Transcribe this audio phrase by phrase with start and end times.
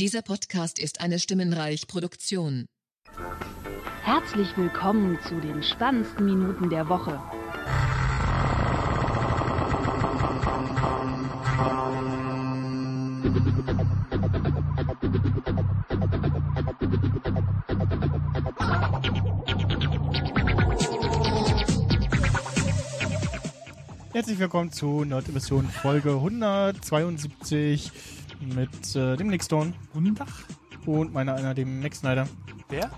[0.00, 2.64] Dieser Podcast ist eine Stimmenreich-Produktion.
[4.02, 7.20] Herzlich willkommen zu den spannendsten Minuten der Woche.
[24.14, 27.92] Herzlich willkommen zu Nerd-Emission Folge 172
[28.40, 29.72] mit äh, dem Nick Stone.
[29.92, 30.28] Guten Tag.
[30.86, 32.26] Und meiner einer, dem Max Snyder.
[32.68, 32.90] Wer?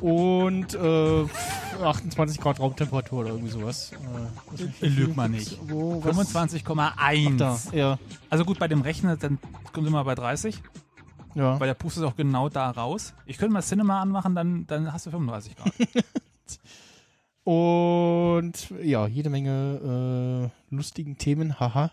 [0.00, 1.24] Und äh,
[1.82, 3.92] 28 Grad Raumtemperatur oder irgendwie sowas.
[4.80, 5.58] Äh, Lüg mal nicht.
[5.58, 7.36] 25,1.
[7.36, 7.98] Da, ja.
[8.30, 9.38] Also gut, bei dem Rechner, dann
[9.72, 10.62] kommt immer bei 30.
[11.34, 11.60] Ja.
[11.60, 13.14] Weil der pustet auch genau da raus.
[13.26, 15.72] Ich könnte mal Cinema anmachen, dann, dann hast du 35 Grad.
[17.44, 21.92] Und ja, jede Menge äh, lustigen Themen, haha.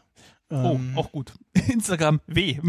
[0.53, 1.34] Oh, Ähm, auch gut.
[1.67, 2.59] Instagram W.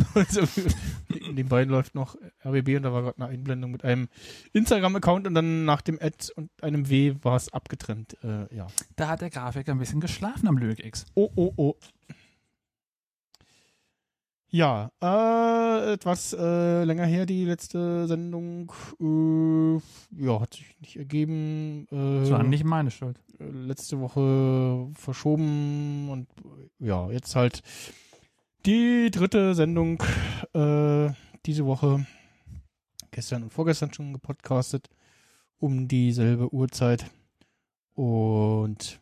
[1.09, 4.09] In den beiden läuft noch RBB und da war gerade eine Einblendung mit einem
[4.53, 8.17] Instagram-Account und dann nach dem Ad und einem W war es abgetrennt.
[8.25, 8.67] Äh, ja.
[8.97, 11.07] Da hat der Grafiker ein bisschen geschlafen am LögX.
[11.15, 11.77] Oh, oh, oh.
[14.55, 18.71] Ja, äh, etwas äh, länger her die letzte Sendung.
[19.01, 19.81] Äh,
[20.25, 21.89] ja, hat sich nicht ergeben.
[21.91, 23.19] Äh, Das war nicht meine Schuld.
[23.41, 26.29] äh, letzte Woche verschoben und
[26.79, 27.63] äh, ja, jetzt halt
[28.65, 30.01] die dritte Sendung
[30.53, 31.11] äh,
[31.47, 32.07] diese Woche.
[33.11, 34.89] Gestern und vorgestern schon gepodcastet
[35.59, 37.07] um dieselbe Uhrzeit.
[37.95, 39.01] Und.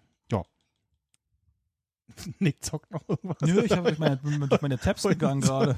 [2.38, 3.38] Nick zockt noch irgendwas.
[3.42, 5.76] Nö, ich habe durch meine, durch meine Tabs gegangen gerade.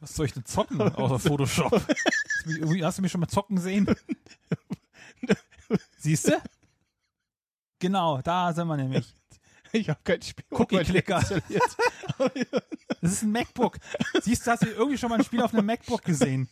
[0.00, 1.72] Was soll ich denn zocken außer Photoshop?
[1.72, 1.88] Hast
[2.44, 3.86] du mich, irgendwie- hast du mich schon mal zocken sehen?
[5.98, 6.40] Siehst du?
[7.78, 9.14] Genau, da sind wir nämlich.
[9.72, 10.44] Ich habe kein Spiel.
[10.50, 11.22] Cookie-Clicker.
[13.00, 13.78] Das ist ein MacBook.
[14.22, 16.48] Siehst du, hast du irgendwie schon mal ein Spiel auf einem MacBook gesehen?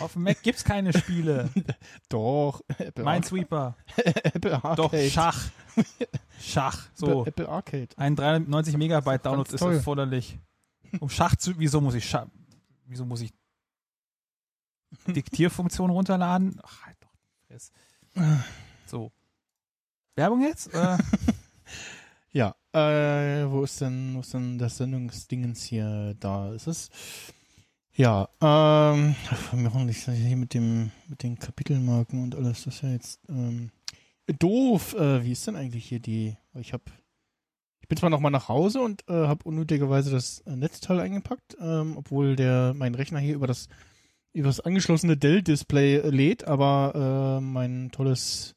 [0.00, 1.50] Auf dem Mac gibt's keine Spiele.
[2.08, 2.62] Doch.
[2.78, 3.76] Apple, Minesweeper.
[3.96, 4.76] Apple Arcade.
[4.76, 5.50] Doch, Schach.
[6.40, 6.88] Schach.
[6.94, 7.26] So.
[7.26, 7.88] Apple, Arcade.
[7.96, 9.74] Ein 390 Megabyte Download ist toll.
[9.74, 10.38] erforderlich.
[11.00, 12.26] Um Schach zu, wieso muss ich Schach,
[12.86, 13.32] wieso muss ich
[15.06, 16.60] Diktierfunktion runterladen?
[16.62, 18.22] Ach, halt doch.
[18.86, 19.10] So.
[20.16, 20.72] Werbung jetzt?
[20.74, 20.98] Äh,
[22.34, 26.14] Ja, äh, wo ist denn, wo ist denn das Sendungsdingens hier?
[26.18, 26.90] Da ist es.
[27.94, 29.14] Ja, ähm,
[29.52, 33.20] wir machen nicht hier mit dem, mit den Kapitelmarken und alles, das ist ja jetzt,
[33.28, 33.70] ähm,
[34.38, 34.94] doof.
[34.94, 36.90] Äh, wie ist denn eigentlich hier die, ich hab,
[37.82, 41.58] ich bin zwar noch mal nach Hause und äh, habe unnötigerweise das äh, Netzteil eingepackt,
[41.60, 43.68] ähm, obwohl der, mein Rechner hier über das,
[44.32, 48.54] über das angeschlossene Dell-Display äh, lädt, aber äh, mein tolles,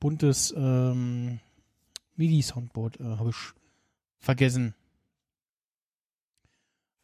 [0.00, 1.40] buntes, ähm,
[2.16, 3.52] MIDI-Soundboard äh, habe ich
[4.18, 4.74] vergessen.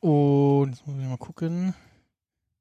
[0.01, 1.75] Und jetzt muss ich mal gucken.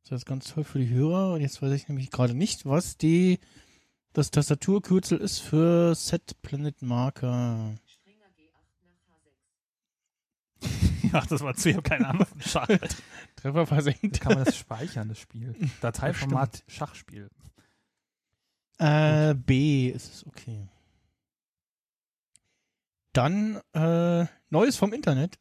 [0.03, 1.33] Das ist ganz toll für die Hörer.
[1.33, 3.39] Und jetzt weiß ich nämlich gerade nicht, was die
[4.13, 7.75] das Tastaturkürzel ist für Set Planet Marker.
[11.13, 12.67] ja, das war zu, ich habe keine Ahnung von Schach.
[13.35, 14.21] Treffer versenkt.
[14.21, 15.55] Kann man das speichern, das Spiel?
[15.81, 17.29] Dateiformat Schachspiel.
[18.79, 20.67] Äh, B ist es okay.
[23.13, 25.37] Dann äh, Neues vom Internet.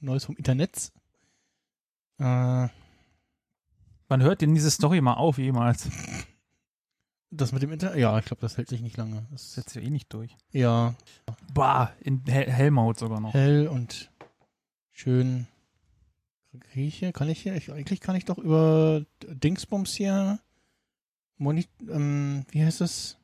[0.00, 0.92] Neues vom Internet.
[2.20, 2.68] Äh,
[4.08, 5.88] Man hört denn diese Story mal auf, jemals.
[7.30, 7.96] das mit dem Internet.
[7.98, 9.26] Ja, ich glaube, das hält sich nicht lange.
[9.30, 10.36] Das setzt ja eh nicht durch.
[10.52, 10.94] ja
[11.54, 13.32] Bah, in Hell, Hell-Mode sogar noch.
[13.34, 14.10] hell und
[14.92, 15.46] schön.
[16.72, 17.12] Krieg ich hier?
[17.12, 17.54] Kann ich hier?
[17.54, 20.40] Ich, eigentlich kann ich doch über Dingsbums hier.
[21.38, 23.16] Moni ähm, wie heißt das?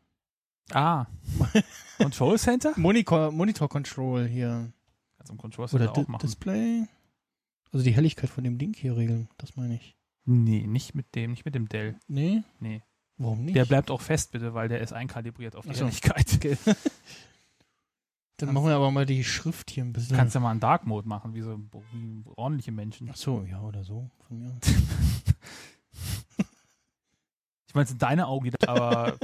[0.72, 1.06] Ah.
[1.98, 2.72] Control Center?
[2.76, 4.72] Monitor, Monitor Control hier.
[5.16, 6.22] Kannst du im Control Oder Center Di auch machen.
[6.22, 6.86] Display.
[7.72, 9.28] Also die Helligkeit von dem Ding hier regeln.
[9.38, 9.96] Das meine ich.
[10.24, 11.98] Nee, nicht mit dem, nicht mit dem Dell.
[12.08, 12.42] Nee?
[12.58, 12.82] Nee.
[13.18, 13.56] Warum nicht?
[13.56, 15.86] Der bleibt auch fest, bitte, weil der ist einkalibriert auf die Ach so.
[15.86, 16.34] Helligkeit.
[16.34, 16.56] Okay.
[18.38, 20.16] Dann machen wir aber mal die Schrift hier ein bisschen.
[20.16, 21.58] kannst ja mal einen Dark Mode machen, wie so
[21.92, 23.08] wie ordentliche Menschen.
[23.10, 24.10] Ach so, ja, oder so.
[24.26, 24.50] Von mir.
[24.50, 24.58] aus.
[27.68, 29.18] Ich meine, es sind deine Augen, aber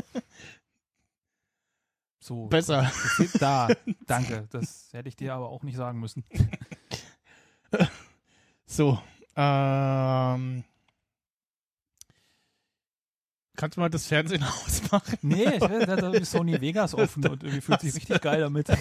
[2.21, 2.49] so.
[2.49, 2.93] Besser.
[3.39, 3.69] Da.
[4.07, 4.47] Danke.
[4.51, 6.23] Das hätte ich dir aber auch nicht sagen müssen.
[8.73, 8.99] So.
[9.37, 10.65] Ähm,
[13.57, 15.19] kannst du mal das Fernsehen ausmachen?
[15.23, 18.69] Nee, da hat irgendwie Sony Vegas offen und irgendwie fühlt sich richtig geil damit.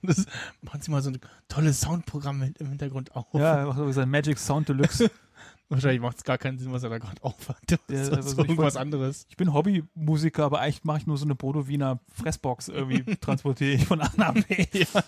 [0.00, 0.26] Das,
[0.62, 1.18] machen Sie mal so ein
[1.48, 3.26] tolles Soundprogramm im Hintergrund auf.
[3.34, 5.10] Ja, er macht so sein Magic Sound Deluxe.
[5.68, 7.58] Wahrscheinlich macht es gar keinen Sinn, was er da gerade aufhat.
[7.68, 9.26] Das Ja, ist so irgendwas wollte- anderes.
[9.28, 13.72] Ich bin Hobbymusiker, aber eigentlich mache ich nur so eine Bodo Wiener Fressbox irgendwie transportiere
[13.72, 14.66] ich von A nach B.
[14.72, 15.02] Ja.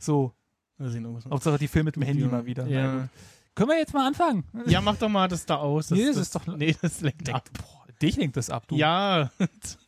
[0.00, 0.34] So.
[0.82, 1.30] Mal sehen, irgendwas.
[1.30, 2.64] Hauptsache die Film mit dem Handy mal wieder.
[2.64, 3.00] Na Ja.
[3.00, 3.08] gut.
[3.54, 4.44] Können wir jetzt mal anfangen?
[4.66, 5.90] ja, mach doch mal das da aus.
[5.90, 7.48] Nee, das ist doch- Nee, das lenkt ab.
[7.52, 8.76] Boah, dich lenkt das ab, du.
[8.76, 9.30] Ja,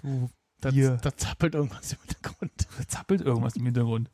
[0.02, 0.30] Du
[0.60, 2.52] da, da zappelt irgendwas im Hintergrund.
[2.88, 4.10] zappelt irgendwas im Hintergrund.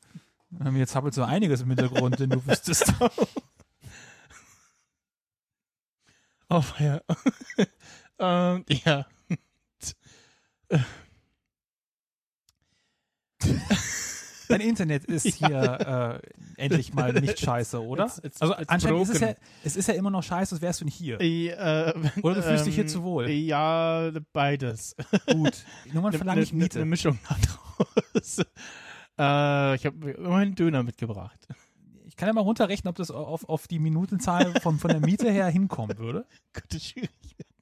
[0.51, 2.93] Mir zappelt so einiges im Hintergrund, denn du wüsstest.
[6.49, 7.01] Oh, ja.
[8.19, 9.07] ähm, ja.
[14.51, 16.21] Dein Internet ist hier
[16.59, 18.05] äh, endlich mal nicht scheiße, oder?
[18.07, 20.63] It's- it's- also it's anscheinend ist es, ja, es ist ja immer noch scheiße, als
[20.63, 21.21] wärst du nicht hier.
[21.21, 23.31] Äh, Oder du fühlst dich hier ähm, zu wohl.
[23.31, 24.95] Ja, beides.
[25.33, 25.65] Gut.
[25.87, 26.85] Irgendwann verlange ich Eine Miete.
[26.85, 28.39] Mischung daraus.
[29.19, 31.39] äh, ich habe immerhin Döner mitgebracht.
[32.05, 35.31] Ich kann ja mal runterrechnen, ob das auf, auf die Minutenzahl von, von der Miete
[35.31, 36.27] her hinkommen würde.
[36.53, 37.55] Könnte schwierig werden.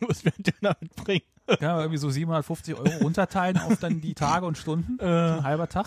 [0.00, 1.22] Du musst mir einen Döner mitbringen.
[1.46, 4.98] Kann man irgendwie so 750 Euro runterteilen auf dann die Tage und Stunden.
[5.00, 5.86] Äh, Ein halber Tag.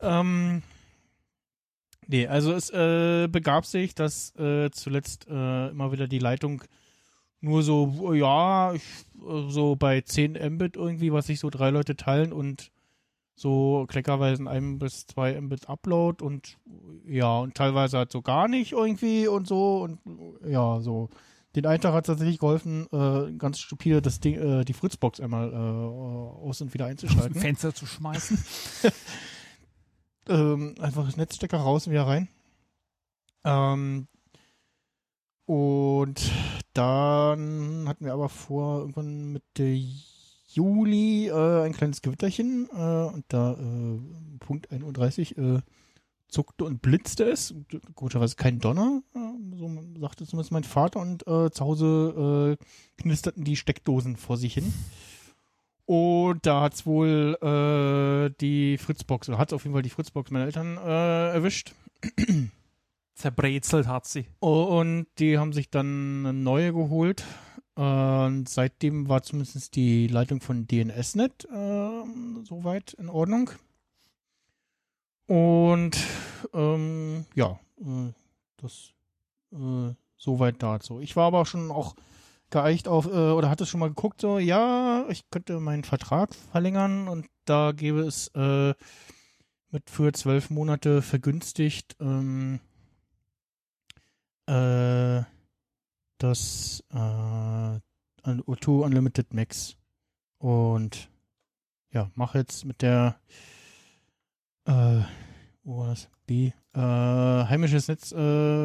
[0.00, 0.62] Ähm,
[2.06, 6.62] nee, also es äh, begab sich, dass äh, zuletzt äh, immer wieder die Leitung
[7.40, 11.96] nur so, ja, ich, äh, so bei 10 Mbit irgendwie, was sich so drei Leute
[11.96, 12.70] teilen und
[13.34, 16.58] so kleckerweise ein bis zwei Mbit Upload und
[17.06, 19.98] ja, und teilweise halt so gar nicht irgendwie und so und
[20.46, 21.08] ja, so.
[21.54, 25.20] Den einen Tag hat es tatsächlich geholfen, äh, ganz stupide das Ding, äh, die Fritzbox
[25.20, 28.42] einmal äh, aus und wieder Aus dem einzuschalten Fenster zu schmeißen.
[30.28, 32.28] ähm, einfach das Netzstecker raus und wieder rein.
[33.44, 34.08] Ähm,
[35.44, 36.30] und
[36.72, 39.78] dann hatten wir aber vor, irgendwann Mitte
[40.48, 43.98] Juli äh, ein kleines Gewitterchen äh, und da äh,
[44.38, 45.60] Punkt 31 äh,
[46.32, 47.54] zuckte und blitzte es.
[47.94, 49.70] Komischerweise kein Donner, äh, so
[50.00, 54.72] sagte zumindest mein Vater und äh, zu Hause äh, knisterten die Steckdosen vor sich hin.
[55.84, 60.46] Und da hat's wohl äh, die Fritzbox, oder hat auf jeden Fall die Fritzbox meiner
[60.46, 61.74] Eltern äh, erwischt.
[63.14, 64.26] Zerbrezelt hat sie.
[64.40, 67.24] Und die haben sich dann eine neue geholt.
[67.74, 72.02] Und seitdem war zumindest die Leitung von DNSNet äh,
[72.44, 73.50] soweit in Ordnung.
[75.32, 75.96] Und
[76.52, 78.12] ähm, ja, äh,
[78.58, 78.92] das
[79.54, 81.00] äh, soweit dazu.
[81.00, 81.96] Ich war aber schon auch
[82.50, 87.08] geeicht auf, äh, oder hatte schon mal geguckt, so, ja, ich könnte meinen Vertrag verlängern
[87.08, 88.74] und da gäbe es äh,
[89.70, 92.60] mit für zwölf Monate vergünstigt ähm,
[94.44, 95.22] äh,
[96.18, 99.78] das äh, Un- O2 Unlimited Max.
[100.36, 101.08] Und
[101.90, 103.18] ja, mache jetzt mit der
[104.66, 105.02] äh,
[105.64, 106.08] wo war das?
[106.26, 106.52] B.
[106.74, 108.16] Äh, heimisches Netz äh,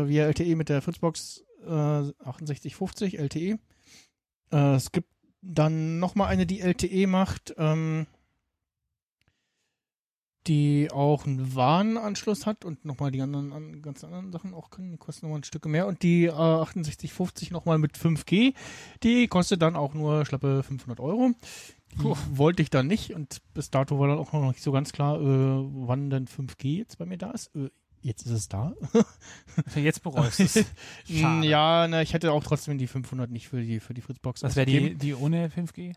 [0.07, 3.59] via LTE mit der Fritzbox äh, 6850 LTE.
[4.51, 5.09] Äh, es gibt
[5.41, 8.07] dann nochmal eine, die LTE macht, ähm,
[10.47, 14.91] die auch einen WAN-Anschluss hat und nochmal die anderen an, ganz anderen Sachen auch können.
[14.91, 15.88] Die kosten nochmal ein Stück mehr.
[15.88, 18.53] Und die äh, 6850 nochmal mit 5G,
[19.03, 21.31] die kostet dann auch nur schlappe 500 Euro.
[22.01, 22.15] Puh.
[22.31, 25.19] wollte ich dann nicht und bis dato war dann auch noch nicht so ganz klar,
[25.19, 27.55] äh, wann denn 5G jetzt bei mir da ist.
[27.55, 27.69] Äh,
[28.01, 28.73] jetzt ist es da.
[29.75, 30.65] Jetzt bereust du es.
[31.07, 34.44] Ja, na, ich hätte auch trotzdem die 500 nicht für die, für die Fritzbox.
[34.44, 35.94] Was wäre die, die ohne 5G?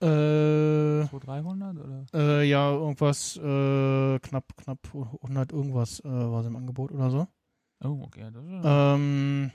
[0.00, 2.04] Äh, 200, 300 oder?
[2.12, 4.80] äh, ja, irgendwas, äh, knapp, knapp
[5.22, 7.28] 100 irgendwas äh, war es im Angebot oder so.
[7.84, 8.28] Oh, okay.
[8.32, 9.50] Das ist, Ähm,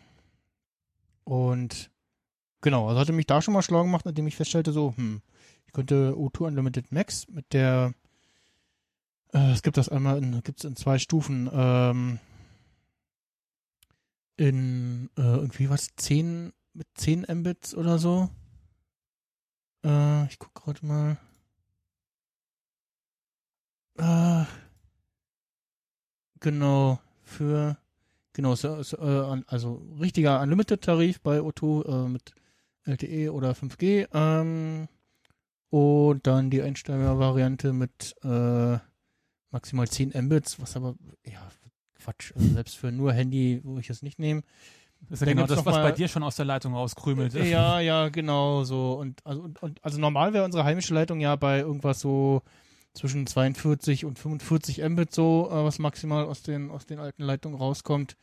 [1.26, 1.92] und
[2.62, 5.22] genau, also hatte mich da schon mal schlau gemacht, nachdem ich feststellte, so, hm,
[5.66, 7.94] ich könnte O2 Unlimited Max mit der,
[9.34, 12.20] äh, es gibt das einmal in, gibt's in zwei Stufen, ähm,
[14.38, 18.30] in äh, irgendwie was, 10, mit 10 Mbits oder so.
[19.84, 21.18] Äh, ich guck gerade mal.
[23.98, 24.46] Äh,
[26.40, 27.78] genau, für
[28.38, 32.36] Genau, so, so, äh, also richtiger Unlimited-Tarif bei O2 äh, mit
[32.88, 34.08] LTE oder 5G.
[34.14, 34.88] Ähm,
[35.70, 38.78] und dann die Einsteiger-Variante mit äh,
[39.52, 41.40] maximal 10 Mbits, was aber, ja,
[42.00, 42.32] Quatsch.
[42.36, 44.44] Also selbst für nur Handy, wo ich es nicht nehme.
[45.10, 47.34] das ist ja dann genau das, was mal- bei dir schon aus der Leitung rauskrümelt.
[47.34, 48.94] Ja, ja, genau so.
[48.94, 52.42] Und also, und, und, also normal wäre unsere heimische Leitung ja bei irgendwas so
[52.94, 57.58] zwischen 42 und 45 Mbit so, äh, was maximal aus den, aus den alten Leitungen
[57.58, 58.16] rauskommt.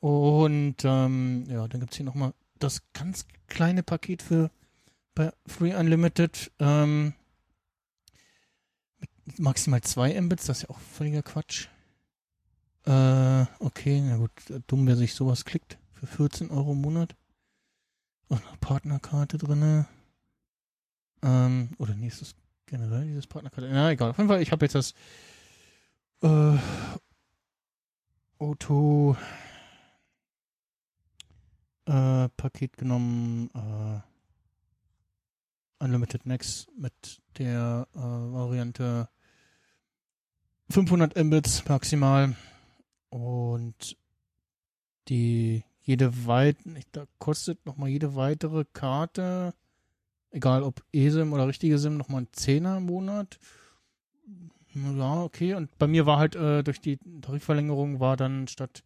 [0.00, 2.34] Und ähm, ja, dann gibt's hier nochmal
[2.64, 4.50] das ganz kleine Paket für
[5.14, 6.50] bei Free Unlimited.
[6.58, 7.14] Ähm,
[9.36, 11.68] maximal 2 Mbits, das ist ja auch völliger Quatsch.
[12.86, 14.30] Äh, okay, na gut,
[14.66, 15.78] dumm, wer sich sowas klickt.
[15.92, 17.14] Für 14 Euro im Monat.
[18.28, 19.86] Und eine Partnerkarte drinne.
[21.22, 22.34] Ähm, oder nee, ist das
[22.66, 23.70] generell dieses Partnerkarte?
[23.70, 24.10] Na, egal.
[24.10, 24.94] Auf jeden Fall, ich habe jetzt das
[26.22, 26.58] äh,
[28.38, 29.16] O2
[31.86, 34.00] äh, Paket genommen, äh,
[35.84, 39.08] Unlimited Max mit der äh, Variante
[40.70, 42.34] 500 Mbits maximal
[43.10, 43.96] und
[45.08, 46.56] die jede weit
[46.92, 49.52] da kostet noch mal jede weitere Karte
[50.34, 53.38] egal ob eSIM oder richtige SIM noch mal ein Zehner im Monat.
[54.74, 58.82] Ja okay und bei mir war halt äh, durch die Tarifverlängerung war dann statt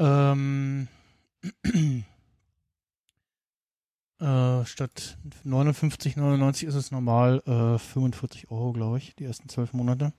[0.00, 0.88] ähm,
[4.20, 10.12] äh, statt 59,99 ist es normal äh, 45 Euro, glaube ich, die ersten zwölf Monate.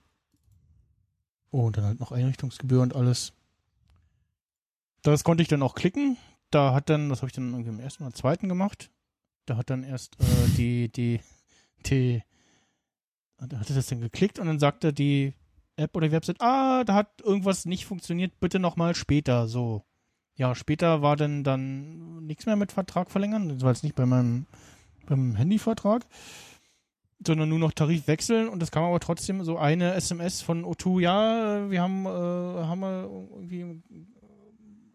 [1.50, 3.32] Oh, und dann halt noch Einrichtungsgebühr und alles.
[5.02, 6.16] Das konnte ich dann auch klicken.
[6.50, 8.90] Da hat dann, das habe ich dann irgendwie im ersten oder zweiten gemacht.
[9.46, 11.20] Da hat dann erst äh, die, die,
[11.86, 12.22] die,
[13.38, 15.34] da hatte das dann geklickt und dann sagte die
[15.76, 19.84] App oder die Website, ah, da hat irgendwas nicht funktioniert, bitte nochmal später, so.
[20.36, 23.48] Ja, später war dann dann nichts mehr mit Vertrag verlängern.
[23.48, 24.46] Das war jetzt nicht bei meinem
[25.06, 26.04] beim Handyvertrag,
[27.24, 31.00] sondern nur noch Tarif wechseln und das kam aber trotzdem so eine SMS von O2,
[31.00, 33.82] ja, wir haben, äh, haben wir irgendwie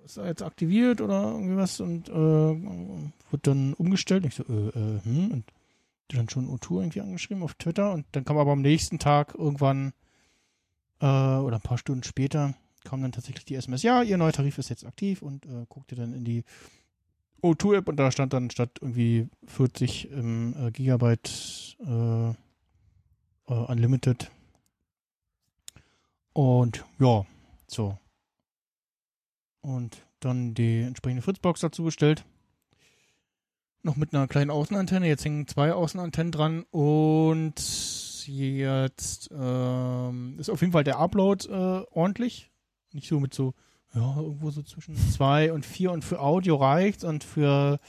[0.04, 4.26] ist er jetzt aktiviert oder irgendwie was und äh, wird dann umgestellt.
[4.26, 5.46] Ich so, äh, äh, hm, und
[6.10, 9.94] dann schon O2 irgendwie angeschrieben auf Twitter und dann kam aber am nächsten Tag irgendwann
[11.00, 14.58] äh, oder ein paar Stunden später kam dann tatsächlich die SMS, ja, Ihr neuer Tarif
[14.58, 16.44] ist jetzt aktiv und äh, guckte dann in die
[17.42, 22.34] O2-App und da stand dann statt irgendwie 40 ähm, äh, Gigabyte äh, äh,
[23.48, 24.30] Unlimited.
[26.34, 27.26] Und ja,
[27.68, 27.98] so.
[29.62, 32.26] Und dann die entsprechende Fritzbox dazu bestellt.
[33.84, 35.08] Noch mit einer kleinen Außenantenne.
[35.08, 37.56] Jetzt hängen zwei Außenantennen dran und
[38.28, 42.51] jetzt ähm, ist auf jeden Fall der Upload äh, ordentlich.
[42.94, 43.54] Nicht so mit so,
[43.94, 47.80] ja, irgendwo so zwischen zwei und vier und für Audio reicht's und für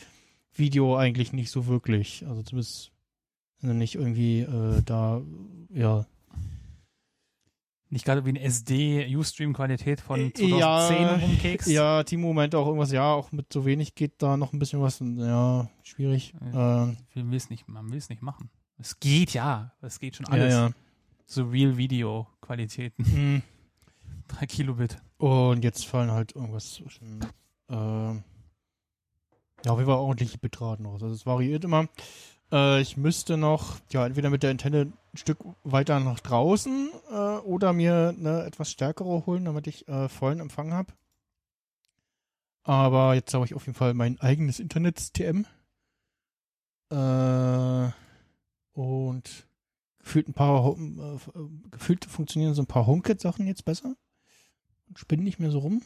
[0.55, 2.25] Video eigentlich nicht so wirklich.
[2.29, 2.93] Also zumindest
[3.61, 5.23] nicht irgendwie äh, da,
[5.73, 6.07] ja.
[7.91, 11.67] Nicht gerade wie ein SD-Ustream-Qualität von Äh, ja, 2010 umkeks.
[11.67, 14.81] Ja, Timo meinte auch irgendwas, ja, auch mit so wenig geht da noch ein bisschen
[14.81, 15.01] was.
[15.01, 16.35] Ja, schwierig.
[16.55, 16.85] Ja.
[16.85, 18.51] Ähm, Man will es nicht, man will es nicht machen.
[18.79, 20.55] Es geht ja, es geht schon ja, alles.
[20.55, 20.71] ja.
[21.27, 23.05] So Real-Video-Qualitäten.
[23.05, 23.43] Mhm.
[24.29, 24.99] 3 Kilobit.
[25.19, 27.25] Und jetzt fallen halt irgendwas zwischen,
[27.69, 28.25] ähm,
[29.65, 31.03] ja, wie war ordentliche Bitraten raus.
[31.03, 31.89] Also es variiert immer.
[32.51, 37.15] Äh, ich müsste noch, ja, entweder mit der Antenne ein Stück weiter nach draußen äh,
[37.15, 40.93] oder mir eine etwas stärkere holen, damit ich äh, vollen Empfang habe.
[42.65, 45.47] Aber jetzt habe ich auf jeden Fall mein eigenes Internet-TM.
[46.91, 47.91] Äh,
[48.73, 49.47] und
[49.99, 51.19] gefühlt ein paar, äh,
[51.71, 53.97] gefühlt funktionieren so ein paar HomeKit-Sachen jetzt besser
[54.97, 55.83] spinnen nicht mehr so rum.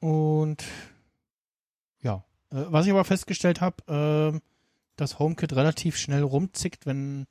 [0.00, 0.64] Und
[2.02, 4.42] ja, äh, was ich aber festgestellt habe, ähm,
[4.96, 7.26] dass HomeKit relativ schnell rumzickt, wenn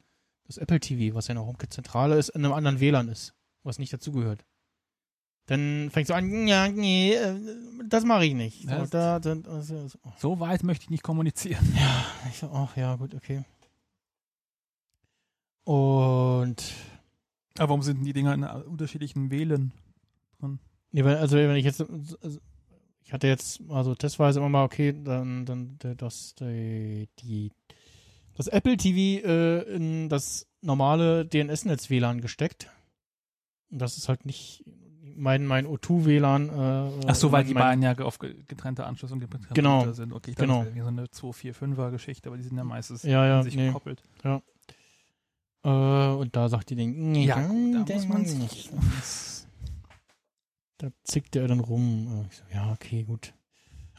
[0.46, 3.94] das Apple TV, was ja eine HomeKit-Zentrale ist, in einem anderen WLAN ist, was nicht
[3.94, 4.46] dazugehört.
[5.48, 7.40] Dann fängt so an, ja, nee, äh,
[7.88, 8.64] das mache ich nicht.
[8.64, 10.00] So, da, da, also, so.
[10.18, 11.74] So weit möchte ich nicht kommunizieren.
[11.76, 13.44] Ja, ich so, ach ja, gut, okay.
[15.66, 16.74] Und
[17.58, 19.72] Aber warum sind denn die Dinger in unterschiedlichen Wählen
[20.40, 20.60] drin?
[20.92, 22.40] Nee, weil, also wenn ich jetzt, also
[23.04, 27.52] ich hatte jetzt mal so testweise immer mal, okay, dann, dann das, die, die,
[28.36, 32.70] das Apple TV äh, in das normale DNS-Netz WLAN gesteckt.
[33.72, 34.64] Und das ist halt nicht
[35.16, 36.50] mein, mein O2 WLAN.
[36.50, 39.92] Äh, Ach so, weil mein, die beiden ja auf ge- getrennte Anschluss und getrennte Genau.
[39.94, 40.12] Sind.
[40.12, 40.64] Okay, ich dachte, Genau.
[40.66, 43.56] das wäre so eine 245er Geschichte, aber die sind ja meistens Ja, ja, in sich
[43.56, 43.68] nee.
[43.68, 44.04] gekoppelt.
[45.66, 48.72] Äh, und da sagt die Ding, Ja, da, da muss man nicht.
[50.78, 52.26] Da zickt er dann rum.
[52.26, 53.34] Äh, Ich so, ja, okay, gut.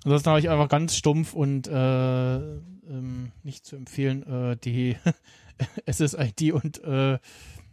[0.04, 4.96] Ansonsten habe ich einfach ganz stumpf und äh, ähm, nicht zu empfehlen, äh, die
[5.90, 7.18] SSID und äh,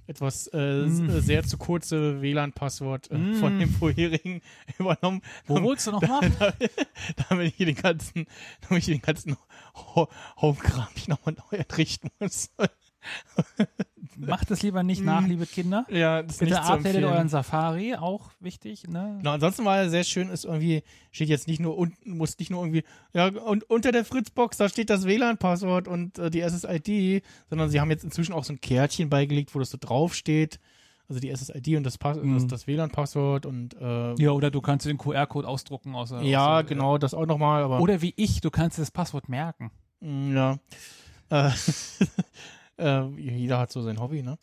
[0.07, 1.19] etwas äh, Mm.
[1.19, 3.33] sehr zu kurze WLAN-Passwort äh, Mm.
[3.35, 4.41] von dem vorherigen
[4.79, 5.21] übernommen.
[5.47, 6.31] Wo wohnst du noch mal?
[7.29, 8.25] damit ich hier den ganzen,
[8.61, 9.35] damit ich den ganzen
[9.75, 10.07] Ho
[10.41, 12.51] Home-Kram nochmal neu entrichten muss.
[14.17, 15.85] Macht es lieber nicht nach, liebe Kinder.
[15.89, 19.15] ja, das ist Bitte nicht updatet euren Safari, auch wichtig, ne?
[19.19, 22.51] Genau, ansonsten war er sehr schön, ist irgendwie, steht jetzt nicht nur unten, muss nicht
[22.51, 27.23] nur irgendwie, ja, und unter der Fritzbox, da steht das WLAN-Passwort und äh, die SSID,
[27.49, 30.59] sondern sie haben jetzt inzwischen auch so ein Kärtchen beigelegt, wo das so draufsteht.
[31.09, 32.33] Also die SSID und das, Pass Mhm.
[32.35, 35.93] das, das WLAN-Passwort und äh, Ja, oder du kannst den QR-Code ausdrucken.
[35.95, 39.27] Außer, ja, außer, genau, das auch nochmal, aber Oder wie ich, du kannst das Passwort
[39.27, 39.69] merken.
[39.99, 40.57] mh, ja.
[41.29, 41.51] Äh,
[42.77, 44.37] äh, jeder hat so sein Hobby, ne?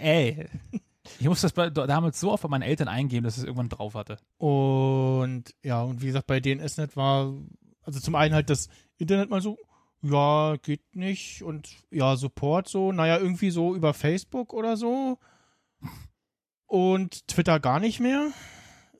[0.00, 0.46] Ey,
[1.20, 3.68] Ich musste das bei, damals so oft bei meinen Eltern eingeben, dass ich es irgendwann
[3.68, 4.16] drauf hatte.
[4.38, 7.34] Und ja, und wie gesagt, bei DNSNet war,
[7.82, 9.58] also zum einen halt das Internet mal so,
[10.00, 15.18] ja, geht nicht und ja, Support so, naja, irgendwie so über Facebook oder so.
[16.66, 18.30] Und Twitter gar nicht mehr.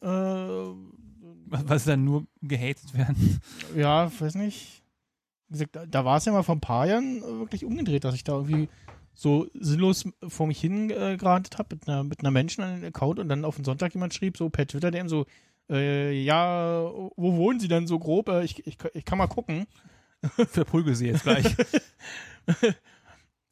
[0.02, 3.40] Äh, Was, was dann nur gehatet werden.
[3.74, 4.83] ja, weiß nicht.
[5.54, 8.14] Gesagt, da, da war es ja mal vor ein paar Jahren äh, wirklich umgedreht, dass
[8.14, 8.68] ich da irgendwie
[9.14, 13.18] so sinnlos vor mich hin äh, habe mit einer, mit einer Menschen an den Account
[13.18, 15.26] und dann auf den Sonntag jemand schrieb, so per Twitter DM so,
[15.70, 16.82] äh, ja,
[17.16, 18.28] wo wohnen Sie denn so grob?
[18.28, 19.66] Äh, ich, ich, ich kann mal gucken.
[20.48, 21.54] Verprügel sie jetzt gleich.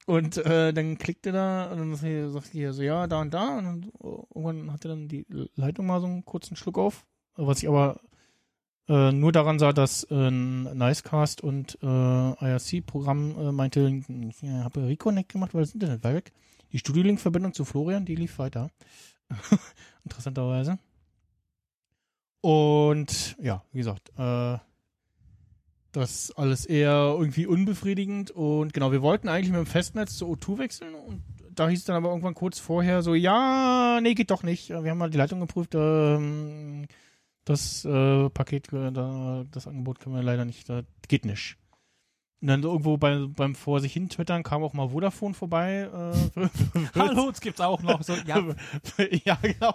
[0.07, 3.59] Und äh, dann klickte da und dann sagt sie so, ja, da und da.
[3.59, 7.07] Und dann, äh, irgendwann hatte dann die Leitung mal so einen kurzen Schluck auf.
[7.37, 8.01] Was ich aber
[8.89, 14.87] äh, nur daran sah, dass äh, Nicecast und äh, IRC-Programm äh, meinte, ich ja, habe
[14.87, 16.33] Reconnect gemacht, weil das Internet war weg.
[16.73, 18.71] Die Studiolink-Verbindung zu Florian, die lief weiter.
[20.05, 20.79] Interessanterweise.
[22.41, 24.59] Und ja, wie gesagt, äh,
[25.93, 30.59] das alles eher irgendwie unbefriedigend und genau, wir wollten eigentlich mit dem Festnetz zu O2
[30.59, 31.23] wechseln und
[31.55, 34.71] da hieß es dann aber irgendwann kurz vorher so, ja, nee, geht doch nicht.
[34.71, 36.87] Wir haben mal die Leitung geprüft, ähm,
[37.45, 41.57] das äh, Paket, da, das Angebot können wir leider nicht, das geht nicht.
[42.41, 45.89] Und dann irgendwo bei, beim vor sich hin twittern kam auch mal Vodafone vorbei.
[46.37, 46.49] Äh,
[46.99, 48.03] Hallo, es gibt's auch noch.
[48.03, 48.43] So, ja,
[49.25, 49.73] ja, genau.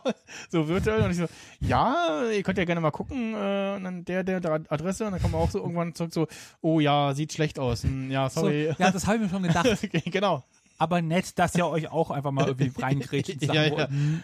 [0.49, 1.01] So virtuell.
[1.03, 1.27] Und ich so,
[1.61, 3.33] ja, ihr könnt ja gerne mal gucken.
[3.35, 5.05] Äh, und dann der, der, der Adresse.
[5.05, 6.27] Und dann kommen wir auch so irgendwann zurück so,
[6.59, 7.83] oh ja, sieht schlecht aus.
[7.83, 8.73] Hm, Ja, so, sorry.
[8.77, 9.89] ja, das habe ich mir schon gedacht.
[10.11, 10.43] genau.
[10.77, 13.85] Aber nett, dass ihr euch auch einfach mal irgendwie reingrätscht Ja, wo ja.
[13.85, 14.23] n-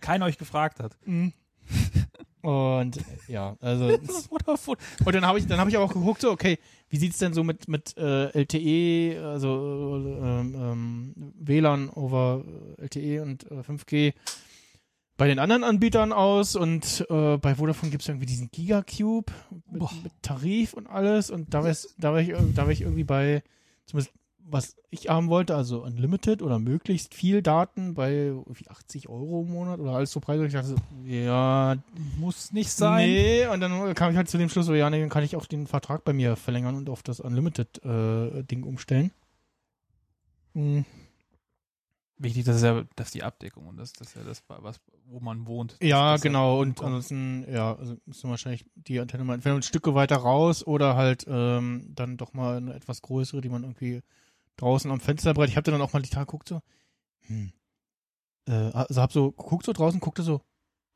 [0.00, 0.96] keiner euch gefragt hat.
[2.44, 3.86] Und ja, also
[5.04, 6.58] und dann habe ich dann habe ich auch geguckt so okay,
[6.90, 12.44] wie sieht's denn so mit mit äh, LTE, also äh, ähm, ähm, WLAN over
[12.76, 14.12] LTE und äh, 5G
[15.16, 19.32] bei den anderen Anbietern aus und äh, bei Vodafone gibt's irgendwie diesen Gigacube
[19.70, 22.82] mit, mit Tarif und alles und da war ich da war ich da war ich
[22.82, 23.42] irgendwie bei
[23.86, 24.12] zumindest
[24.46, 29.50] was ich haben wollte, also Unlimited oder möglichst viel Daten bei irgendwie 80 Euro im
[29.50, 30.46] Monat oder alles so Preise.
[30.46, 31.76] Ich dachte so, ja,
[32.18, 33.08] Muss nicht sein.
[33.08, 35.36] Nee, und dann kam ich halt zu dem Schluss, so, ja, nee, dann kann ich
[35.36, 39.10] auch den Vertrag bei mir verlängern und auf das Unlimited-Ding umstellen.
[40.52, 40.84] Hm.
[42.16, 45.46] Wichtig, dass ja, dass die Abdeckung und das, das ist ja das, was, wo man
[45.46, 45.76] wohnt.
[45.82, 46.60] Ja, das genau.
[46.60, 50.64] Und ansonsten, ja, also müssen wir wahrscheinlich die Antenne mal entweder ein Stücke weiter raus
[50.64, 54.02] oder halt ähm, dann doch mal eine etwas größere, die man irgendwie
[54.56, 55.50] draußen am Fensterbrett.
[55.50, 56.60] Ich habe dann auch mal die Tage geguckt, so,
[57.26, 57.52] hm.
[58.46, 60.40] Äh, also hab so geguckt so draußen, guckte so,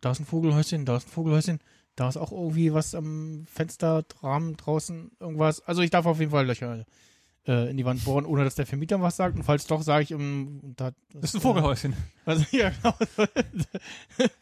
[0.01, 1.61] da ist ein Vogelhäuschen, da ist ein Vogelhäuschen,
[1.97, 5.61] da ist auch irgendwie was am Fensterrahmen draußen, irgendwas.
[5.61, 6.85] Also ich darf auf jeden Fall Löcher
[7.49, 9.37] äh, in die Wand bohren, ohne dass der Vermieter was sagt.
[9.37, 11.97] Und falls doch, sage ich ihm, da, Das ist ein Vogelhäuschen.
[12.27, 12.95] Also, ja, genau.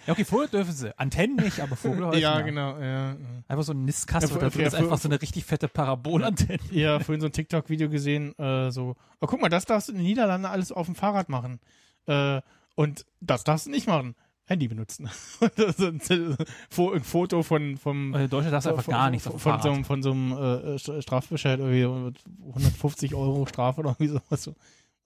[0.07, 0.99] Ja, okay, Vogel dürfen sie.
[0.99, 2.21] Antennen nicht, aber Vogelhäuschen.
[2.21, 2.77] ja, genau.
[2.79, 3.17] Ja.
[3.47, 6.59] Einfach so ein Nistkasten Ja, da drin ja, ist einfach so eine richtig fette Parabolantenne.
[6.73, 9.99] Ja, vorhin so ein TikTok-Video gesehen, äh, so, oh, guck mal, das darfst du in
[9.99, 11.61] den Niederlanden alles auf dem Fahrrad machen.
[12.07, 12.41] Äh,
[12.75, 14.17] und das darfst du nicht machen.
[14.47, 15.09] Handy benutzen.
[15.59, 16.37] Ein
[16.71, 19.39] Fo- ein Foto von, vom, Weil in Deutschland darfst du einfach von, gar nichts von,
[19.41, 23.91] von, so, einem- von so einem äh, St- Strafbescheid irgendwie mit 150 Euro Strafe oder
[23.99, 24.43] irgendwie sowas.
[24.45, 24.55] So.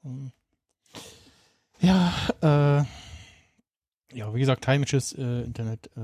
[0.03, 0.31] Hm.
[1.81, 2.85] Ja, äh,
[4.17, 6.01] ja, wie gesagt, heimisches äh, Internet, äh,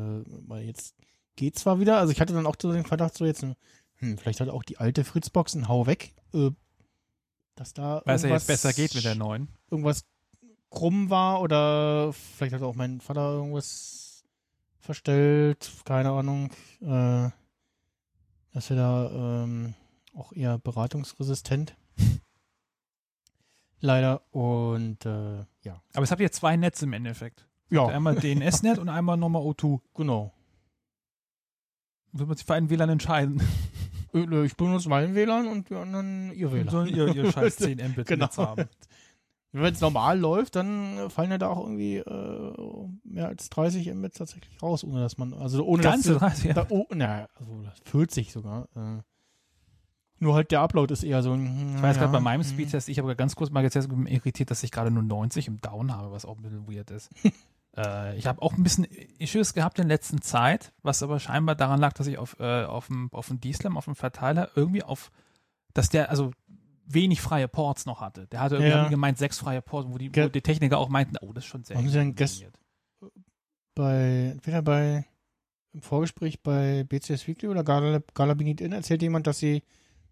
[0.47, 0.95] mal jetzt
[1.37, 4.41] geht zwar wieder, also ich hatte dann auch so den Verdacht, so jetzt, hm, vielleicht
[4.41, 6.51] hat auch die alte Fritzbox einen Hau weg, äh,
[7.57, 9.49] dass da Weil es ja jetzt besser geht mit der neuen.
[9.71, 10.05] irgendwas
[10.71, 14.25] krumm war oder vielleicht hat auch mein Vater irgendwas
[14.81, 16.51] verstellt, keine Ahnung,
[16.81, 17.31] äh,
[18.53, 19.75] dass wir da ähm,
[20.15, 21.77] auch eher beratungsresistent.
[23.81, 25.83] Leider und äh, ja.
[25.93, 27.47] Aber es habt ihr zwei Netze im Endeffekt.
[27.69, 29.81] Ja, Einmal DNS-Net und einmal nochmal O2.
[29.95, 30.33] genau.
[32.13, 33.43] Wird man sich für einen WLAN entscheiden.
[34.15, 36.69] Äh, Ich benutze mein WLAN und die anderen ihr WLAN.
[36.71, 38.35] Sollen ihr, ihr scheiß 10 Mbit Genau.
[38.37, 38.69] Haben.
[39.53, 44.17] Wenn es normal läuft, dann fallen ja da auch irgendwie äh, mehr als 30 Mbit
[44.17, 46.55] tatsächlich raus, ohne dass man, also ohne Ganze dass 30, ja.
[46.55, 48.69] da, oh, na, also das 40 sogar.
[48.77, 49.03] Äh,
[50.19, 51.77] nur halt der Upload ist eher so ein.
[51.77, 52.25] Ich weiß gerade bei hm.
[52.25, 55.49] meinem Speedtest, ich habe ganz kurz mal gezählt, bin irritiert, dass ich gerade nur 90
[55.49, 57.11] im Down habe, was auch ein bisschen weird ist.
[57.77, 58.85] äh, ich habe auch ein bisschen
[59.19, 62.87] Issues gehabt in letzter Zeit, was aber scheinbar daran lag, dass ich auf, äh, auf
[62.87, 65.11] dem, auf dem D-Slam, auf dem Verteiler irgendwie auf,
[65.75, 66.31] dass der, also
[66.87, 68.27] wenig freie Ports noch hatte.
[68.29, 68.89] Der hatte irgendwie Ja.
[68.89, 71.65] gemeint sechs freie Ports, wo die, wo die Techniker auch meinten, oh, das ist schon
[71.65, 72.45] sehr Haben sie denn gest-
[73.01, 73.27] kombiniert.
[73.75, 75.05] bei, entweder bei,
[75.73, 79.63] im Vorgespräch bei BCS Weekly oder Gala, Gala Benit In erzählt jemand, dass sie,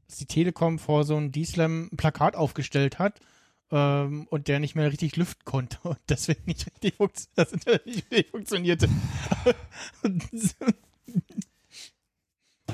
[0.09, 4.61] dass die Telekom vor so ein D-Slam ein Plakat aufgestellt hat, äh, ähm, und der
[4.61, 8.89] nicht mehr richtig lüften konnte und deswegen nicht richtig, funktio das Internet nicht richtig funktionierte.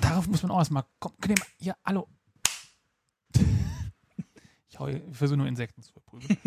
[0.00, 0.84] Darauf muss man auch erstmal.
[0.98, 1.12] Komm,
[1.58, 2.08] hier, hallo.
[5.12, 6.38] Versuche nur Insekten zu verprügeln.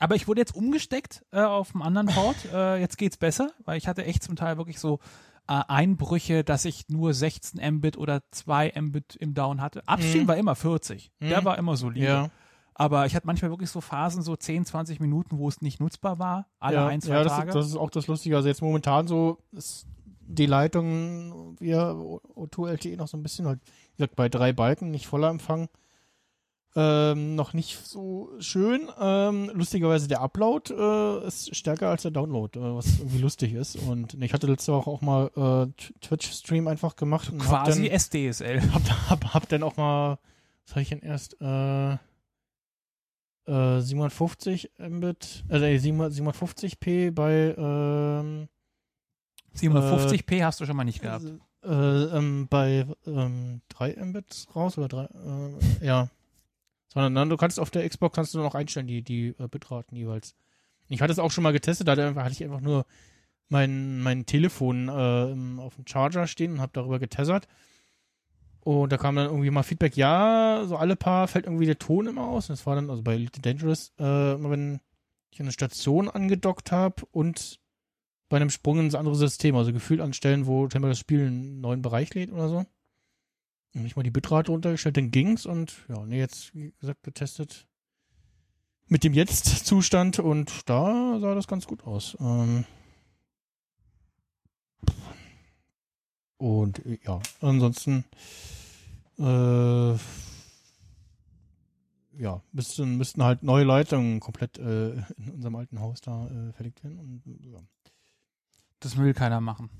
[0.00, 2.44] Aber ich wurde jetzt umgesteckt äh, auf einem anderen Port.
[2.44, 5.00] Äh, jetzt geht's besser, weil ich hatte echt zum Teil wirklich so
[5.48, 9.82] äh, Einbrüche, dass ich nur 16 Mbit oder 2 Mbit im Down hatte.
[9.88, 10.28] Upstream Mhm.
[10.28, 11.10] war immer 40.
[11.20, 11.44] Der Mhm.
[11.44, 12.06] war immer solide.
[12.06, 12.30] ja,
[12.74, 16.20] Aber ich hatte manchmal wirklich so Phasen, so 10, 20 Minuten, wo es nicht nutzbar
[16.20, 16.46] war.
[16.60, 17.50] Alle ja, ein, zwei ja das, Tage.
[17.52, 18.36] das ist auch das Lustige.
[18.36, 19.86] Also jetzt momentan so ist
[20.30, 24.92] die Leitung via O2 LTE noch so ein bisschen halt, wie gesagt, bei drei Balken,
[24.92, 25.68] nicht voller Empfang.
[26.76, 28.88] Ähm, noch nicht so schön.
[29.00, 33.76] Ähm, lustigerweise der Upload äh, ist stärker als der Download, äh, was irgendwie lustig ist.
[33.76, 37.30] Und ich hatte letzte Woche auch mal äh, Twitch-Stream einfach gemacht.
[37.32, 38.60] Und hab Quasi dann, SDSL.
[38.72, 40.18] hab, hab, hab dann auch mal,
[40.66, 41.92] was habe ich denn erst, äh,
[43.48, 48.48] äh, 750 Mbit, äh, nee, 750p bei, ähm,
[49.56, 51.24] 750p hast du schon mal nicht gehabt.
[51.64, 56.08] äh, ähm, bei ähm, 3 Mbit raus oder 3, äh, ja.
[56.92, 59.96] Sondern dann, du kannst auf der Xbox kannst du noch einstellen, die, die äh, Bitraten
[59.96, 60.34] jeweils.
[60.88, 62.86] Ich hatte es auch schon mal getestet, da hatte ich einfach nur
[63.48, 67.46] mein, mein Telefon äh, auf dem Charger stehen und habe darüber getessert.
[68.60, 72.06] Und da kam dann irgendwie mal Feedback, ja, so alle paar fällt irgendwie der Ton
[72.06, 72.48] immer aus.
[72.48, 74.80] Und das war dann, also bei Elite Dangerous, äh, immer wenn
[75.30, 77.60] ich eine Station angedockt habe und
[78.28, 81.80] bei einem Sprung ins andere System, also gefühlt an Stellen, wo das Spiel einen neuen
[81.82, 82.66] Bereich lädt oder so.
[83.74, 87.66] Und ich mal die Bitrate runtergestellt, dann ging's und ja, nee, jetzt, wie gesagt, getestet
[88.86, 92.16] mit dem Jetzt-Zustand und da sah das ganz gut aus.
[92.20, 92.64] Ähm
[96.38, 98.04] und ja, ansonsten
[99.18, 99.92] äh,
[102.18, 106.82] ja, müssten, müssten halt neue Leitungen komplett äh, in unserem alten Haus da äh, verlegt
[106.82, 107.58] werden und ja.
[108.80, 109.70] Das will keiner machen.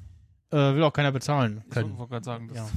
[0.51, 1.97] Äh, will auch keiner bezahlen Ich können.
[1.99, 2.69] wollte gerade sagen, das Ja.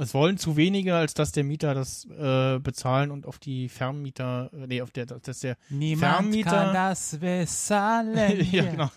[0.00, 4.50] Es wollen zu wenige, als dass der Mieter das äh, bezahlen und auf die Vermieter,
[4.52, 8.46] äh, nee, auf der, dass der, niemand Vermieter- kann das bezahlen.
[8.50, 8.90] ja, genau,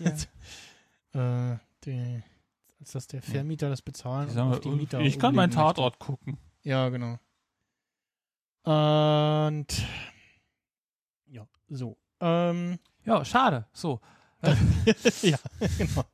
[1.13, 1.54] Ja.
[1.54, 2.24] äh, die,
[2.80, 5.66] als dass der Vermieter das bezahlen sag und auf die Mieter ich kann meinen umlegen
[5.66, 5.76] möchte.
[5.76, 6.38] Tatort gucken.
[6.63, 7.20] Ja, genau.
[8.66, 9.68] Und
[11.26, 11.98] ja, so.
[12.22, 13.68] Ähm, Ja, schade.
[13.74, 14.00] So.
[15.22, 15.38] ja,
[15.78, 16.06] genau.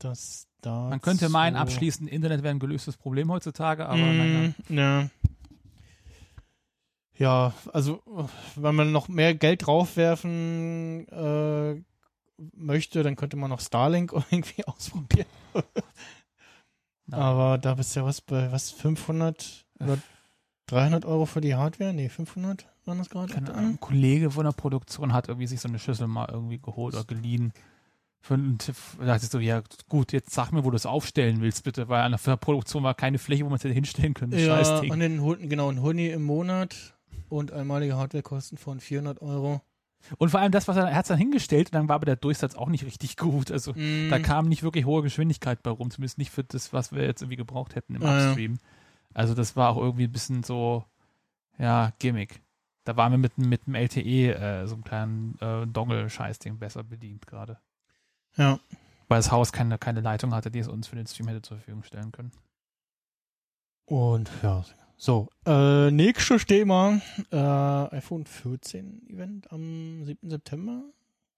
[0.00, 0.88] Das da.
[0.88, 4.52] Man könnte meinen, abschließend Internet wäre ein gelöstes Problem heutzutage, aber naja.
[4.68, 5.10] Mm,
[7.14, 7.52] ja.
[7.72, 8.02] Also
[8.56, 11.82] wenn man noch mehr Geld draufwerfen äh,
[12.54, 15.26] möchte, dann könnte man noch Starlink irgendwie ausprobieren.
[17.10, 19.98] Aber da bist du ja was bei was 500 oder
[20.66, 21.92] 300 Euro für die Hardware?
[21.92, 23.34] Nee, 500 waren das gerade?
[23.54, 27.04] Ein Kollege von der Produktion hat irgendwie sich so eine Schüssel mal irgendwie geholt oder
[27.04, 27.52] geliehen.
[28.28, 28.36] Da
[29.06, 32.02] dachte ich so, ja gut, jetzt sag mir, wo du es aufstellen willst, bitte, weil
[32.02, 34.32] an der Produktion war keine Fläche, wo man es hätte hinstellen können.
[34.32, 34.90] Ja, Scheißding.
[34.92, 36.94] und den genau, ein Huni im Monat
[37.28, 39.62] und einmalige Hardwarekosten von 400 Euro.
[40.18, 42.16] Und vor allem das, was er, er hat dann hingestellt, und dann war aber der
[42.16, 43.50] Durchsatz auch nicht richtig gut.
[43.50, 46.92] Also Mm, da kam nicht wirklich hohe Geschwindigkeit bei rum, zumindest nicht für das, was
[46.92, 48.26] wir jetzt irgendwie gebraucht hätten im Ah, ja.
[48.28, 48.58] Upstream.
[49.12, 50.84] Also das war auch irgendwie ein bisschen so,
[51.58, 52.40] ja, Gimmick.
[52.84, 57.26] Da waren wir mit, mit dem LTE, äh, so einem kleinen äh, Dongle-Scheißding besser bedient
[57.26, 57.58] gerade.
[58.36, 58.58] Ja.
[59.08, 61.56] Weil das Haus keine, keine Leitung hatte, die es uns für den Stream hätte zur
[61.56, 62.30] Verfügung stellen können.
[63.86, 64.64] Und ja,
[64.96, 65.28] so.
[65.46, 67.00] Äh, nächstes Thema.
[67.32, 67.36] Äh,
[67.96, 70.30] iPhone 14 Event am 7.
[70.30, 70.82] September.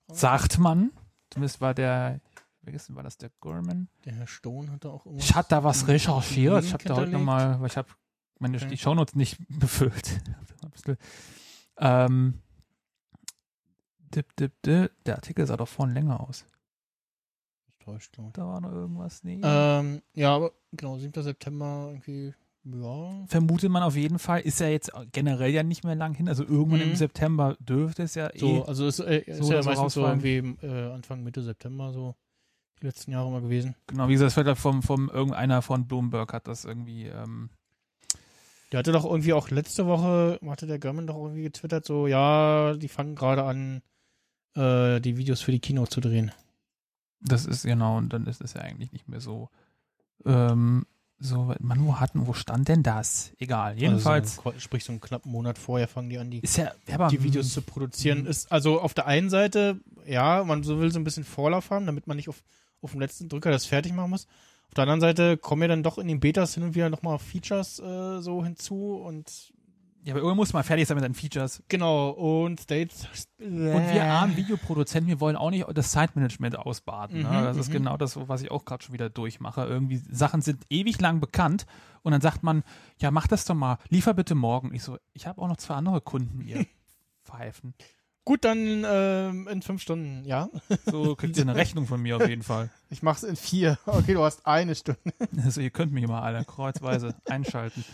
[0.08, 0.90] Sagt man,
[1.30, 2.20] zumindest war der,
[2.62, 3.88] vergessen, war das der Gorman?
[4.04, 5.30] Der Herr Stone hatte auch irgendwas.
[5.30, 6.64] Ich hatte da was recherchiert.
[6.64, 7.88] Ich habe da heute nochmal, weil ich habe
[8.38, 8.68] meine Okay.
[8.68, 10.20] die Shownotes nicht befüllt.
[11.78, 12.42] Ähm,
[14.14, 14.92] dip, dip, dip.
[15.04, 16.44] Der Artikel sah doch vorhin länger aus.
[17.84, 18.32] Täuscht, glaub ich.
[18.34, 19.24] Da war noch irgendwas.
[19.24, 19.40] Nee.
[19.42, 21.22] Ähm, ja, aber genau, 7.
[21.22, 22.32] September irgendwie,
[22.64, 23.24] ja.
[23.26, 24.40] Vermutet man auf jeden Fall.
[24.40, 26.28] Ist ja jetzt generell ja nicht mehr lang hin.
[26.28, 26.96] Also irgendwann im Mhm.
[26.96, 28.62] September dürfte es ja So, eh.
[28.66, 31.92] also es äh, ist so ja oder so meistens so irgendwie äh, Anfang, Mitte September
[31.92, 32.14] so
[32.80, 33.74] die letzten Jahre mal gewesen.
[33.88, 37.06] Genau, wie gesagt, das wird vom, vom irgendeiner von Bloomberg hat das irgendwie.
[37.06, 37.50] Ähm,
[38.70, 42.74] Der hatte doch irgendwie auch letzte Woche, hatte der German doch irgendwie getwittert, so, ja,
[42.74, 43.82] die fangen gerade an,
[44.56, 46.32] äh, die Videos für die Kino zu drehen.
[47.24, 49.48] Das ist genau, und dann ist es ja eigentlich nicht mehr so.
[50.24, 50.86] Ähm,
[51.18, 53.32] so, man, wo hatten, wo stand denn das?
[53.38, 53.78] Egal.
[53.78, 57.08] Jedenfalls Also so, sprich, so einen knappen Monat vorher fangen die an, die, ja, ja
[57.08, 58.22] die Videos zu produzieren.
[58.22, 58.26] Mhm.
[58.26, 61.86] Ist also auf der einen Seite, ja, man so will so ein bisschen Vorlauf haben,
[61.86, 62.42] damit man nicht auf,
[62.80, 64.26] auf dem letzten Drücker das fertig machen muss.
[64.66, 67.20] Auf der anderen Seite kommen ja dann doch in den Betas hin und wieder nochmal
[67.20, 69.51] Features äh, so hinzu und
[70.04, 71.62] Ja, aber irgendwann muss man fertig sein mit deinen Features.
[71.68, 73.06] Genau, und States.
[73.38, 77.22] Und wir armen Videoproduzenten, wir wollen auch nicht das Zeitmanagement ausbaden.
[77.22, 77.28] Ne?
[77.28, 77.74] Mhm, Das ist mhm.
[77.74, 79.64] genau das, was ich auch gerade schon wieder durchmache.
[79.64, 81.66] Irgendwie Sachen sind ewig lang bekannt
[82.02, 82.64] und dann sagt man,
[82.98, 84.74] ja, mach das doch mal, liefer bitte morgen.
[84.74, 86.66] Ich so, ich habe auch noch zwei andere Kunden, ihr
[87.24, 87.74] Pfeifen.
[88.24, 90.48] Gut, dann ähm, in fünf Stunden, ja.
[90.86, 92.70] So kriegt ihr eine Rechnung von mir auf jeden Fall.
[92.90, 93.78] Ich mach's in vier.
[93.86, 95.00] Okay, du hast eine Stunde.
[95.44, 97.84] Also ihr könnt mich mal alle kreuzweise einschalten.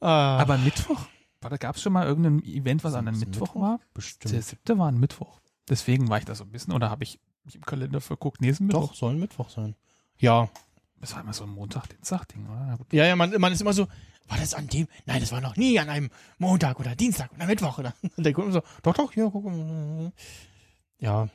[0.00, 1.06] Ah, Aber Mittwoch?
[1.40, 3.60] War da gab es schon mal irgendein Event, was an einem Mittwoch, Mittwoch?
[3.60, 3.78] war?
[3.78, 4.44] Der bestimmt.
[4.44, 5.40] siebte war ein Mittwoch.
[5.68, 8.40] Deswegen war ich da so ein bisschen, oder habe ich mich im Kalender verguckt?
[8.40, 8.88] Nee, ist ein Mittwoch.
[8.88, 9.74] Doch, soll ein Mittwoch sein.
[10.18, 10.48] Ja.
[11.00, 12.66] Das war immer so ein Montag-Dienstag-Ding, oder?
[12.66, 12.92] Na gut.
[12.92, 13.86] Ja, ja, man, man ist immer so,
[14.26, 14.88] war das an dem?
[15.06, 17.94] Nein, das war noch nie an einem Montag oder Dienstag oder Mittwoch oder.
[18.16, 20.12] Und der Kunde so, doch, doch, hier, guck mal.
[20.98, 21.28] Ja.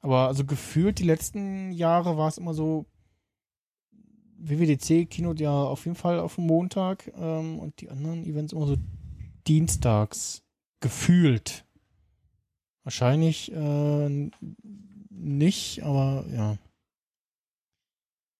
[0.00, 2.86] Aber also gefühlt die letzten Jahre war es immer so,
[4.38, 8.66] WWDC Keynote ja auf jeden Fall auf dem Montag ähm, und die anderen Events immer
[8.66, 8.76] so
[9.46, 10.42] dienstags
[10.80, 11.64] gefühlt.
[12.82, 14.30] Wahrscheinlich äh,
[15.10, 16.58] nicht, aber ja.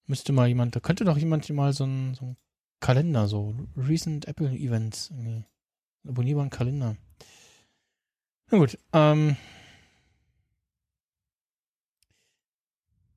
[0.07, 2.37] Müsste mal jemand, da könnte doch jemand mal so einen, so
[2.81, 5.45] Kalender, so Recent Apple Events, irgendwie.
[6.07, 6.97] Abonnierbaren Kalender.
[8.51, 9.37] Na gut, ähm.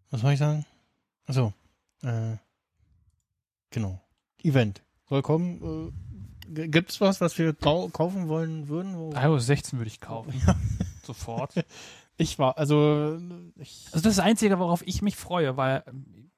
[0.10, 0.66] Was soll ich sagen?
[1.26, 1.54] Achso,
[2.04, 2.38] äh.
[3.72, 4.02] Genau.
[4.44, 4.84] Event.
[5.10, 5.94] Soll kommen.
[6.54, 8.96] Äh, gibt's was, was wir kau kaufen wollen würden?
[8.98, 10.34] Wo iOS 16 würde ich kaufen.
[11.04, 11.54] Sofort.
[12.18, 13.18] ich war, also,
[13.56, 16.32] ich, Also das ist das Einzige, worauf ich mich freue, weil ähm,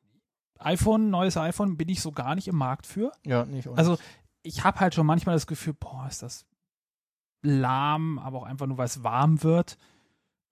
[0.59, 3.11] iPhone, neues iPhone, bin ich so gar nicht im Markt für.
[3.25, 3.67] ja, nicht.
[3.67, 4.03] auch Also nicht.
[4.43, 6.45] ich habe halt schon manchmal das Gefühl, boah, ist das
[7.41, 9.77] lahm, aber auch einfach nur, weil es warm wird.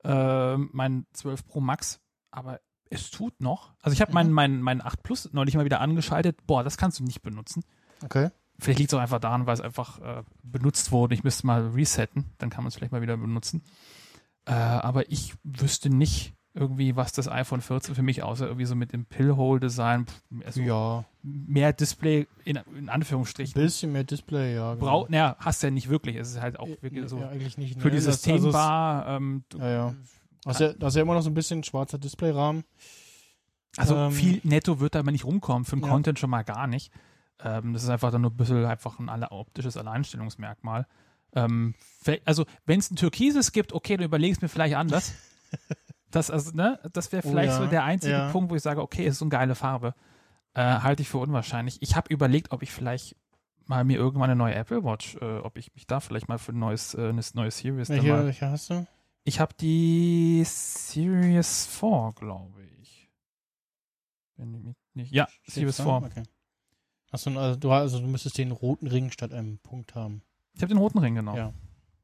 [0.04, 2.00] Ähm, mein 12 Pro Max,
[2.32, 3.74] aber es tut noch.
[3.82, 4.34] Also ich habe meinen Mhm.
[4.36, 6.46] mein, mein 8 Plus neulich mal wieder angeschaltet.
[6.48, 7.64] Boah, das kannst du nicht benutzen.
[8.04, 8.30] okay.
[8.60, 11.14] Vielleicht liegt es auch einfach daran, weil es einfach äh, benutzt wurde.
[11.14, 13.62] Ich müsste mal resetten, dann kann man es vielleicht mal wieder benutzen.
[14.46, 18.74] Äh, aber ich wüsste nicht irgendwie, was das iPhone 14 für mich außer irgendwie so
[18.76, 20.08] mit dem Pill-Hole-Design,
[20.44, 23.54] also ja, mehr Display in, in Anführungsstrichen.
[23.54, 24.74] bisschen mehr Display, ja.
[24.74, 24.84] genau.
[24.86, 26.16] Brau naja, hast du ja nicht wirklich.
[26.16, 27.80] Es ist halt auch wirklich so Ja, nicht.
[27.80, 28.12] für nee, die das- also
[28.48, 29.08] Systembar.
[29.18, 29.96] ähm, Ja, ja.
[30.48, 32.64] Das ist ja, das ist ja immer noch so ein bisschen schwarzer Displayrahmen.
[33.78, 35.90] Also Ähm, viel netto wird da aber nicht rumkommen, für den Ja.
[35.90, 36.92] Content schon mal gar nicht.
[37.40, 40.88] Ähm, das ist einfach dann nur ein bisschen einfach ein optisches Alleinstellungsmerkmal.
[41.36, 41.76] Ähm,
[42.26, 45.14] also wenn es ein Türkises gibt, okay, du überlegst mir vielleicht anders.
[46.10, 48.32] Das, also, ne, das wäre Oh vielleicht ja, so der einzige ja.
[48.32, 49.94] Punkt, wo ich sage, okay, ist so eine geile Farbe.
[50.54, 51.82] Äh, halte ich für unwahrscheinlich.
[51.82, 53.18] Ich habe überlegt, ob ich vielleicht
[53.66, 56.54] mal mir irgendwann eine neue Apple Watch, äh, ob ich mich da vielleicht mal für
[56.54, 58.88] ein neues, äh, eine neue Series dann Welche, mal welche hast du?
[59.28, 63.10] Ich habe die Series 4, glaube ich.
[64.94, 65.86] Ja, Series Steht's 4.
[65.86, 66.06] da?
[66.06, 66.24] Okay.
[67.12, 70.22] Du, also, du, also du müsstest den roten Ring statt einem Punkt haben.
[70.54, 71.38] Ich habe den roten Ring genommen.
[71.38, 71.54] Ja.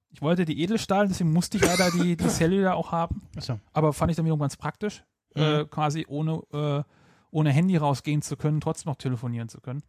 [0.09, 3.21] Ich wollte die Edelstahl, deswegen musste ich leider die, die Cellular auch haben.
[3.37, 3.57] Achso.
[3.71, 5.05] Aber fand ich dann wiederum ganz praktisch,
[5.35, 5.69] äh, Mhm.
[5.69, 6.83] quasi ohne, äh,
[7.31, 9.81] ohne Handy rausgehen zu können, trotzdem noch telefonieren zu können.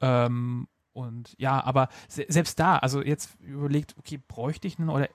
[0.00, 5.08] Ähm, und ja, aber se selbst da, also jetzt überlegt, okay, bräuchte ich einen oder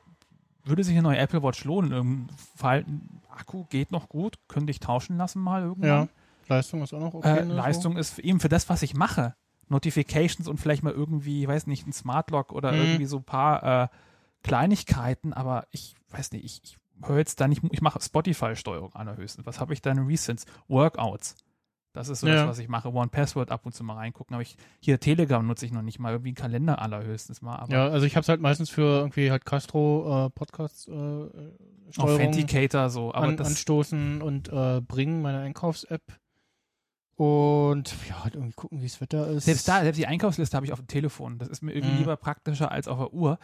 [0.66, 1.92] würde sich eine neue Apple Watch lohnen?
[1.92, 2.86] Im Fall,
[3.30, 5.90] Akku geht noch gut, könnte ich tauschen lassen mal irgendwann.
[5.90, 6.08] Ja.
[6.48, 7.40] Leistung ist auch noch okay.
[7.40, 9.36] Äh, ne, Leistung ist eben für das, was ich mache.
[9.68, 12.80] Notifications und vielleicht mal irgendwie, ich weiß nicht, ein Smart Lock oder Mhm.
[12.80, 13.88] irgendwie so ein paar äh,
[14.44, 19.46] Kleinigkeiten, aber ich weiß nicht, ich, ich höre jetzt da nicht, ich mache Spotify-Steuerung allerhöchstens.
[19.46, 20.46] Was habe ich da in Recents?
[20.68, 21.36] Workouts.
[21.94, 22.36] Das ist so Ja.
[22.36, 22.94] das, was ich mache.
[22.94, 24.34] One Password ab und zu mal reingucken.
[24.36, 27.66] Aber ich, hier Telegram nutze ich noch nicht mal, irgendwie einen Kalender allerhöchstens mal.
[27.70, 31.30] Ja, also ich habe es halt meistens für irgendwie halt Castro äh, Podcast äh, äh,
[31.90, 33.14] Steuerung Authenticator so.
[33.14, 36.04] Aber an, das, anstoßen und äh, bringen, meine Einkaufs-App.
[37.16, 39.46] Und ja, halt irgendwie gucken, wie das Wetter ist.
[39.46, 41.38] Selbst da, selbst die Einkaufsliste habe ich auf dem Telefon.
[41.38, 42.00] Das ist mir irgendwie Mhm.
[42.00, 43.40] lieber praktischer als auf der Uhr.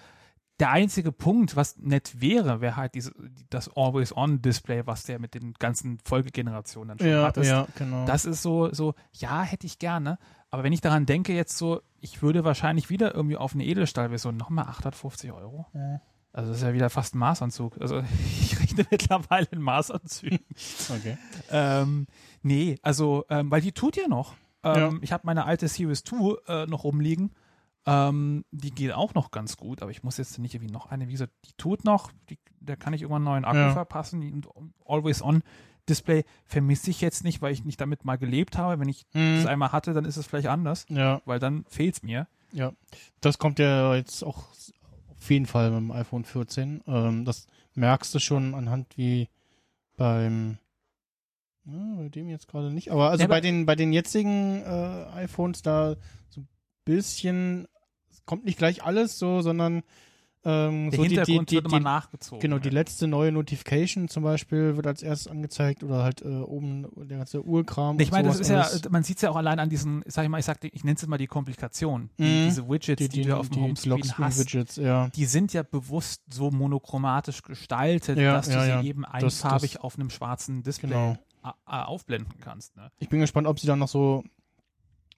[0.60, 3.12] Der einzige Punkt, was nett wäre, wäre halt diese,
[3.50, 7.50] das Always-On-Display, was der mit den ganzen Folgegenerationen dann schon ja, hattest.
[7.50, 8.06] ja, genau.
[8.06, 10.18] Das ist so, so, ja, hätte ich gerne.
[10.52, 14.38] Aber wenn ich daran denke, jetzt so, ich würde wahrscheinlich wieder irgendwie auf eine Edelstahlversion
[14.38, 15.66] nochmal 850 Euro.
[15.74, 16.00] Ja.
[16.32, 17.80] Also das ist ja wieder fast ein Maßanzug.
[17.82, 18.02] Also
[18.42, 20.40] ich rechne mittlerweile in Maßanzügen.
[20.90, 21.18] okay.
[21.50, 22.08] Ähm,
[22.44, 24.36] nee, also, ähm, weil die tut ja noch.
[24.64, 24.94] Ähm, Ja.
[25.02, 27.32] Ich habe meine alte Series 2 äh, noch rumliegen.
[27.88, 31.08] Ähm, die geht auch noch ganz gut, aber ich muss jetzt nicht irgendwie noch eine,
[31.08, 33.70] wie gesagt, die tut noch, die, da kann ich irgendwann einen neuen Akku Ja.
[33.74, 34.22] verpassen.
[34.22, 34.48] Die, und
[34.86, 35.44] Always On
[35.88, 38.80] Display vermisse ich jetzt nicht, weil ich nicht damit mal gelebt habe.
[38.80, 39.36] Wenn ich Mhm.
[39.36, 42.28] das einmal hatte, dann ist es vielleicht anders, Ja, weil dann fehlt's mir.
[42.52, 42.74] ja.
[43.22, 44.46] Das kommt ja jetzt auch
[45.10, 46.82] auf jeden Fall beim iPhone 14.
[46.88, 47.46] Ähm, das
[47.76, 49.30] merkst du schon anhand wie
[49.96, 50.58] beim
[51.66, 52.92] ja, bei dem jetzt gerade nicht.
[52.92, 55.96] Aber also Ja, bei den bei den jetzigen äh, iPhones da
[56.30, 56.48] so ein
[56.84, 57.68] bisschen
[58.26, 59.84] kommt nicht gleich alles so, sondern
[60.48, 62.40] ähm, Der so die, die, Hintergrund die, wird immer die, nachgezogen.
[62.40, 62.74] genau, die ja.
[62.76, 67.42] letzte neue Notification zum Beispiel wird als erstes angezeigt oder halt äh, oben der ganze
[67.44, 68.00] Urkram.
[68.00, 68.88] Ich meine, das ist ja, alles.
[68.92, 70.94] man sieht es ja auch allein an diesen, sag ich mal, ich sag, ich nenne
[70.96, 72.12] es jetzt mal die Komplikation.
[72.20, 72.46] Die, Mhm.
[72.46, 75.08] Diese Widgets, die, die, die, du auf dem die Homescreen hast, Lockscreen-Widgets, ja.
[75.16, 78.82] die sind ja bewusst so monochromatisch gestaltet, Ja, dass du ja, sie ja.
[78.84, 81.18] eben Das- einfarbig das- auf einem schwarzen Display Genau.
[81.66, 82.76] aufblenden kannst.
[82.78, 82.92] Ne?
[83.00, 84.24] Ich bin gespannt, ob sie dann noch so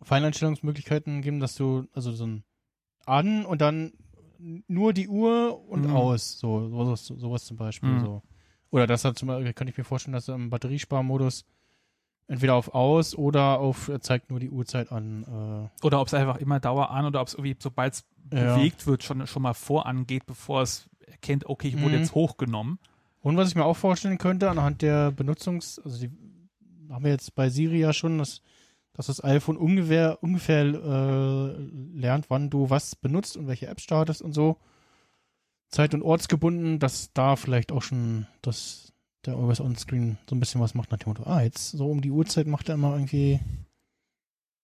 [0.03, 2.43] Feineinstellungsmöglichkeiten geben, dass du, also so ein
[3.07, 3.93] an und dann
[4.67, 5.91] nur die Uhr und Mhm.
[5.93, 7.89] aus, so sowas, sowas zum Beispiel.
[7.91, 7.99] Mhm.
[7.99, 8.21] So.
[8.69, 11.45] Oder das hat zum Beispiel, kann ich mir vorstellen, dass im Batteriesparmodus
[12.27, 15.69] entweder auf aus oder auf er zeigt nur die Uhrzeit an.
[15.81, 18.55] Oder ob es einfach immer Dauer an oder ob es irgendwie, sobald es Äh, ja.
[18.55, 22.01] bewegt wird, schon, schon mal vorangeht, bevor es erkennt, okay, ich wurde Mhm.
[22.01, 22.77] jetzt hochgenommen.
[23.21, 26.11] Und was ich mir auch vorstellen könnte, anhand der Benutzungs-, also die
[26.89, 28.41] haben wir jetzt bei Siri ja schon, dass,
[28.97, 31.53] dass das iPhone ungefähr, ungefähr äh,
[31.93, 34.57] lernt, wann du was benutzt und welche App startest und so.
[35.69, 38.93] Zeit- und ortsgebunden, dass da vielleicht auch schon das,
[39.25, 42.01] der Always On-Screen so ein bisschen was macht nach dem Motto, ah, jetzt so um
[42.01, 43.39] die Uhrzeit macht er immer irgendwie,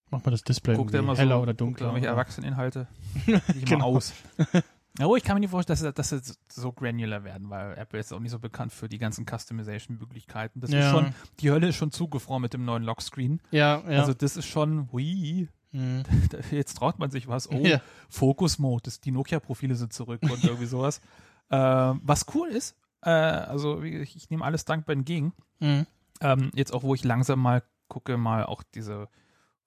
[0.10, 1.88] macht man das Display Guckt er irgendwie immer heller so, oder guckt dunkler.
[1.88, 2.88] irgendwelche oder- Erwachseneninhalte
[3.66, 3.86] Genau.
[3.98, 4.14] aus.
[5.00, 7.76] Ja, oh, ich kann mir nicht vorstellen, dass sie, dass sie so granular werden, weil
[7.78, 10.60] Apple ist auch nicht so bekannt für die ganzen Customization-Möglichkeiten.
[10.62, 10.92] Das ist Ja.
[10.92, 13.42] schon, die Hölle ist schon zugefroren mit dem neuen Lockscreen.
[13.52, 14.00] Ja, ja.
[14.02, 16.04] Also das ist schon, hui, Mhm.
[16.52, 17.50] jetzt traut man sich was.
[17.50, 17.82] Oh, ja.
[18.10, 21.02] Fokus-Mode, das- die Nokia-Profile sind zurück und irgendwie sowas.
[21.50, 25.34] Ähm, was cool ist, äh, also gesagt, ich nehme alles dankbar entgegen.
[25.60, 25.88] Mhm.
[26.22, 29.10] Ähm, jetzt auch, wo ich langsam mal gucke, mal auch diese,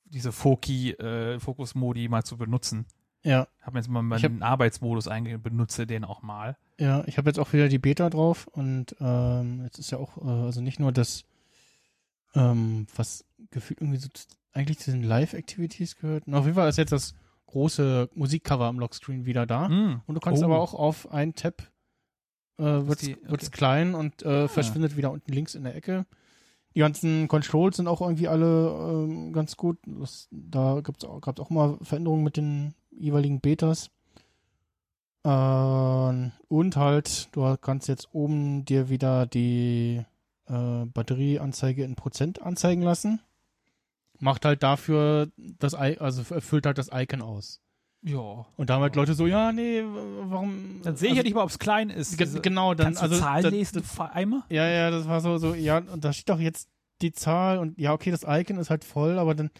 [0.05, 2.87] diese Foki, äh, Fokus-Modi mal zu benutzen.
[3.27, 3.47] Ja.
[3.62, 6.57] Habe jetzt mal Ich hab- meinen Arbeitsmodus eingegeben, benutze den auch mal.
[6.79, 10.17] Ja, ich habe jetzt auch wieder die Beta drauf und ähm, jetzt ist ja auch,
[10.19, 11.25] äh, also nicht nur das,
[12.35, 14.09] ähm, was gefühlt irgendwie so
[14.53, 16.27] eigentlich zu den Live-Activities gehört.
[16.27, 17.15] Und auf jeden Fall ist jetzt das
[17.47, 19.69] große Musikcover am Lockscreen wieder da.
[19.69, 20.03] Mm.
[20.07, 20.47] Und du kannst Oh.
[20.47, 21.62] aber auch auf einen Tab
[22.59, 22.62] äh,
[23.01, 23.51] die- wird's okay.
[23.57, 26.07] klein und äh, verschwindet wieder unten links in der Ecke.
[26.75, 29.79] Die ganzen Controls sind auch irgendwie alle ähm, ganz gut.
[29.87, 33.91] Das, da gibt's auch, gab's auch mal Veränderungen mit den jeweiligen Betas.
[35.25, 40.05] Ähm, und halt, du kannst jetzt oben dir wieder die
[40.49, 43.21] äh, Batterieanzeige in Prozent anzeigen lassen.
[44.19, 47.61] Macht halt dafür das, I also erfüllt halt das Icon aus.
[48.03, 48.47] Ja.
[48.57, 49.83] Und damit Leute so, ja, nee,
[50.29, 50.81] warum?
[50.85, 52.19] Dann sehe ich also, ja nicht mal, ob es klein ist.
[52.21, 53.83] Diese- genau, dann Kannst du also Zahlen da- lesen,
[54.13, 54.45] Eimer?
[54.49, 56.69] ja, ja, das war so, so, ja, und da steht doch jetzt
[57.03, 59.51] die Zahl und ja, okay, das Icon ist halt voll, aber dann,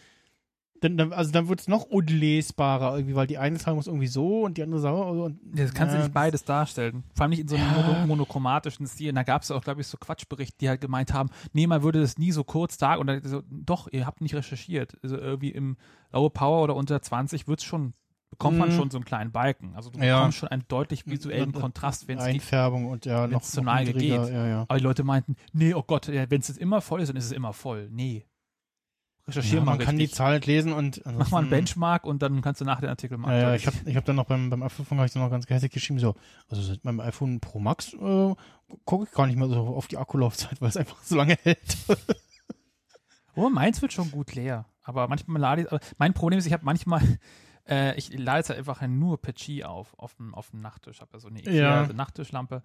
[0.81, 4.43] dann, also dann wird es noch unlesbarer irgendwie, weil die eine Zahl muss irgendwie so
[4.43, 7.03] und die andere so und Das kannst du ja, nicht beides darstellen.
[7.15, 7.81] Vor allem nicht in so einem Ja.
[7.83, 9.09] mono monochromatischen Stil.
[9.09, 11.83] Und da gab es auch, glaube ich, so Quatschberichte, die halt gemeint haben, nee, man
[11.83, 14.97] würde das nie so kurz da und dann so, doch, ihr habt nicht recherchiert.
[15.03, 15.77] Also irgendwie im
[16.11, 17.93] Low Power oder unter 20 wird's schon,
[18.29, 18.73] bekommt man Mhm.
[18.73, 19.75] schon so einen kleinen Balken.
[19.75, 20.17] Also du Ja.
[20.17, 22.35] bekommst schon einen deutlich visuellen Kontrast, wenn es geht.
[22.35, 24.33] Einfärbung und ja, noch, noch Neige niedriger, geht.
[24.33, 24.61] Ja, ja.
[24.67, 27.25] Aber die Leute meinten, nee, oh Gott, wenn es jetzt immer voll ist, dann ist
[27.25, 27.89] es immer voll.
[27.91, 28.25] Nee.
[29.27, 30.17] Recherchier ja mal man kann die richtig.
[30.17, 33.17] Zahl nicht lesen und Mach mal einen Benchmark und dann kannst du nach den Artikel
[33.17, 33.33] machen.
[33.33, 35.29] Ja, ja, ich habe ich hab dann noch beim, beim Apfelfunk habe ich dann noch
[35.29, 36.15] ganz gehässig geschrieben, so,
[36.49, 38.35] also seit meinem iPhone Pro Max äh,
[38.85, 41.77] gucke ich gar nicht mehr so auf die Akkulaufzeit, weil es einfach so lange hält.
[43.35, 44.65] Oh, meins wird schon gut leer.
[44.81, 47.01] Aber manchmal lade ich, aber mein Problem ist, ich habe manchmal,
[47.69, 50.95] äh, ich lade jetzt halt einfach nur per Qi auf, auf dem, auf dem Nachttisch.
[50.95, 51.85] Ich habe ja so eine Ja.
[51.93, 52.63] Nachttischlampe.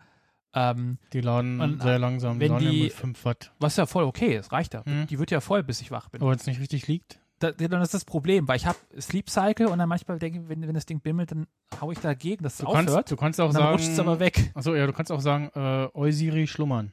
[0.54, 3.52] Ähm, Die laden Und, sehr langsam, die wenn laden ja die- mit 5 Watt.
[3.58, 4.82] was ja voll okay ist, reicht ja.
[4.84, 5.06] Mhm.
[5.06, 6.20] Die wird ja voll, bis ich wach bin.
[6.20, 7.18] Aber wenn es nicht richtig liegt.
[7.38, 10.48] Da, dann ist das Problem, weil ich habe Sleep Cycle und dann manchmal denke ich,
[10.48, 11.46] wenn, wenn das Ding bimmelt, dann
[11.80, 12.86] hau ich dagegen, dass es Du aufhört.
[12.88, 13.72] kannst, du kannst auch dann sagen.
[13.72, 14.52] rutscht es aber weg.
[14.54, 16.92] Achso, ja, du kannst auch sagen, äh, Oi Siri schlummern.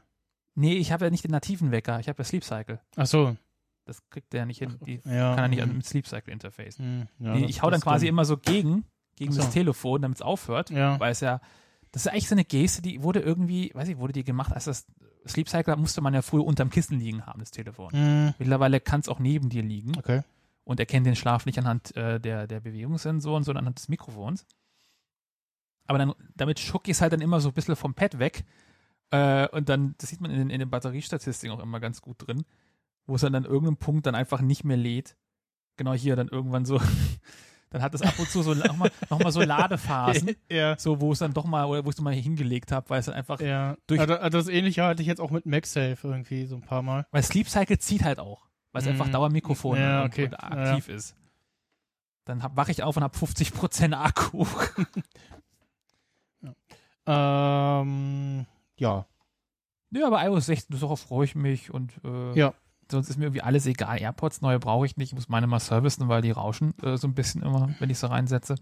[0.55, 2.79] Nee, ich habe ja nicht den nativen Wecker, ich habe ja Sleep Cycle.
[2.95, 3.35] Achso,
[3.85, 4.77] Das kriegt der ja nicht hin.
[4.85, 5.35] Die ja.
[5.35, 6.79] kann er nicht hm, mit Sleep Cycle Interface.
[6.79, 8.15] hm, ja, Nee, ich hau dann quasi dumm.
[8.15, 8.85] immer so gegen,
[9.17, 9.41] gegen so.
[9.41, 10.71] das Telefon, damit es aufhört.
[10.71, 10.99] Ja.
[10.99, 11.41] Weil es ja,
[11.91, 14.65] das ist eigentlich so eine Geste, die wurde irgendwie, weiß ich, wurde die gemacht, als
[14.65, 14.85] das
[15.27, 17.91] Sleep Cycle musste man ja früher unterm Kissen liegen haben, das Telefon.
[17.91, 20.21] Hm, Mittlerweile kann es auch neben dir liegen okay.
[20.63, 24.45] und erkennt den Schlaf nicht anhand äh, der, der Bewegungssensoren, sondern anhand des Mikrofons.
[25.87, 28.43] Aber dann, damit schuck ich es halt dann immer so ein bisschen vom Pad weg.
[29.11, 32.27] Äh, und dann, das sieht man in, den- in den Batteriestatistiken auch immer ganz gut
[32.27, 32.45] drin,
[33.07, 35.15] wo es dann an irgendeinem Punkt dann einfach nicht mehr lädt.
[35.77, 36.79] Genau hier dann irgendwann so,
[37.71, 40.77] dann hat es ab und zu so nochmal noch mal so Ladephasen, ja.
[40.77, 43.05] so wo es dann doch mal, oder wo ich es mal hingelegt habe, weil es
[43.05, 43.77] dann einfach, Ja.
[43.87, 46.81] Durch- also, also das ähnliche hatte ich jetzt auch mit MagSafe irgendwie so ein paar
[46.81, 47.05] Mal.
[47.11, 48.93] weil Sleep Cycle zieht halt auch, weil es Mhm.
[48.93, 50.25] einfach Dauermikrofon Ja, und, okay.
[50.25, 51.15] und aktiv ist.
[52.25, 54.45] Dann wache ich auf und habe 50% Akku.
[57.07, 58.45] Ähm,
[58.77, 59.05] ja.
[59.91, 62.53] Ja, aber iOS 16, darauf freue ich mich und äh, Ja.
[62.91, 63.99] Sonst ist mir irgendwie alles egal.
[63.99, 67.07] AirPods neue brauche ich nicht, ich muss meine mal servicen, weil die rauschen äh, so
[67.07, 68.55] ein bisschen immer, wenn ich sie reinsetze.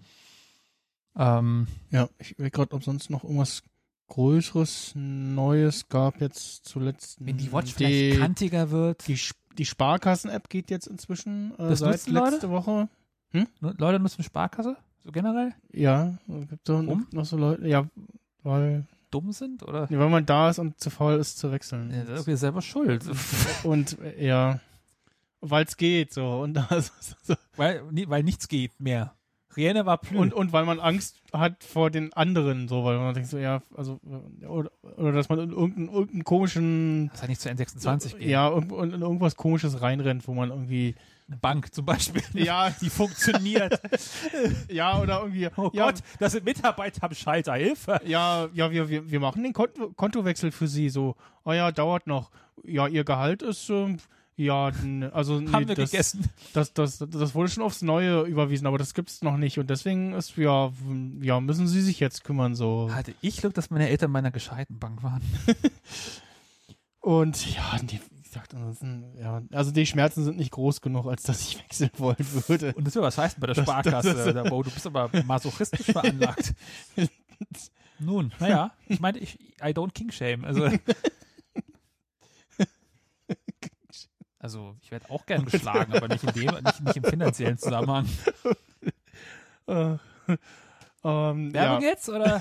[1.15, 3.63] Ähm, Ja, ich will gerade, ob sonst noch irgendwas
[4.09, 7.17] Größeres, Neues gab jetzt zuletzt.
[7.19, 9.19] wenn die Watch die, vielleicht kantiger wird, die,
[9.57, 12.31] die Sparkassen-App geht jetzt inzwischen äh, Das seit nutzen Leute?
[12.31, 12.87] letzte Woche.
[13.33, 16.17] Nu- Leute nutzen Sparkasse, so generell, Ja,
[16.49, 17.05] gibt so Warum?
[17.11, 17.85] noch so Leute, ja,
[18.43, 19.89] weil, dumm sind oder?
[19.89, 21.91] weil man da ist und zu faul ist zu wechseln.
[21.91, 23.03] Ja, das ist wir selber schuld.
[23.63, 24.59] Und äh, ja,
[25.41, 26.91] weil es geht so und, das,
[27.23, 27.35] so.
[27.55, 29.13] weil, weil nichts geht mehr.
[29.55, 30.17] Rienne war plü.
[30.17, 33.61] und und weil man Angst hat vor den anderen so, weil man denkt so ja,
[33.75, 33.99] also
[34.41, 38.27] äh, oder, oder dass man in irgendeinen, irgendeinen komischen das hat nicht zu N26 geht.
[38.29, 40.95] ja irgend- in irgendwas komisches reinrennt, wo man irgendwie
[41.27, 42.23] Bank zum Beispiel.
[42.33, 43.81] ja Die funktioniert.
[44.69, 47.53] ja oder irgendwie Oh ja, Gott, das sind Mitarbeiter am Schalter.
[47.55, 47.99] Hilfe.
[48.05, 52.07] ja ja wir, wir wir machen den Konto, Kontowechsel für Sie so oh ja dauert
[52.07, 52.31] noch
[52.63, 53.97] ja Ihr Gehalt ist ähm,
[54.39, 54.71] ja,
[55.13, 56.29] also nee, Haben wir das, gegessen.
[56.53, 60.13] Das, das, das wurde schon aufs Neue überwiesen, aber das gibt's noch nicht und deswegen
[60.13, 60.71] ist ja,
[61.21, 62.87] ja müssen Sie sich jetzt kümmern so.
[62.93, 65.23] Hatte ich Glück, dass meine Eltern meiner gescheiten Bank waren.
[67.07, 68.01] Und ja, die,
[68.37, 72.17] gesagt, ansonsten, ja, also die Schmerzen sind nicht groß genug, als dass ich wechseln wollen
[72.47, 72.73] würde.
[72.75, 74.13] Und das will was heißen bei der Das- Sparkasse.
[74.13, 76.53] das- da, wow, du bist aber masochistisch veranlagt.
[77.99, 80.45] Nun, naja, ich meine, ich, I don't king shame.
[80.45, 80.69] Also,
[84.39, 88.07] also ich werde auch gern geschlagen, aber nicht in dem, nicht, nicht im finanziellen Zusammenhang.
[89.67, 89.97] Äh,
[91.03, 92.39] ähm, Werbung ja, jetzt oder?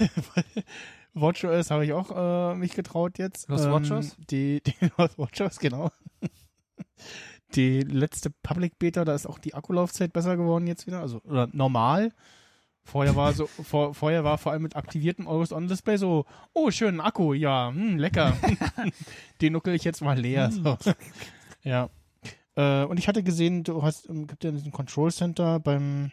[1.16, 3.48] WatchOS habe ich auch äh, mich getraut jetzt.
[3.48, 4.16] Los ähm, WatchOS?
[4.30, 5.90] Die, die Los WatchOS, genau.
[7.54, 11.48] Die letzte Public Beta, da ist auch die Akkulaufzeit besser geworden jetzt wieder, also oder
[11.52, 12.12] normal.
[12.82, 16.70] Vorher war so, vor, vorher war vor allem mit aktiviertem Always On Display so, oh
[16.70, 18.36] schön Akku, ja, hm, lecker.
[19.40, 20.50] Den nuckel ich jetzt mal leer.
[20.50, 20.76] So.
[21.62, 21.88] Ja.
[22.56, 26.10] Äh, und ich hatte gesehen, du hast, ähm, gibt ja diesen Control Center beim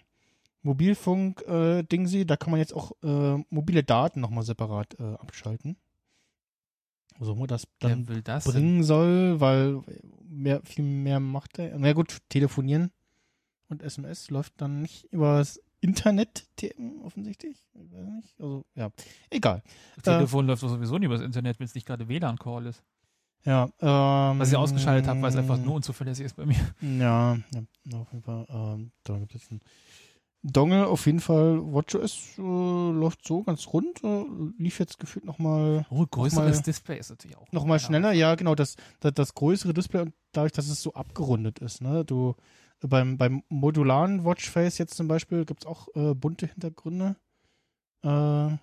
[0.63, 5.77] Mobilfunk äh, da kann man jetzt auch äh, mobile Daten nochmal separat äh, abschalten.
[7.19, 8.45] Also wo das dann Wer will das?
[8.45, 9.81] bringen soll, weil
[10.23, 11.77] mehr, viel mehr macht er.
[11.77, 12.91] Na gut, telefonieren
[13.69, 16.47] und SMS läuft dann nicht übers Internet
[17.03, 17.57] offensichtlich.
[17.73, 18.39] Ich weiß nicht.
[18.39, 18.89] Also, ja.
[19.29, 19.61] Egal.
[19.95, 22.81] Das Telefon läuft doch sowieso nicht übers Internet, wenn es nicht gerade WLAN-Call ist.
[23.45, 26.55] Ja, ähm, Was ich ausgeschaltet habe, weil es einfach nur unzuverlässig ist bei mir.
[26.81, 28.45] Ja, ja auf jeden Fall.
[28.49, 29.59] Ähm, da gibt es einen
[30.43, 30.87] Dongle.
[30.87, 34.03] Auf jeden Fall, WatchOS äh, läuft so ganz rund.
[34.03, 34.25] Äh,
[34.57, 37.49] lief jetzt gefühlt nochmal Oh, größeres mal- Display ist natürlich auch.
[37.51, 37.79] noch mal geiler.
[37.79, 38.11] schneller.
[38.11, 41.81] Ja, genau, das, das, das größere Display und dadurch, dass es so abgerundet ist.
[41.81, 42.03] Ne?
[42.03, 42.35] Du
[42.81, 47.15] beim, beim modularen Watchface jetzt zum Beispiel gibt's auch äh, bunte Hintergründe.
[48.03, 48.57] Äh,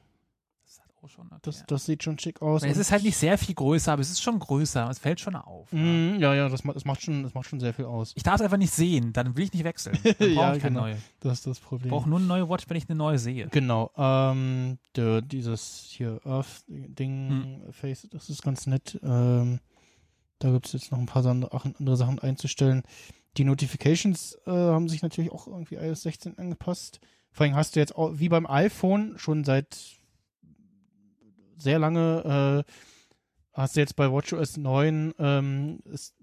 [1.02, 1.26] Auch schon.
[1.28, 1.38] Okay.
[1.42, 2.62] das, das sieht schon schick aus.
[2.62, 4.88] es ist halt nicht sehr viel größer, aber es ist schon größer.
[4.90, 5.72] Es fällt schon auf.
[5.72, 8.12] Mm, ja, ja, das, das, macht schon, das macht schon sehr viel aus.
[8.16, 9.98] Ich darf es einfach nicht sehen, dann will ich nicht wechseln.
[10.04, 10.80] Dann brauche Ja, ich keine genau.
[10.86, 10.98] neue.
[11.20, 11.90] Das ist das Ich Problem.
[11.90, 13.48] brauche nur eine neue Watch, wenn ich eine neue sehe.
[13.48, 17.72] Genau, ähm, der, dieses hier Earth-Ding, Hm.
[17.72, 18.98] Face, das ist ganz nett.
[19.02, 19.60] Ähm,
[20.38, 22.82] da gibt's jetzt noch ein paar andere Sachen einzustellen.
[23.36, 27.00] Die Notifications äh, haben sich natürlich auch irgendwie iOS 16 angepasst.
[27.32, 29.99] Vor allem hast du jetzt auch, wie beim iPhone, schon seit
[31.60, 32.72] sehr lange, äh,
[33.52, 36.14] hast du jetzt bei WatchOS 9, ähm, ist,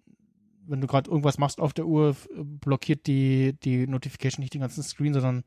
[0.65, 4.83] wenn du gerade irgendwas machst auf der Uhr, blockiert die, die Notification nicht den ganzen
[4.83, 5.43] Screen, sondern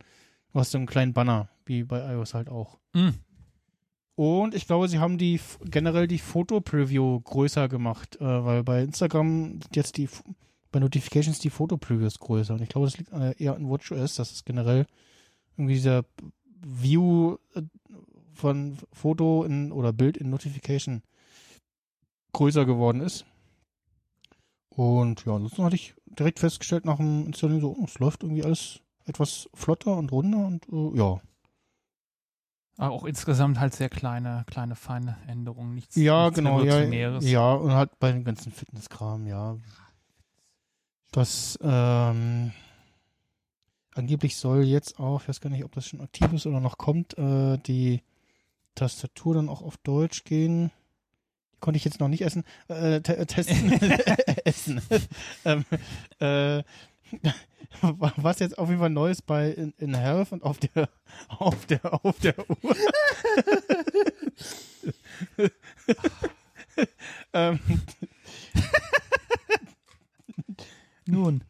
[0.52, 2.78] du hast so einen kleinen Banner, wie bei iOS halt auch.
[2.94, 3.10] Mm.
[4.14, 9.60] Und ich glaube, sie haben die generell die Foto-Preview größer gemacht, äh, weil bei Instagram
[9.62, 10.08] sind jetzt die
[10.72, 12.54] bei Notifications die Foto-Previews größer.
[12.54, 14.86] Und ich glaube, das liegt äh, eher an WatchOS, dass es generell
[15.56, 16.04] irgendwie dieser
[16.60, 17.62] View äh,
[18.34, 21.02] von Foto in, oder Bild in Notification
[22.32, 23.26] größer geworden ist.
[24.68, 28.44] Und ja, ansonsten hatte ich direkt festgestellt nach dem Installieren so, oh, es läuft irgendwie
[28.44, 31.20] alles etwas flotter und runder und äh, ja.
[32.76, 35.74] Aber auch insgesamt halt sehr kleine, kleine, feine Änderungen.
[35.74, 36.80] Nichts, Ja, nichts genau, ja,
[37.18, 39.58] ja, und halt bei dem ganzen Fitnesskram, ja.
[41.12, 42.52] Das, ähm,
[43.94, 46.78] angeblich soll jetzt auch, ich weiß gar nicht, ob das schon aktiv ist oder noch
[46.78, 48.02] kommt, äh, die
[48.74, 50.70] Tastatur dann auch auf Deutsch gehen.
[51.54, 53.72] Die konnte ich jetzt noch nicht essen, äh, te- äh, testen.
[54.44, 54.80] essen.
[55.44, 55.64] ähm,
[56.18, 56.62] äh,
[57.82, 60.88] was jetzt auf jeden Fall Neues bei in, in Health und auf der
[61.28, 62.76] auf der auf der Uhr.
[67.32, 67.58] ähm,
[71.06, 71.42] Nun.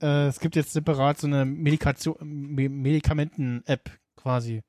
[0.00, 4.62] äh, es gibt jetzt separat so eine Medikation, Me Medikamenten-App quasi.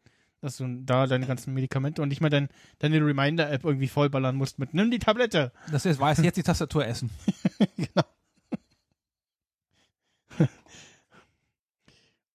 [0.43, 4.59] Dass du da deine ganzen Medikamente und nicht mal dein, deine Reminder-App irgendwie vollballern musst
[4.59, 5.53] mit Nimm die Tablette.
[5.71, 7.09] Das ist, weiß jetzt die Tastatur essen.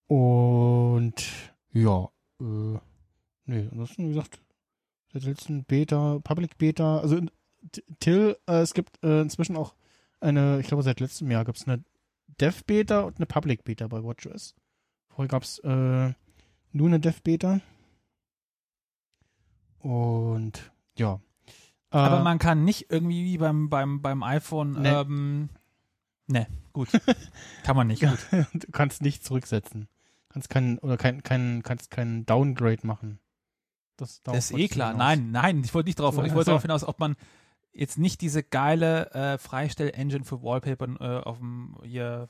[0.06, 1.22] Und
[1.74, 2.09] Ja,
[2.40, 2.78] äh,
[3.44, 4.40] nee, ansonsten, wie gesagt,
[5.12, 7.30] seit letzten Beta, Public Beta, also in,
[8.00, 9.74] Till, äh, es gibt äh, inzwischen auch
[10.20, 11.84] eine, ich glaube seit letztem Jahr gibt's eine
[12.40, 14.54] Dev Beta und eine Public Beta bei WatchOS.
[15.11, 16.14] Vorher gab's äh,
[16.72, 17.61] nur eine Dev Beta.
[19.89, 21.14] Und ja.
[21.91, 24.91] Äh, Aber man kann nicht irgendwie wie beim, beim, beim iPhone, Nee.
[24.91, 25.49] ähm,
[26.26, 26.91] ne, gut.
[27.64, 28.18] kann man nicht, gut.
[28.53, 29.89] du kannst nicht zurücksetzen.
[30.28, 33.18] Kannst keinen oder kein, kein, kannst keinen Downgrade machen.
[33.97, 34.89] Das, Das ist eh klar.
[34.93, 34.99] hinaus.
[34.99, 36.51] Nein, nein, ich wollte nicht drauf, ich wollte so.
[36.51, 37.16] darauf hinaus, ob man
[37.72, 42.28] jetzt nicht diese geile äh, Freistell-Engine für Wallpaper äh, auf dem hier.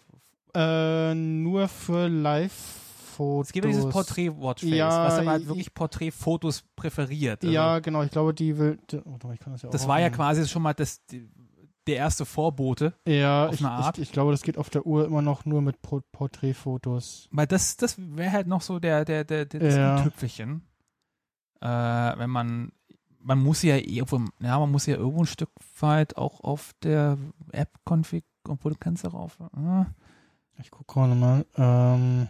[0.54, 2.08] Äh, nur für
[3.18, 3.46] Live-Fotos.
[3.48, 7.42] Es gibt ja dieses Portrait-Watchface, Ja, was aber halt ich- wirklich Porträtfotos präferiert.
[7.42, 8.02] Also, Ja, genau.
[8.02, 8.78] Ich glaube, die will.
[8.90, 11.28] die- Oh, ich kann das ja auch Das war ja quasi schon mal das, die,
[11.86, 12.92] der erste Vorbote.
[13.06, 13.60] Ja, ich.
[13.62, 17.28] Ich, ich glaube, das geht auf der Uhr immer noch nur mit Por Porträtfotos.
[17.32, 19.98] Weil das, das wäre halt noch so der, der, der, der Ja.
[20.00, 20.62] i-Tüpfelchen.
[21.60, 22.72] Äh, wenn man,
[23.20, 25.50] man muss ja eh irgendwo, ja, man muss ja irgendwo ein Stück
[25.80, 27.18] weit auch auf der
[27.52, 29.38] App-Config, obwohl du kannst darauf.
[29.40, 29.84] Äh,
[30.60, 31.46] Ich gucke gerade mal.
[31.56, 32.28] Ähm,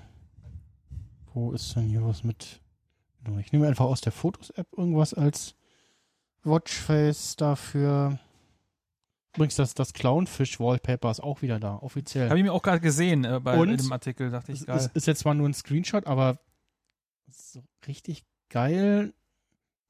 [1.39, 2.61] wo ist denn hier was mit?
[3.41, 5.55] Ich nehme einfach aus der Fotos-App irgendwas als
[6.45, 8.18] Watchface dafür.
[9.34, 12.28] Übrigens, das, das Clownfish-Wallpaper ist auch wieder da, offiziell.
[12.28, 13.76] Habe ich mir auch gerade gesehen äh, bei Und?
[13.78, 14.76] dem Artikel, dachte ich, Es geil.
[14.78, 16.39] ist, ist jetzt zwar nur ein Screenshot, aber
[17.30, 19.12] so richtig geil.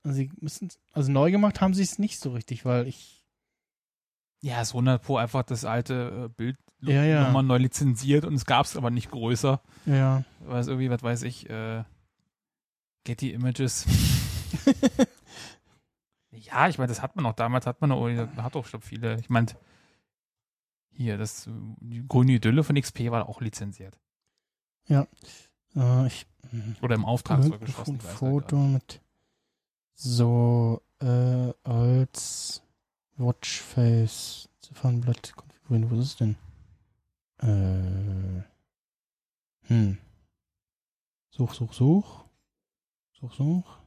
[0.02, 3.24] Also, sie müssen, also neu gemacht haben sie es nicht so richtig, weil ich.
[4.40, 7.24] Ja, ist 100 Pro einfach das alte äh, Bild Ja, ja.
[7.24, 9.60] nochmal neu lizenziert und es gab es aber nicht größer.
[9.86, 10.24] Ja.
[10.40, 11.82] Weil es irgendwie, was weiß ich, äh,
[13.04, 13.86] Getty Images.
[16.30, 19.18] ja, ich meine, das hat man auch damals, hat man auch, hat auch schon viele.
[19.18, 19.48] Ich meine,
[20.90, 21.48] hier, das
[21.80, 23.98] die grüne Idylle von XP war auch lizenziert.
[25.76, 26.26] Äh, ich.
[26.50, 26.76] hm.
[26.82, 27.94] Oder im Auftrag Irgendwo geschossen.
[27.94, 29.00] ein Foto mit
[29.94, 32.62] so äh, als
[33.16, 35.90] Watchface Ziffernblatt konfigurieren.
[35.90, 36.36] Wo ist es denn?
[37.38, 38.42] Äh,
[39.68, 39.98] hm.
[41.30, 42.24] Such, such, such.
[43.12, 43.78] Such, such.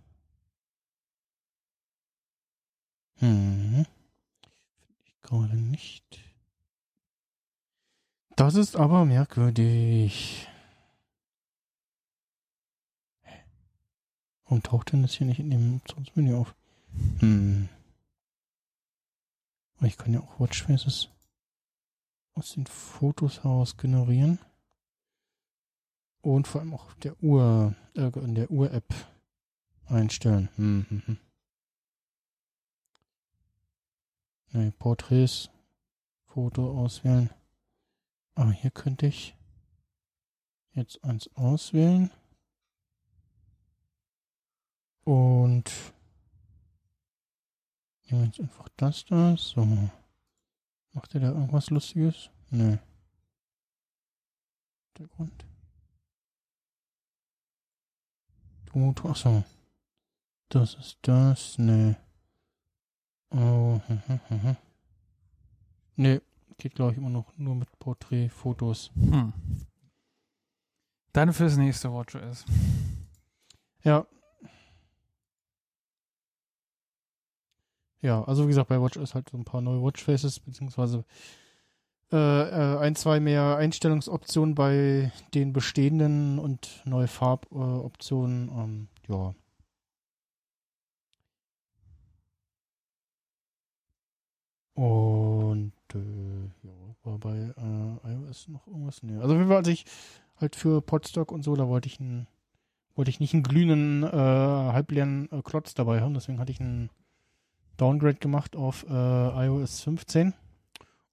[3.15, 3.85] Hm.
[4.79, 6.19] Finde ich gerade nicht.
[8.35, 10.47] Das ist aber merkwürdig.
[14.45, 16.55] Warum taucht denn das hier nicht in dem Optionsmenü auf?
[17.19, 17.69] Hm.
[19.81, 21.09] Ich kann ja auch Watchfaces
[22.33, 24.39] aus den Fotos heraus generieren.
[26.21, 28.93] Und vor allem auch der Uhr, äh, in der Uhr-App
[29.87, 30.49] einstellen.
[30.55, 31.17] Hm, hm, hm.
[34.53, 35.49] Nee, Porträts,
[36.25, 37.29] Foto auswählen.
[38.35, 39.35] Aber hier könnte ich
[40.73, 42.11] jetzt eins auswählen.
[45.03, 45.71] Und
[48.05, 49.35] nehmen wir jetzt einfach das da.
[49.37, 49.89] So.
[50.93, 52.29] Macht ihr da irgendwas Lustiges?
[52.49, 52.77] Nö.
[54.97, 55.45] Hintergrund.
[58.65, 59.43] Du, du, achso.
[60.49, 61.57] Das ist das.
[61.57, 61.95] Nee.
[63.29, 64.57] Oh, hm, hm, hm.
[65.95, 66.21] Nee,
[66.57, 68.91] geht glaube ich immer noch nur mit Porträtfotos.
[68.95, 69.33] Hm.
[71.13, 72.45] Dann fürs nächste WatchOS.
[73.83, 74.05] Ja.
[78.01, 81.05] Ja, also wie gesagt, bei Watch ist halt so ein paar neue Watchfaces, beziehungsweise
[82.11, 88.49] äh, äh, ein, zwei mehr Einstellungsoptionen bei den bestehenden und neue Farboptionen.
[88.49, 89.33] Äh, ähm, ja.
[94.73, 96.71] Und äh, ja,
[97.03, 99.03] war bei äh, iOS noch irgendwas?
[99.03, 99.17] Nee.
[99.17, 99.85] Also Fall, als ich
[100.37, 102.27] halt für Podstock und so, da wollte ich einen
[102.95, 106.13] wollte ich nicht einen glühenden, äh, halbleeren Klotz dabei haben.
[106.13, 106.89] Deswegen hatte ich einen
[107.81, 110.35] Downgrade gemacht auf äh, iOS 15.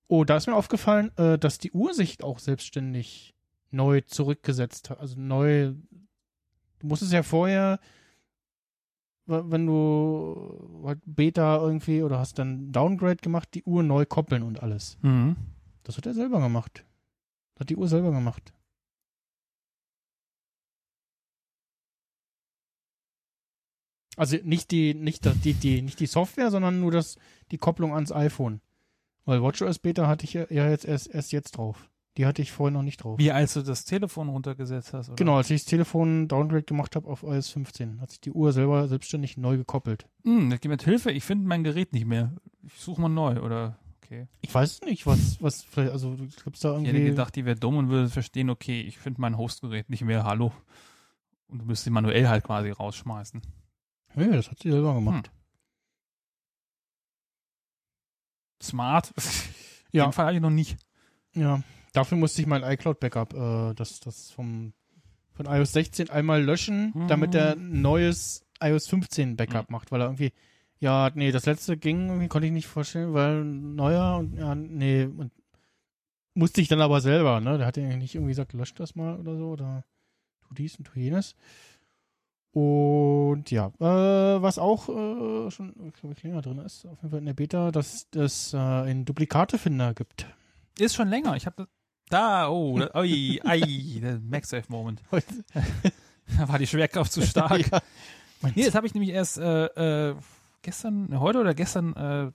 [0.06, 3.34] Oh, da ist mir aufgefallen, äh, dass die Uhr sich auch selbstständig
[3.70, 5.00] neu zurückgesetzt hat.
[5.00, 5.72] Also neu.
[6.80, 7.80] Du musstest ja vorher,
[9.24, 14.62] wenn du halt Beta irgendwie oder hast dann Downgrade gemacht, die Uhr neu koppeln und
[14.62, 14.98] alles.
[15.00, 15.36] Mhm.
[15.84, 16.84] Das hat er selber gemacht.
[17.54, 18.52] Das hat die Uhr selber gemacht.
[24.18, 27.16] Also nicht die, nicht das, die, die, nicht die Software, sondern nur das,
[27.50, 28.60] die Kopplung ans iPhone.
[29.24, 31.88] Weil WatchOS Beta hatte ich ja ja jetzt erst, erst jetzt drauf.
[32.16, 33.18] Die hatte ich vorher noch nicht drauf.
[33.18, 35.16] Wie als du das Telefon runtergesetzt hast, oder?
[35.16, 38.52] Genau, als ich das Telefon Downgrade gemacht habe auf iOS 15, hat sich die Uhr
[38.52, 40.08] selber selbstständig neu gekoppelt.
[40.24, 42.32] Hm, das gibt mir Hilfe, ich finde mein Gerät nicht mehr.
[42.66, 43.78] Ich suche mal neu, oder?
[44.02, 44.26] Okay.
[44.40, 47.10] Ich weiß nicht, was, was vielleicht, also du glaubst da Ich hätte irgendwie.
[47.10, 50.50] gedacht, die wäre dumm und würde verstehen, okay, ich finde mein Hostgerät nicht mehr, hallo.
[51.46, 53.42] Und du müsstest sie manuell halt quasi rausschmeißen.
[54.18, 55.30] Ja, das hat sie selber gemacht.
[58.62, 59.12] Smart.
[59.90, 60.04] Ja.
[60.04, 60.76] In dem Fall hatte ich noch nicht.
[61.34, 61.62] Ja.
[61.94, 64.74] Dafür musste ich mein iCloud-Backup, äh, das, das vom,
[65.32, 67.08] von iOS 16 einmal löschen, Mhm.
[67.08, 70.34] damit er ein neues iOS 15 Backup macht, weil er irgendwie,
[70.78, 75.04] ja, nee, das letzte ging, irgendwie konnte ich nicht vorstellen, weil neuer und, ja, nee,
[75.04, 75.32] und
[76.34, 79.18] musste ich dann aber selber, ne, der hat ja nicht irgendwie gesagt, lösch das mal
[79.18, 79.86] oder so, oder
[80.42, 81.34] tu dies und tu jenes.
[82.52, 87.18] Und ja, äh, was auch äh, schon, glaube ich, länger drin ist, auf jeden Fall
[87.20, 90.26] in der Beta, dass es äh, einen Duplikatefinder gibt.
[90.78, 91.36] Ist schon länger.
[91.36, 91.68] Ich habe
[92.08, 95.02] da, oh, da, oi, ei, der MagSafe-Moment.
[96.36, 97.70] Da war die Schwerkraft zu stark.
[97.72, 97.80] ja.
[98.54, 100.14] Nee, das habe ich nämlich erst äh, äh,
[100.60, 102.30] gestern, heute oder gestern äh,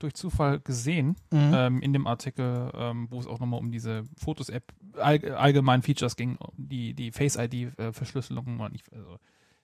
[0.00, 1.52] durch Zufall gesehen, Mhm.
[1.54, 6.16] ähm, in dem Artikel, ähm, wo es auch nochmal um diese Fotos-App all, allgemein Features
[6.16, 9.16] ging, die, die Face-ID-Verschlüsselung, nicht, also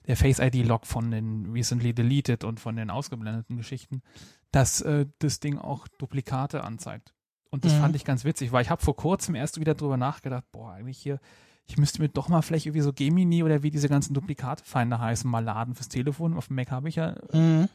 [0.06, 4.02] der Face-ID-Log von den recently deleted und von den ausgeblendeten Geschichten,
[4.50, 7.14] dass äh, das Ding auch Duplikate anzeigt.
[7.50, 7.78] Und das Mhm.
[7.80, 10.98] fand ich ganz witzig, weil ich habe vor kurzem erst wieder drüber nachgedacht, boah, eigentlich
[10.98, 11.20] hier,
[11.66, 15.30] ich müsste mir doch mal vielleicht irgendwie so Gemini oder wie diese ganzen Duplikatefeinde heißen,
[15.30, 16.36] mal laden fürs Telefon.
[16.36, 17.68] Auf dem Mac habe ich ja Mhm.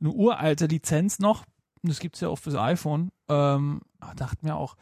[0.00, 1.44] eine uralte Lizenz noch.
[1.82, 3.10] Das gibt's ja auch fürs iPhone.
[3.28, 3.80] Ähm,
[4.16, 4.76] dachte mir auch,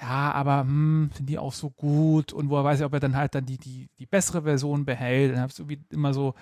[0.00, 2.32] ja, aber hm, sind die auch so gut?
[2.32, 5.32] Und woher weiß ich, ob er dann halt dann die, die, die bessere Version behält?
[5.32, 6.34] Dann habe ich irgendwie immer so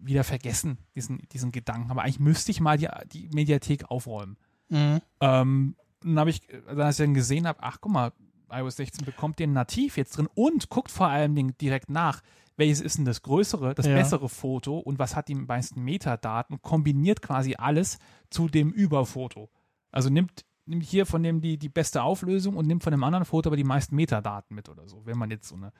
[0.00, 1.90] wieder vergessen, diesen, diesen Gedanken.
[1.90, 4.36] Aber eigentlich müsste ich mal die, die Mediathek aufräumen.
[4.68, 5.00] Mhm.
[5.20, 8.12] Ähm, dann habe ich, als ich dann gesehen habe, ach guck mal,
[8.50, 12.22] iOS 16 bekommt den nativ jetzt drin und guckt vor allem Dingen direkt nach,
[12.56, 13.94] welches ist denn das größere, das Ja.
[13.94, 19.48] bessere Foto und was hat die meisten Metadaten und kombiniert quasi alles zu dem Überfoto.
[19.90, 23.24] Also nimmt, nimmt hier von dem die, die beste Auflösung und nimmt von dem anderen
[23.24, 25.72] Foto aber die meisten Metadaten mit oder so, wenn man jetzt so eine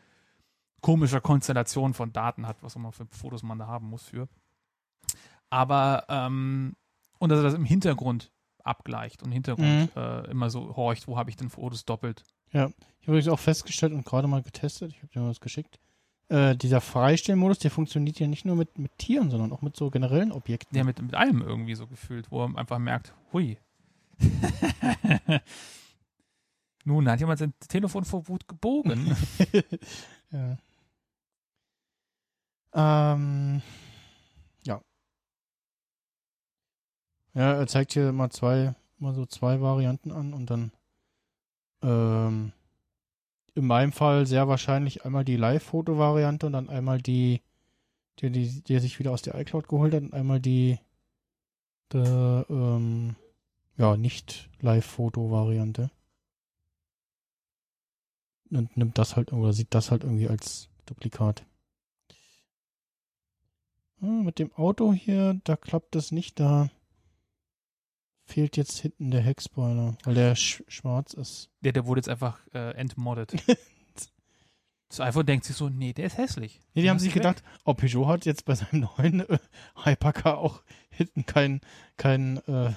[0.81, 4.29] komische Konstellation von Daten hat, was auch immer für Fotos man da haben muss für.
[5.51, 6.75] Aber ähm,
[7.19, 8.33] und dass er das im Hintergrund
[8.65, 12.25] abgleicht und im Hintergrund äh, immer so horcht, wo habe ich denn Fotos doppelt.
[13.01, 15.79] Ich habe übrigens auch festgestellt und gerade mal getestet, ich habe dir mal was geschickt,
[16.29, 19.91] äh, dieser Freistellmodus, der funktioniert ja nicht nur mit, mit Tieren, sondern auch mit so
[19.91, 20.77] generellen Objekten.
[20.77, 23.59] Ja, mit, mit allem irgendwie so gefühlt, wo er einfach merkt, hui.
[26.85, 29.17] Nun hat jemand sein Telefon vor Wut gebogen.
[30.33, 30.59] ja.
[32.75, 33.63] Ähm,
[34.65, 34.81] ja.
[37.35, 40.73] Ja, er zeigt hier mal zwei, mal so zwei Varianten an und dann
[41.83, 42.53] ähm,
[43.55, 47.43] in meinem Fall sehr wahrscheinlich einmal die Live-Foto-Variante und dann einmal die,
[48.19, 50.79] die, die, die sich wieder aus der iCloud geholt hat und einmal die,
[51.93, 53.17] die ähm,
[53.77, 55.91] ja, nicht Live-Foto-Variante.
[58.51, 61.47] Und nimmt das halt oder sieht das halt irgendwie als Duplikat.
[64.03, 66.71] Ah, mit dem Auto hier, da klappt es nicht, da
[68.25, 71.51] fehlt jetzt hinten der Heckspoiler, weil der sch schwarz ist.
[71.61, 73.35] der, der wurde jetzt einfach äh, entmoddet.
[74.89, 76.61] Das iPhone denkt sich so, nee, der ist hässlich.
[76.75, 79.39] Nee, die haben sich gedacht, oh, Peugeot hat jetzt bei seinem neuen äh,
[79.85, 81.63] Hypercar auch hinten kein,
[81.97, 82.75] kein, äh,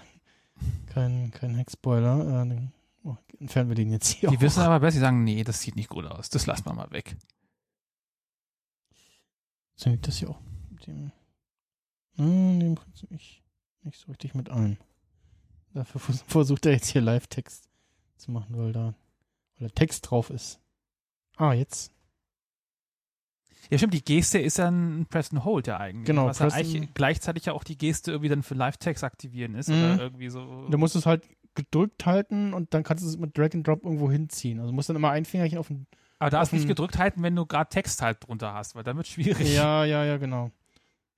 [0.88, 2.46] kein, kein Heckspoiler.
[2.46, 2.68] Äh,
[3.04, 4.42] oh, entfernen wir den jetzt hier Die auch.
[4.42, 6.30] wissen aber besser, die sagen, nee, das sieht nicht gut aus.
[6.30, 7.16] Das lassen wir mal weg.
[9.70, 10.40] Funktioniert das hier auch
[10.70, 11.12] mit dem.
[12.16, 13.44] Nein, dem Prinzip nicht,
[13.82, 14.78] nicht so richtig mit ein.
[15.74, 17.70] Dafür vers versucht er jetzt hier Live-Text
[18.16, 18.94] zu machen, weil da
[19.58, 20.60] weil der Text drauf ist.
[21.38, 21.92] Ah, jetzt.
[23.70, 26.06] Ja, stimmt, die Geste ist ja ein Press and Hold ja eigentlich.
[26.06, 29.70] Genau, Was ja eigentlich gleichzeitig ja auch die Geste irgendwie dann für Live-Text aktivieren ist
[29.70, 29.76] Mhm.
[29.76, 30.68] oder irgendwie so.
[30.70, 33.84] Du musst es halt gedrückt halten und dann kannst du es mit Drag and Drop
[33.84, 34.60] irgendwo hinziehen.
[34.60, 35.88] Also du musst dann immer ein Fingerchen auf den.
[36.20, 38.98] aber da ist nicht gedrückt halten, wenn du gerade Text halt drunter hast, weil dann
[38.98, 39.54] wird schwierig.
[39.56, 40.52] Ja, ja, ja, genau.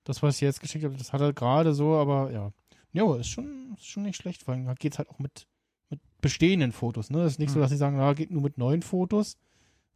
[0.04, 2.52] Das, was ich jetzt geschickt habe, das hat er gerade so, aber ja.
[2.92, 5.46] Ja, ist schon, ist schon nicht schlecht, vor allem geht es halt auch mit,
[5.90, 7.10] mit bestehenden Fotos.
[7.10, 7.18] Ne?
[7.18, 7.62] Das ist nicht so, Mhm.
[7.62, 9.36] dass sie sagen, na, geht nur mit neuen Fotos,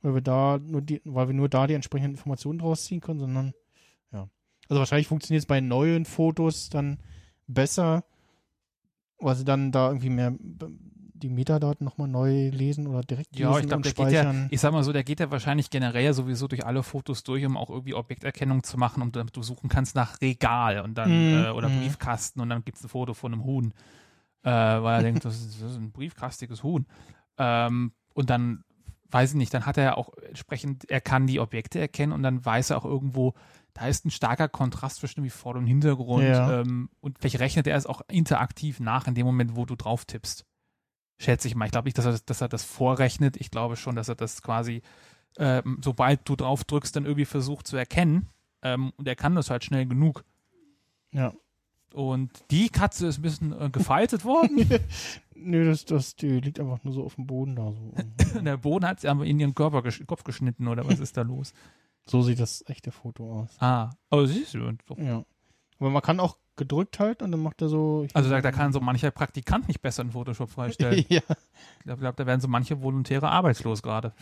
[0.03, 3.21] weil wir da nur die, weil wir nur da die entsprechenden Informationen draus ziehen können,
[3.21, 3.55] sondern
[4.13, 4.29] ja.
[4.69, 6.99] Also wahrscheinlich funktioniert es bei neuen Fotos dann
[7.47, 8.05] besser,
[9.19, 10.35] weil sie dann da irgendwie mehr
[11.23, 14.23] die Metadaten nochmal neu lesen oder direkt Ja, lesen ich glaube, und der geht ja,
[14.23, 14.49] speichern.
[14.51, 17.57] ich sag mal so, der geht ja wahrscheinlich generell sowieso durch alle Fotos durch, um
[17.57, 21.45] auch irgendwie Objekterkennung zu machen und damit du suchen kannst nach Regal und dann Mm,
[21.45, 21.79] äh, oder mm.
[21.81, 23.73] Briefkasten und dann gibt's ein Foto von einem Huhn,
[24.43, 26.87] äh, weil er denkt, das ist, das ist ein briefkastiges Huhn.
[27.39, 28.65] Ähm, und dann
[29.13, 32.23] weiß ich nicht, dann hat er ja auch entsprechend, er kann die Objekte erkennen und
[32.23, 33.35] dann weiß er auch irgendwo,
[33.75, 36.61] da ist ein starker Kontrast zwischen wie Vorder- und Hintergrund Ja.
[36.61, 40.05] ähm, und vielleicht rechnet er es auch interaktiv nach in dem Moment, wo du drauf
[40.05, 40.45] tippst.
[41.19, 41.67] Schätze ich mal.
[41.67, 43.37] Ich glaube nicht, dass er, das- dass er das vorrechnet.
[43.37, 44.83] Ich glaube schon, dass er das quasi
[45.39, 48.29] ähm, sobald du drauf drückst, dann irgendwie versucht zu erkennen.
[48.63, 50.25] Ähm, und er kann das halt schnell genug.
[51.11, 51.33] Ja.
[51.95, 54.67] Und die Katze ist ein bisschen äh, gefaltet worden.
[55.35, 57.73] Nö, das, das, die liegt einfach nur so auf dem Boden da.
[57.73, 61.17] So, Der Boden hat sie aber in ihren Körper gesch Kopf geschnitten oder was ist
[61.17, 61.53] da los?
[62.07, 63.51] so sieht das echte Foto aus.
[63.61, 64.73] Ah, aber siehst du.
[64.87, 64.99] Doch.
[64.99, 65.25] Ja.
[65.79, 68.07] Aber man kann auch gedrückt halt und dann macht er so.
[68.13, 71.05] Also da, da kann so mancher Praktikant nicht besser in Photoshop freistellen.
[71.09, 71.21] ja.
[71.79, 74.13] Ich glaube, glaub, da werden so manche Volontäre arbeitslos gerade.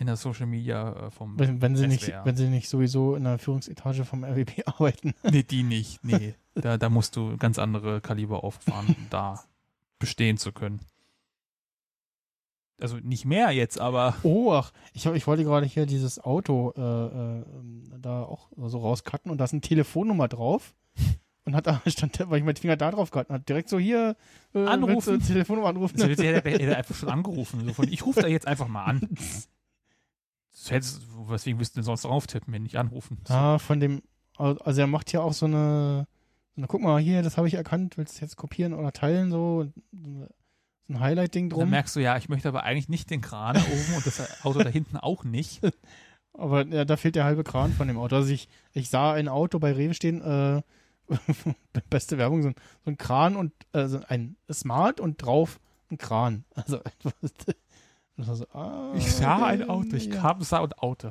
[0.00, 2.24] In der Social Media äh, vom Wenn, wenn, sie nicht, SWR.
[2.24, 5.12] wenn sie nicht sowieso in der Führungsetage vom RWP arbeiten.
[5.24, 6.02] Nee, die nicht.
[6.04, 6.34] Nee.
[6.54, 9.42] da, da musst du ganz andere Kaliber auffahren, um da
[9.98, 10.80] bestehen zu können.
[12.80, 16.80] Also nicht mehr jetzt, aber Oh, ach, ich, ich wollte gerade hier dieses Auto äh,
[17.40, 17.44] äh,
[18.00, 20.74] da auch so rauscutten und da ist eine Telefonnummer drauf.
[21.44, 24.16] Und hat da stand, weil ich meinen Finger da drauf gehalten hat, direkt so hier
[24.54, 25.18] äh, Anrufen.
[25.20, 25.96] Telefonnummer anrufen.
[25.96, 27.64] das hätte er hätte er einfach schon angerufen.
[27.66, 29.08] So von, ich rufe da jetzt einfach mal an.
[30.68, 33.18] Das hättest, weswegen wirst du denn sonst drauf tippen, wenn nicht anrufen?
[33.26, 33.34] So.
[33.34, 34.02] Ah, von dem,
[34.36, 36.06] also er macht hier auch so eine,
[36.54, 38.92] so eine guck mal, hier, das habe ich erkannt, willst du es jetzt kopieren oder
[38.92, 40.28] teilen, so, so
[40.88, 41.70] ein Highlight-Ding Dann drum.
[41.70, 44.60] merkst du, ja, ich möchte aber eigentlich nicht den Kran da oben und das Auto
[44.62, 45.60] da hinten auch nicht.
[46.34, 48.14] Aber ja, da fehlt der halbe Kran von dem Auto.
[48.14, 50.62] Also ich, ich sah ein Auto bei Rewe stehen, äh,
[51.90, 52.54] beste Werbung, so ein,
[52.84, 55.58] so ein Kran und äh, so ein Smart und drauf
[55.90, 56.44] ein Kran.
[56.54, 57.12] Also war
[58.18, 60.20] so, ah, Ich sah ein Auto, ich ja.
[60.20, 61.08] kam, sah und Auto.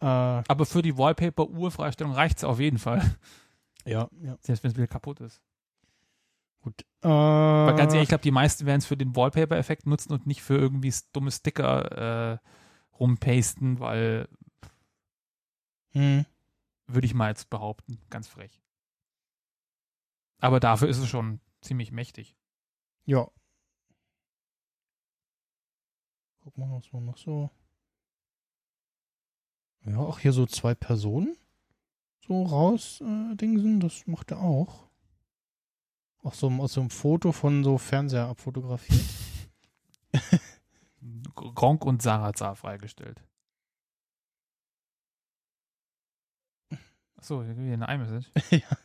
[0.00, 3.02] Äh, Aber für die Wallpaper-Urfreistellung reicht's auf jeden Fall.
[3.84, 5.40] ja, ja, Selbst wenn es wieder kaputt ist.
[6.60, 6.82] gut.
[7.02, 10.26] Äh, Aber ganz ehrlich, ich glaube, die meisten werden es für den Wallpaper-Effekt nutzen und
[10.26, 12.38] nicht für irgendwie dumme Sticker äh,
[12.98, 14.28] rumpasten, weil
[15.92, 16.26] hm,
[16.86, 18.60] würde ich mal jetzt behaupten, ganz frech.
[20.40, 22.36] Aber dafür ist es schon ziemlich mächtig.
[23.06, 23.28] ja.
[26.48, 27.50] Guck mal, was war noch so.
[29.84, 31.36] Ja, auch hier so zwei Personen
[32.26, 34.88] so raus äh, dingsen, das macht er auch.
[36.22, 39.04] Auch so aus so einem Foto von so Fernseher abfotografiert.
[41.34, 43.22] Gronk und Sarazar freigestellt.
[47.16, 48.30] Achso, hier eine iMessage.
[48.52, 48.78] Ja.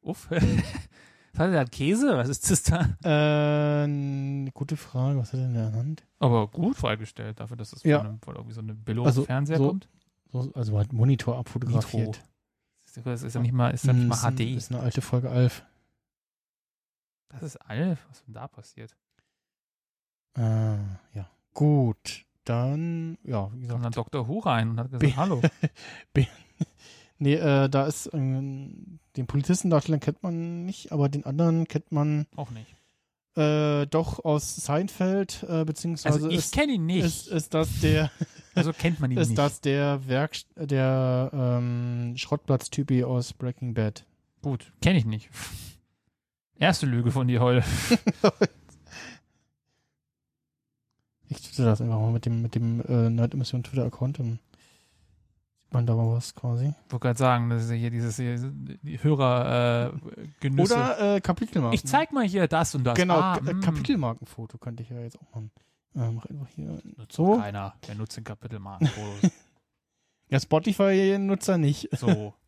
[0.00, 0.28] Uff.
[1.38, 1.70] Was hat er da?
[1.70, 2.16] Käse?
[2.16, 2.80] Was ist das da?
[3.04, 6.04] Äh, eine gute Frage, was hat er in der Hand?
[6.18, 7.98] Aber gut freigestellt, dafür, dass es Ja.
[7.98, 9.88] von, einem, von irgendwie so einem billo Also, Fernseher so kommt.
[10.32, 12.06] So, also hat Monitor abfotografiert.
[12.08, 12.22] Nitro.
[13.04, 14.40] Das ist ja nicht mal, ist ja nicht Hm, mal ist ein- HD.
[14.56, 15.64] Ist eine alte Folge Alf.
[17.28, 18.04] Das ist Alf.
[18.08, 18.96] Was ist denn da passiert?
[20.36, 20.42] Äh,
[21.14, 21.30] ja.
[21.54, 22.24] Gut.
[22.44, 23.96] Dann, ja, wie Kam dann gesagt.
[24.14, 24.26] Dr.
[24.26, 25.40] Who rein und hat gesagt, B- hallo.
[27.18, 32.26] Nee, äh, da ist ähm, den Polizistendarsteller kennt man nicht, aber den anderen kennt man
[32.36, 32.72] Auch nicht.
[33.36, 37.04] äh, doch aus Seinfeld, äh, beziehungsweise Also ich ist, kenne ihn nicht.
[37.04, 38.10] ist, ist das der
[38.54, 39.38] also kennt man ihn ist nicht.
[39.38, 44.04] das der Werk der ähm, Schrottplatz-Typi aus Breaking Bad.
[44.42, 45.28] Gut, kenne ich nicht.
[46.60, 47.64] Erste Lüge von dir heute.
[51.28, 54.38] Ich twitter das einfach mal mit dem mit dem äh, Nerd-Emission Twitter-Account, dann
[55.70, 56.72] man da was quasi.
[56.86, 59.92] Ich wollte gerade sagen, das ist ja hier dieses hier, die Hörer
[60.42, 60.60] äh.
[60.60, 61.74] Oder äh, Kapitelmarken.
[61.74, 62.94] ich zeig mal hier das und das.
[62.94, 63.60] Genau, ah, äh, mm.
[63.60, 65.50] Kapitelmarkenfoto könnte ich ja jetzt auch machen.
[65.94, 66.78] Äh, mach einfach hier.
[66.96, 67.38] Nutzt So.
[67.38, 67.74] keiner.
[67.86, 69.30] Wer nutzt den Kapitelmarkenfotos?
[70.30, 71.88] Ja, Spotify-Nutzer nicht.
[71.96, 72.34] so.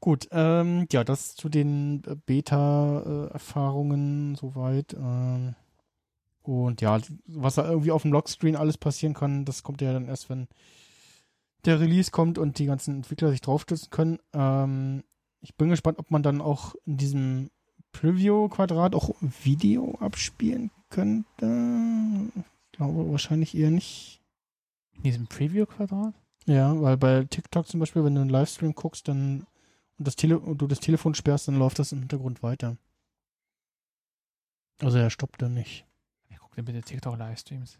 [0.00, 4.92] Gut, ähm, ja, das zu den äh, Beta-Erfahrungen soweit.
[4.92, 5.54] Ähm,
[6.44, 10.08] und ja, was da irgendwie auf dem Lockscreen alles passieren kann, das kommt ja dann
[10.08, 10.48] erst, wenn
[11.64, 14.18] der Release kommt und die ganzen Entwickler sich draufstützen können.
[14.32, 15.02] Ähm,
[15.40, 17.50] ich bin gespannt, ob man dann auch in diesem
[17.92, 22.30] Preview-Quadrat auch Video abspielen könnte.
[22.36, 24.20] Ich glaube wahrscheinlich eher nicht.
[24.96, 26.14] In diesem Preview-Quadrat?
[26.46, 29.46] Ja, weil bei TikTok zum Beispiel, wenn du einen Livestream guckst, dann
[29.98, 32.76] und das Tele und du das Telefon sperrst, dann läuft das im Hintergrund weiter.
[34.80, 35.86] Also er stoppt dann nicht.
[36.54, 37.78] Guckt denn bitte TikTok-Livestreams?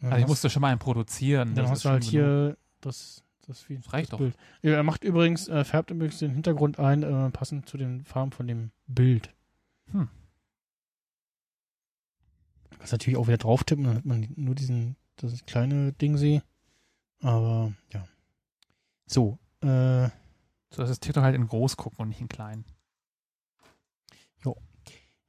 [0.00, 1.54] Dann Also ich musste schon mal einen produzieren.
[1.54, 4.18] dann das hast ist du halt hier das das, wie, Das reicht das doch.
[4.18, 4.36] Bild.
[4.62, 8.32] Ja, er macht übrigens äh, färbt übrigens den Hintergrund ein, äh, passend zu den Farben
[8.32, 9.34] von dem Bild.
[9.92, 10.08] Hm.
[12.78, 16.42] Kannst natürlich auch wieder drauf tippen, dann hat man nur diesen das kleine Ding sehe.
[17.20, 18.06] Aber ja.
[19.06, 20.08] So, äh,
[20.70, 22.64] So, dass das TikTok halt in groß gucken und nicht in klein.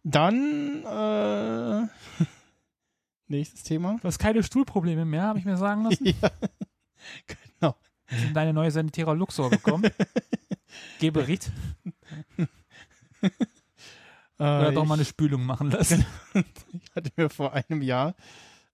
[0.06, 1.88] Dann äh,
[3.28, 3.97] nächstes Thema.
[4.01, 6.06] Du hast keine Stuhlprobleme mehr, habe ich mir sagen lassen.
[6.22, 6.32] ja.
[7.60, 7.76] Genau.
[8.08, 9.89] Hast du deine neue Sanitera Luxor bekommen?
[10.99, 11.51] Geh Bericht.
[14.38, 16.06] Oder Äh, doch mal eine Spülung machen lassen.
[16.34, 18.16] ich hatte mir vor einem Jahr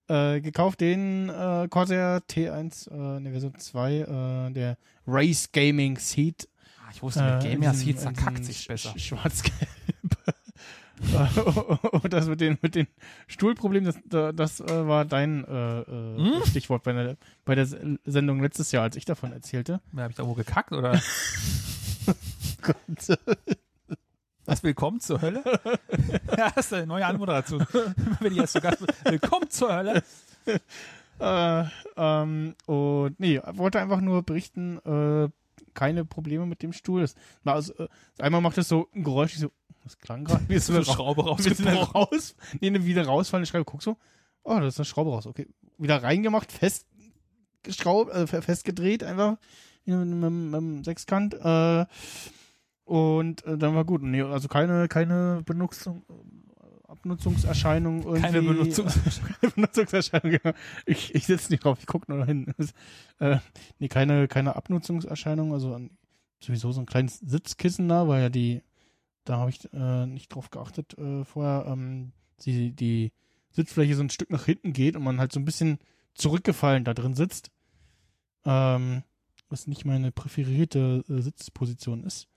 [0.08, 4.76] äh, gekauft den äh, Corsair T1 äh, der Version 2, äh, der
[5.06, 6.48] Race Gaming Seat.
[6.84, 8.90] Ah, ich wusste, mit Äh, Gamer in diesem- Seats in verkackt sich besser.
[8.90, 9.68] sch- Schwarz-Gelb.
[11.92, 12.86] Und das mit den, mit den
[13.26, 16.42] Stuhlproblemen, das, das äh, war dein äh, äh, Hm?
[16.46, 19.80] Stichwort bei der, bei der Sendung letztes Jahr, als ich davon erzählte.
[19.96, 20.92] Habe ich da wohl gekackt oder?
[24.44, 25.42] Was, willkommen zur Hölle?
[26.36, 27.64] ja, das ist eine neue Anmoderation.
[28.20, 28.88] Wenn ich erst so Gast bin.
[29.04, 30.02] Willkommen zur Hölle.
[31.20, 31.64] Äh,
[31.96, 35.28] ähm, und nee, wollte einfach nur berichten, äh,
[35.74, 37.00] keine Probleme mit dem Stuhl.
[37.02, 37.14] Das,
[37.44, 39.50] also, einmal macht es so ein Geräusch, ich so,
[39.84, 40.48] was klang gerade?
[40.48, 41.76] Wie ist eine Schraube rausgebrochen.
[41.94, 42.34] raus?
[42.60, 43.96] Nee, ne, wieder rausfallen, ich schreibe, guck so,
[44.44, 45.48] oh, da ist eine Schraube raus, okay.
[45.78, 49.36] Wieder reingemacht, festgeschraubt, äh, fe- festgedreht, einfach
[49.84, 51.86] mit, mit, mit dem Sechskant, äh,
[52.84, 54.02] und äh, dann war gut.
[54.02, 56.02] Nee, also keine, keine Benutzung,
[57.02, 58.20] Abnutzungserscheinung irgendwie.
[58.20, 59.20] Keine Benutzungs-
[59.54, 60.54] Benutzungserscheinung, genau.
[60.86, 62.54] Ich, ich sitze nicht drauf, ich gucke nur hin.
[63.18, 63.38] Äh,
[63.80, 65.80] nee, keine, keine Abnutzungserscheinung, also
[66.40, 68.62] sowieso so ein kleines Sitzkissen da, weil ja die,
[69.24, 73.12] da habe ich äh, nicht drauf geachtet äh, vorher, ähm, die, die
[73.50, 75.78] Sitzfläche so ein Stück nach hinten geht und man halt so ein bisschen
[76.14, 77.50] zurückgefallen da drin sitzt.
[78.44, 79.02] Ähm,
[79.48, 82.28] was nicht meine präferierte äh, Sitzposition ist.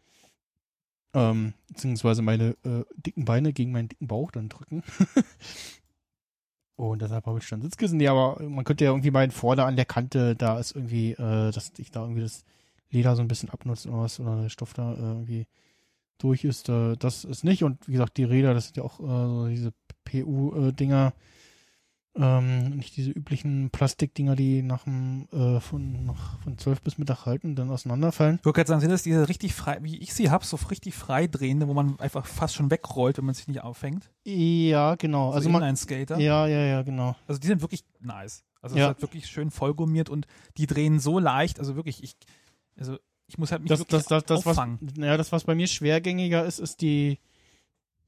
[1.16, 4.84] Ähm, beziehungsweise meine äh, dicken Beine gegen meinen dicken Bauch dann drücken.
[6.76, 7.98] Und deshalb habe ich schon Sitzkissen.
[7.98, 11.52] Nee, aber man könnte ja irgendwie meinen, vorne an der Kante, da ist irgendwie, äh,
[11.52, 12.44] dass ich da irgendwie das
[12.90, 15.48] Leder so ein bisschen abnutzt oder was, oder der Stoff da äh, irgendwie
[16.18, 16.68] durch ist.
[16.68, 17.64] Äh, das ist nicht.
[17.64, 21.14] Und wie gesagt, die Räder, das sind ja auch äh, so diese PU-Dinger,
[22.18, 27.26] ähm, nicht diese üblichen Plastikdinger, die nach dem, äh, von, nach, von 12 bis Mittag
[27.26, 28.38] halten dann auseinanderfallen.
[28.40, 30.96] Ich würde gerade sagen, sind das diese richtig frei, wie ich sie habe, so richtig
[30.96, 34.10] frei drehende, wo man einfach fast schon wegrollt, wenn man sich nicht aufhängt?
[34.26, 35.26] Ja, genau.
[35.28, 36.18] Also Also so man, Inline-Skater.
[36.20, 37.16] ja, ja, ja, genau.
[37.28, 38.44] Also die sind wirklich nice.
[38.62, 38.86] Also es Ja.
[38.86, 40.26] ist halt wirklich schön vollgummiert und
[40.58, 42.16] die drehen so leicht, also wirklich, ich,
[42.78, 42.98] also
[43.28, 44.80] ich muss halt mich Das, wirklich das, das, das, was, auffangen.
[44.98, 47.20] ja, das, was bei mir schwergängiger ist, ist die,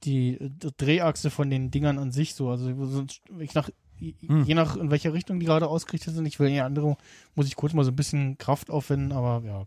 [0.03, 2.49] die äh, Drehachse von den Dingern an sich so.
[2.49, 3.05] Also so,
[3.39, 3.69] ich nach,
[3.99, 4.43] Hm.
[4.45, 6.97] je nach in welcher Richtung die gerade ausgerichtet sind, ich will in die andere,
[7.35, 9.65] muss ich kurz mal so ein bisschen Kraft aufwenden, aber ja.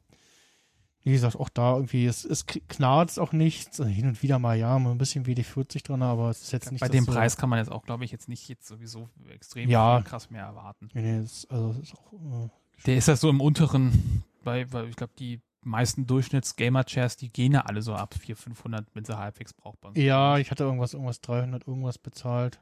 [1.03, 3.81] Wie gesagt, auch da irgendwie, es, es knarzt auch nichts.
[3.81, 6.70] Also hin und wieder mal, ja, mal ein bisschen WD-40 dran, aber es ist jetzt
[6.70, 9.09] nicht Bei dem so- Preis kann man jetzt auch, glaube ich, jetzt nicht jetzt sowieso
[9.33, 10.03] extrem Ja.
[10.03, 10.91] krass mehr erwarten.
[10.93, 12.49] Nee, nee, das, also, das ist auch, äh,
[12.85, 17.53] Der ist ja so im unteren, bei, weil ich glaube, die meisten Durchschnitts-Gamer-Chairs, die gehen
[17.53, 20.03] ja alle so ab 400, 500, wenn sie halbwegs brauchbar sind.
[20.03, 22.61] Ja, ich hatte irgendwas, irgendwas 300 irgendwas bezahlt.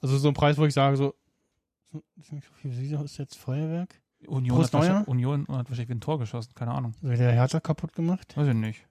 [0.00, 1.14] Also so ein Preis, wo ich sage, so,
[1.92, 4.00] so wie viel ist jetzt Feuerwerk?
[4.26, 5.08] Union Prost hat, wahrscheinlich, Neuer?
[5.08, 6.94] Union hat wahrscheinlich ein Tor geschossen, keine Ahnung.
[7.00, 8.36] Wird der Hertha kaputt gemacht?
[8.36, 8.86] Weiß ich nicht.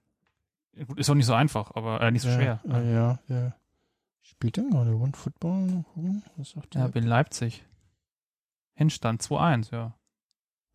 [0.73, 2.61] Ja, gut, Ist auch nicht so einfach, aber äh, nicht so ja, schwer.
[2.65, 3.55] Ja, ja, ja.
[4.21, 5.65] Spielt denn gerade One Football?
[5.67, 6.91] Mal gucken, Was sagt Ja, der?
[6.91, 7.63] bin Leipzig.
[8.73, 9.95] Hinstand 2-1, ja.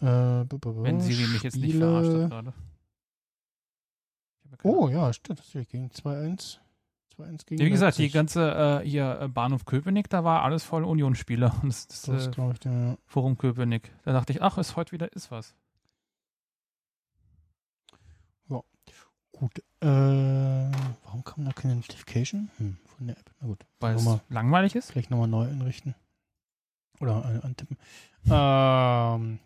[0.00, 2.54] Äh, b- b- b- Wenn Siri mich jetzt nicht verarscht hat gerade.
[4.62, 6.58] Oh ja, stimmt, das ist gegen 2-1.
[7.22, 8.14] 2-1 gegen Ja, wie gesagt, die Leipzig.
[8.14, 11.54] ganze äh, hier äh, Bahnhof Köpenick, da war alles voll Union-Spieler.
[11.62, 13.90] Und das, das, Das äh, glaube ich, der, Forum Köpenick.
[14.04, 15.54] Da dachte ich, ach, ist heute wieder ist was.
[19.32, 19.58] Gut.
[19.80, 22.50] Äh, warum kam da keine Notification?
[22.58, 23.30] Hm, von der App.
[23.40, 23.64] Na gut.
[23.78, 24.90] Weil es langweilig ist.
[24.92, 25.94] vielleicht nochmal neu einrichten.
[27.00, 27.78] Oder äh, antippen.
[28.26, 29.38] Ähm,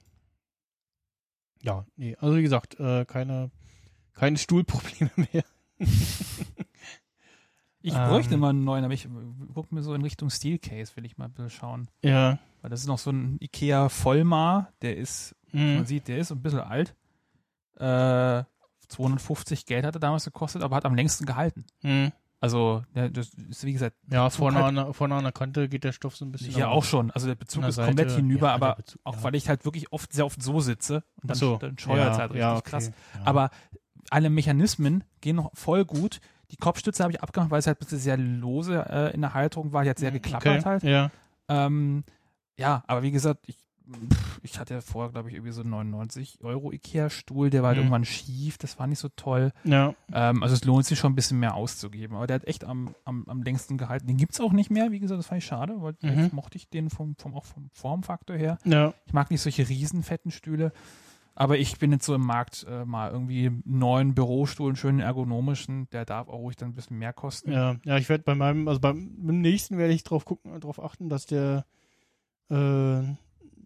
[1.63, 3.53] ja, nee, also wie gesagt, äh, keine,
[4.15, 5.45] keine Stuhlprobleme mehr.
[7.87, 8.09] Ich Ähm.
[8.09, 9.07] bräuchte mal einen neuen, aber ich
[9.53, 11.89] guck mir so in Richtung Steelcase, will ich mal ein bisschen schauen.
[12.03, 12.39] ja.
[12.63, 15.85] Weil das ist noch so ein Ikea Vollmar, der ist, man Mhm.
[15.85, 16.95] sieht, der ist ein bisschen alt.
[17.77, 18.45] Äh,
[18.89, 21.67] 250 Geld hat er damals gekostet, aber hat am längsten gehalten.
[21.83, 22.13] Mhm.
[22.41, 25.69] Also, der, das ist wie gesagt, Ja, vorne, halt- an, der- vorne an der Kante
[25.69, 26.59] geht der Stoff so ein bisschen.
[26.59, 27.11] nach auch schon.
[27.11, 27.89] Also der Bezug ist Seite.
[27.89, 29.23] komplett hinüber, Ja, aber Bezug, auch ja.
[29.25, 31.57] weil ich halt wirklich oft, sehr oft so sitze und dann, so.
[31.57, 32.71] dann scheuert es ja, halt richtig ja, okay.
[32.71, 32.93] krass.
[33.15, 33.21] Ja.
[33.27, 33.51] Aber
[34.11, 36.21] alle Mechanismen gehen noch voll gut.
[36.51, 39.35] Die Kopfstütze habe ich abgemacht, weil es halt ein bisschen sehr lose äh, in der
[39.35, 39.83] Halterung war.
[39.85, 40.65] Die hat sehr geklappert Mhm, okay.
[40.69, 40.83] halt.
[40.83, 41.11] Ja.
[41.49, 42.05] Ähm,
[42.57, 43.57] ja, aber wie gesagt, ich,
[43.91, 47.69] pff, ich hatte ja vorher, glaube ich, irgendwie so einen 99 Euro Ikea-Stuhl, der war
[47.69, 47.85] halt Mhm.
[47.85, 49.53] irgendwann schief, das war nicht so toll.
[49.65, 49.95] Ja.
[50.13, 52.17] Ähm, also es lohnt sich schon ein bisschen mehr auszugeben.
[52.17, 54.07] Aber der hat echt am, am, am längsten gehalten.
[54.07, 56.09] Den gibt's auch nicht mehr, wie gesagt, das fand ich schade, weil Mhm.
[56.21, 58.59] jetzt mochte ich den vom, vom, auch vom Formfaktor her.
[58.65, 58.95] Ja.
[59.07, 60.73] Ich mag nicht solche riesen fetten Stühle.
[61.37, 65.01] Aber ich bin jetzt so im Markt äh, mal irgendwie einen neuen Bürostuhl, einen schönen
[65.01, 67.51] ergonomischen, der darf auch ruhig dann ein bisschen mehr kosten.
[67.51, 70.81] Ja, ja, ich werde bei meinem, also beim, beim nächsten werde ich drauf gucken, drauf
[70.83, 71.65] achten, dass der,
[72.51, 73.03] äh,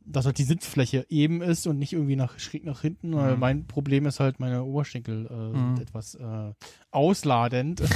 [0.06, 3.14] dass halt die Sitzfläche eben ist und nicht irgendwie nach schräg nach hinten.
[3.14, 3.40] Weil Mhm.
[3.40, 5.76] mein Problem ist halt, meine Oberschenkel äh, Mhm.
[5.76, 6.52] sind etwas äh,
[6.90, 7.82] ausladend.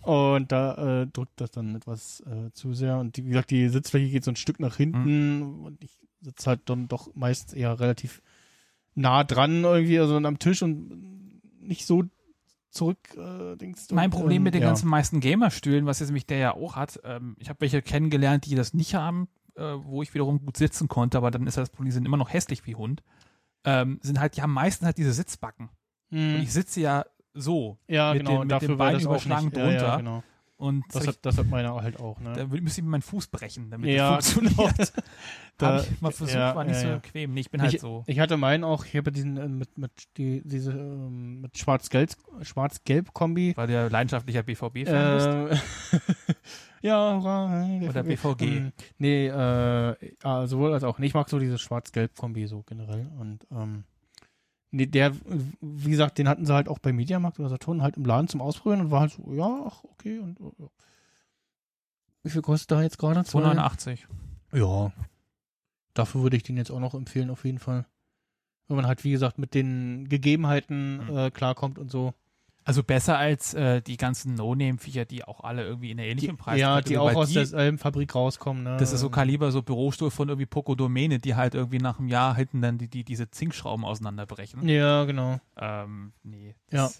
[0.00, 2.98] Und da äh, drückt das dann etwas äh, zu sehr.
[2.98, 5.64] Und die, wie gesagt, die Sitzfläche geht so ein Stück nach hinten Mhm.
[5.64, 8.20] und ich sitze halt dann doch meist eher relativ
[8.94, 12.04] nah dran irgendwie, also am Tisch und nicht so
[12.70, 13.94] zurück äh, denkst du.
[13.94, 14.68] Mein Problem und, mit den ja.
[14.68, 18.46] ganzen meisten Gamerstühlen, was jetzt nämlich der ja auch hat, ähm, ich habe welche kennengelernt,
[18.46, 21.70] die das nicht haben, äh, wo ich wiederum gut sitzen konnte, aber dann ist das
[21.70, 23.02] Problem, die sind immer noch hässlich wie Hund.
[23.64, 25.68] Ähm, sind halt, die haben meistens halt diese Sitzbacken.
[26.10, 26.34] Mhm.
[26.36, 27.78] Und ich sitze ja so.
[27.88, 29.86] ja, mit genau, den- mit dafür den Beinen überschlagen nicht, Ja, drunter.
[29.86, 30.22] ja, genau.
[30.62, 32.32] Und Das hat, das hat meiner halt auch, ne?
[32.34, 34.92] da müsste ich mir meinen Fuß brechen, damit Ja, das funktioniert.
[35.58, 37.34] Da- Hab ich mal versucht, ja, war nicht ja, so bequem.
[37.34, 38.04] Nee, ich bin halt ich, so.
[38.06, 42.10] ich hatte meinen auch, ich habe diesen äh, mit, mit die, diese ähm, mit Schwarz-Gelb
[42.42, 43.52] Schwarz-Gelb Kombi.
[43.56, 45.62] Weil ja leidenschaftlicher BVB-Fan bist.
[45.92, 46.36] Äh,
[46.86, 48.42] ja, hurra, äh, Oder BVG.
[48.42, 49.96] Ähm, nee, äh,
[50.46, 50.98] sowohl als auch.
[50.98, 53.10] Nee, ich mag so diese Schwarz-Gelb-Kombi so generell.
[53.18, 53.84] Und ähm,
[54.72, 55.12] nee, der,
[55.60, 58.40] wie gesagt, den hatten sie halt auch bei Mediamarkt oder Saturn halt im Laden zum
[58.40, 60.18] Ausprobieren und war halt so, ja, ach, okay.
[60.18, 60.68] Und, äh, ja.
[62.24, 63.24] Wie viel kostet da jetzt gerade?
[63.24, 64.06] 289.
[64.52, 64.92] Ja.
[65.94, 67.86] Dafür würde ich den jetzt auch noch empfehlen, auf jeden Fall.
[68.68, 71.16] Wenn man halt, wie gesagt, mit den Gegebenheiten Mhm.
[71.16, 72.14] äh, klarkommt und so.
[72.64, 76.60] Also besser als äh, die ganzen No-Name-Viecher, die auch alle irgendwie in der ähnlichen Preis
[76.60, 78.62] ja, die auch aus derselben Fabrik rauskommen.
[78.62, 78.76] Ne?
[78.78, 82.08] Das ist so Kaliber, so Bürostuhl von irgendwie Poco Domäne, die halt irgendwie nach einem
[82.08, 84.68] Jahr hinten dann die, die diese Zinkschrauben auseinanderbrechen.
[84.68, 85.40] Ja, genau.
[85.56, 86.54] Ähm, nee.
[86.70, 86.90] Ja.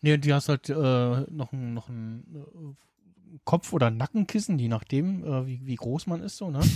[0.00, 4.68] Nee, und die hast halt äh, noch ein, noch ein äh, Kopf- oder Nackenkissen, je
[4.68, 6.60] nachdem, äh, wie, wie groß man ist, so, ne?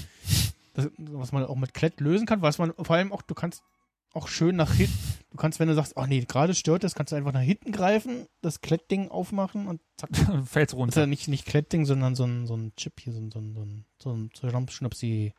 [0.72, 3.64] Das, was man auch mit Klett lösen kann, was man vor allem auch, du kannst
[4.12, 4.98] auch schön nach hinten,
[5.30, 7.72] du kannst, wenn du sagst, ach nee, gerade stört das, kannst du einfach nach hinten
[7.72, 10.10] greifen, das Klettding aufmachen und zack,
[10.46, 11.00] Fällt's Das ist runter.
[11.00, 13.54] ja nicht, nicht Klettding, sondern so ein, so ein Chip hier, so ein, so ein,
[13.54, 15.32] so ein, so ein, so ein Schnapsi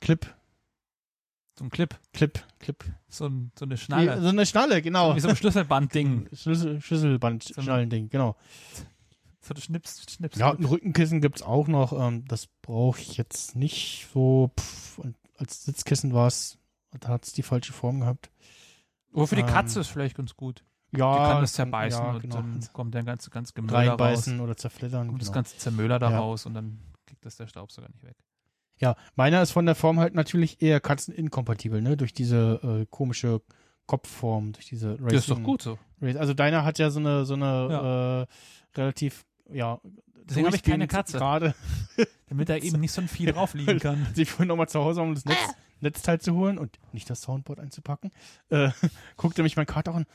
[0.00, 0.26] Clip,
[1.58, 2.84] So ein Clip, Clip, Clip.
[3.08, 4.20] so, ein, so eine Schnalle.
[4.20, 5.14] so eine Schnalle, genau.
[5.16, 6.28] Wie so ein Schlüsselbandding.
[6.34, 8.36] Schlüssel, Schlüsselband-Schnallending, genau.
[9.40, 10.38] So ein Schnips, Schnips.
[10.38, 11.92] Ja, ein Rückenkissen gibt's auch noch.
[11.92, 14.50] Ähm, das brauche ich jetzt nicht so.
[14.58, 16.26] Pff, und als Sitzkissen war
[16.92, 18.30] es, da hat's die falsche Form gehabt.
[19.12, 20.62] Aber für die ähm, Katze ist vielleicht ganz gut.
[20.96, 22.36] Ja, Die kann das zerbeißen ja, und genau.
[22.36, 23.88] dann kommt der ganze, ganz Gemüller raus.
[23.88, 25.08] reinbeißen oder zerfleddern.
[25.08, 25.34] Kommt das Genau.
[25.36, 26.18] ganze Zermüller da Ja.
[26.20, 28.16] raus und dann kriegt das der Staubsauger nicht weg.
[28.78, 31.96] Ja, meiner ist von der Form halt natürlich eher katzeninkompatibel, ne?
[31.96, 33.40] Durch diese äh, komische
[33.86, 35.06] Kopfform, durch diese Racing.
[35.08, 35.78] Das ist doch gut so.
[36.00, 38.26] Also deiner hat ja so eine, so eine
[38.74, 39.80] äh, relativ, ja.
[40.28, 41.18] Deswegen habe ich keine Katze.
[41.18, 41.54] Gerade,
[42.28, 44.06] Damit da eben nicht so ein Vieh drauf liegen kann.
[44.14, 45.38] ich vorhin nochmal zu Hause, um das Netz,
[45.80, 48.10] Netzteil zu holen und nicht das Soundboard einzupacken,
[48.50, 48.70] äh,
[49.16, 50.06] guckte mich mein Kater an,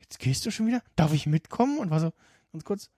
[0.00, 0.82] jetzt gehst du schon wieder?
[0.96, 1.78] Darf ich mitkommen?
[1.78, 2.12] Und war so,
[2.52, 2.90] ganz kurz,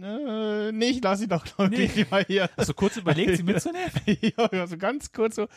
[0.00, 2.06] äh, nee, ich lass sie doch noch Nee.
[2.10, 2.48] mal hier.
[2.56, 3.90] Hast du kurz überlegt, sie mitzunehmen?
[4.06, 5.48] ja, ja, so ganz kurz so.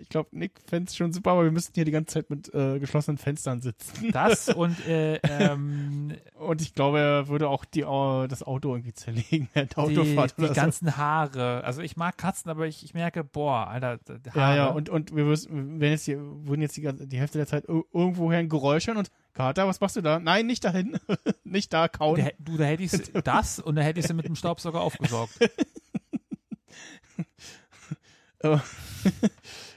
[0.00, 2.52] Ich glaube, Nick fände es schon super, aber wir müssten hier die ganze Zeit mit
[2.54, 4.10] äh, geschlossenen Fenstern sitzen.
[4.12, 8.94] Das und äh, ähm, Und ich glaube, er würde auch die, äh, das Auto irgendwie
[8.94, 10.52] zerlegen, während der die, Autofahrt die so.
[10.54, 11.62] ganzen Haare.
[11.64, 14.30] Also ich mag Katzen, aber ich, ich merke, boah, Alter, Haare.
[14.34, 17.68] Ja, ja, und, und wir wenn jetzt die, würden jetzt die, die Hälfte der Zeit
[17.68, 20.18] ir- irgendwoher ein Geräusch hören und Kater, was machst du da?
[20.18, 20.98] Nein, nicht dahin.
[21.44, 22.20] nicht da kauen.
[22.24, 25.32] Da, du, da hätte ich das und da hätte ich sie mit dem Staubsauger aufgesaugt.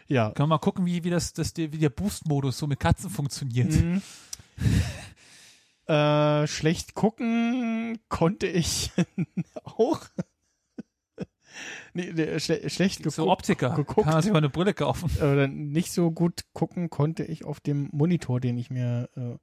[0.08, 0.32] Ja.
[0.32, 3.72] Können wir mal gucken, wie, wie, das, das, wie der Boost-Modus so mit Katzen funktioniert.
[3.72, 4.02] Mhm.
[5.88, 8.92] äh, schlecht gucken konnte ich
[9.64, 10.02] auch.
[11.94, 13.32] nee, nee, schle schlecht So geguckt.
[13.32, 13.70] Optiker.
[13.76, 14.04] geguckt.
[14.06, 15.10] Kann man sich mal eine Brille kaufen.
[15.18, 19.38] Oder nicht so gut gucken konnte ich auf dem Monitor, den ich mir äh,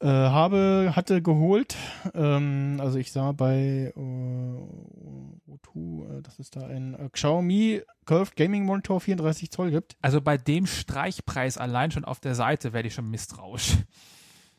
[0.00, 1.76] äh, habe, hatte geholt.
[2.14, 8.36] Ähm, also ich sah bei äh, O2, äh, dass es da ein äh, Xiaomi Curved
[8.36, 9.96] Gaming Monitor 34 Zoll gibt.
[10.02, 13.76] Also bei dem Streichpreis allein schon auf der Seite werde ich schon misstrauisch.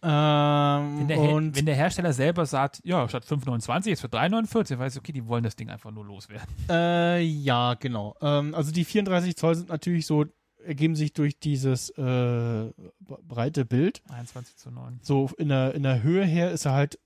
[0.04, 4.80] Ähm, Wenn der, und wenn der Hersteller selber sagt, ja, statt 5,29 jetzt für 3,49,
[4.80, 6.48] weiß ich, okay, die wollen das Ding einfach nur loswerden.
[6.70, 8.16] Äh, ja, genau.
[8.20, 10.26] Ähm, also die 34 Zoll sind natürlich so,
[10.66, 14.02] ergeben sich durch dieses äh, breite Bild.
[14.10, 15.00] 21 zu 9.
[15.02, 17.00] So in der, in der Höhe her ist er halt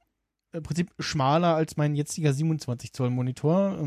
[0.56, 3.78] im Prinzip schmaler als mein jetziger 27 Zoll Monitor,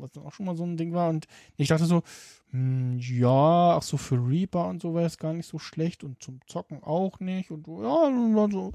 [0.00, 1.08] was dann auch schon mal so ein Ding war.
[1.08, 2.02] Und ich dachte so,
[2.50, 6.22] hm, ja, ach so, für Reaper und so wäre es gar nicht so schlecht und
[6.22, 7.50] zum Zocken auch nicht.
[7.50, 8.72] Und so, ja, also,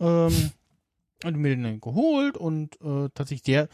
[0.00, 0.50] ähm,
[1.24, 3.68] und mir den dann geholt und äh, tatsächlich der,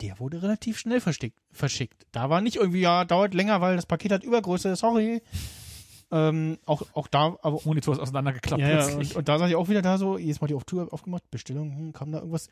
[0.00, 2.06] der wurde relativ schnell verschickt.
[2.12, 5.22] Da war nicht irgendwie, ja, dauert länger, weil das Paket hat Übergröße, sorry.
[6.12, 9.68] Ähm, auch, auch da, aber Monitor ist auseinandergeklappt ja, und, und da saß ich auch
[9.68, 12.48] wieder da so, jedes Mal die auf Tür aufgemacht, Bestellung, hm, kam da irgendwas.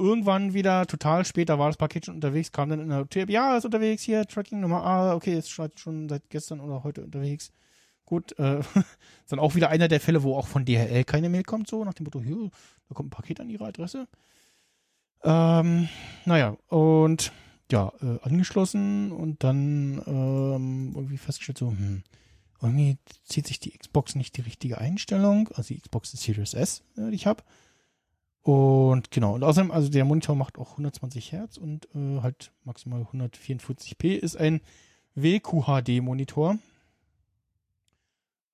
[0.00, 3.28] Irgendwann wieder total spät, da war das Paket schon unterwegs, kam dann in der Tür,
[3.30, 7.02] ja, ist unterwegs hier, Tracking Nummer, ah, okay, ist schon- schon seit gestern oder heute
[7.02, 7.50] unterwegs.
[8.04, 8.58] Gut, äh,
[9.24, 11.84] ist dann auch wieder einer der Fälle, wo auch von DHL keine Mail kommt, so
[11.84, 12.50] nach dem Motto, hier,
[12.88, 14.06] da kommt ein Paket an ihre Adresse.
[15.24, 15.88] Ähm,
[16.24, 17.32] naja, und
[17.70, 22.02] ja, äh, angeschlossen und dann ähm, irgendwie festgestellt, so, hm,
[22.60, 27.10] irgendwie zieht sich die Xbox nicht die richtige Einstellung, also die Xbox Series S, äh,
[27.10, 27.42] die ich habe.
[28.42, 33.02] Und genau, und außerdem, also der Monitor macht auch 120 Hertz und äh, halt maximal
[33.02, 34.60] 144p, ist ein
[35.14, 36.58] WQHD-Monitor.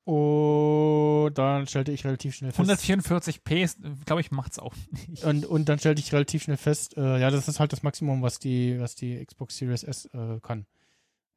[0.04, 2.70] Und dann stellte ich relativ schnell fest.
[2.70, 4.74] 144p, glaube ich, macht's auch
[5.08, 5.24] nicht.
[5.24, 8.20] Und, und dann stellte ich relativ schnell fest, äh, ja, das ist halt das Maximum,
[8.20, 10.66] was die, was die Xbox Series S äh, kann.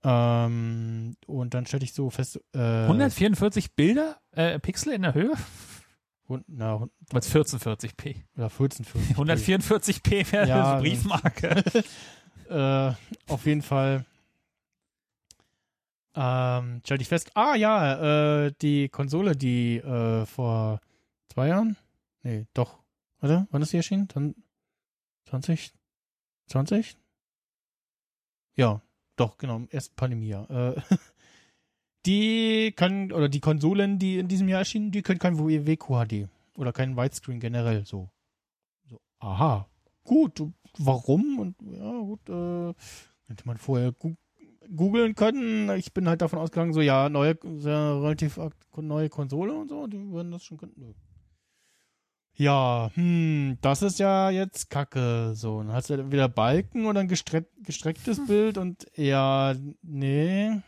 [0.04, 5.34] Ähm, und dann stellte ich so fest, äh, 144 Bilder, äh, Pixel in der Höhe?
[6.28, 8.16] und, na, Was 1440p.
[8.36, 9.16] ja, 1440.
[9.16, 11.64] 144p wäre Ja, eine Briefmarke.
[12.50, 14.06] äh, auf jeden Fall
[16.20, 20.82] ähm, stellte ich fest, ah ja, äh, die Konsole, die äh, vor
[21.30, 21.78] zwei Jahren,
[22.24, 22.80] nee, doch,
[23.20, 24.08] warte, wann ist die erschienen?
[24.08, 24.34] Dann
[25.26, 25.74] 20?
[26.48, 26.98] 20?
[28.56, 28.82] Ja,
[29.16, 30.50] doch, genau, im ersten Pandemiejahr.
[30.50, 30.82] Äh,
[32.08, 36.74] die kann, oder die Konsolen, die in diesem Jahr erschienen, die können kein WQHD oder
[36.74, 38.10] kein Widescreen generell so.
[38.90, 39.70] So, aha,
[40.04, 40.42] gut,
[40.80, 41.38] warum?
[41.38, 42.74] Und ja, gut, äh,
[43.28, 43.92] hätte man vorher
[44.76, 45.70] googeln können.
[45.78, 48.40] Ich bin halt davon ausgegangen, so ja, neue, relativ
[48.76, 50.96] neue Konsole und so, die würden das schon können.
[52.36, 55.32] Ja, hm, das ist ja jetzt Kacke.
[55.34, 60.62] So, dann hast du halt wieder Balken oder ein gestreck gestrecktes Bild und ja, nee.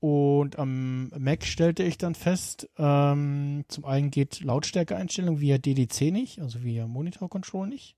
[0.00, 6.40] Und am Mac stellte ich dann fest, ähm, zum einen geht Lautstärkeeinstellung via DDC nicht,
[6.40, 7.95] also via Monitor Control nicht.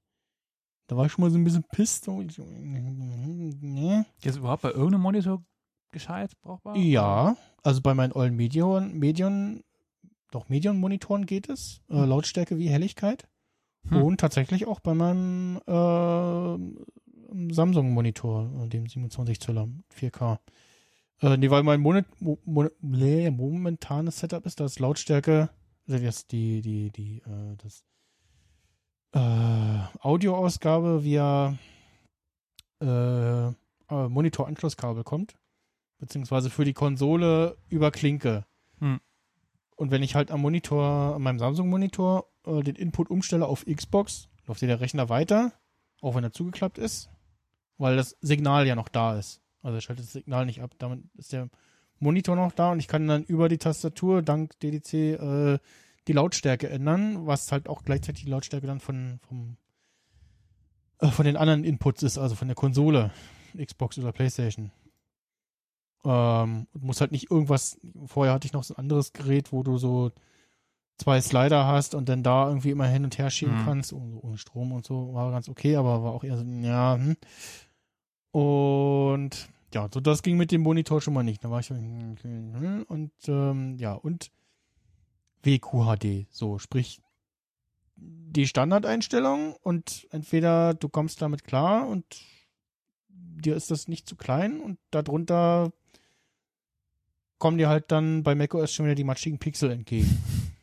[0.89, 2.09] Da war ich schon mal so ein bisschen pisst.
[2.09, 4.03] Nee.
[4.23, 5.45] Ist überhaupt bei irgendeinem Monitor
[5.93, 6.77] gescheit brauchbar?
[6.77, 9.63] Ja, also bei meinen ollen Medion, Medion,
[10.31, 11.83] doch Medion-Monitoren geht es.
[11.91, 13.29] Äh, Lautstärke wie Helligkeit.
[13.89, 14.03] Hm.
[14.03, 20.39] Und tatsächlich auch bei meinem äh, Samsung-Monitor, äh, dem 27 Zöller 4K.
[21.21, 25.51] Äh, nee, weil mein Monit mo mo nee, momentanes Setup ist, dass Lautstärke,
[25.87, 27.85] also das die, die, die, äh, das
[29.13, 31.57] äh, Audioausgabe via
[32.81, 33.53] äh, äh,
[33.89, 35.37] Monitor-Anschlusskabel kommt,
[35.99, 38.45] beziehungsweise für die Konsole über Klinke.
[38.79, 39.01] Hm.
[39.77, 44.29] Und wenn ich halt am Monitor, an meinem Samsung-Monitor, äh, den Input umstelle auf Xbox,
[44.47, 45.53] läuft der Rechner weiter,
[46.01, 47.11] auch wenn er zugeklappt ist,
[47.77, 49.41] weil das Signal ja noch da ist.
[49.63, 50.75] Also er schaltet das Signal nicht ab.
[50.79, 51.49] Damit ist der
[51.99, 55.59] Monitor noch da und ich kann dann über die Tastatur dank DDC äh,
[56.09, 59.57] die Lautstärke ändern, was halt auch gleichzeitig die Lautstärke dann von, vom,
[61.01, 63.13] äh, von den anderen Inputs ist, also von der Konsole,
[63.57, 64.73] Xbox oder Playstation.
[66.05, 69.63] Ähm, und muss halt nicht irgendwas, vorher hatte ich noch so ein anderes Gerät, wo
[69.63, 70.13] du so
[70.97, 73.65] zwei Slider hast und dann da irgendwie immer hin und her schieben Mhm.
[73.65, 76.97] kannst, ohne, ohne Strom und so, war ganz okay, aber war auch eher so, ja,
[76.97, 77.17] hm.
[78.31, 81.45] Und ja, so das ging mit dem Monitor schon mal nicht.
[81.45, 84.31] Da war ich so, hm, hm, und ähm, ja, und
[85.43, 87.01] WQHD, so, sprich
[87.97, 92.05] die Standardeinstellung und entweder du kommst damit klar und
[93.09, 95.73] dir ist das nicht zu klein und darunter
[97.39, 100.09] kommen dir halt dann bei macOS schon wieder die matschigen Pixel entgegen.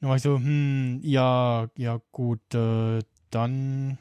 [0.00, 3.96] Dann war ich so, hm, ja, ja gut, äh, dann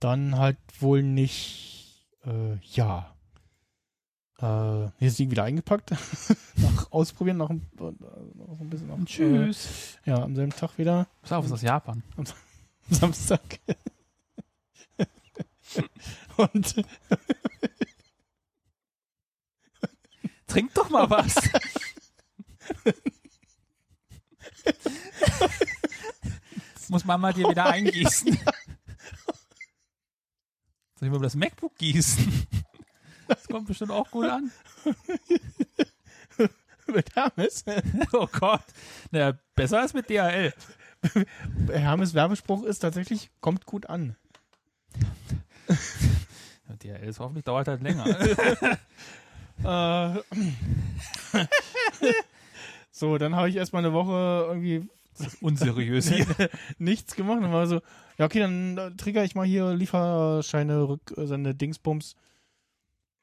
[0.00, 3.14] dann halt wohl nicht, äh, ja.
[4.40, 5.90] Äh, hier ist die wieder eingepackt.
[6.56, 8.88] nach Ausprobieren, nach, ein- äh, noch so ein bisschen.
[8.88, 9.98] Nach, Tschüss.
[10.06, 11.06] Äh, ja, am selben Tag wieder.
[11.22, 12.02] Pass auf, ist aus Japan.
[12.90, 13.40] Samstag.
[16.36, 16.74] Und
[20.46, 21.34] Trink doch mal was.
[26.88, 28.36] Muss Mama dir wieder eingießen.
[30.96, 32.46] Soll ich mal das MacBook gießen?
[33.50, 34.52] Das kommt bestimmt auch gut an.
[36.86, 37.64] mit Hermes.
[38.12, 38.62] Oh Gott.
[39.10, 40.54] Naja, besser als mit DHL.
[41.68, 44.14] Hermes Werbespruch ist tatsächlich, kommt gut an.
[46.80, 48.06] DHL ist hoffentlich dauert halt länger.
[49.62, 50.14] Äh,
[52.92, 54.88] so, dann habe ich erstmal eine Woche irgendwie
[55.40, 56.24] Unseriös hier.
[56.78, 57.82] nichts gemacht und war so,
[58.16, 62.16] ja okay, dann äh, trigger ich mal hier Lieferscheine, Rücksende, Dingsbums.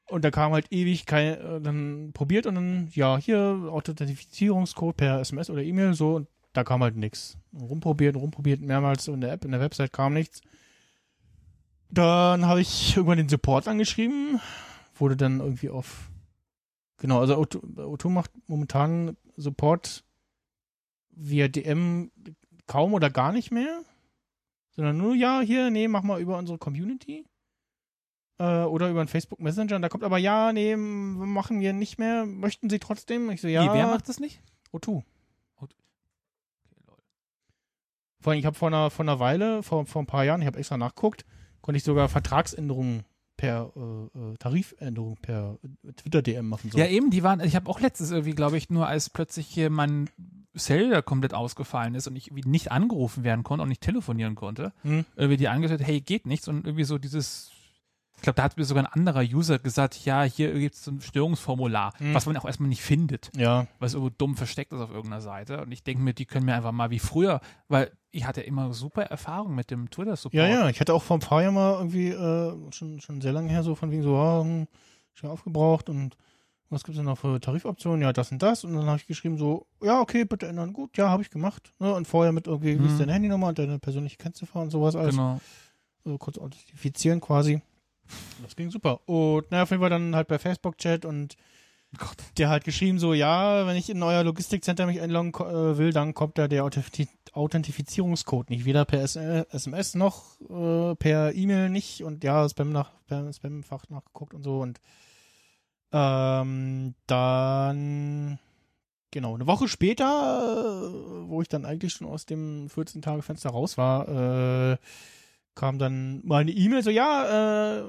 [0.08, 5.20] Und da kam halt ewig kein, äh, dann probiert und dann, ja, hier Authentifizierungscode per
[5.20, 7.36] SMS oder E-Mail, so, und da kam halt nichts.
[7.52, 10.40] Rumprobiert, rumprobiert, mehrmals in der App, in der Website kam nichts.
[11.90, 14.40] Dann habe ich irgendwann den Support angeschrieben,
[14.94, 16.10] wurde dann irgendwie auf,
[16.98, 20.04] genau, also O2 O2 macht momentan Support
[21.10, 22.10] via DM
[22.66, 23.82] kaum oder gar nicht mehr.
[24.70, 27.24] sondern nur, ja, hier, nee, mach mal über unsere Community.
[28.38, 29.76] Äh, oder über einen Facebook Messenger.
[29.76, 32.24] Und da kommt aber, ja, nee, machen wir nicht mehr.
[32.26, 33.30] Möchten Sie trotzdem?
[33.30, 33.62] Ich so, ja.
[33.64, 34.40] Nee, wer macht das nicht?
[34.72, 35.02] O2.
[35.56, 35.74] Okay,
[36.86, 36.96] lol.
[38.20, 40.46] Vor allem, ich habe vor einer, vor einer Weile, vor, vor ein paar Jahren, ich
[40.46, 41.24] habe extra nachgeguckt,
[41.60, 43.04] konnte ich sogar Vertragsänderungen
[43.36, 46.70] per äh, äh, Tarifänderung per äh, Twitter-DM machen.
[46.70, 46.78] So.
[46.78, 49.70] Ja, eben, die waren, ich habe auch letztens irgendwie, glaube ich, nur als plötzlich hier
[49.70, 50.10] mein
[50.56, 55.04] Cellular komplett ausgefallen ist und ich nicht angerufen werden konnte und nicht telefonieren konnte, Hm.
[55.14, 57.52] irgendwie die angesagt, hey, geht nichts und irgendwie so dieses,
[58.18, 60.90] ich glaube, da hat mir sogar ein anderer User gesagt, ja, hier gibt es so
[60.90, 62.14] ein Störungsformular, Hm.
[62.14, 65.20] was man auch erstmal nicht findet, Ja, weil es irgendwo dumm versteckt ist auf irgendeiner
[65.22, 68.40] Seite und ich denke mir, die können mir einfach mal wie früher, weil ich hatte
[68.42, 70.34] immer super Erfahrung mit dem Twitter-Support.
[70.34, 70.68] ja, ja.
[70.68, 73.62] Ich hatte auch vor ein paar Jahren mal irgendwie, äh, schon, schon sehr lange her,
[73.62, 74.66] so von wegen so, ah, hm,
[75.14, 76.16] schon aufgebraucht und
[76.70, 78.02] was gibt's denn noch für Tarifoptionen?
[78.02, 78.62] Ja, das und das.
[78.62, 80.74] Und dann habe ich geschrieben so, ja, okay, bitte ändern.
[80.74, 81.72] Gut, ja, habe ich gemacht.
[81.78, 81.94] Ne?
[81.94, 82.98] Und vorher mit irgendwie, wie ist Mhm.
[82.98, 85.16] deine Handynummer und deine persönliche Kennziffer und sowas alles.
[85.16, 85.40] Genau.
[86.04, 87.62] äh, kurz authentifizieren quasi.
[88.42, 89.00] Das ging super.
[89.08, 91.36] Und naja, auf jeden Fall dann halt bei Facebook-Chat und
[91.96, 92.16] Gott.
[92.36, 96.12] der hat geschrieben so, ja, wenn ich in euer Logistikcenter mich einloggen äh, will, dann
[96.14, 98.64] kommt da der Authenti Authentifizierungscode nicht.
[98.64, 103.32] Weder per S äh, SMS noch äh, per E-Mail nicht und ja, Spam nach, per
[103.32, 104.80] Spam-Fach nachgeguckt und so und
[105.92, 108.38] ähm, dann
[109.10, 114.08] genau, eine Woche später, äh, wo ich dann eigentlich schon aus dem 14-Tage-Fenster raus war,
[114.08, 114.76] äh,
[115.58, 117.84] kam dann mal eine E-Mail so, ja, äh,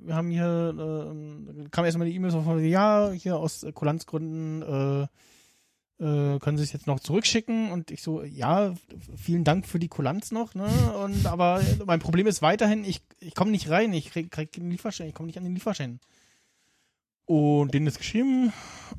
[0.00, 5.02] wir haben hier, äh, kam erstmal eine E-Mail so von, ja, hier aus Kulanzgründen, äh,
[6.02, 7.70] äh, können Sie es jetzt noch zurückschicken?
[7.70, 8.74] Und ich so, ja,
[9.16, 10.66] vielen Dank für die Kulanz noch, ne?
[11.04, 14.70] Und aber mein Problem ist weiterhin, ich, ich komme nicht rein, ich krieg, krieg den
[14.70, 16.00] Lieferschein, ich komme nicht an den Lieferschein.
[17.26, 18.52] Und den ist geschrieben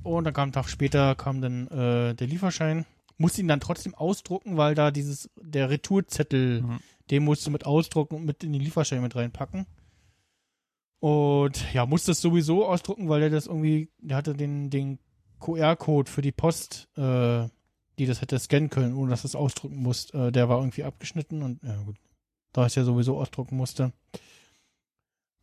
[0.04, 2.86] und dann kam einen Tag später kam dann äh, der Lieferschein.
[3.18, 6.80] Musste ihn dann trotzdem ausdrucken, weil da dieses, der Retourzettel, Mhm.
[7.12, 9.66] Den musst du mit ausdrucken und mit in die Lieferschein mit reinpacken.
[11.00, 15.00] Und ja, musste es sowieso ausdrucken, weil der das irgendwie, der hatte den, den
[15.40, 17.48] QR-Code für die Post, äh,
[18.00, 20.14] die das hätte scannen können, ohne dass es ausdrucken musst.
[20.14, 21.98] Äh, der war irgendwie abgeschnitten und ja gut,
[22.54, 23.94] da ich ja sowieso ausdrucken musste.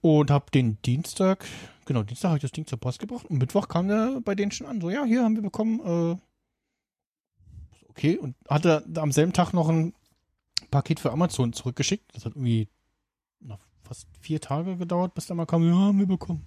[0.00, 1.46] Und hab den Dienstag,
[1.84, 4.50] genau, Dienstag habe ich das Ding zur Post gebracht und Mittwoch kam der bei denen
[4.50, 4.80] schon an.
[4.80, 6.16] So, ja, hier haben wir bekommen, äh,
[7.88, 9.94] okay, und hatte am selben Tag noch ein
[10.70, 12.14] Paket für Amazon zurückgeschickt.
[12.14, 12.68] Das hat irgendwie
[13.40, 16.44] noch fast vier Tage gedauert, bis da mal kam, ja, haben wir bekommen.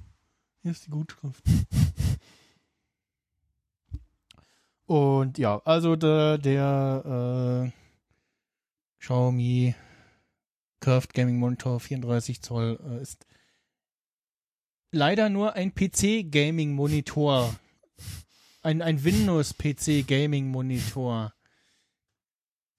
[0.62, 1.44] Hier ist die Gutschrift.
[4.88, 7.72] Und ja, also der, der äh,
[9.00, 9.76] Xiaomi
[10.80, 13.26] Curved Gaming Monitor 34 Zoll äh, ist
[14.92, 17.56] leider nur ein PC Gaming Monitor.
[18.62, 21.35] Ein, ein Windows PC Gaming Monitor.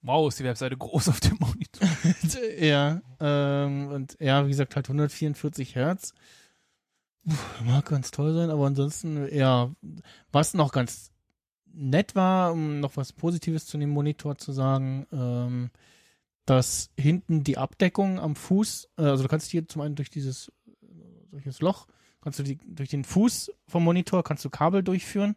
[0.07, 1.89] Wow, ist die Webseite groß auf dem Monitor.
[2.61, 6.15] ja, ähm, und ja, wie gesagt, halt 144 Hertz.
[7.25, 9.75] Puh, Mag ganz toll sein, aber ansonsten, ja,
[10.31, 11.11] was noch ganz
[11.73, 15.71] nett war, um noch was Positives zu dem Monitor zu sagen, ähm,
[16.45, 20.53] dass hinten die Abdeckung am Fuß, äh, also du kannst hier zum einen durch dieses
[20.83, 20.85] äh,
[21.33, 21.89] solches Loch,
[22.21, 25.35] kannst du die, durch den Fuß vom Monitor kannst du Kabel durchführen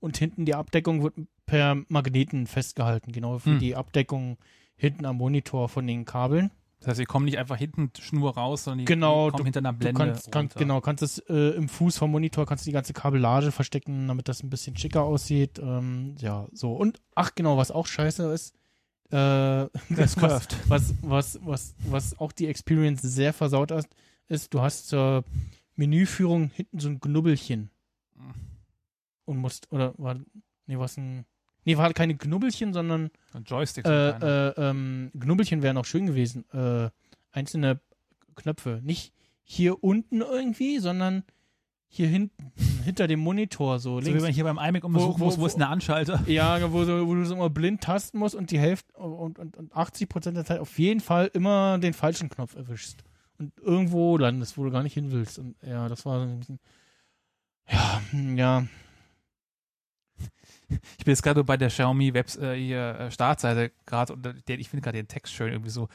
[0.00, 1.14] und hinten die Abdeckung wird
[1.46, 3.58] per Magneten festgehalten, genau für Hm.
[3.60, 4.36] die Abdeckung
[4.76, 6.50] hinten am Monitor von den Kabeln.
[6.80, 9.72] Das heißt, sie kommen nicht einfach hinten Schnur raus, sondern die, Genau, kommen hinter einer
[9.72, 10.58] Du Blende kannst, kannst runter.
[10.58, 14.28] genau, kannst es äh, im Fuß vom Monitor kannst du die ganze Kabellage verstecken, damit
[14.28, 15.58] das ein bisschen schicker aussieht.
[15.58, 18.54] Ähm, ja, so und ach genau, was auch scheiße ist,
[19.10, 23.86] äh, Das was, was was was was auch die Experience sehr versaut hat,
[24.28, 25.24] ist, du hast zur
[25.76, 27.70] Menüführung hinten so ein Knubbelchen
[29.24, 30.16] und musst oder war
[30.66, 31.24] nee was ein
[31.66, 33.84] nee war halt keine Knubbelchen, sondern Ein Joystick.
[33.86, 36.46] äh, äh, ähm, Knubbelchen wären auch schön gewesen.
[36.54, 36.88] Äh,
[37.32, 37.80] einzelne
[38.36, 38.80] Knöpfe.
[38.82, 39.12] Nicht
[39.42, 41.22] hier unten irgendwie, sondern
[41.88, 42.52] hier hinten,
[42.84, 44.22] hinter dem Monitor, so so wie links.
[44.24, 46.22] man hier beim iMac immer Wo- suchen wo- muss, wo, wo- ist der Anschalter?
[46.26, 49.56] ja, wo, so, wo du so immer blind tasten musst und die Hälfte und, und,
[49.56, 53.04] und 80 Prozent der Zeit auf jeden Fall immer den falschen Knopf erwischst.
[53.38, 55.38] Und irgendwo landest, wo du gar nicht hin willst.
[55.38, 56.58] Und ja, das war so ein bisschen.
[57.70, 58.66] Ja, hm, ja.
[60.68, 64.58] Ich bin jetzt gerade bei der Xiaomi Web äh, hier, äh, Startseite gerade und der,
[64.58, 65.88] ich finde gerade den Text schön irgendwie so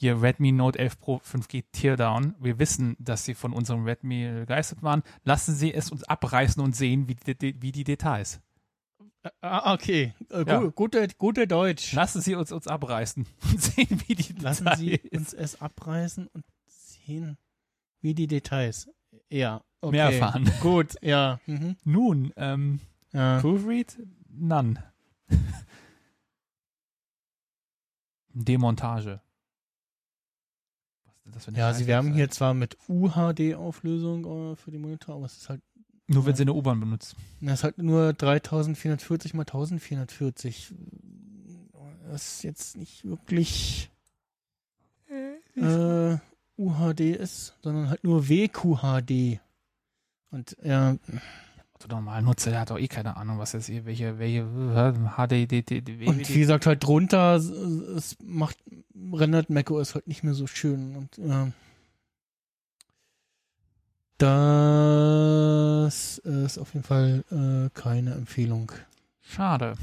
[0.00, 2.34] hier Redmi Note 11 Pro 5G Teardown.
[2.38, 5.02] Wir wissen, dass Sie von unserem Redmi begeistert waren.
[5.24, 8.40] Lassen Sie es uns abreißen und sehen, wie die, wie die Details.
[9.40, 10.14] Ah, okay.
[10.30, 10.60] Äh, Ja.
[10.60, 11.92] gu- gute, gute Deutsch.
[11.94, 14.78] Lassen Sie uns uns abreißen und sehen, wie die Lassen Details.
[14.78, 17.36] Sie uns es abreißen und sehen,
[18.00, 18.88] wie die Details.
[19.30, 19.96] Ja, okay.
[19.96, 20.48] mehr erfahren.
[20.60, 21.40] Gut, ja.
[21.46, 21.76] Mhm.
[21.84, 22.80] Nun, ähm,
[23.12, 23.40] ja.
[23.40, 23.96] Proofread?
[24.40, 24.82] None.
[28.32, 29.20] Demontage.
[31.24, 35.26] das für eine Ja, sie werben hier zwar mit UHD-Auflösung äh, für die Monitore, aber
[35.26, 35.60] es ist halt,
[36.06, 37.16] Nur wenn sie eine U-Bahn benutzt.
[37.40, 40.74] das ist halt nur 3440 mal 1440.
[42.08, 43.90] Das ist jetzt nicht wirklich
[45.56, 46.16] äh,
[46.56, 49.40] UHD ist, sondern halt nur WQHD.
[50.30, 50.96] Und ja,
[51.80, 54.92] Der normale Nutzer, der hat doch eh keine Ahnung, was jetzt hier, welche, welche äh,
[55.16, 58.56] HDD, und wie gesagt, halt drunter, es- macht,
[59.12, 60.96] rendert macOS halt nicht mehr so schön.
[60.96, 61.48] Und ja.
[64.18, 68.72] Das ist auf jeden Fall äh, keine Empfehlung.
[69.20, 69.74] Schade.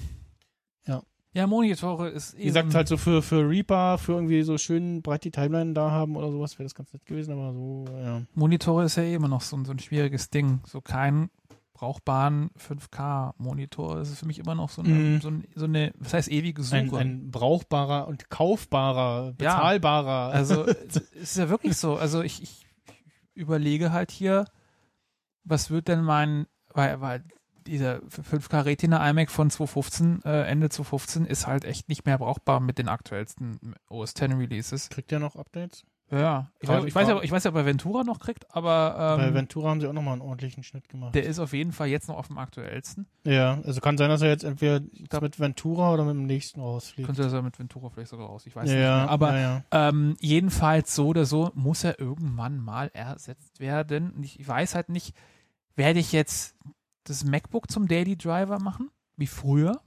[0.85, 1.01] Ja.
[1.33, 5.01] Ja, Monitore ist eh Wie gesagt, halt so für, für Reaper, für irgendwie so schön
[5.01, 8.21] breit die Timeline da haben oder sowas, wäre das ganz nett gewesen, aber so, ja.
[8.33, 10.59] Monitore ist ja eh immer noch so, ein- so ein schwieriges Ding.
[10.65, 11.29] So kein
[11.75, 13.97] brauchbaren 5K-Monitor.
[13.97, 15.21] Das ist für mich immer noch so eine, Mhm.
[15.21, 16.77] so, ein, so eine was heißt ewige Suche.
[16.77, 19.31] Ein, ein brauchbarer und kaufbarer, Ja.
[19.37, 20.33] bezahlbarer.
[20.33, 21.95] Also es ist ja wirklich so.
[21.97, 22.65] Also ich, ich
[23.33, 24.45] überlege halt hier,
[25.43, 27.23] was wird denn mein, weil, weil
[27.67, 32.59] dieser 5K Retina iMac von 2015, äh, Ende 2015 ist halt echt nicht mehr brauchbar
[32.59, 34.89] mit den aktuellsten OS X Releases.
[34.89, 35.83] Kriegt der noch Updates?
[36.11, 39.17] Ja, ich, weiß, ich weiß ja, ich weiß ja, ob er Ventura noch kriegt, aber
[39.17, 41.15] Bei ähm, Ventura haben sie auch nochmal einen ordentlichen Schnitt gemacht.
[41.15, 43.07] der ist auf jeden Fall jetzt noch auf dem aktuellsten.
[43.23, 44.81] ja, also kann sein, dass er jetzt entweder
[45.19, 47.07] mit Ventura oder mit dem nächsten rausfliegt.
[47.07, 49.09] Könnte er mit Ventura vielleicht sogar raus, ich weiß ja, nicht mehr.
[49.09, 49.63] Aber ja.
[49.71, 54.13] Ähm, jedenfalls so oder so muss er irgendwann mal ersetzt werden.
[54.21, 55.15] Ich weiß halt nicht,
[55.75, 56.55] werde ich jetzt
[57.03, 59.81] das MacBook zum Daily Driver machen, wie früher,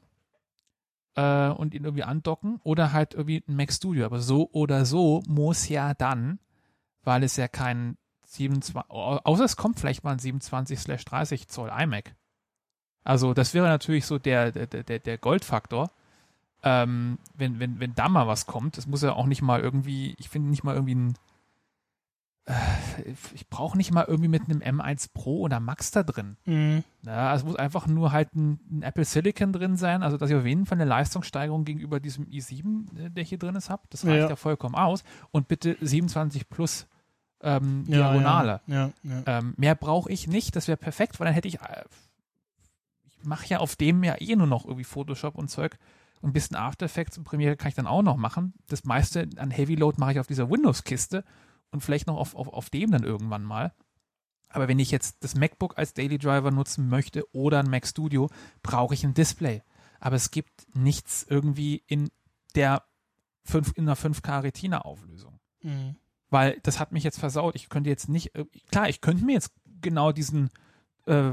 [1.18, 4.06] äh, und ihn irgendwie andocken oder halt irgendwie ein Mac Studio.
[4.06, 6.38] Aber so oder so muss ja dann,
[7.02, 7.96] weil es ja kein
[8.26, 12.14] 27, au- außer es kommt vielleicht mal ein 27/30 Zoll iMac.
[13.04, 15.90] Also das wäre natürlich so der, der, der, der Goldfaktor
[16.62, 20.16] ähm, wenn, wenn, wenn da mal was kommt, es muss ja auch nicht mal irgendwie,
[20.18, 21.14] ich finde nicht mal irgendwie ein,
[23.34, 26.36] ich brauche nicht mal irgendwie mit einem M1 Pro oder Max da drin.
[26.46, 26.82] Mhm.
[27.04, 30.36] Ja, es muss einfach nur halt ein, ein Apple Silicon drin sein, also dass ich
[30.36, 33.82] auf jeden Fall eine Leistungssteigerung gegenüber diesem i7, äh, der hier drin ist, habe.
[33.90, 34.28] Das reicht ja.
[34.30, 34.36] Ja.
[34.36, 35.04] vollkommen aus.
[35.30, 36.86] Und bitte 27 plus
[37.42, 38.60] ähm, Ja, Diagonale.
[39.26, 41.84] Ähm, mehr brauche ich nicht, das wäre perfekt, weil dann hätte ich, äh,
[43.06, 45.78] ich mache ja auf dem ja eh nur noch irgendwie Photoshop und Zeug
[46.20, 48.54] und ein bisschen After Effects und Premiere kann ich dann auch noch machen.
[48.68, 51.24] Das meiste an Heavy Load mache ich auf dieser Windows-Kiste
[51.70, 53.72] und vielleicht noch auf, auf, auf dem dann irgendwann mal.
[54.50, 58.30] Aber wenn ich jetzt das MacBook als Daily Driver nutzen möchte oder ein Mac Studio,
[58.62, 59.62] brauche ich ein Display.
[60.00, 62.10] Aber es gibt nichts irgendwie in
[62.54, 62.82] der
[63.44, 65.96] 5, in einer 5K Retina Auflösung Mhm.
[66.30, 67.56] weil das hat mich jetzt versaut.
[67.56, 69.50] Ich könnte jetzt nicht, äh, klar, ich könnte mir jetzt
[69.80, 70.50] genau diesen
[71.06, 71.32] äh,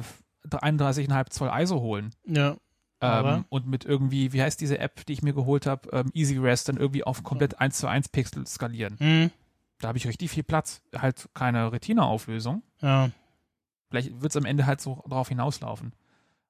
[0.49, 2.11] 31,5 Zoll ISO holen.
[2.25, 2.57] ja.
[3.01, 6.69] Ähm, und mit irgendwie, wie heißt diese App, die ich mir geholt habe, ähm, EasyRest
[6.69, 8.95] dann irgendwie auf komplett 1 zu 1 Pixel skalieren.
[8.99, 9.31] Mhm.
[9.79, 10.81] Da habe ich richtig viel Platz.
[10.95, 12.63] Halt keine Retina-Auflösung.
[12.81, 13.09] Ja.
[13.89, 15.93] Vielleicht wird es am Ende halt so drauf hinauslaufen.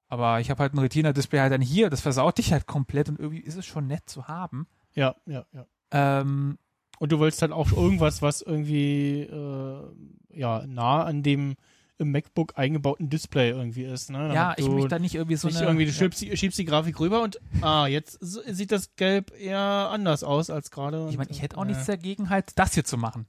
[0.08, 3.18] Aber ich habe halt ein Retina-Display halt dann hier, das versaut dich halt komplett und
[3.18, 4.68] irgendwie ist es schon nett zu haben.
[4.94, 5.66] Ja, ja, ja.
[5.90, 6.58] Ähm,
[6.98, 9.82] Und du willst halt auch irgendwas, was irgendwie äh,
[10.30, 11.56] ja nah an dem
[11.98, 14.10] im MacBook eingebauten Display irgendwie ist.
[14.10, 14.32] Ne?
[14.34, 15.66] ja, ich möchte da nicht irgendwie so nicht eine.
[15.66, 15.96] irgendwie, du ja.
[15.96, 20.50] schiebst, die, schiebst die Grafik rüber und ah, jetzt sieht das Gelb eher anders aus
[20.50, 21.08] als gerade.
[21.10, 23.26] Ich meine, ich hätte auch äh, nichts dagegen, halt das hier zu machen.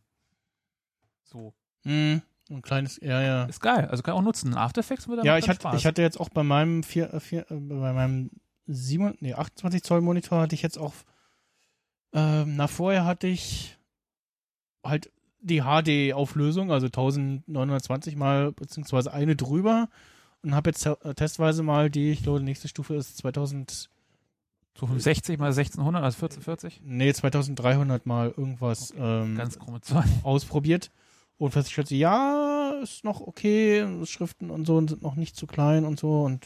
[1.23, 1.53] So.
[1.83, 3.45] mh, ein kleines, ja, ja.
[3.45, 3.87] Ist geil.
[3.89, 4.55] Also kann ich auch nutzen.
[4.55, 5.79] After Effects würde Ja, ich hatte, Spaß.
[5.79, 8.31] ich hatte jetzt auch bei meinem vier, äh, vier, äh, bei meinem
[8.67, 10.93] 7, nee, 28 Zoll Monitor hatte ich jetzt auch,
[12.13, 13.77] ähm, na vorher hatte ich
[14.83, 19.89] halt die HD-Auflösung, also 1920 mal, beziehungsweise eine drüber
[20.43, 23.89] und habe jetzt äh, testweise mal die, ich glaube, die nächste Stufe ist 2000,
[24.77, 26.81] so 65 mal 1600, also 1440.
[26.83, 30.05] nee, 2300 mal irgendwas ähm, Ganz krumme Zahl.
[30.23, 30.91] ausprobiert
[31.37, 35.99] und festgestellt, ja, ist noch okay, Schriften und so sind noch nicht zu klein und
[35.99, 36.45] so und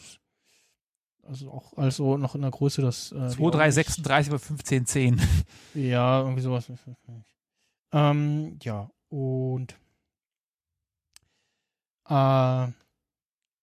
[1.23, 4.31] also auch also noch in der Größe, das äh, die 2, 3, Augen nicht- 36
[4.31, 5.21] mal 15, 10.
[5.75, 6.69] Ja, irgendwie sowas.
[7.93, 9.75] Ähm, ja, und
[12.07, 12.67] äh,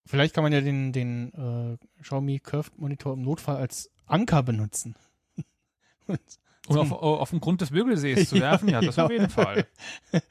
[0.06, 4.94] vielleicht kann man ja den, den äh, Xiaomi Curved Monitor im Notfall als Anker benutzen.
[6.06, 6.20] Und
[6.68, 9.20] Oder Zum- auf, auf den Grund des Mögelsees zu Ja, werfen, ja, das auf genau.
[9.20, 9.66] jeden Fall.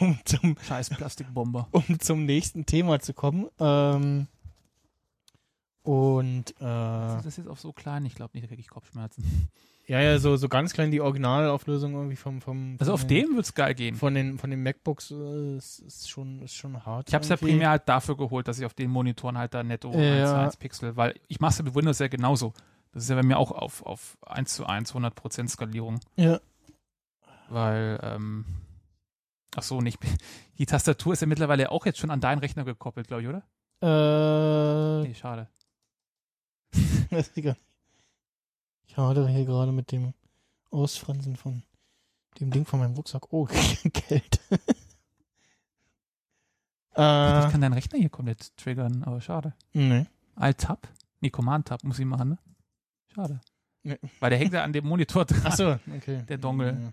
[0.00, 1.68] um zum, Scheiß Plastikbomber.
[1.72, 3.48] um zum nächsten Thema zu kommen.
[3.58, 4.26] Ähm,
[5.82, 9.48] und äh, Das ist jetzt auf so klein, ich glaube nicht, da kriege ich Kopfschmerzen.
[9.86, 13.36] Ja, ja, so, so ganz klein die Originalauflösung irgendwie vom, vom Also auf den, dem
[13.36, 13.94] wird's geil gehen.
[13.96, 17.08] von den von den MacBooks äh, ist, ist schon ist schon hart.
[17.08, 17.52] Ich habe es ja irgendwie.
[17.52, 19.98] primär halt dafür geholt, dass ich auf den Monitoren halt da netto Ja.
[20.22, 22.52] 1 zu 1 Pixel, weil ich mache es ja mit Windows ja genauso.
[22.92, 26.40] Das ist ja bei mir auch auf, auf 1 zu 1 100% Skalierung, Ja.
[27.48, 28.44] weil ähm,
[29.56, 29.98] Ach so, nicht.
[30.58, 33.42] Die Tastatur ist ja mittlerweile auch jetzt schon an deinen Rechner gekoppelt, glaube ich, oder?
[33.82, 35.48] Äh, Nee, schade.
[37.10, 37.62] weiß ich gar nicht.
[38.92, 40.12] Ich hadere hier gerade mit dem
[40.70, 41.62] Ausfransen von
[42.38, 43.32] dem Ding von meinem Rucksack.
[43.32, 43.46] Oh,
[43.84, 44.40] Geld.
[46.94, 49.54] Ich äh, kann deinen Rechner hier komplett triggern, aber schade.
[49.72, 50.04] nee.
[50.36, 50.86] Alt-Tab?
[51.20, 52.38] Nee, Command-Tab muss ich machen, ne?
[53.14, 53.40] Schade.
[53.82, 53.98] Nee.
[54.20, 55.40] Weil der hängt ja an dem Monitor dran.
[55.42, 56.22] Ach so, okay.
[56.28, 56.92] Der Dongle.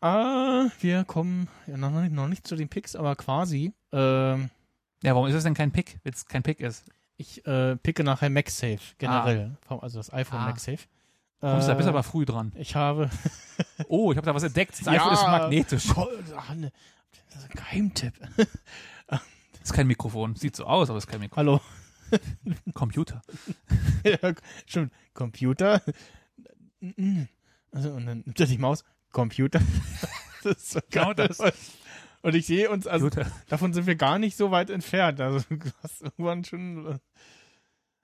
[0.00, 0.08] Ja.
[0.08, 3.74] Ah, wir kommen ja noch nicht, noch nicht zu den Picks, aber quasi.
[3.92, 4.48] Ähm,
[5.02, 6.86] Ja, warum ist das denn kein Pick, wenn es kein Pick ist?
[7.16, 10.46] Ich äh, picke nachher MagSafe generell, also das iPhone Ah.
[10.46, 10.84] MagSafe.
[11.40, 12.52] Kommst du, da bist Äh, aber früh dran.
[12.56, 13.10] Ich habe
[13.88, 14.72] Oh, ich habe da was entdeckt.
[14.72, 14.92] Das Ja.
[14.92, 15.84] iPhone ist magnetisch.
[16.36, 16.72] Ach, ne,
[17.30, 18.14] das ist ein Geheimtipp.
[19.08, 20.36] Das ist kein Mikrofon.
[20.36, 21.44] Sieht so aus, aber ist kein Mikrofon.
[21.44, 21.60] Hallo.
[22.72, 23.20] Computer.
[24.04, 24.16] ja,
[24.64, 24.92] stimmt.
[25.12, 25.82] Computer.
[27.72, 28.84] Also, und dann nimmt er die Maus.
[29.10, 29.60] Computer.
[30.44, 31.26] das ist so Genau geil.
[31.28, 31.38] das.
[32.26, 33.30] Und ich sehe uns, also Computer.
[33.48, 35.20] davon sind wir gar nicht so weit entfernt.
[35.20, 36.98] Also du hast irgendwann schon.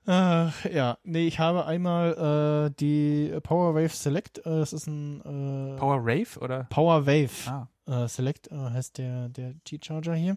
[0.07, 4.39] Äh, ja, nee, ich habe einmal äh, die PowerWave Select.
[4.39, 6.65] Äh, das ist ein äh, Power Rave oder?
[6.70, 7.69] PowerWave Ah.
[7.86, 10.36] äh, Select äh, heißt der der G-Charger hier.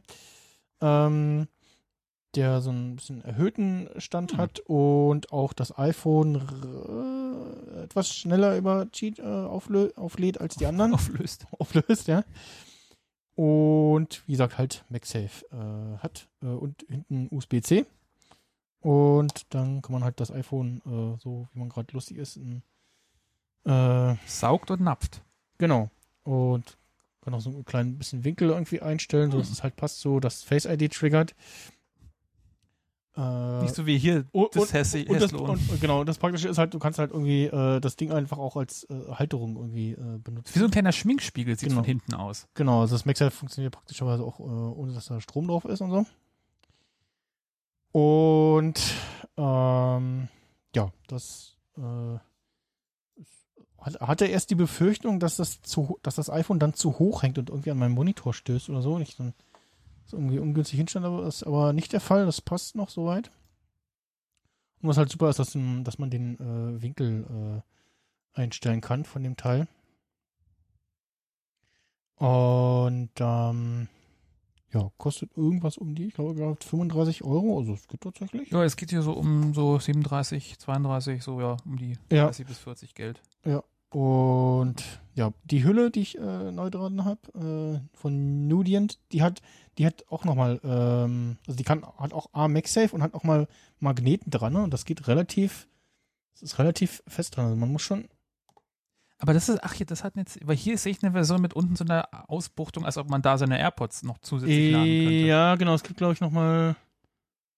[0.82, 1.48] Ähm,
[2.34, 4.38] der so ein bisschen erhöhten Stand Hm.
[4.40, 6.42] hat und auch das iPhone
[7.84, 10.94] etwas schneller über G äh, auflö auflädt als die anderen.
[10.96, 11.46] Auflöst.
[11.60, 12.24] auflöst, ja.
[13.36, 17.86] Und wie gesagt, halt MagSafe äh, hat äh, und hinten USB-C.
[18.80, 22.62] Und dann kann man halt das iPhone, äh, so wie man gerade lustig ist, in,
[23.66, 25.22] äh, Saugt und napft.
[25.58, 25.90] genau.
[26.24, 26.78] Und
[27.26, 30.20] kann auch so ein klein bisschen Winkel irgendwie einstellen, so dass es halt passt, so
[30.20, 31.36] dass Face ID triggert.
[33.18, 36.50] Äh, Nicht so wie hier und, das und, Hässi und, das, und genau, das Praktische
[36.50, 39.92] ist halt, du kannst halt irgendwie äh, das Ding einfach auch als äh, Halterung irgendwie
[39.92, 40.54] äh, benutzen.
[40.54, 41.80] Wie so ein kleiner Schminkspiegel sieht Genau.
[41.80, 42.48] von hinten aus.
[42.56, 45.92] Genau, also das MagSafe funktioniert praktischerweise auch, äh, ohne dass da Strom drauf ist und
[45.92, 46.06] so.
[47.92, 48.82] Und
[49.38, 50.28] ähm,
[50.76, 52.20] ja, das äh,
[53.80, 57.38] hat, hatte erst die Befürchtung, dass das zu, dass das iPhone dann zu hoch hängt
[57.38, 58.96] und irgendwie an meinen Monitor stößt oder so.
[58.96, 59.34] Und ich dann
[60.06, 62.26] so irgendwie ungünstig hinstelle, aber das ist aber nicht der Fall.
[62.26, 63.32] Das passt noch soweit.
[64.82, 67.26] Und was halt super ist, dass, dass man den äh, Winkel
[68.36, 69.68] äh, einstellen kann von dem Teil.
[72.18, 73.88] Und ähm,
[74.72, 77.60] ja, kostet irgendwas um die, ich glaube, gerade 35 Euro.
[77.60, 78.50] Also es gibt tatsächlich.
[78.52, 82.26] Ja, es geht hier so um so 37, 32, so ja, um die Ja.
[82.26, 83.22] 30 bis 40 Geld.
[83.90, 89.42] Und ja, die Hülle, die ich äh, neu dran habe, äh, von Nudient, die hat,
[89.78, 93.24] die hat auch nochmal, ähm, also die kann, hat auch A MagSafe und hat auch
[93.24, 93.48] mal
[93.80, 94.62] Magneten dran, ne?
[94.64, 95.68] Und das geht relativ,
[96.34, 97.46] das ist relativ fest dran.
[97.46, 98.10] Also man muss schon,
[99.18, 101.54] Aber das ist, ach hier, das hat jetzt, weil hier sehe ich eine Version mit
[101.54, 105.28] unten so einer Ausbuchtung, als ob man da seine AirPods noch zusätzlich laden könnte.
[105.28, 106.76] ja, genau, es gibt glaube ich nochmal,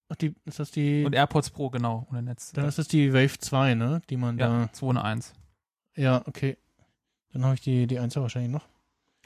[0.09, 2.51] ach die, ist das die, Und AirPods Pro, genau, ohne Netz.
[2.51, 4.03] dann ist das die Wave 2, ne?
[4.11, 5.33] Die man ja, 2 und 1.
[5.95, 6.55] da, ja, okay.
[7.33, 8.67] Dann habe ich die, die 1 wahrscheinlich noch.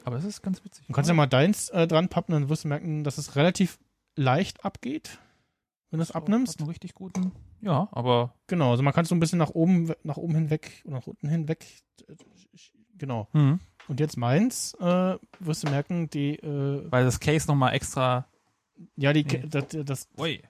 [0.04, 0.86] Aber es ist ganz witzig.
[0.86, 3.78] Du kannst ja mal deins äh, dran pappen, dann wirst du merken, dass es relativ
[4.16, 5.18] leicht abgeht,
[5.90, 6.58] wenn du es abnimmst.
[6.60, 9.92] Einen richtig guten, ja, aber, Genau, also man kann es so ein bisschen nach oben,
[10.02, 11.64] nach oben hinweg und nach unten hinweg.
[12.98, 13.28] Genau.
[13.32, 18.26] hm, Und jetzt meins, äh, wirst du merken, die, äh, weil das Case nochmal extra,
[18.96, 19.44] ja, die, Nee.
[19.48, 20.42] das, das, ui,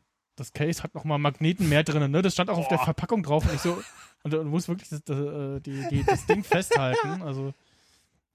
[0.43, 2.23] das Case hat nochmal Magneten mehr drin, ne?
[2.23, 3.83] Das stand auch auf der Verpackung drauf und ich so,
[4.25, 7.53] und du musst wirklich das, das, äh, die, die, das Ding festhalten, also,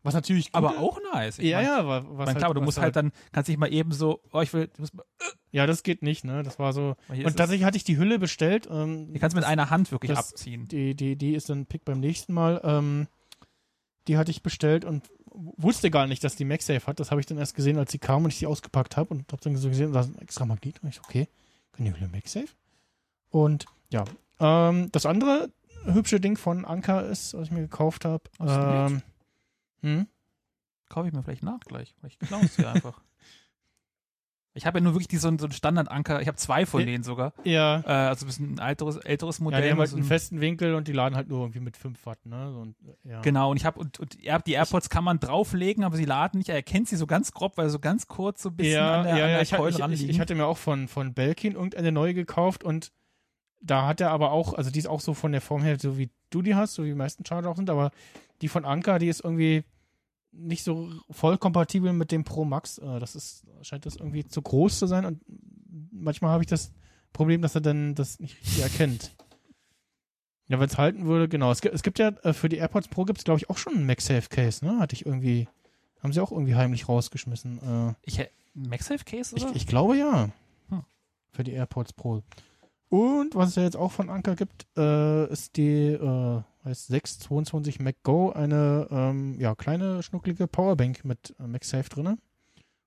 [0.03, 0.79] was natürlich gut aber ist.
[0.79, 1.39] auch nice.
[1.39, 2.95] Ich ja, mein, ja, wa- was Ich meine, halt, klar, aber du was musst halt
[2.95, 5.03] dann, kannst nicht mal eben so, oh, ich will, du musst mal,
[5.51, 6.43] ja, das geht nicht, ne?
[6.43, 9.45] Das war so, und tatsächlich hatte ich die Hülle bestellt, ähm, die kannst du mit
[9.47, 10.67] einer Hand wirklich das- abziehen.
[10.67, 12.61] Die, die, die ist dann Pick beim nächsten Mal.
[12.63, 13.07] Ähm,
[14.07, 15.03] die hatte ich bestellt und
[15.33, 16.99] wusste gar nicht, dass die MagSafe hat.
[17.01, 19.31] Das habe ich dann erst gesehen, als sie kam und ich sie ausgepackt habe und
[19.31, 20.81] habe dann so gesehen, da ist ein extra Magnet.
[20.81, 21.27] Und ich so, okay,
[21.85, 22.49] Hülle MagSafe?
[23.29, 24.03] Und ja,
[24.39, 25.51] ähm, das andere
[25.85, 28.23] hübsche Ding von Anker ist, was ich mir gekauft habe.
[28.39, 29.01] Ähm,
[29.81, 30.07] hm?
[30.89, 31.95] Kaufe ich mir vielleicht nach gleich.
[32.07, 33.01] Ich klaue es hier einfach.
[34.57, 36.21] Ich habe ja nur wirklich die, so, ein- so einen Standardanker.
[36.21, 36.85] Ich habe zwei von Ja.
[36.87, 37.33] denen sogar.
[37.43, 37.79] Ja.
[37.85, 39.61] Äh, also ein bisschen ein älteres, älteres Ja, Modell.
[39.61, 42.05] die haben halt einen ein- festen Winkel und die laden halt nur irgendwie mit 5
[42.05, 42.51] Watt, ne?
[42.51, 43.21] So, und, ja.
[43.21, 46.05] Genau, und ich habe und, und die Air- die AirPods kann man drauflegen, aber sie
[46.05, 46.49] laden nicht.
[46.49, 49.03] Er erkennt sie so ganz grob, weil so ganz kurz so ein bisschen ja, an
[49.05, 51.13] der, ja, an ja, der ich, Coil ich, ich, ich hatte mir auch von, von
[51.13, 52.91] Belkin irgendeine neue gekauft und
[53.61, 55.97] da hat er aber auch, also die ist auch so von der Form her, so
[55.97, 57.91] wie du die hast, so wie die meisten Charger auch sind, aber
[58.41, 59.63] die von Anker, die ist irgendwie
[60.37, 62.77] nicht so voll kompatibel mit dem Pro Max.
[62.77, 65.21] Äh, Das ist, scheint das irgendwie zu groß zu sein und
[65.91, 66.71] manchmal habe ich das
[67.13, 69.15] Problem, dass er dann das nicht richtig erkennt.
[70.49, 71.51] Ja, wenn es halten würde, genau.
[71.51, 73.57] Es gibt, es gibt ja äh, für die AirPods Pro gibt es, glaube ich, auch
[73.57, 74.79] schon einen MagSafe Case, ne?
[74.79, 75.47] Hatte ich irgendwie,
[76.01, 77.59] haben sie auch irgendwie heimlich rausgeschmissen.
[77.89, 79.49] Äh, Ich, MagSafe Case, oder?
[79.49, 80.29] ich, ich glaube ja.
[80.69, 80.83] Hm.
[81.31, 82.23] Für die AirPods Pro.
[82.89, 87.79] Und was es ja jetzt auch von Anker gibt, äh, ist die äh, heißt 622
[87.79, 92.17] Mac Go, eine ähm, ja, kleine, schnucklige Powerbank mit äh, MagSafe drinne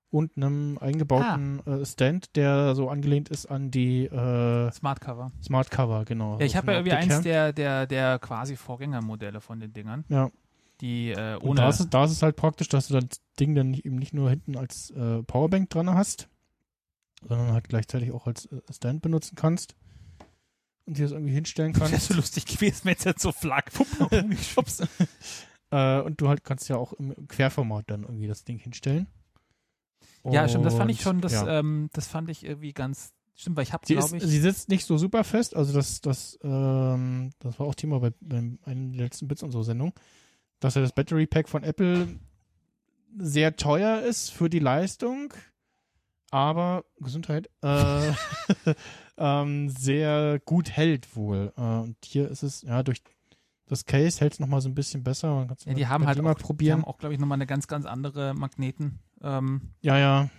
[0.09, 1.77] und einem eingebauten Ah.
[1.77, 5.31] äh, Stand, der so angelehnt ist an die äh, Smart Cover.
[5.41, 6.37] Smart Cover, genau.
[6.39, 7.53] Ja, ich So habe ja irgendwie Optik eins her.
[7.53, 10.29] der, der, der quasi Vorgängermodelle von den Dingern, Ja,
[10.81, 11.61] die äh, und ohne.
[11.61, 14.13] da ist, es- da ist es halt praktisch, dass du das Ding dann eben nicht
[14.13, 16.27] nur hinten als äh, Powerbank dran hast,
[17.27, 19.75] sondern halt gleichzeitig auch als äh, Stand benutzen kannst
[20.85, 22.07] und dir das irgendwie hinstellen das wäre kannst.
[22.07, 23.65] so lustig gewesen, wenn es jetzt so flag.
[24.53, 24.83] Schubs.
[25.73, 29.07] Äh, und du halt kannst ja auch im Querformat dann irgendwie das Ding hinstellen.
[30.25, 31.59] Ja, stimmt, das fand ich Und, schon, das, ja.
[31.59, 34.85] ähm, das fand ich irgendwie ganz, stimmt, weil ich habe, glaube ich, sie sitzt nicht
[34.85, 39.05] so super fest, also das, das, ähm, das war auch Thema bei, beim einen der
[39.05, 39.93] letzten Bits und so Sendung,
[40.59, 42.19] dass ja das Battery Pack von Apple
[43.17, 45.33] sehr teuer ist für die Leistung,
[46.29, 48.11] aber Gesundheit äh,
[49.21, 51.53] ähm, sehr gut hält wohl.
[51.57, 53.01] Äh, und hier ist es, ja, durch
[53.67, 55.33] das Case hält es nochmal so ein bisschen besser.
[55.33, 56.81] Man ja, die haben halt die auch, die probieren.
[56.81, 58.99] haben auch, glaube ich, nochmal eine ganz, ganz andere Magneten.
[59.21, 60.29] Ähm, Ja, ja.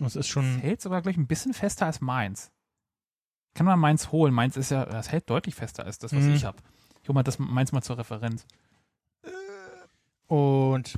[0.00, 0.58] Das ist schon.
[0.58, 2.50] hält sogar, glaube ich, ein bisschen fester als meins.
[3.54, 4.34] Kann man meins holen.
[4.34, 6.34] Meins ist ja, das hält deutlich fester als das, was Mhm.
[6.34, 6.58] ich habe.
[7.02, 8.44] Ich hole mal das meins mal zur Referenz.
[10.26, 10.96] Und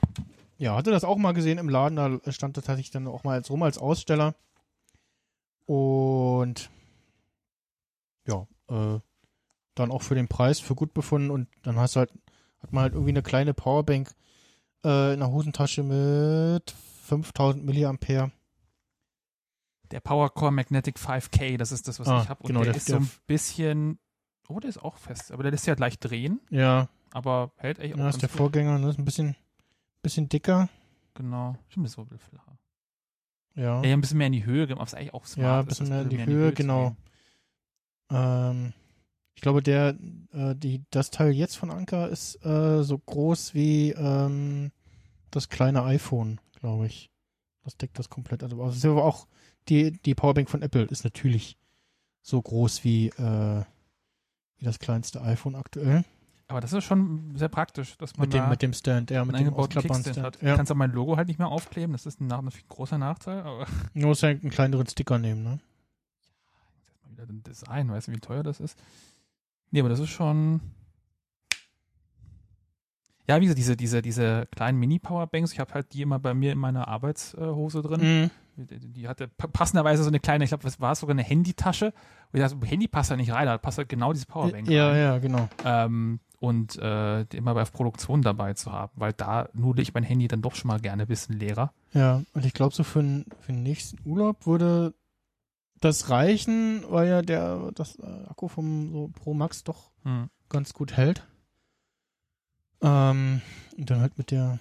[0.58, 3.34] ja, hatte das auch mal gesehen im Laden, da stand das tatsächlich dann auch mal
[3.34, 4.34] als rum als Aussteller.
[5.66, 6.70] Und
[8.26, 9.00] ja, äh,
[9.74, 12.12] dann auch für den Preis für gut befunden und dann hast du halt,
[12.60, 14.14] hat man halt irgendwie eine kleine Powerbank
[14.84, 16.70] äh, in der Hosentasche mit
[17.02, 18.30] 5000 Milliampere.
[19.92, 22.42] Der PowerCore Magnetic 5K, das ist das, was Ah, ich habe.
[22.42, 23.98] Und genau, der, der- ist der- so ein bisschen,
[24.48, 27.78] oh, der ist auch fest, aber der lässt sich halt leicht drehen, Ja, aber hält
[27.78, 28.38] echt auch ja ist der gut.
[28.38, 28.88] Vorgänger, ne?
[28.90, 29.36] ist ein bisschen,
[30.02, 30.68] bisschen dicker.
[31.14, 32.55] Genau, stimmt, das ist so ein bisschen flacher.
[33.56, 35.66] Ja, Ja, ein bisschen mehr in die Höhe gemacht, was eigentlich auch smart Ja, ein
[35.66, 36.80] ist, bisschen das mehr in die bisschen Höhe, zu genau.
[36.84, 36.96] nehmen.
[38.10, 38.72] Ähm,
[39.34, 39.96] ich glaube, der,
[40.32, 44.70] äh, die, das Teil jetzt von Anker ist äh, so groß wie ähm,
[45.30, 47.10] das kleine iPhone, glaube ich.
[47.64, 48.42] Das deckt das komplett.
[48.42, 49.26] Also ist aber auch
[49.68, 51.58] die, die Powerbank von Apple ist natürlich
[52.22, 53.64] so groß wie, äh,
[54.58, 56.04] wie das kleinste iPhone aktuell.
[56.48, 59.24] Aber das ist schon sehr praktisch, dass man Mit dem, da mit dem Stand, ja,
[59.24, 60.26] mit dem ausklappbaren Kickstand Stand.
[60.36, 60.42] hat.
[60.42, 60.54] Du Ja.
[60.56, 63.40] kannst auch mein Logo halt nicht mehr aufkleben, das ist ein, nach- ein großer Nachteil,
[63.40, 65.58] aber Nur muss halt einen kleineren Sticker nehmen, ne?
[66.86, 68.78] jetzt mal wieder ein Design, weißt du, wie teuer das ist?
[69.72, 70.60] Nee, aber das ist schon.
[73.28, 76.52] Ja, wie gesagt, diese, diese, diese kleinen Mini-Powerbanks, ich habe halt die immer bei mir
[76.52, 78.00] in meiner Arbeitshose drin.
[78.22, 78.30] Mhm.
[78.56, 81.86] Die, hatte pa- passenderweise so eine kleine, ich glaube, was war es sogar eine Handytasche.
[82.32, 84.88] Und ich dachte, Handy passt da nicht rein, da passt halt genau diese Powerbank Ja,
[84.90, 84.98] rein.
[85.00, 85.48] ja, genau.
[85.64, 90.28] Ähm, und äh, immer bei Produktion dabei zu haben, weil da nudel ich mein Handy
[90.28, 91.72] dann doch schon mal gerne ein bisschen leerer.
[91.92, 94.92] Ja, und ich glaube, so für, den- für den nächsten Urlaub würde
[95.80, 100.28] das reichen, weil ja der das äh, Akku vom so Pro Max doch Hm.
[100.48, 101.26] ganz gut hält.
[102.82, 103.40] Ähm,
[103.76, 104.58] und dann halt mit der,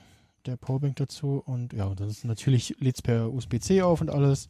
[0.47, 4.49] der Powerbank dazu und ja, das ist natürlich lädt's per USB-C auf und alles.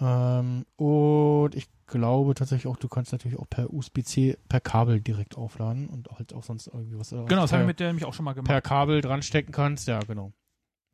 [0.00, 5.36] Ähm, und ich glaube tatsächlich auch, du kannst natürlich auch per USB-C per Kabel direkt
[5.36, 7.12] aufladen und halt auch sonst irgendwie was.
[7.12, 8.48] äh, Genau, das habe ich mit der nämlich auch schon mal gemacht.
[8.48, 9.86] per Kabel dran stecken kannst.
[9.88, 10.32] Ja, genau.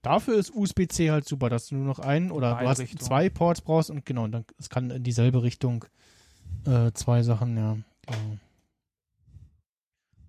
[0.03, 3.29] Dafür ist USB-C halt super, dass du nur noch einen oder beide du hast zwei
[3.29, 5.85] Ports brauchst und genau, und dann es kann in dieselbe Richtung
[6.67, 7.77] äh, zwei Sachen, ja,
[8.07, 8.39] genau.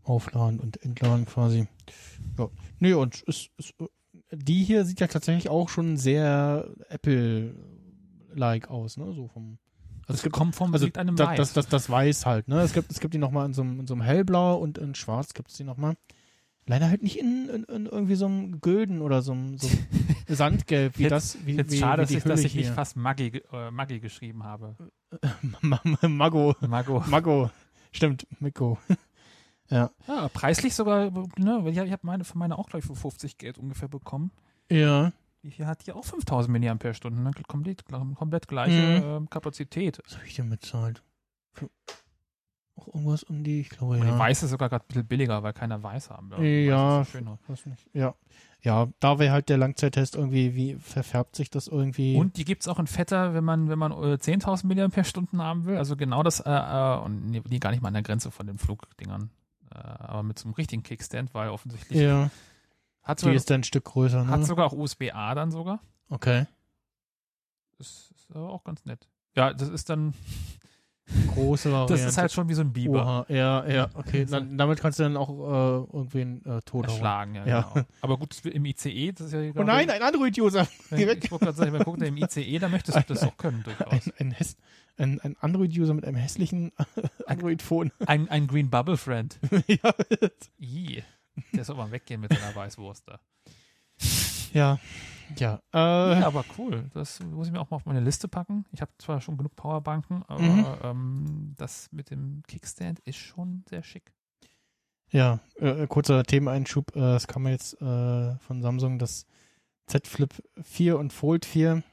[0.10, 1.68] Aufladen und entladen quasi.
[2.38, 2.50] Ja.
[2.80, 3.74] Nee, und es, es,
[4.32, 9.14] die hier sieht ja tatsächlich auch schon sehr Apple-like aus, ne?
[9.14, 9.58] So vom.
[10.08, 11.38] Also es gibt kommt vom also einem das, Weiß.
[11.38, 12.62] das, das, das Weiß halt, ne?
[12.62, 14.96] Es gibt, es gibt die nochmal in so einem, in so einem Hellblau und in
[14.96, 15.96] Schwarz gibt es die nochmal.
[16.66, 19.78] Leider halt nicht in, in, in irgendwie so einem Gülden oder so einem, so einem
[20.28, 22.96] Sandgelb, wie Jetzt- das, wie, Jetzt wie, schade, wie dass ich, dass ich nicht fast
[22.96, 24.76] Maggi, äh, Maggi geschrieben habe.
[26.02, 27.04] Mago, Mago.
[27.08, 27.52] Mago.
[27.92, 28.78] Stimmt, Miko.
[29.70, 29.92] Ja.
[30.08, 33.38] Ja, preislich sogar, ne, weil ich, ich habe meine, für meine auch gleich für 50
[33.38, 34.32] Geld ungefähr bekommen.
[34.72, 35.12] Ja.
[35.44, 37.32] Die hier hat die auch 5000 Milliampere-Stunden, ne?
[37.48, 39.04] komplett, komplett gleiche Mhm.
[39.06, 40.00] ähm, Kapazität.
[40.06, 41.02] Was habe ich denn bezahlt?
[41.54, 41.70] Für
[42.76, 44.14] auch irgendwas um die, ich glaube, Und ja.
[44.14, 46.66] die Weiß ist sogar gerade ein bisschen billiger, weil keiner Weiß haben will.
[46.66, 47.38] Ja, so schöner.
[47.94, 48.16] Ja.
[48.62, 52.18] Ja, da wäre halt der Langzeittest irgendwie, wie verfärbt sich das irgendwie?
[52.18, 55.78] Und die gibt's auch in fetter, wenn man, wenn man äh, 10.000 Milliampere-Stunden haben will.
[55.78, 58.48] Also genau das, äh, äh, und nee, die gar nicht mal an der Grenze von
[58.48, 59.30] den Flugdingern.
[59.74, 62.30] Äh, aber mit so einem richtigen Kickstand, weil offensichtlich ja,
[63.04, 64.32] hat, die sogar, ist dann ein Stück größer, ne?
[64.32, 65.80] hat sogar auch USB-A dann sogar.
[66.10, 66.46] okay.
[67.78, 69.08] Das ist aber auch ganz nett.
[69.36, 70.14] Ja, das ist dann,
[71.34, 71.94] große Variante.
[71.94, 73.02] Das ist halt schon wie so ein Biber.
[73.02, 74.26] Oha, ja, ja, okay.
[74.26, 76.86] Dann, damit kannst du dann auch äh, irgendwen äh, tot.
[76.88, 77.72] Erschlagen, ja, Ja.
[77.74, 77.86] genau.
[78.02, 80.68] Aber gut, im ICE, das ist ja Oh nein, ein Android-User.
[80.92, 83.64] Ich wollte gerade sagen, man guckt im ICE, da möchtest du das auch können, Ein,
[83.64, 84.12] durchaus.
[84.20, 84.58] ein, Häss-
[84.89, 86.72] ein, ein Android-User mit einem hässlichen
[87.28, 87.92] Android-Phone.
[88.06, 89.40] Ein, ein Green Bubble Friend.
[89.68, 89.94] ja,
[90.60, 91.04] Ih,
[91.54, 93.20] der soll mal weggehen mit seiner Weißwurst da.
[94.54, 94.80] ja,
[95.38, 95.62] ja.
[95.74, 96.90] Äh, Ja, aber cool.
[96.94, 98.66] Das muss ich mir auch mal auf meine Liste packen.
[98.72, 100.66] Ich habe zwar schon genug Powerbanken, aber Mhm.
[100.84, 104.12] ähm, das mit dem Kickstand ist schon sehr schick.
[105.12, 106.96] Ja, äh, kurzer Themeneinschub.
[106.96, 109.26] Äh, es kam jetzt äh, von Samsung das
[109.88, 110.32] Z Flip
[110.62, 111.84] 4 und Fold 4.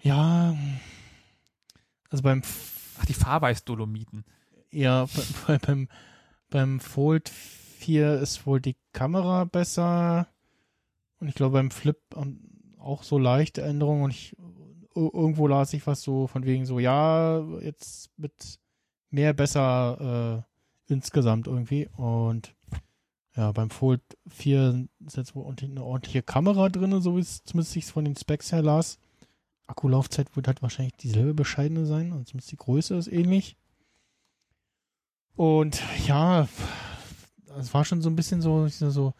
[0.00, 0.56] Ja,
[2.12, 2.42] also beim
[3.00, 4.24] Ach, die Fahrweiß-Dolomiten.
[4.70, 5.06] ja,
[5.46, 5.88] bei, beim,
[6.50, 10.28] beim Fold 4 ist wohl die Kamera besser.
[11.18, 12.40] Und ich glaube beim Flip ähm,
[12.78, 14.04] auch so leichte Änderungen.
[14.04, 14.36] Und ich
[14.94, 18.60] ir- irgendwo las ich was so von wegen so, ja, jetzt mit
[19.10, 20.44] mehr besser
[20.88, 21.88] äh, insgesamt irgendwie.
[21.96, 22.54] Und
[23.34, 27.72] ja, beim Fold 4 ist jetzt wohl eine ordentliche Kamera drin, so wie es zumindest
[27.72, 28.98] sich von den Specs her las.
[29.72, 33.56] Akkulaufzeit wird halt wahrscheinlich dieselbe bescheidene sein, und zumindest die Größe ist ähnlich.
[35.34, 36.46] Und ja,
[37.58, 39.14] es war schon so ein bisschen so, ich so, so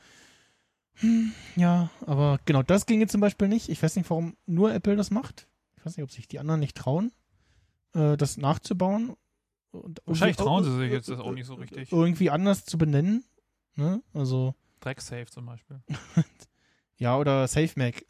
[0.96, 3.68] hm, ja, aber genau, das ging jetzt zum Beispiel nicht.
[3.68, 5.48] Ich weiß nicht, warum nur Apple das macht.
[5.76, 7.12] Ich weiß nicht, ob sich die anderen nicht trauen,
[7.94, 9.16] äh, das nachzubauen.
[9.72, 11.90] Und Wahrscheinlich trauen sie sich jetzt das auch nicht so richtig.
[11.90, 13.24] Irgendwie anders zu benennen.
[13.74, 14.02] Ne?
[14.12, 15.80] Also, Drecksafe zum Beispiel.
[17.02, 18.04] ja, oder SafeMac.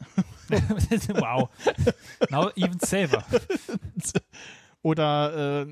[1.15, 1.49] wow.
[2.29, 3.25] Now even safer.
[4.83, 5.65] oder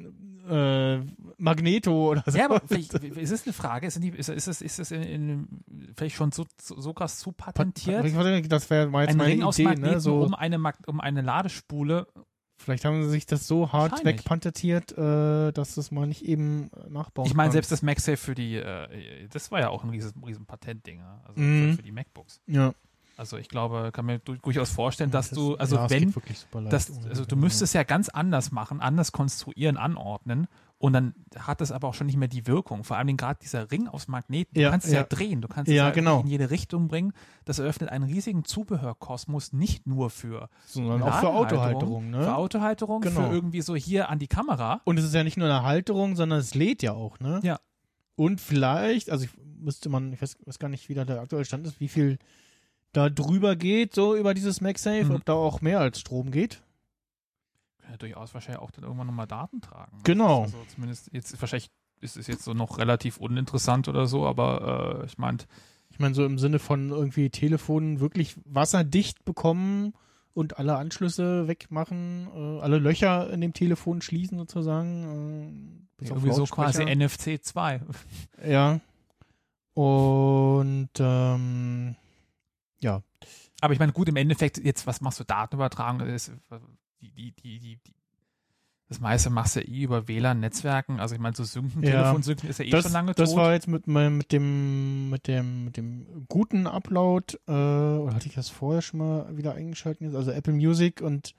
[0.49, 1.01] äh, äh,
[1.37, 2.35] Magneto oder so.
[2.35, 3.85] Ja, aber vielleicht, ist es eine Frage?
[3.85, 5.47] Ist, die, ist, ist es, ist es in, in,
[5.95, 8.03] vielleicht schon so, so, so krass zu patentiert?
[8.49, 9.99] Das wäre jetzt Ein meine Ring aus Idee, Magneten ne?
[9.99, 12.07] So, um, eine, Mag- um eine Ladespule.
[12.57, 17.27] vielleicht haben sie sich das so hart wegpatentiert, äh, dass das mal nicht eben nachbauen
[17.27, 20.47] Ich meine, selbst das MagSafe für die, äh, das war ja auch ein riesen, riesen
[20.47, 22.41] Patentding, also für, für die MacBooks.
[22.47, 22.73] Ja.
[23.21, 26.11] Also ich glaube, kann mir du- durchaus vorstellen, dass du, also ja, wenn,
[26.71, 30.47] das, ohne also du müsstest ja ganz anders machen, anders konstruieren, anordnen
[30.79, 32.83] und dann hat es aber auch schon nicht mehr die Wirkung.
[32.83, 35.01] Vor allem gerade dieser Ring aus Magneten, du Ja, kannst es ja.
[35.01, 35.05] ja.
[35.05, 36.21] drehen, du kannst Ja, es ja genau.
[36.21, 37.13] in jede Richtung bringen.
[37.45, 42.23] Das eröffnet einen riesigen Zubehörkosmos, nicht nur für sondern auch für Autohalterung, ne?
[42.23, 43.27] Für Autohalterung, Genau.
[43.29, 44.81] für irgendwie so hier an die Kamera.
[44.85, 47.39] Und es ist ja nicht nur eine Halterung, sondern es lädt ja auch, ne?
[47.43, 47.59] Ja.
[48.15, 49.29] Und vielleicht, also ich
[49.59, 52.17] müsste man, ich weiß, weiß gar nicht, wie da der aktuelle Stand ist, wie viel
[52.93, 55.15] da drüber geht, so über dieses MagSafe, Mhm.
[55.15, 56.61] ob da auch mehr als Strom geht.
[57.81, 59.99] Kann ja durchaus wahrscheinlich auch dann irgendwann nochmal Daten tragen.
[60.03, 60.43] Genau.
[60.43, 61.69] Also zumindest jetzt, wahrscheinlich
[61.99, 65.37] ist es jetzt so noch relativ uninteressant oder so, aber äh, ich meine,
[65.93, 69.93] Ich meine, so im Sinne von irgendwie Telefonen wirklich wasserdicht bekommen
[70.33, 75.87] und alle Anschlüsse wegmachen, äh, alle Löcher in dem Telefon schließen sozusagen.
[75.97, 76.83] Äh, bis irgendwie so quasi.
[76.85, 77.81] NFC 2.
[78.47, 78.79] Ja.
[79.73, 81.95] Und ähm,
[82.81, 83.01] ja,
[83.61, 85.99] Aber ich meine, gut, im Endeffekt, jetzt, was machst du Datenübertragung?
[85.99, 86.31] Das, ist,
[87.01, 87.79] die, die, die, die,
[88.89, 90.99] das meiste machst du ja eh über WLAN-Netzwerken.
[90.99, 91.91] Also ich meine, so Synken, Ja.
[91.91, 93.37] Telefonsynken ist ja eh das, schon lange das tot.
[93.37, 98.33] war jetzt mit, mit dem mit dem mit dem guten Upload äh, oder hatte ich
[98.35, 101.33] das vorher schon mal wieder eingeschaltet also Apple Music und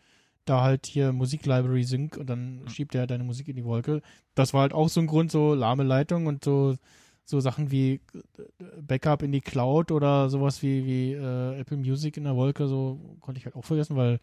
[0.47, 2.69] da halt hier Musik Library Sync und dann Mhm.
[2.69, 4.01] schiebt er deine Musik in die Wolke
[4.35, 6.77] das war halt auch so ein Grund so lahme Leitung und so
[7.24, 12.16] so Sachen wie äh, Backup in die Cloud oder sowas wie wie äh, Apple Music
[12.16, 14.19] in der Wolke so konnte ich halt auch vergessen weil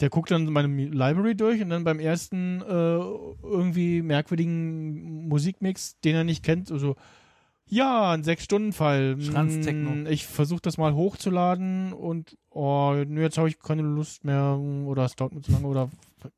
[0.00, 6.14] der guckt dann meine Library durch und dann beim ersten äh, irgendwie merkwürdigen Musikmix, den
[6.16, 6.96] er nicht kennt, also
[7.68, 9.16] ja, ein Sechs-Stunden-Fall.
[9.20, 9.90] Schranztechno.
[9.90, 14.56] Mm, Ich versuche das mal hochzuladen und oh, nö, jetzt habe ich keine Lust mehr
[14.84, 15.90] oder es dauert mir zu lange oder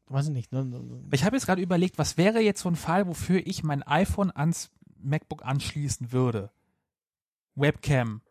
[0.06, 0.52] weiß ich nicht.
[0.52, 0.66] Ne?
[1.12, 4.30] Ich habe jetzt gerade überlegt, was wäre jetzt so ein Fall, wofür ich mein iPhone
[4.34, 4.70] ans
[5.02, 6.50] MacBook anschließen würde?
[7.54, 8.22] Webcam.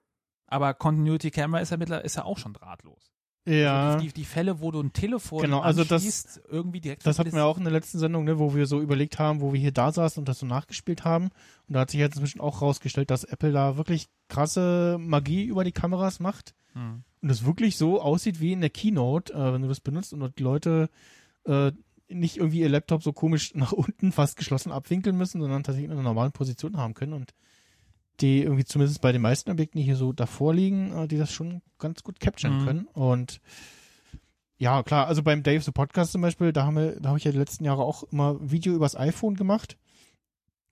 [0.47, 3.11] Aber Continuity Camera ist ja mittlerweile ist ja auch schon drahtlos.
[3.45, 7.17] Ja, Also die, die, Fälle, wo du ein Telefon Genau, also das- irgendwie direkt das
[7.17, 9.53] hatten das- wir auch in der letzten Sendung, ne, wo wir so überlegt haben, wo
[9.53, 11.29] wir hier da saßen und das so nachgespielt haben.
[11.67, 15.63] Und da hat sich jetzt inzwischen auch rausgestellt, dass Apple da wirklich krasse Magie über
[15.63, 16.55] die Kameras macht.
[16.73, 17.03] Hm.
[17.21, 20.37] und es wirklich so aussieht wie in der Keynote, äh, wenn du das benutzt und
[20.37, 20.89] die Leute
[21.45, 21.71] äh,
[22.09, 25.91] nicht irgendwie ihr Laptop so komisch nach unten fast geschlossen abwinkeln müssen, sondern tatsächlich in
[25.91, 27.33] einer normalen Position haben können und
[28.19, 31.31] die irgendwie zumindest bei den meisten Objekten, die hier so davor liegen, äh, die das
[31.31, 32.65] schon ganz gut capturen Mhm.
[32.65, 33.41] können und
[34.59, 37.23] ja, klar, also beim Dave the Podcast zum Beispiel, da haben wir, da habe ich
[37.25, 39.77] ja die letzten Jahre auch immer Video übers iPhone gemacht.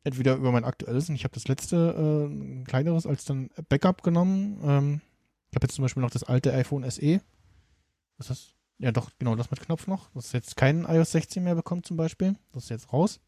[0.03, 4.01] Entweder über mein aktuelles und ich habe das letzte, äh, ein kleineres als dann Backup
[4.01, 4.59] genommen.
[4.63, 5.01] Ähm,
[5.51, 7.21] ich habe jetzt zum Beispiel noch das alte iPhone SE.
[8.17, 8.53] Was ist das?
[8.77, 10.09] Ja, doch, genau, das mit Knopf noch.
[10.13, 12.35] Das jetzt kein iOS 16 mehr bekommt zum Beispiel.
[12.53, 13.21] Das ist jetzt raus.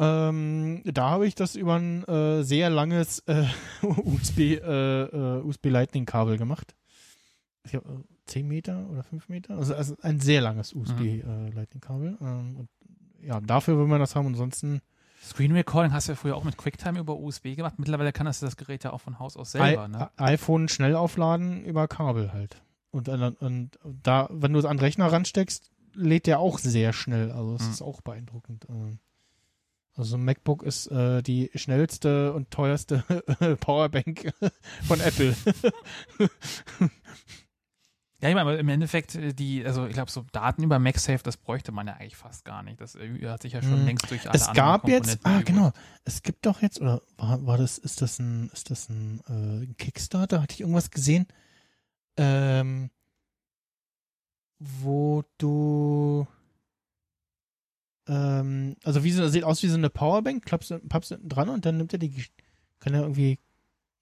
[0.00, 3.46] Ähm, da habe ich das über ein äh, sehr langes äh,
[3.82, 6.74] USB, äh, äh, USB Lightning Kabel gemacht.
[7.64, 9.56] Ich glaube, äh, 10 Meter oder 5 Meter.
[9.56, 12.16] Also, also ein sehr langes USB äh, Lightning Kabel.
[12.20, 12.68] Ähm, und
[13.20, 14.28] ja, dafür will man das haben.
[14.28, 14.80] Ansonsten
[15.22, 17.74] Screen Recording hast du ja früher auch mit QuickTime über USB gemacht.
[17.78, 20.10] Mittlerweile kann das das Gerät ja auch von Haus aus selber, I ne?
[20.16, 22.62] iPhone schnell aufladen über Kabel halt.
[22.98, 26.92] Und, und, und da, wenn du es an den Rechner ransteckst, lädt der auch sehr
[26.92, 27.30] schnell.
[27.32, 27.70] Also es Mhm.
[27.72, 28.66] ist auch beeindruckend.
[28.68, 28.98] Ähm,
[29.96, 33.02] Also ein MacBook ist äh, die schnellste und teuerste
[33.60, 34.32] Powerbank
[34.86, 35.34] von Apple.
[38.20, 41.22] Ja, ich meine, aber im Endeffekt, äh, die, also ich glaube, so Daten über MagSafe,
[41.22, 42.80] das bräuchte man ja eigentlich fast gar nicht.
[42.80, 43.84] Das äh, hat sich ja schon Hm.
[43.84, 45.70] längst durch alle es gab jetzt, ah genau,
[46.04, 49.66] es gibt doch jetzt, oder war, war das, ist das ein, ist das ein, äh,
[49.66, 50.42] ein Kickstarter?
[50.42, 51.28] Hatte ich irgendwas gesehen?
[52.18, 52.90] Ähm,
[54.58, 56.26] wo du
[58.06, 61.64] ähm, also wie so, sieht aus wie so eine Powerbank, klappst, pappst hinten dran und
[61.66, 62.12] dann nimmt er die,
[62.80, 63.38] kann er irgendwie,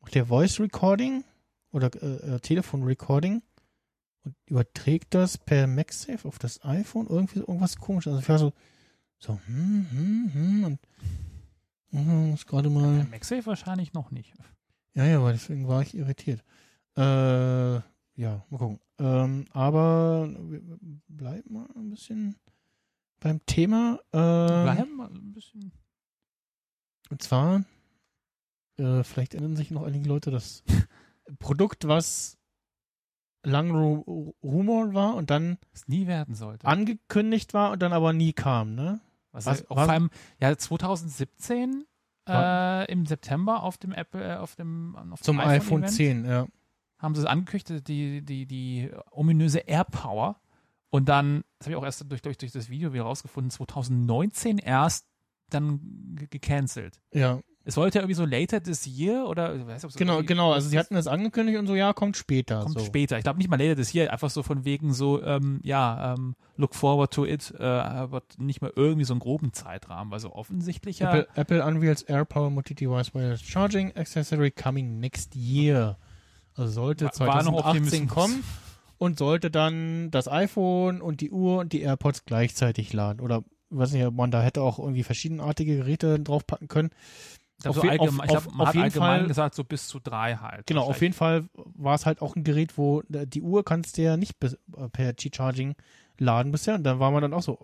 [0.00, 1.24] macht der Voice Recording
[1.72, 3.42] oder äh, äh, Telefon Recording
[4.24, 8.06] und überträgt das per MagSafe auf das iPhone, irgendwie so- irgendwas komisch.
[8.06, 8.52] Also ich war so,
[9.18, 10.78] so, hm, hm, hm, und
[11.90, 14.32] hm, muss gerade Ja, mal, MagSafe wahrscheinlich noch nicht.
[14.94, 16.42] ja, ja, weil deswegen war ich irritiert.
[16.96, 17.80] Äh,
[18.16, 18.80] ja, mal gucken.
[18.98, 20.78] Ähm, aber wir wir
[21.08, 22.36] bleiben mal ein bisschen
[23.20, 24.00] beim Thema.
[24.12, 25.72] Ähm, Bleiben wir ein bisschen.
[27.10, 27.64] Und zwar,
[28.78, 30.64] äh, vielleicht erinnern sich noch einige Leute, das
[31.38, 32.38] Produkt, was
[33.44, 36.66] lang Ru Rumor war und dann Was nie werden sollte.
[36.66, 39.00] angekündigt war und dann aber nie kam, ne?
[39.30, 40.10] was, was- auch was- vor allem,
[40.40, 41.84] ja, 2017
[42.24, 45.94] War- äh, im September auf dem Apple, äh, auf dem, auf Zum dem iPhone Event
[45.94, 46.46] 10, ja.
[47.06, 50.36] Haben sie es angekündigt, die, die, die ominöse AirPower.
[50.90, 54.58] Und dann, das habe ich auch erst durch, durch, durch das Video wieder rausgefunden, 2019
[54.58, 55.06] erst
[55.50, 55.80] dann
[56.16, 57.00] ge- gecancelt.
[57.12, 59.96] Ja, Es sollte ja irgendwie so later this year oder ich weiß nicht, ob es
[59.96, 60.52] genau, genau.
[60.52, 62.62] Also sie hatten das angekündigt und so, ja, kommt später.
[62.62, 62.84] kommt so.
[62.84, 63.16] später.
[63.18, 66.34] Ich glaube nicht mal later this year, einfach so von wegen so, ähm, ja, ähm,
[66.56, 70.32] look forward to it, äh, aber nicht mal irgendwie so einen groben Zeitrahmen, weil so
[70.32, 71.10] offensichtlich ja.
[71.14, 75.98] Apple, Apple unveils AirPower Multi-Device Wireless Charging Accessory coming next year.
[76.56, 78.08] Also sollte War- war noch 2018 Optimismus.
[78.14, 78.44] kommen
[78.98, 83.20] und sollte dann das iPhone und die Uhr und die AirPods gleichzeitig laden.
[83.20, 86.90] Oder ich weiß nicht, ob man da hätte auch irgendwie verschiedenartige Geräte draufpacken können.
[87.58, 89.64] Ich glaube, auf auf- ich glaub, auf- man auf hat jeden allgemein Fall- gesagt, so
[89.64, 90.66] bis zu drei halt.
[90.66, 93.96] Genau, auf jeden Fall war es halt auch ein Gerät, wo äh, die Uhr kannst
[93.98, 95.74] du ja nicht äh, per Qi-Charging
[96.18, 96.74] laden bisher.
[96.76, 97.58] Und dann war man dann auch so,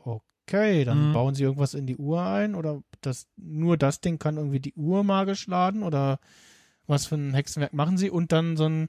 [0.47, 1.13] okay, dann Mhm.
[1.13, 4.75] bauen sie irgendwas in die Uhr ein oder das, nur das Ding kann irgendwie die
[4.75, 6.19] Uhr magisch laden oder
[6.93, 8.89] was für ein Hexenwerk machen sie und dann so ein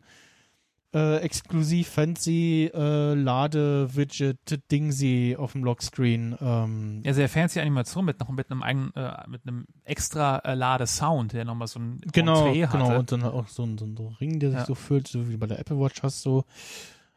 [0.95, 6.37] äh, exklusiv fancy äh, Lade-Widget-Ding sie auf dem Lockscreen.
[6.39, 10.53] Ähm, Ja, sehr fancy Animation mit noch mit einem eigenen, äh, mit einem extra äh,
[10.53, 12.77] Ladesound, der nochmal so ein Genau, Entree hatte.
[12.77, 12.99] genau.
[12.99, 14.65] Und dann auch so ein, so ein Ring, der sich Ja.
[14.65, 16.43] so füllt, so wie bei der Apple Watch hast du.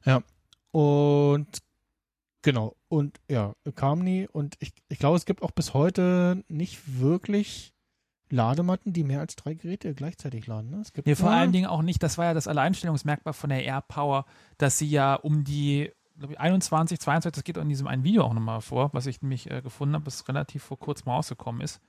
[0.06, 0.22] Ja.
[0.72, 1.46] Und
[2.42, 2.76] genau.
[2.88, 4.26] Und ja, kam nie.
[4.26, 7.74] Und ich, ich glaube, es gibt auch bis heute nicht wirklich
[8.30, 10.70] Ladematten, die mehr als drei Geräte gleichzeitig laden.
[10.70, 10.80] Ne?
[10.80, 13.64] Es gibt Nee, vor allen Dingen auch nicht, das war ja das Alleinstellungsmerkmal von der
[13.64, 14.26] AirPower,
[14.58, 15.92] dass sie ja um die
[16.28, 19.22] ich, 21, 22, das geht auch in diesem einen Video auch nochmal vor, was ich
[19.22, 21.80] nämlich äh, gefunden habe, das relativ vor kurzem rausgekommen ist.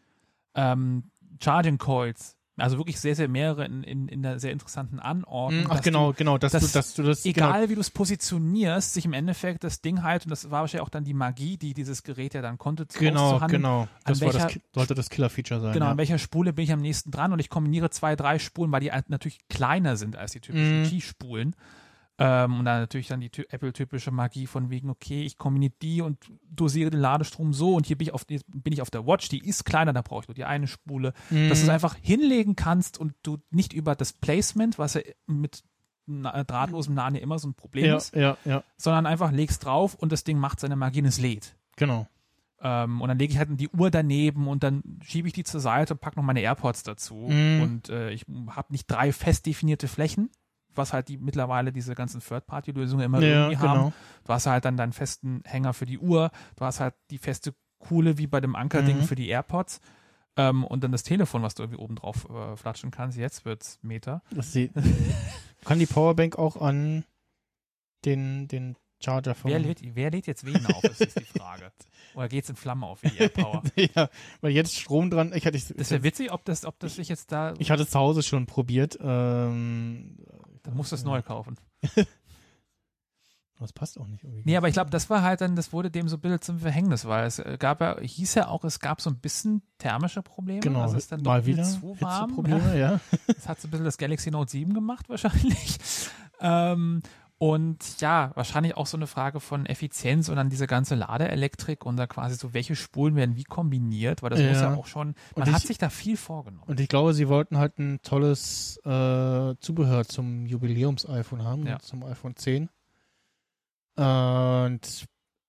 [0.53, 1.05] Ähm,
[1.41, 5.65] Charging Coils, also wirklich sehr, sehr mehrere in, in, in einer sehr interessanten Anordnung.
[5.65, 7.89] Hm, Ach genau, Du, genau, dass, dass du, dass du das egal wie du es
[7.91, 11.57] positionierst, sich im Endeffekt das Ding halt, und das war wahrscheinlich auch dann die Magie,
[11.57, 13.87] die dieses Gerät ja dann konnte, genau, genau, genau.
[14.05, 15.73] Das das, welcher- Ki- sollte das Killer-Feature sein.
[15.73, 15.91] Genau, ja.
[15.91, 18.81] an welcher Spule bin ich am nächsten dran und ich kombiniere zwei, drei Spulen, weil
[18.81, 20.85] die halt natürlich kleiner sind als die typischen Mhm.
[20.85, 21.55] Qi-Spulen.
[22.19, 26.01] Ähm, und dann natürlich dann die ty- Apple-typische Magie von wegen, okay, ich kombiniere die
[26.01, 26.17] und
[26.49, 29.37] dosiere den Ladestrom so und hier bin ich auf, bin ich auf der Watch, die
[29.47, 31.13] ist kleiner, da brauche ich nur die eine Spule.
[31.29, 31.49] Mhm.
[31.49, 35.63] Dass du es einfach hinlegen kannst und du nicht über das Placement, was ja mit
[36.07, 39.63] na- drahtlosem Laden ja immer so ein Problem ja, ist, ja, ja, sondern einfach legst
[39.65, 41.55] drauf und das Ding macht seine Magie und es lädt.
[41.75, 42.07] genau.
[42.59, 45.59] Ähm, und dann lege ich halt die Uhr daneben und dann schiebe ich die zur
[45.59, 47.27] Seite und packe noch meine AirPods dazu.
[47.29, 47.61] Mhm.
[47.61, 50.31] Und äh, ich habe nicht drei fest definierte Flächen,
[50.77, 53.79] was halt die mittlerweile diese ganzen Third-Party-Lösungen immer Ja, irgendwie haben.
[53.79, 53.93] genau.
[54.25, 57.53] Du hast halt dann deinen festen Hänger für die Uhr, du hast halt die feste
[57.79, 59.03] Kuhle wie bei dem Ankerding Mhm.
[59.03, 59.81] für die AirPods.
[60.35, 63.17] Ähm, und dann das Telefon, was du irgendwie oben drauf äh, flatschen kannst.
[63.17, 64.21] Jetzt wird's Meter.
[64.31, 64.53] Das
[65.65, 67.05] kann die Powerbank auch an
[68.05, 71.71] den, den Charger von Wer lädt, wer lädt jetzt wen auf, ist jetzt die Frage.
[72.17, 73.61] Oder geht's in Flammen auf wie AirPower?
[73.95, 74.09] ja,
[74.41, 75.33] weil jetzt Strom dran.
[75.35, 77.91] Ich hatte, Das wäre witzig, ob das, ob das sich jetzt da, ich hatte es
[77.91, 78.97] zu Hause schon probiert.
[78.99, 80.17] Ähm,
[80.63, 81.57] dann musst du es neu kaufen.
[83.59, 84.43] Das passt auch nicht irgendwie.
[84.45, 86.59] Nee, aber ich glaube, das war halt dann, das wurde dem so ein bisschen zum
[86.59, 90.21] Verhängnis, weil es äh, gab ja, hieß ja auch, es gab so ein bisschen thermische
[90.21, 90.59] Probleme.
[90.59, 92.29] Genau, also es ist dann mal wieder zu warm.
[92.29, 92.99] Hitzeprobleme, ja.
[93.25, 95.79] Das hat so ein bisschen das Galaxy Note 7 gemacht wahrscheinlich.
[96.39, 97.01] Ähm,
[97.39, 101.97] und ja, wahrscheinlich auch so eine Frage von Effizienz und dann diese ganze Ladeelektrik und
[101.97, 104.75] da quasi so, welche Spulen werden wie kombiniert, weil das muss ja Ja.
[104.75, 106.63] auch schon, Und man hat ich- sich da viel vorgenommen.
[106.67, 111.79] Und ich glaube, sie wollten halt ein tolles äh, Zubehör zum Jubiläums-iPhone haben, Ja.
[111.79, 112.69] zum iPhone 10.
[113.95, 114.81] Und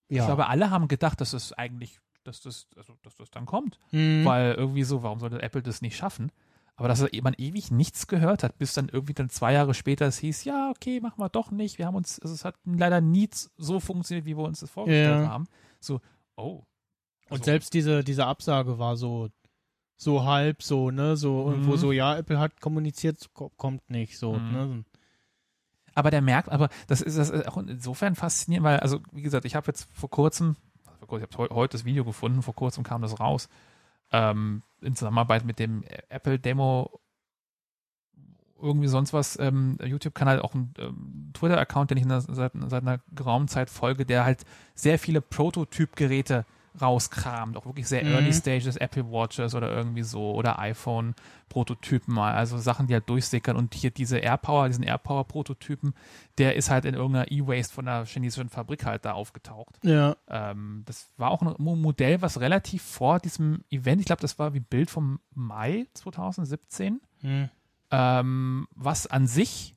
[0.08, 0.20] ja.
[0.22, 3.78] Ich glaube, alle haben gedacht, dass es eigentlich, dass das, also, dass das dann kommt.
[3.92, 4.24] Mhm.
[4.24, 6.32] Weil irgendwie so, warum sollte Apple das nicht schaffen?
[6.78, 10.18] Aber dass man ewig nichts gehört hat, bis dann irgendwie dann zwei Jahre später es
[10.18, 11.76] hieß, ja, okay, machen wir doch nicht.
[11.78, 15.22] Wir haben uns, also es hat leider nie so funktioniert, wie wir uns das vorgestellt
[15.24, 15.28] Ja.
[15.28, 15.48] haben.
[15.80, 16.00] So,
[16.36, 16.62] oh.
[17.30, 19.28] Und Also, selbst diese, diese Absage war so,
[19.96, 21.76] so halb so, ne, so irgendwo Mhm.
[21.78, 24.52] so, ja, Apple hat kommuniziert, ko- kommt nicht, so, Mhm.
[24.52, 24.84] ne.
[25.96, 29.44] Aber der merkt, aber das ist, das ist auch insofern faszinierend, weil, also wie gesagt,
[29.46, 30.54] ich habe jetzt vor kurzem,
[31.00, 33.48] vor kurzem ich habe heute das Video gefunden, vor kurzem kam das raus,
[34.12, 37.00] ähm, in Zusammenarbeit mit dem Apple Demo
[38.60, 43.00] irgendwie sonst was, ähm, YouTube-Kanal, auch ein ähm, Twitter-Account, den ich der, seit, seit einer
[43.14, 44.44] geraumen Zeit folge, der halt
[44.74, 46.44] sehr viele Prototyp-Geräte
[46.80, 48.12] rauskramt, auch wirklich sehr Mhm.
[48.12, 53.56] Early Stages, Apple Watches oder irgendwie so oder iPhone-Prototypen mal, also Sachen, die halt durchsickern
[53.56, 55.94] und hier diese AirPower, diesen AirPower-Prototypen,
[56.38, 59.78] der ist halt in irgendeiner E-Waste von einer chinesischen Fabrik halt da aufgetaucht.
[59.82, 64.22] Ja, Ähm, das war auch ein Mo- Modell, was relativ vor diesem Event, ich glaube,
[64.22, 67.48] das war wie Bild vom Mai 2017, hm.
[67.90, 69.74] ähm, was an sich,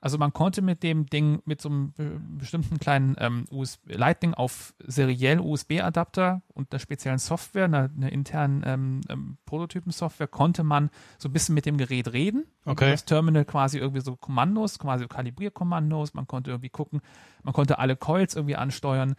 [0.00, 4.32] also man konnte mit dem Ding, mit so einem be- bestimmten kleinen ähm, USB Lightning
[4.34, 10.90] auf seriell USB-Adapter und einer speziellen Software, einer, einer internen ähm, ähm, Prototypen-Software, konnte man
[11.18, 12.44] so ein bisschen mit dem Gerät reden.
[12.64, 12.90] Okay.
[12.90, 17.00] Das Terminal quasi irgendwie so Kommandos, quasi Kalibrierkommandos, man konnte irgendwie gucken,
[17.42, 19.14] man konnte alle Coils irgendwie ansteuern.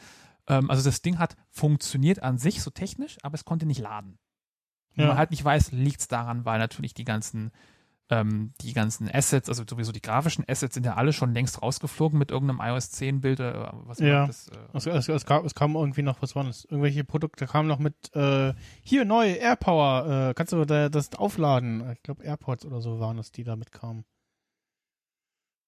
[0.47, 4.17] Ähm, also das Ding hat funktioniert an sich so technisch, aber es konnte nicht laden.
[4.95, 5.07] Ja.
[5.07, 7.51] man halt nicht weiß, liegt es daran, weil natürlich die ganzen,
[8.11, 12.19] ähm, die ganzen Assets, also sowieso die grafischen Assets sind ja alle schon längst rausgeflogen
[12.19, 13.53] mit irgendeinem iOS 10 Bild, äh,
[13.85, 14.27] was immer Ja.
[14.27, 16.65] das, äh, Es, es, es, kam, es kam irgendwie noch, was war das?
[16.65, 21.89] Irgendwelche Produkte kamen noch mit, äh, hier neu, AirPower, äh, kannst du da, das aufladen?
[21.93, 24.03] Ich glaube AirPods oder so waren es, die da mitkamen.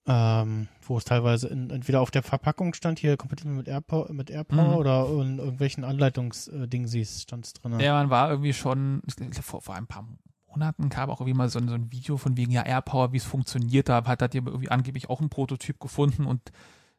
[0.06, 4.30] Ähm, wo es teilweise in, entweder auf der Verpackung stand, hier kompatibel mit AirPower, mit
[4.30, 4.76] AirPower Mhm.
[4.76, 7.80] oder in irgendwelchen Anleitungsdingen stand es drin.
[7.80, 10.06] Ja, man war irgendwie schon, ich glaub, vor, vor ein paar
[10.54, 13.18] Monaten kam auch irgendwie mal so ein, so ein Video von wegen, ja, AirPower, wie
[13.18, 13.90] es funktioniert.
[13.90, 16.52] Da hat, hat die irgendwie angeblich auch einen Prototyp gefunden und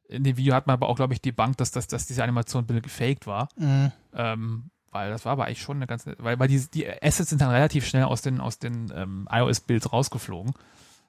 [0.08, 2.64] in dem Video hat man aber auch, glaube ich, debunked, dass, dass, dass diese Animation
[2.64, 3.48] ein bisschen gefaked war.
[3.56, 3.92] Mhm.
[4.12, 7.40] Ähm, weil das war aber eigentlich schon eine ganze, weil, weil die, die Assets sind
[7.40, 10.54] dann relativ schnell aus den, aus den ähm, iOS-Builds rausgeflogen.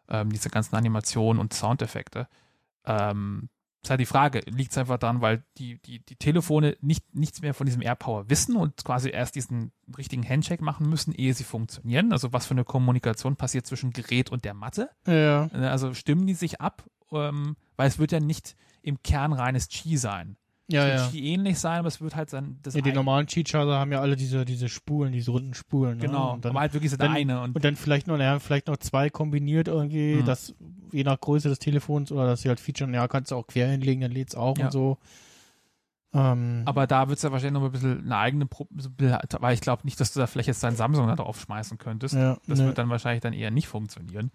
[0.07, 2.27] Ähm, diese ganzen Animationen und Soundeffekte.
[2.85, 3.49] Ähm,
[3.85, 7.41] ist halt die Frage, liegt es einfach daran, weil die, die, die Telefone nicht, nichts
[7.41, 11.43] mehr von diesem AirPower wissen und quasi erst diesen richtigen Handshake machen müssen, ehe sie
[11.43, 12.11] funktionieren.
[12.11, 14.89] Also was für eine Kommunikation passiert zwischen Gerät und der Matte.
[15.07, 15.45] Ja.
[15.53, 19.69] Äh, Also stimmen die sich ab, ähm, weil es wird ja nicht im Kern reines
[19.69, 20.37] Qi sein.
[20.67, 21.19] Ja, es ja.
[21.21, 24.15] ähnlich sein, aber es wird halt sein, das ja die normalen Cheat-Charger haben ja alle
[24.15, 25.97] diese, diese Spulen, diese runden Spulen.
[25.97, 26.07] Ne?
[26.07, 27.41] Genau, Und dann, aber halt wirklich so der dann- eine.
[27.41, 30.25] Und, und dann vielleicht noch, naja, vielleicht noch zwei kombiniert irgendwie, Mhm.
[30.25, 30.55] das
[30.91, 33.67] je nach Größe des Telefons oder dass sie halt featuren, ja, kannst du auch quer
[33.67, 34.65] hinlegen, dann lädt's auch Ja.
[34.65, 34.97] und so.
[36.13, 39.61] Ähm, aber da wird es ja wahrscheinlich noch ein bisschen eine eigene, Pro weil ich
[39.61, 42.15] glaube nicht, dass du da vielleicht jetzt dein Samsung da drauf schmeißen könntest.
[42.15, 44.31] ja, Das ne, wird dann wahrscheinlich dann eher nicht funktionieren.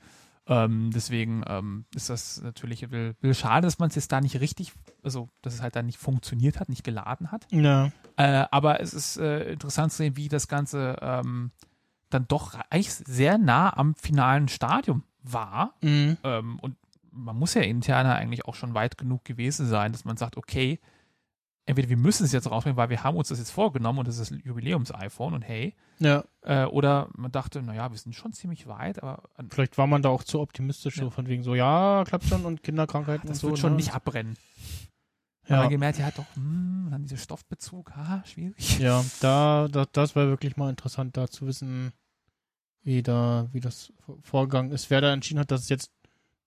[0.50, 4.40] Ähm, deswegen ähm, ist das natürlich bisschen, bisschen schade, dass man es jetzt da nicht
[4.40, 4.72] richtig,
[5.02, 7.46] also dass es halt dann nicht funktioniert hat, nicht geladen hat.
[7.52, 11.52] ja, Äh, aber es ist äh, interessant zu sehen, wie das Ganze ähm,
[12.10, 15.74] dann doch eigentlich sehr nah am finalen Stadium war.
[15.82, 16.18] mhm.
[16.24, 16.76] Ähm, und
[17.12, 20.80] man muss ja interner eigentlich auch schon weit genug gewesen sein, dass man sagt, okay,
[21.66, 24.18] entweder wir müssen es jetzt rausbringen, weil wir haben uns das jetzt vorgenommen und das
[24.18, 28.66] ist das Jubiläums-iPhone und hey, ja, äh, oder man dachte, naja, wir sind schon ziemlich
[28.66, 31.10] weit, aber vielleicht war man da auch zu optimistisch, so Ja.
[31.10, 33.48] von wegen so, ja, klappt schon und Kinderkrankheiten das und so.
[33.48, 33.76] wird schon ne?
[33.76, 34.36] nicht abbrennen.
[35.48, 35.60] Ja.
[35.60, 38.78] Aber gemerkt, ja doch, hm, dann dieser Stoffbezug, ah, schwierig.
[38.78, 41.92] Ja, da, da, das wäre wirklich mal interessant, da zu wissen,
[42.82, 43.92] wie da, wie das
[44.22, 45.92] Vorgang ist, wer da entschieden hat, dass es jetzt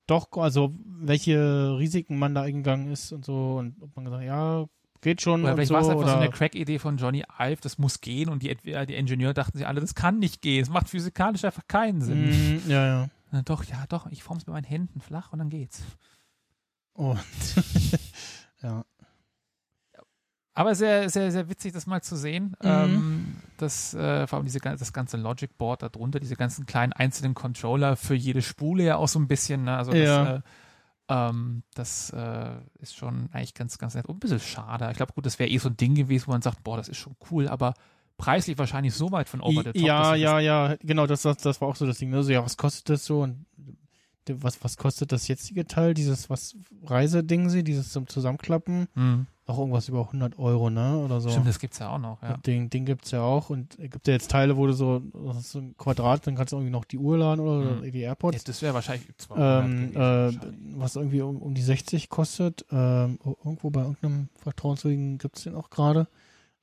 [0.08, 4.66] doch, also welche Risiken man da eingegangen ist und so und ob man gesagt, ja,
[5.04, 7.78] geht schon Oder vielleicht so war es einfach so eine Crack-Idee von Johnny Ive, das
[7.78, 10.90] muss gehen und die, die Ingenieure dachten sich alle, das kann nicht gehen, es macht
[10.90, 12.30] physikalisch einfach keinen Sinn.
[12.66, 13.10] Mm, ja, ja.
[13.32, 15.84] Na doch, ja, doch, ich form's mit meinen Händen flach und dann geht's.
[16.94, 17.20] Und
[18.62, 18.86] ja.
[20.56, 22.56] Aber sehr, sehr, sehr witzig, das mal zu sehen.
[22.62, 22.70] Mhm.
[22.70, 27.34] Ähm, das, äh, vor allem diese, das ganze Logic Board darunter, diese ganzen kleinen einzelnen
[27.34, 29.64] Controller für jede Spule ja auch so ein bisschen.
[29.64, 29.76] Ne?
[29.76, 30.36] Also das, Ja.
[30.36, 30.42] äh,
[31.14, 34.08] Ähm, das äh, ist schon eigentlich ganz, ganz nett.
[34.08, 34.90] Und ein bisschen schade.
[34.90, 36.90] Ich glaube, gut, das wäre eh so ein Ding gewesen, wo man sagt, boah, das
[36.90, 37.76] ist schon cool, aber
[38.18, 39.82] preislich wahrscheinlich so weit von over the top.
[39.82, 42.10] ja, ja, ja, genau, das, das, das war auch so das Ding.
[42.10, 42.24] Ne?
[42.24, 43.22] So, ja, was kostet das so?
[43.22, 43.46] Und
[44.38, 45.94] was, was kostet das jetzige Teil?
[45.94, 46.56] Dieses, was
[46.86, 48.88] Reiseding sie, dieses zum Zusammenklappen?
[48.94, 49.28] Das, hm.
[49.46, 50.98] Auch irgendwas über 100 Euro, ne?
[51.00, 51.30] Oder so.
[51.30, 52.38] Stimmt, das gibt's ja auch noch, ja.
[52.38, 53.50] Den, den gibt's ja auch.
[53.50, 56.36] Und es gibt ja jetzt Teile, wo du so, das ist so ein Quadrat, dann
[56.36, 57.92] kannst du irgendwie noch die Uhr laden oder Mhm.
[57.92, 58.46] die Ja, AirPods.
[58.46, 60.60] das wäre wahrscheinlich 200 ähm, äh, wahrscheinlich.
[60.78, 62.66] was irgendwie um, um die 60 kostet.
[62.72, 66.08] Ähm, irgendwo bei irgendeinem Vertrauenswürdigen gibt's den auch gerade.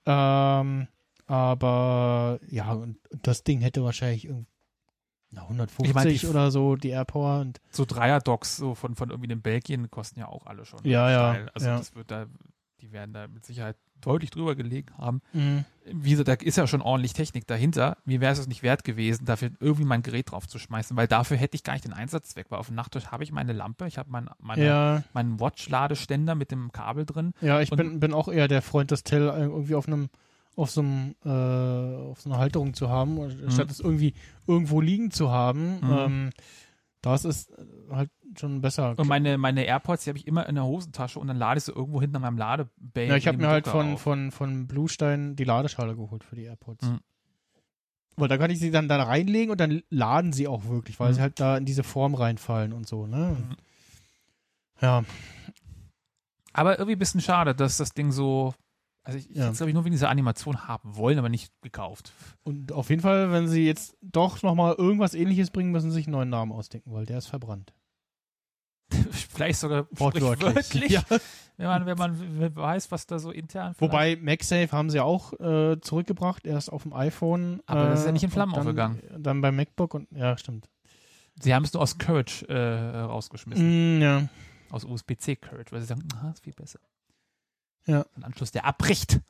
[0.07, 0.89] Ähm,
[1.27, 4.47] aber ja, und das Ding hätte wahrscheinlich irgendwie
[5.31, 7.41] na, 150 Ich meine, die- oder so, die AirPower.
[7.41, 10.81] Und so Dreier-Docks so von, von irgendwie dem Belgien kosten ja auch alle schon.
[10.85, 11.47] Ja, ja.
[11.55, 11.79] Also ja.
[11.79, 12.27] das wird da,
[12.81, 15.21] die werden da mit Sicherheit deutlich drüber gelegen haben.
[15.35, 17.99] mh, Wie gesagt, da ist ja schon ordentlich Technik dahinter.
[18.07, 21.37] Mir wäre es nicht wert gewesen, dafür irgendwie mein Gerät drauf zu schmeißen, weil dafür
[21.37, 23.99] hätte ich gar nicht den Einsatzzweck, weil auf dem Nachttisch habe ich meine Lampe, ich
[23.99, 27.35] habe mein, meine, ja, meinen Watch-Ladeständer mit dem Kabel drin.
[27.43, 30.09] ja, ich bin, bin auch eher der Freund, das Tell irgendwie auf einem
[30.61, 31.29] auf so einem äh,
[32.11, 34.15] auf so einer Halterung zu haben, statt es irgendwie
[34.47, 35.81] irgendwo liegen zu haben.
[35.81, 35.91] Mhm.
[35.99, 36.31] Ähm,
[37.03, 37.51] das ist
[37.91, 38.95] halt schon besser.
[38.99, 41.65] Und meine, meine AirPods, die habe ich immer in der Hosentasche und dann lade ich
[41.65, 43.09] sie irgendwo hinten an meinem Ladebay.
[43.09, 44.03] Ja, ich habe mir halt von, auf.
[44.03, 46.87] von, von Bluestein die Ladeschale geholt für die AirPods.
[46.87, 47.01] Mhm.
[48.17, 51.11] Weil da kann ich sie dann da reinlegen und dann laden sie auch wirklich, weil
[51.11, 51.15] Mhm.
[51.15, 53.37] sie halt da in diese Form reinfallen und so, ne?
[53.39, 53.57] Mhm.
[54.83, 55.05] Ja,
[56.53, 58.55] Aber irgendwie ein bisschen schade, dass das Ding so.
[59.03, 59.51] Also ich, ich Ja.
[59.51, 62.13] glaube ich, nur wegen dieser Animation haben wollen, aber nicht gekauft.
[62.43, 66.07] und auf jeden Fall, wenn sie jetzt doch nochmal irgendwas ähnliches bringen, müssen sie sich
[66.07, 67.73] einen neuen Namen ausdenken, weil der ist verbrannt.
[69.11, 70.91] Vielleicht sogar Wortwörtlich.
[70.91, 71.03] Ja.
[71.57, 75.79] wenn, man, wenn man weiß, was da so intern Wobei MagSafe haben sie auch äh,
[75.81, 77.61] zurückgebracht, erst auf dem iPhone.
[77.67, 79.23] Aber das ist ja äh, nicht in Flammen und dann, aufgegangen.
[79.23, 80.69] Dann beim MacBook und ja, stimmt.
[81.41, 83.99] Sie haben es nur aus Courage äh, rausgeschmissen.
[83.99, 84.29] Mm, ja.
[84.71, 86.81] Aus USB-C Courage, weil sie sagen, ah, ist viel besser.
[87.87, 88.05] Ja.
[88.17, 89.21] Ein Anschluss, der abbricht.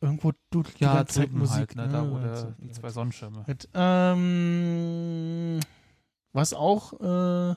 [0.00, 1.56] Irgendwo dudelt Ja, die ganze Musik.
[1.56, 1.88] halt, ne?
[1.88, 2.10] Da, ne?
[2.12, 3.44] oder die zwei Sonnenschirme.
[3.44, 5.58] Gut, ähm,
[6.32, 7.54] was auch äh,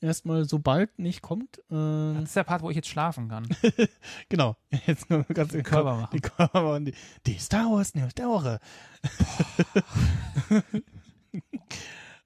[0.00, 1.58] erstmal so bald nicht kommt.
[1.70, 3.46] Äh, Das ist der Part, wo ich jetzt schlafen kann.
[4.30, 4.56] genau.
[4.86, 6.10] Jetzt nur ganz Den Körper machen.
[6.14, 6.94] Die Körper und die,
[7.26, 8.58] die Star Wars News der Woche.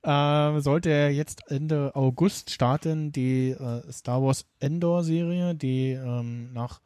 [0.05, 6.53] Ähm, sollte er jetzt Ende August starten, die äh, Star Wars Endor Serie, die ähm,
[6.53, 6.81] nach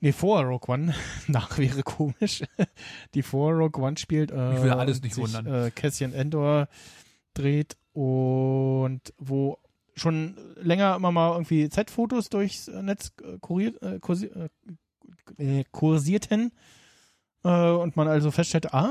[0.00, 0.92] Nee, vor Rogue One.
[1.28, 2.42] Nach wäre komisch.
[3.14, 4.32] Die vor Rogue One spielt.
[4.32, 5.46] Äh, Mich würde alles und nicht sich, wundern.
[5.46, 6.66] Äh, Cassian Endor
[7.34, 9.58] dreht und wo
[9.94, 14.48] schon länger immer mal irgendwie Z-Fotos durchs äh, Netz äh, kuriert, äh, kursi äh,
[15.38, 16.81] äh, kursierten äh,
[17.48, 18.90] und man also feststellt, ah,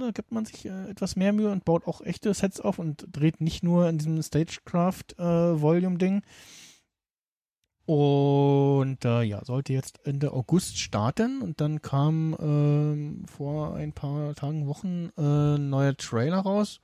[0.00, 3.06] da gibt man sich äh, etwas mehr Mühe und baut auch echte Sets auf und
[3.10, 6.22] dreht nicht nur in diesem Stagecraft äh.
[7.86, 14.34] Und äh, ja, sollte jetzt Ende August starten und dann kam ähm, vor ein paar
[14.34, 16.80] Tagen, Wochen äh, ein neuer Trailer raus,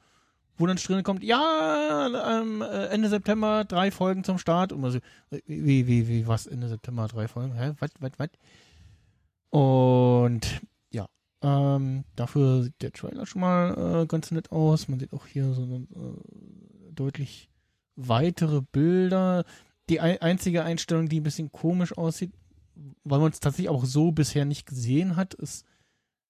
[0.59, 4.73] wo dann drin kommt, ja, ähm, äh, Ende September drei Folgen zum Start.
[4.73, 4.99] Und man so,
[5.31, 7.55] äh, wie, wie, wie, was, Ende September drei Folgen?
[7.55, 7.73] Hä?
[7.79, 8.29] Was, was, was?
[9.49, 10.61] Und
[10.93, 11.09] ja,
[11.43, 14.89] ähm, dafür sieht der Trailer schon mal äh, ganz nett aus.
[14.89, 17.49] Man sieht auch hier so äh, deutlich
[17.97, 19.45] weitere Bilder.
[19.89, 22.33] Die ein, einzige Einstellung, die ein bisschen komisch aussieht,
[23.05, 25.65] weil man es tatsächlich auch so bisher nicht gesehen hat, ist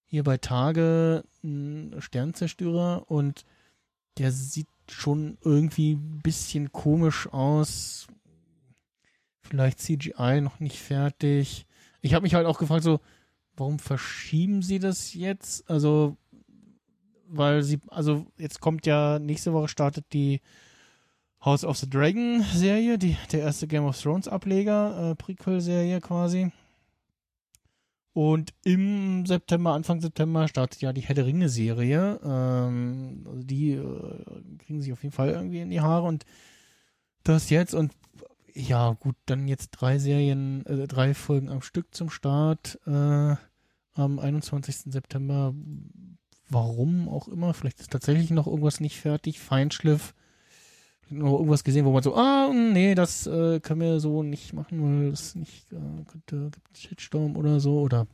[0.05, 3.45] hier bei Tage ein Sternzerstörer und
[4.19, 8.09] der sieht schon irgendwie ein bisschen komisch aus.
[9.43, 11.66] Vielleicht CGI noch nicht fertig.
[12.01, 13.01] Ich habe mich halt auch gefragt, so,
[13.61, 15.69] warum verschieben sie das jetzt?
[15.70, 16.16] Also,
[17.28, 20.41] weil sie, also jetzt kommt ja, nächste Woche startet die
[21.45, 26.51] House of the Dragon Serie, die, der erste Game of Thrones Ableger, äh, Prequel-Serie quasi.
[28.12, 32.19] Und im September, Anfang September startet ja die Herr der Ringe Serie.
[32.24, 34.24] Ähm, also die äh,
[34.59, 36.24] kriegen sich auf jeden Fall irgendwie in die Haare und
[37.23, 37.93] das jetzt und
[38.53, 43.37] ja gut, dann jetzt drei Serien, äh, drei Folgen am Stück zum Start äh,
[44.01, 44.93] am 21.
[44.93, 45.55] September.
[46.49, 49.39] Warum auch immer, vielleicht ist tatsächlich noch irgendwas nicht fertig.
[49.39, 50.15] Feinschliff
[51.11, 54.83] noch irgendwas gesehen, wo man so, ah, nee, das äh, können wir so nicht machen,
[54.83, 58.07] weil das nicht, äh, könnte, gibt Shitstorm oder so oder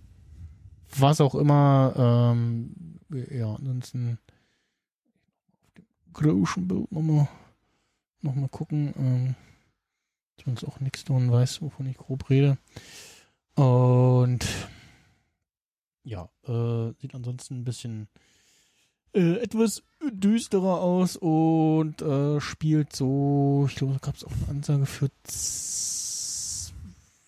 [0.98, 1.92] was auch immer.
[1.96, 2.98] Ähm,
[3.30, 4.18] ja, ansonsten
[5.64, 7.28] auf dem großen Bild nochmal
[8.22, 8.94] noch gucken.
[8.98, 9.34] Ähm,
[10.44, 12.58] sonst auch nichts tun weiß, wovon ich grob rede.
[13.54, 14.46] Und
[16.06, 18.08] ja, äh, sieht ansonsten ein bisschen
[19.12, 24.86] äh, etwas düsterer aus und äh, spielt so, ich glaube, gab es auch eine Ansage
[24.86, 25.10] für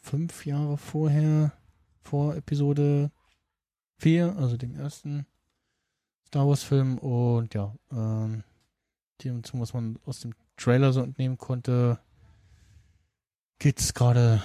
[0.01, 1.53] fünf Jahre vorher,
[2.05, 3.11] vor Episode
[3.99, 5.27] 4, also dem ersten
[6.29, 8.45] Star Wars Film und ja, ähm,
[9.25, 11.99] dem, zum, was man aus dem Trailer so entnehmen konnte,
[13.59, 14.41] geht's gerade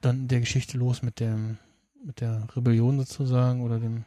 [0.00, 1.58] dann in der Geschichte los mit dem,
[2.04, 4.04] mit der Rebellion sozusagen oder dem,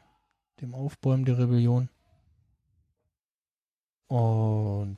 [0.61, 1.89] dem Aufbäumen der Rebellion.
[4.07, 4.97] Und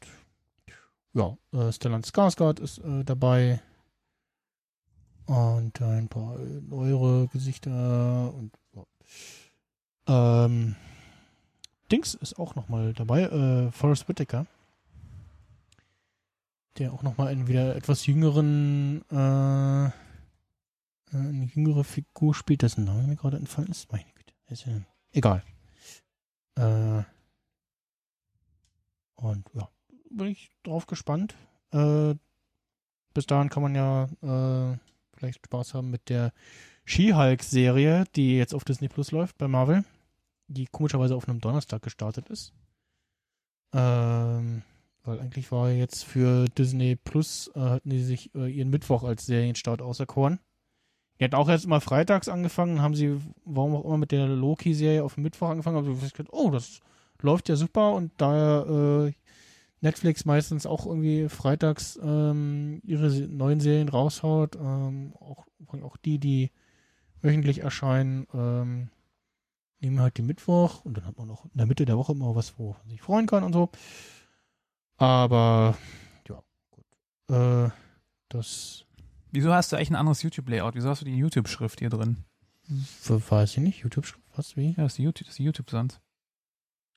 [1.14, 3.62] ja, äh, Stellan Skarsgård ist äh, dabei.
[5.26, 8.52] Und ein paar neuere Gesichter und
[10.08, 10.76] ähm,
[11.92, 14.46] Dings ist auch nochmal dabei, äh, Forrest Whitaker.
[16.78, 19.92] Der auch nochmal einen wieder etwas jüngeren, äh,
[21.12, 23.92] eine jüngere Figur spielt, dessen Name mir gerade entfallen ist.
[23.92, 24.34] Meine Güte.
[24.48, 25.44] Ist ja egal.
[26.56, 27.04] Äh,
[29.16, 29.70] und ja,
[30.10, 31.36] bin ich drauf gespannt.
[31.72, 32.16] Äh,
[33.14, 34.78] bis dahin kann man ja äh,
[35.14, 36.34] vielleicht Spaß haben mit der
[36.86, 39.84] She-Hulk-Serie, die jetzt auf Disney Plus läuft bei Marvel,
[40.48, 42.54] die komischerweise auf einem Donnerstag gestartet ist.
[43.74, 44.64] Ähm,
[45.04, 49.26] weil eigentlich war jetzt für Disney Plus, äh, hatten die sich äh, ihren Mittwoch als
[49.26, 50.40] Serienstart auserkoren.
[51.20, 55.04] Die hatten auch erst mal freitags angefangen, haben sie, warum auch immer, mit der Loki-Serie
[55.04, 56.82] auf Mittwoch angefangen, aber ich gedacht, oh, das
[57.22, 59.14] läuft ja super und da äh,
[59.82, 65.46] Netflix meistens auch irgendwie freitags ähm, ihre neuen Serien raushaut, ähm, auch,
[65.84, 66.52] auch die, die
[67.22, 68.90] wöchentlich erscheinen, ähm,
[69.80, 72.36] nehmen halt den Mittwoch und dann hat man noch in der Mitte der Woche immer
[72.36, 73.70] was, wo man sich freuen kann und so.
[74.98, 75.78] Aber
[76.28, 76.86] ja, gut.
[77.30, 77.70] Äh,
[78.30, 78.85] das
[79.36, 80.76] Wieso hast du eigentlich ein anderes YouTube-Layout?
[80.76, 82.24] Wieso hast du die YouTube-Schrift hier drin?
[83.08, 83.84] weiß ich nicht.
[83.84, 84.06] YouTube,
[84.36, 84.70] was, wie?
[84.70, 86.00] Ja, das ist die YouTube, das ist die YouTube sonst.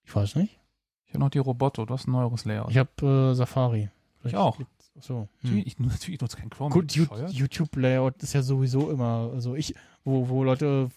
[0.05, 0.59] Ich weiß nicht.
[1.07, 2.71] Ich habe noch die Roboto, du hast ein neueres Layout.
[2.71, 3.91] Ich habe äh, Safari.
[4.25, 4.59] Ich auch.
[4.59, 5.29] liegt's- So.
[5.43, 6.73] Natürlich, ich, natürlich nutze kein Chrome.
[6.73, 6.93] Gut?
[7.31, 10.89] YouTube-Layout ist ja sowieso immer, also ich, wo, wo Leute,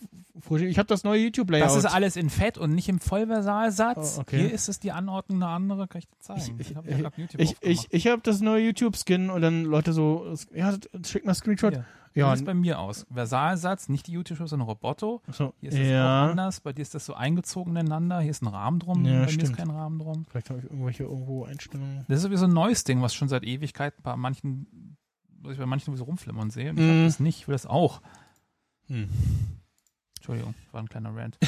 [0.59, 1.67] ich habe das neue YouTube-Layout.
[1.67, 4.15] Das ist alles in Fett und nicht im Vollversalsatz.
[4.17, 4.39] Oh, okay.
[4.39, 6.57] Hier ist es die Anordnung eine andere, kann ich dir zeigen.
[6.59, 6.75] Ich-
[7.37, 10.73] ich- ich, ich, habe das neue YouTube-Skin und dann Leute so, ja,
[11.05, 11.73] schick mal Screenshot.
[11.73, 13.05] Ja, Ja, sieht bei mir aus.
[13.13, 15.21] Versalsatz, nicht die YouTube-Schrift, sondern Roboto.
[15.31, 16.59] so, Hier ist das auch ja, anders.
[16.59, 18.19] Bei dir ist das so eingezogen ineinander.
[18.19, 19.05] Hier ist ein Rahmen drum.
[19.05, 19.57] Ja, bei mir ist stimmt.
[19.57, 20.25] kein Rahmen drum.
[20.29, 22.03] vielleicht habe ich irgendwelche irgendwo Einstellungen.
[22.09, 24.97] Das ist sowieso ein neues Ding, was schon seit Ewigkeiten bei manchen,
[25.41, 26.71] was ich bei manchen sowieso rumflimmern sehe.
[26.71, 26.89] Und ich Mm.
[26.99, 28.01] hab das nicht, ich will das auch.
[28.87, 29.07] Hm.
[30.17, 31.37] Entschuldigung, war ein kleiner Rant.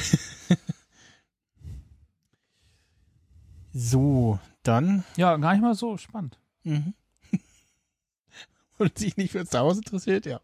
[3.72, 6.38] So, dann, Ja, gar nicht mal so spannend.
[6.62, 6.94] mhm.
[8.78, 10.40] Und sich nicht für Star Wars interessiert, ja.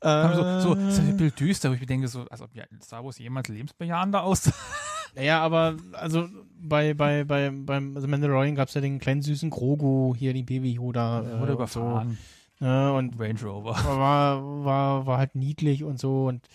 [0.00, 2.54] Aber so, so, Äh, ist ein Bild düster, wo ich mir denke, so, als ob
[2.54, 4.52] ja, Star Wars jemals lebensbejahender aussah.
[5.14, 6.28] Naja, aber also
[6.60, 10.42] bei, bei, bei, beim also Mandalorian gab es ja den kleinen süßen Grogu, hier die
[10.42, 11.22] Baby Yoda.
[11.22, 11.80] Er äh, wurde und so.
[11.80, 12.18] überfahren.
[12.60, 13.70] Ne, und Range Rover.
[13.84, 16.46] war, war, war halt niedlich und so und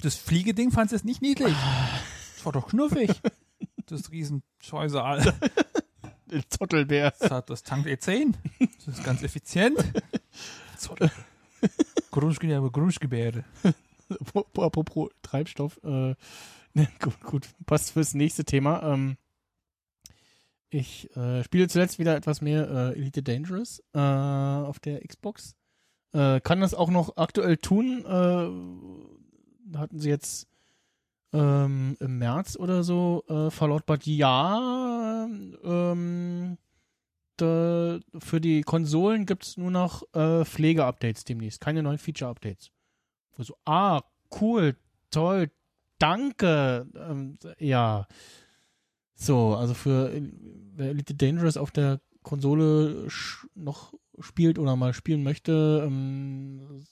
[0.00, 1.54] Das Fliegeding fandst du jetzt nicht niedlich.
[2.36, 3.10] Das war doch knuffig.
[3.86, 5.20] Das Riesenscheusal.
[5.22, 5.34] der
[6.48, 7.12] Zottelbär.
[7.18, 8.34] Das hat das tankt E10.
[8.84, 9.78] Das ist ganz effizient.
[10.76, 11.10] Zottel.
[12.10, 13.44] Gruschgebär, Gruschgebär.
[14.34, 16.14] Apropos Treibstoff, äh,
[16.74, 18.82] ne, gut, gut, passt fürs nächste Thema.
[18.82, 19.16] Ähm,
[20.68, 25.54] ich äh, spiele zuletzt wieder etwas mehr äh, Elite Dangerous äh, auf der Xbox.
[26.12, 28.04] Äh, kann das auch noch aktuell tun.
[28.04, 30.48] Äh, hatten sie jetzt
[31.32, 35.26] ähm, im März oder so äh, verlautbart, ja,
[35.64, 36.58] ähm,
[37.36, 42.70] da, für die Konsolen gibt es nur noch äh, Pflege-Updates demnächst, keine neuen Feature-Updates.
[43.36, 44.02] Wo so, ah,
[44.40, 44.76] cool,
[45.10, 45.50] toll,
[45.98, 46.86] danke.
[46.94, 48.06] Ähm, ja.
[49.14, 50.12] So, also für
[50.74, 53.08] wer Elite Dangerous auf der Konsole
[53.54, 56.84] noch spielt oder mal spielen möchte, ähm,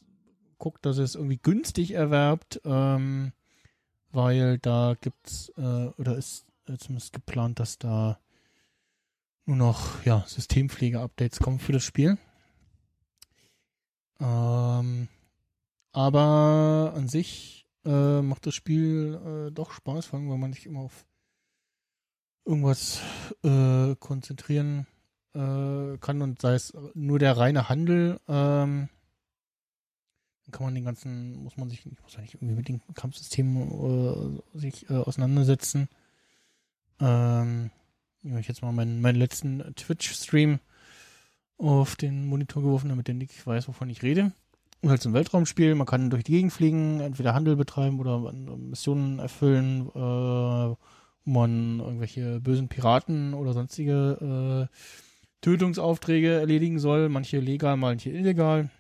[0.59, 3.33] guckt, dass es irgendwie günstig erwerbt, ähm,
[4.13, 8.19] weil da gibt's äh, oder ist äh, zumindest geplant, dass da
[9.47, 12.19] nur noch ja Systempflege-Updates kommen für das Spiel.
[14.21, 15.09] Ähm,
[15.93, 20.67] aber an sich äh, macht das Spiel äh, doch Spaß, vor allem, weil man sich
[20.67, 21.07] immer auf
[22.45, 23.01] irgendwas
[23.43, 24.87] äh, konzentrieren
[25.35, 28.89] äh, kann und sei es nur der reine Handel, ähm,
[30.51, 34.59] kann man den ganzen, muss man sich, muss man nicht irgendwie mit den Kampfsystemen äh,
[34.59, 35.89] sich äh, auseinandersetzen.
[37.01, 37.71] Ähm,
[38.23, 40.61] ja, ich jetzt mal meinen, meinen letzten Twitch-Stream
[41.59, 44.33] auf den Monitor geworfen, damit der Nick weiß, wovon ich rede.
[44.83, 48.33] Und halt so ein Weltraumspiel, man kann durch die Gegend fliegen, entweder Handel betreiben oder
[48.33, 50.77] Missionen erfüllen, äh, wo
[51.25, 54.77] man irgendwelche bösen Piraten oder sonstige äh,
[55.43, 57.09] Tötungsaufträge erledigen soll.
[57.09, 58.71] Manche legal, manche illegal.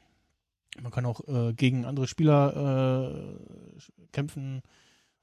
[0.83, 4.63] Man kann auch äh, gegen andere Spieler äh, kämpfen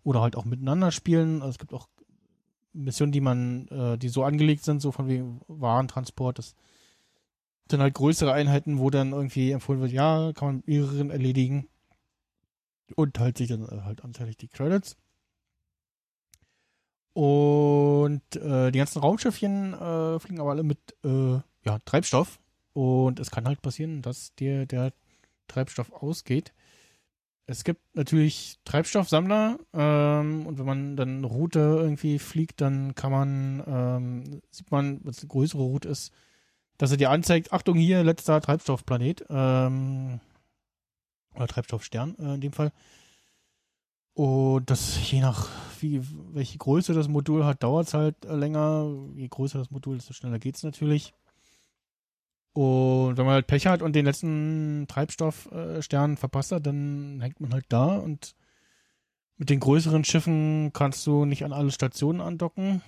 [0.03, 1.41] oder halt auch miteinander spielen.
[1.41, 1.87] Also es gibt auch
[2.73, 6.37] Missionen, die man, äh, die so angelegt sind, so von wegen Warentransport.
[6.37, 6.55] Das
[7.67, 11.67] dann halt größere Einheiten, wo dann irgendwie empfohlen wird, ja, kann man mehreren erledigen.
[12.95, 14.95] Und halt sich dann äh, halt anteilig die Credits.
[17.13, 22.39] Und äh, die ganzen Raumschiffchen äh, fliegen aber alle mit äh, ja, Treibstoff.
[22.73, 24.93] Und es kann halt passieren, dass dir der
[25.47, 26.53] Treibstoff ausgeht.
[27.45, 33.11] Es gibt natürlich Treibstoffsammler ähm, und wenn man dann eine Route irgendwie fliegt, dann kann
[33.11, 36.11] man, ähm, sieht man, es eine größere Route ist,
[36.77, 40.19] dass er dir anzeigt, Achtung hier, letzter Treibstoffplanet, ähm,
[41.35, 42.71] oder Treibstoffstern äh, in dem Fall.
[44.13, 45.47] Und das je nach
[45.79, 46.01] wie
[46.33, 48.91] welche Größe das Modul hat, dauert es halt länger.
[49.15, 51.13] Je größer das Modul, desto schneller geht es natürlich.
[52.57, 57.39] Und wenn man halt Pech hat und den letzten Treibstoffstern äh, verpasst hat, dann hängt
[57.39, 58.33] man halt da und
[59.37, 62.81] mit den größeren Schiffen kannst du nicht an alle Stationen andocken.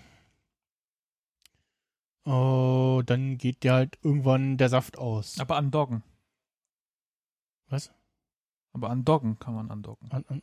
[2.26, 5.40] Oh, dann geht dir halt irgendwann der Saft aus.
[5.40, 6.02] Aber andocken.
[7.68, 7.92] Was?
[8.74, 10.12] Aber andocken kann man andocken.
[10.12, 10.42] An, an,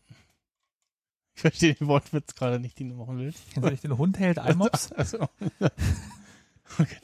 [1.34, 3.42] ich verstehe den Wortwitz gerade nicht, den du machen willst.
[3.56, 4.92] Soll ich den Hund hält Almops?
[4.92, 5.18] Also,
[6.78, 6.96] okay.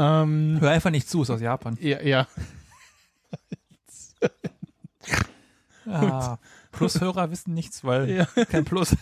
[0.00, 1.76] Ähm, Hör einfach nicht zu, ist aus Japan.
[1.80, 2.26] ja, ja.
[5.86, 6.38] Ah,
[6.72, 8.24] Plushörer wissen nichts, weil ja.
[8.46, 8.96] kein Plus.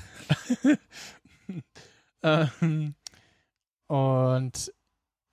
[2.23, 2.95] Ähm,
[3.87, 4.73] und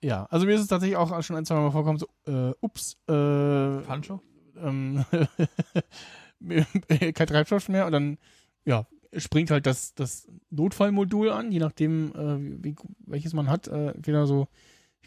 [0.02, 2.96] ja, also mir ist es tatsächlich auch schon ein, zwei Mal vorgekommen, so, äh, ups,
[3.08, 4.22] äh, Pancho?
[4.56, 5.04] ähm,
[7.14, 8.18] kein Treibstoff mehr und dann,
[8.64, 8.86] ja,
[9.16, 12.76] springt halt das, das Notfallmodul an, je nachdem, äh, wie,
[13.06, 13.68] welches man hat.
[13.68, 14.48] Äh, entweder so,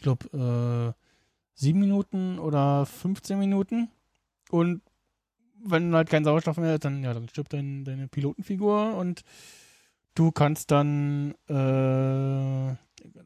[0.00, 1.02] ich glaube, äh,
[1.52, 3.90] sieben Minuten oder 15 Minuten.
[4.50, 4.80] Und
[5.62, 9.24] wenn halt kein Sauerstoff mehr ist, dann, ja, dann stirbt dein, deine Pilotenfigur und
[10.14, 12.74] du kannst dann, äh,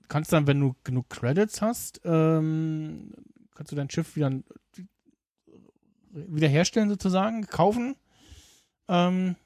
[0.09, 3.13] kannst dann, wenn du genug Credits hast, ähm,
[3.55, 4.33] kannst du dein Schiff wieder
[6.11, 7.95] wiederherstellen sozusagen, kaufen.
[8.89, 9.37] Ähm,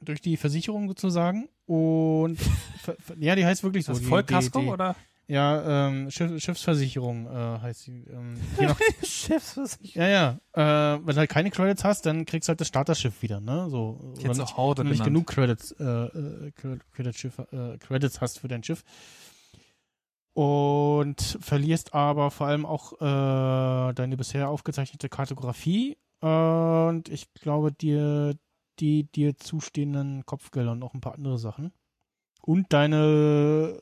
[0.00, 1.48] durch die Versicherung sozusagen.
[1.66, 2.38] Und
[3.18, 3.92] ja, die heißt wirklich so.
[3.92, 4.96] Ist das die- Vollkasko die, die, oder?
[5.28, 8.04] Ja, ähm, Schiff, Schiffsversicherung äh, heißt sie.
[8.10, 10.08] Ähm, je nach, Schiffsversicherung.
[10.08, 10.94] ja, ja.
[10.96, 13.68] Äh, wenn du halt keine Credits hast, dann kriegst du halt das Starterschiff wieder, ne?
[13.70, 14.14] So.
[14.24, 15.04] Oder auch du nicht genannt.
[15.04, 18.84] genug Credits, äh, äh, Cre- Credit Schiff, äh, Credits hast für dein Schiff.
[20.34, 28.34] Und verlierst aber vor allem auch äh, deine bisher aufgezeichnete Kartografie und ich glaube dir
[28.80, 31.72] die dir zustehenden Kopfgelder und noch ein paar andere Sachen.
[32.40, 33.78] Und deine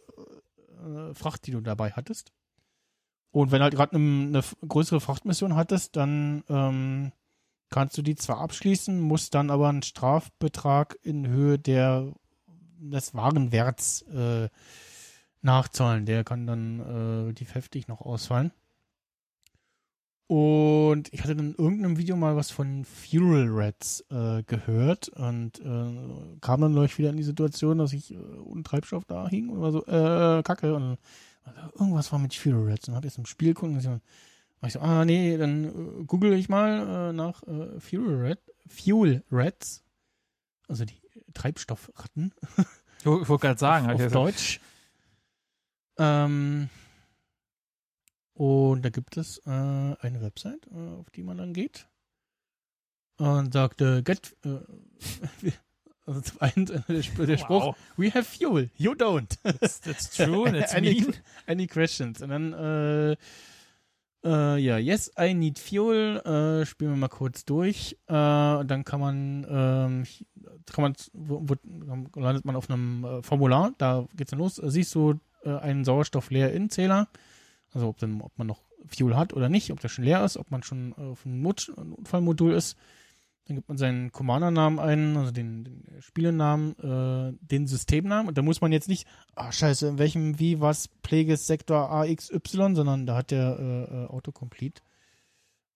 [0.80, 2.32] äh, Fracht, die du dabei hattest.
[3.30, 7.12] Und wenn halt gerade eine, eine größere Frachtmission hattest, dann ähm,
[7.68, 12.12] kannst du die zwar abschließen, musst dann aber einen Strafbetrag in Höhe der
[12.80, 14.48] des Warenwerts äh,
[15.42, 16.06] nachzahlen.
[16.06, 16.92] Der kann dann äh,
[17.22, 18.52] relativ heftig noch ausfallen.
[20.30, 25.58] Und ich hatte dann in irgendeinem Video mal was von Fuel Rats äh, gehört und
[25.58, 29.48] äh, kam dann gleich wieder in die Situation, dass ich äh, ohne Treibstoff da hing
[29.48, 30.72] und war so, äh, kacke.
[30.72, 30.98] Und dann,
[31.42, 32.86] also, irgendwas war mit Fuel Rats.
[32.86, 35.64] Und dann ich es im Spiel geguckt und so, war ich so, ah nee, dann
[35.64, 38.38] äh, google ich mal äh, nach äh, Fuel, Rat,
[38.68, 39.82] Fuel Rats,
[40.68, 41.00] also die
[41.34, 42.32] Treibstoffratten
[43.00, 44.60] Ich wollte gerade sagen, auf, hab auf jetzt- Deutsch.
[45.98, 46.68] Ähm,
[48.40, 51.86] und da gibt es äh, eine Website, äh, auf die man dann geht
[53.18, 54.60] und sagte, get, äh,
[56.06, 57.76] also zum einen äh, der, Sp- der Spruch, Wow.
[57.98, 59.36] we have fuel, you don't.
[59.42, 61.14] That's, that's true, that's any, mean.
[61.46, 62.22] any questions?
[62.22, 63.12] Und dann, äh,
[64.24, 67.98] äh, ja, yes, I need fuel, äh, spielen wir mal kurz durch.
[68.06, 70.06] Äh, dann kann man, ähm,
[70.72, 74.94] kann man, wo, wo, landet man auf einem äh, Formular, da geht's dann los, siehst
[74.94, 77.08] du äh, einen Sauerstoff-Leer-In-Zähler,
[77.72, 80.36] also ob, dann, ob man noch Fuel hat oder nicht, ob der schon leer ist,
[80.36, 82.76] ob man schon auf einem Not Notfallmodul ist.
[83.46, 88.28] Dann gibt man seinen Commander-Namen ein, also den, den Spielenamen, äh, den Systemnamen.
[88.28, 92.74] Und da muss man jetzt nicht, ah scheiße, in welchem, wie, was, Pleges, Sektor AXY,
[92.74, 94.82] sondern da hat der äh, äh, Autocomplete.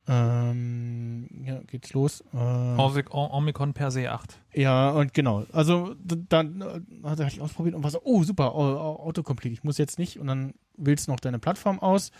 [0.06, 2.20] Ähm, ja, geht's los.
[2.34, 4.38] Äh, Omik- Omikron per se 8.
[4.52, 5.44] ja, und genau.
[5.52, 9.54] Also dann äh, hat er halt ausprobiert und war so, oh super, Au- Au- Autocomplete,
[9.54, 10.18] ich muss jetzt nicht.
[10.18, 12.10] Und dann wählst du noch deine Plattform aus.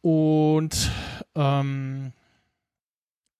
[0.00, 0.90] Und
[1.34, 2.12] ähm,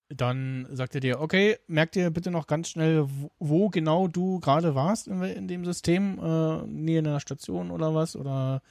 [0.09, 4.39] dann sagt er dir, okay, merk dir bitte noch ganz schnell, wo, wo genau du
[4.39, 8.61] gerade warst in, in, dem System, äh, Nähe einer Station oder was, oder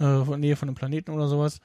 [0.00, 1.60] äh, Nähe von einem Planeten oder sowas.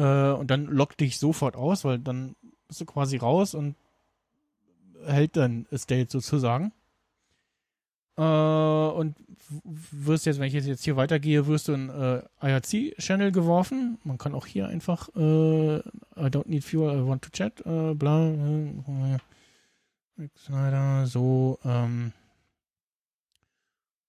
[0.00, 2.34] Äh, und dann lockt dich sofort aus, weil dann
[2.68, 3.76] bist du quasi raus und
[5.04, 6.72] hält dann State sozusagen.
[8.16, 9.16] Äh, und
[9.64, 13.98] wirst jetzt, wenn ich jetzt hier weitergehe, wirst du in äh, IRC-Channel geworfen.
[14.04, 15.82] Man kann auch hier einfach äh, I
[16.16, 19.18] don't need fuel, I want to chat, äh, bla, äh,
[20.36, 22.12] Snyder, so, ähm,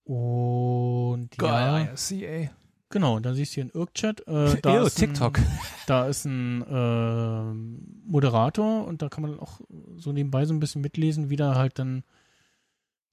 [0.04, 2.52] und Geil, ja, IRCA.
[2.92, 4.28] Genau, da siehst du hier einen Irk-Chat.
[4.28, 5.40] Äh, da Ew, ist ein- TikTok.
[5.88, 9.62] da ist ein ähm, Moderator und da kann man auch
[9.98, 12.04] so nebenbei so ein bisschen mitlesen, wie da halt dann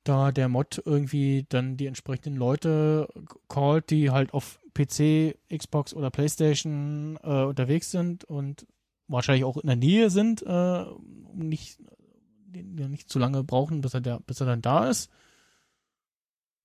[0.05, 3.09] da der Mod irgendwie dann die entsprechenden Leute
[3.49, 8.67] callt, die halt auf PC, Xbox oder Playstation äh, unterwegs sind und
[9.07, 11.79] wahrscheinlich auch in der Nähe sind, äh, um nicht,
[12.53, 15.11] nicht zu lange brauchen, bis er, da, bis er dann da ist.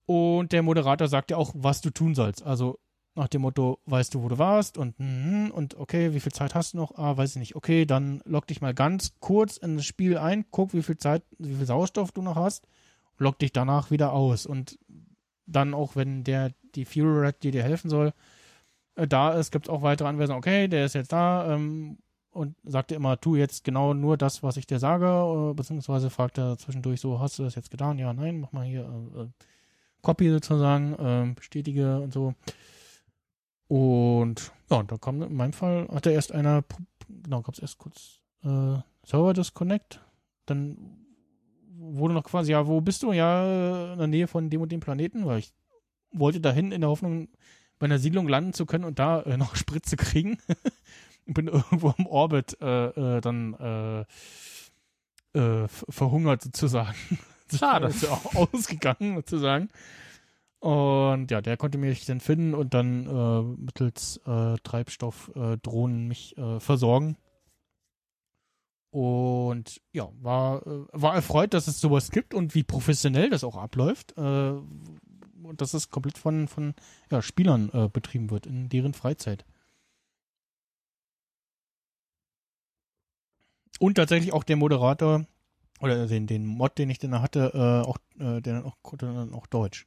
[0.06, 2.44] Und der Moderator sagt ja auch, was du tun sollst.
[2.44, 2.80] Also
[3.15, 6.56] nach dem Motto, weißt du, wo du warst und mhm, und okay, wie viel Zeit
[6.56, 6.95] hast du noch?
[6.98, 7.56] Ah, weiß ich nicht.
[7.56, 11.23] Okay, dann log dich mal ganz kurz in das Spiel ein, guck, wie viel Zeit,
[11.38, 12.68] wie viel Sauerstoff du noch hast,
[13.18, 14.80] log dich danach wieder aus und
[15.45, 18.14] dann auch, wenn der die Fury Red, die dir helfen soll,
[18.95, 20.40] äh, da ist, gibt es auch weitere Anweisungen.
[20.40, 21.98] Okay, der ist jetzt da ähm,
[22.31, 25.06] und sagt dir immer, tu jetzt genau nur das, was ich dir sage,
[25.52, 27.99] äh, beziehungsweise fragt er zwischendurch so, hast du das jetzt getan?
[27.99, 29.27] Ja, nein, mach mal hier äh, äh,
[30.02, 32.34] Copy sozusagen, äh, bestätige und so.
[33.68, 36.64] Und ja, da kam in meinem Fall, hatte erst einer,
[37.07, 40.02] genau, gab es erst kurz äh, Server Disconnect,
[40.45, 40.77] dann
[41.76, 43.11] wurde noch quasi, ja, wo bist du?
[43.11, 45.53] Ja, in der Nähe von dem und dem Planeten, weil ich
[46.11, 47.30] wollte dahin in der Hoffnung,
[47.80, 50.38] bei einer Siedlung landen zu können und da äh, noch Sprit zu kriegen.
[51.26, 54.02] und bin irgendwo im Orbit äh, äh, dann äh,
[55.38, 56.95] äh, ver- verhungert sozusagen.
[57.53, 57.88] Schade.
[57.88, 59.69] Ist ja auch ausgegangen sozusagen.
[60.64, 66.38] Und ja, der konnte mich dann finden und dann äh, mittels äh, Treibstoffdrohnen äh, mich
[66.38, 67.18] äh, versorgen.
[68.90, 73.57] Und ja, war, äh, war erfreut, dass es sowas gibt und wie professionell das auch
[73.57, 74.18] abläuft.
[74.18, 76.76] Äh, und dass es komplett von, von
[77.11, 79.44] ja, Spielern betrieben wird in deren Freizeit.
[83.80, 85.26] Und tatsächlich auch der Moderator
[85.81, 89.48] oder den, den Mod, den ich dann hatte, auch, der dann auch, konnte dann auch
[89.48, 89.85] Deutsch.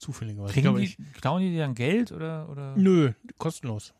[0.00, 0.54] Zufälligerweise.
[0.54, 0.98] Kriegen die, ich.
[1.20, 2.74] klauen die dir dann Geld oder, oder?
[2.74, 3.92] Nö, kostenlos.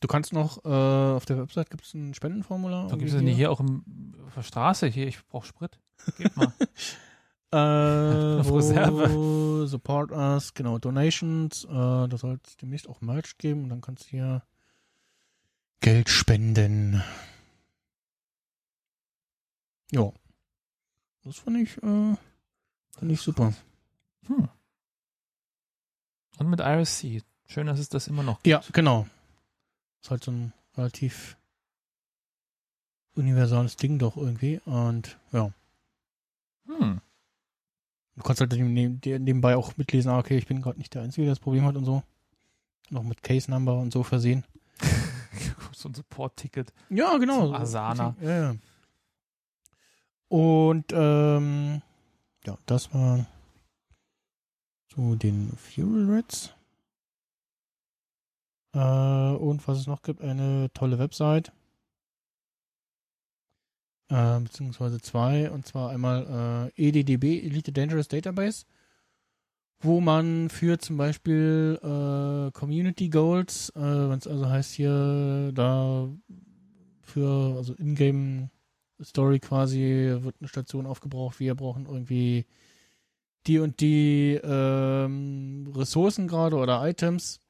[0.00, 2.88] Du kannst noch, äh, auf der Website gibt es ein Spendenformular.
[2.88, 4.88] Dann gibt es das nicht hier auch im, auf der Straße?
[4.88, 5.78] Hier, ich brauche Sprit.
[6.18, 6.52] Gib mal.
[7.52, 9.66] Äh, Auf Reserve.
[9.68, 11.64] Support us, genau, Donations.
[11.64, 14.42] Äh, da soll es demnächst auch Merch geben und dann kannst du hier
[15.80, 17.02] Geld spenden.
[19.92, 20.12] Ja.
[21.22, 22.16] Das fand ich, äh,
[22.90, 23.54] fand ich super.
[24.26, 24.48] Hm.
[26.38, 27.22] Und mit IRC.
[27.48, 28.46] Schön, dass es das immer noch gibt.
[28.46, 29.06] Ja, genau.
[30.02, 31.36] Ist halt so ein relativ
[33.14, 34.60] universales Ding doch irgendwie.
[34.66, 35.50] Und ja.
[36.66, 37.00] Hm.
[38.16, 41.26] Du kannst halt neben- nebenbei auch mitlesen, ah, okay, ich bin gerade nicht der Einzige,
[41.26, 42.02] der das Problem hat und so.
[42.90, 44.44] Noch mit Case Number und so versehen.
[45.72, 46.72] so ein Support-Ticket.
[46.90, 47.52] Ja, genau.
[47.52, 48.16] Asana.
[48.20, 48.56] Ja, ja.
[50.28, 51.82] Und ähm,
[52.44, 53.26] ja, das war
[54.96, 56.54] zu den Fuel Reds.
[58.72, 61.52] Äh, und was es noch gibt, eine tolle Website.
[64.08, 68.64] Äh, beziehungsweise zwei, und zwar einmal äh, EDDB, Elite Dangerous Database,
[69.80, 76.08] wo man für zum Beispiel äh, Community Goals, äh, wenn es also heißt hier, da
[77.02, 78.50] für, also Ingame
[79.02, 82.46] Story quasi, wird eine Station aufgebraucht, wir brauchen irgendwie
[83.46, 87.40] die und die ähm, Ressourcen gerade oder Items,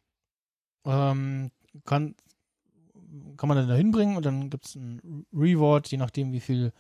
[0.84, 1.50] ähm,
[1.84, 2.14] kann,
[3.36, 6.72] kann man dann da hinbringen und dann gibt es ein Reward, je nachdem wie viel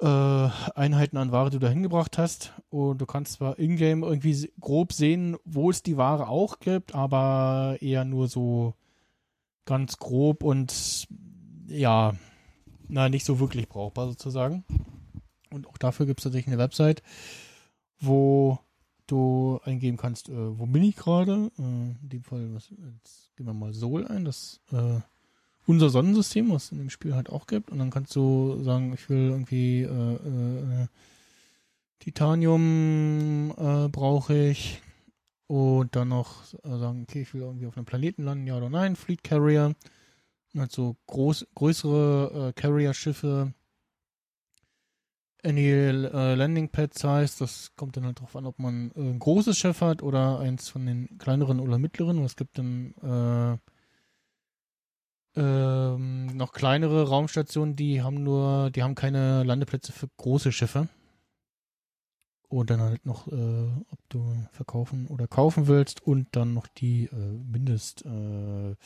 [0.00, 2.52] äh, Einheiten an Ware du da hingebracht hast.
[2.68, 7.76] Und du kannst zwar in-game irgendwie grob sehen, wo es die Ware auch gibt, aber
[7.80, 8.74] eher nur so
[9.64, 11.08] ganz grob und
[11.68, 12.14] ja,
[12.88, 14.64] na, nicht so wirklich brauchbar sozusagen.
[15.50, 17.02] Und auch dafür gibt es tatsächlich eine Website,
[18.00, 18.58] wo
[19.06, 21.50] du eingeben kannst, äh, wo bin ich gerade?
[21.58, 25.00] Äh, in dem Fall, was, jetzt geben wir mal Sol ein, das äh,
[25.66, 27.70] unser Sonnensystem, was es in dem Spiel halt auch gibt.
[27.70, 30.86] Und dann kannst du sagen, ich will irgendwie äh, äh,
[31.98, 34.82] Titanium äh, brauche ich.
[35.48, 38.70] Und dann noch äh, sagen, okay, ich will irgendwie auf einem Planeten landen, ja oder
[38.70, 39.74] nein, Fleet Carrier.
[40.56, 43.52] halt so groß, größere äh, Carrier-Schiffe
[45.42, 49.18] Any äh, Landing Pads heißt, das kommt dann halt drauf an, ob man äh, ein
[49.18, 52.24] großes Schiff hat oder eins von den kleineren oder mittleren.
[52.24, 53.58] Es gibt dann äh,
[55.40, 60.88] ähm, noch kleinere Raumstationen, die haben nur, die haben keine Landeplätze für große Schiffe.
[62.48, 67.06] Und dann halt noch, äh, ob du verkaufen oder kaufen willst und dann noch die
[67.06, 68.76] äh, Mindest äh,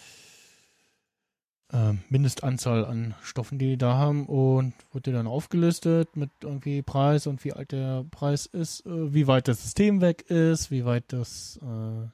[1.72, 7.26] äh, Mindestanzahl an Stoffen, die die da haben und wurde dann aufgelistet mit irgendwie Preis
[7.26, 11.12] und wie alt der Preis ist, äh, wie weit das System weg ist, wie weit
[11.12, 12.08] das äh,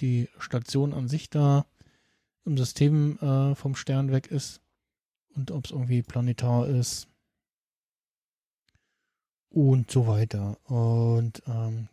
[0.00, 1.66] die Station an sich da
[2.44, 4.60] im System äh, vom Stern weg ist
[5.34, 7.08] und ob es irgendwie planetar ist
[9.50, 10.56] und so weiter.
[10.64, 11.88] Und ähm,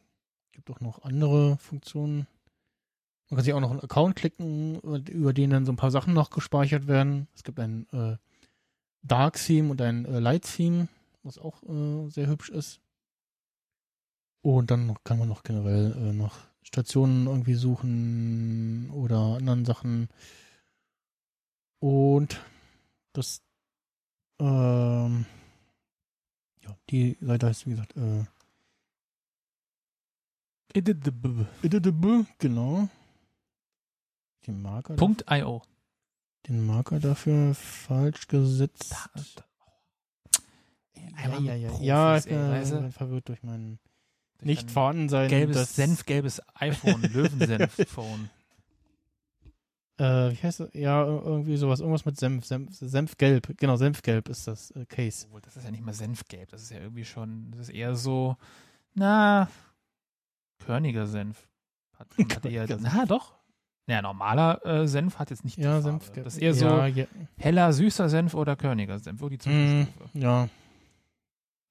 [0.52, 2.28] gibt auch noch andere Funktionen
[3.30, 6.14] man kann sich auch noch einen Account klicken, über den dann so ein paar Sachen
[6.14, 7.28] noch gespeichert werden.
[7.34, 8.18] Es gibt ein äh,
[9.02, 10.88] Dark Theme und ein äh, Light Theme,
[11.24, 12.82] was auch äh, sehr hübsch ist.
[14.42, 20.10] Und dann kann man noch generell äh, nach Stationen irgendwie suchen oder anderen Sachen.
[21.80, 22.40] Und
[23.14, 23.42] das,
[24.40, 25.26] ähm,
[26.62, 28.26] ja, die Seite heißt, wie gesagt, äh,
[32.38, 32.90] genau
[34.48, 34.96] den Marker.
[34.96, 35.62] Punkt .io.
[36.48, 38.96] Den Marker dafür falsch gesetzt.
[39.36, 39.40] Da,
[41.24, 41.72] ja, ja, ja.
[41.82, 43.80] ja, ich bin verwirrt durch mein
[44.42, 45.30] nicht vorhanden sein.
[45.30, 48.30] Gelbes, senfgelbes iPhone, Löwensenf-Phone.
[49.98, 50.70] Äh, wie heißt das?
[50.74, 53.58] Ja, irgendwie sowas, irgendwas mit Senf, Senf, Senfgelb.
[53.58, 55.26] Genau, Senfgelb ist das äh, Case.
[55.28, 57.96] Obwohl, das ist ja nicht mal Senfgelb, das ist ja irgendwie schon, das ist eher
[57.96, 58.36] so,
[58.94, 59.50] na,
[60.60, 61.48] körniger Senf.
[61.98, 63.36] Hat, hat eher, na doch,
[63.88, 66.12] ja, normaler äh, Senf hat jetzt nicht ja, Senf.
[66.12, 67.06] Das ist eher so ja.
[67.38, 70.10] heller, süßer Senf oder körniger Senf, wo die Zwischenstufe.
[70.14, 70.50] Mm, ja.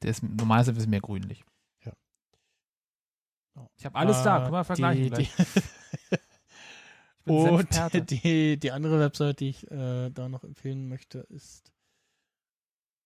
[0.03, 1.45] Der ist, normaler Senf ist mehr grünlich.
[1.85, 1.93] Ja.
[3.77, 5.29] Ich habe alles uh, da, können wir vergleichen die, die
[7.27, 7.69] Und
[8.11, 11.73] die, die andere Website, die ich äh, da noch empfehlen möchte, ist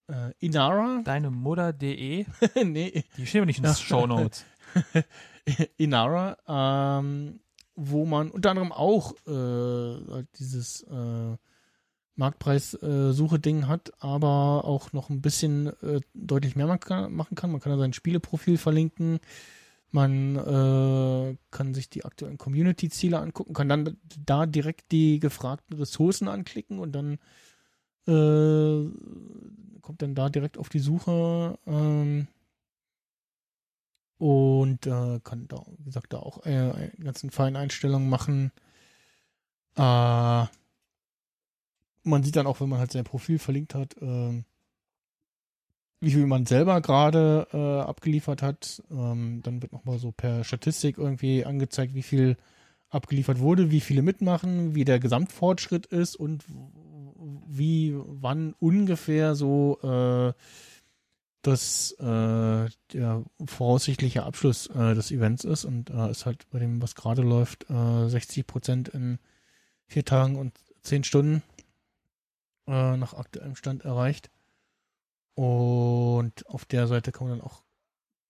[0.08, 1.02] äh, Inara.
[1.04, 2.26] Deine Mutter.de?
[2.64, 3.04] nee.
[3.16, 4.44] Die stehen nicht in den Show Notes.
[5.76, 7.40] Inara, ähm,
[7.78, 11.36] wo man unter anderem auch äh, halt dieses äh,
[12.16, 17.52] Marktpreissuche-Ding äh, hat, aber auch noch ein bisschen äh, deutlich mehr man kann, machen kann.
[17.52, 19.20] Man kann da sein Spieleprofil verlinken.
[19.92, 23.96] Man äh, kann sich die aktuellen Community-Ziele angucken, kann dann
[24.26, 27.14] da direkt die gefragten Ressourcen anklicken und dann
[28.06, 28.90] äh,
[29.80, 31.58] kommt dann da direkt auf die Suche.
[31.66, 32.26] Ähm,
[34.18, 38.52] und äh, kann da, wie gesagt, da auch äh, ganzen feinen Einstellungen machen.
[39.76, 40.46] Äh,
[42.02, 44.42] man sieht dann auch, wenn man halt sein Profil verlinkt hat, äh,
[46.00, 48.82] wie viel man selber gerade äh, abgeliefert hat.
[48.90, 52.36] Ähm, dann wird nochmal so per Statistik irgendwie angezeigt, wie viel
[52.90, 56.44] abgeliefert wurde, wie viele mitmachen, wie der Gesamtfortschritt ist und
[57.46, 60.32] wie wann ungefähr so äh,
[61.42, 66.82] das äh, der voraussichtliche Abschluss äh, des Events ist und äh, ist halt bei dem,
[66.82, 69.18] was gerade läuft, äh, 60 Prozent in
[69.86, 71.42] vier Tagen und zehn Stunden
[72.66, 74.30] äh, nach aktuellem Stand erreicht.
[75.34, 77.62] Und auf der Seite kann man dann auch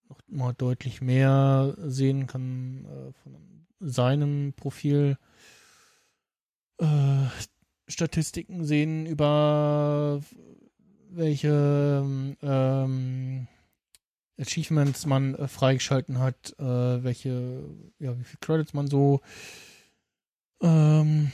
[0.07, 5.17] noch mal deutlich mehr sehen, kann äh, von seinem Profil
[6.77, 7.25] äh,
[7.87, 10.21] Statistiken sehen über
[11.09, 12.03] welche
[12.41, 13.47] ähm,
[14.39, 17.63] Achievements man äh, freigeschalten hat, äh, welche,
[17.99, 19.21] ja, wie viel Credits man so
[20.61, 21.31] ähm,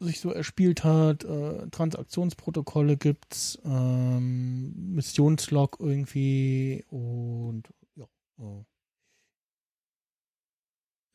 [0.00, 7.64] sich so erspielt hat, äh, Transaktionsprotokolle gibt's, ähm, Missionslog irgendwie und
[7.96, 8.06] ja,
[8.38, 8.64] äh,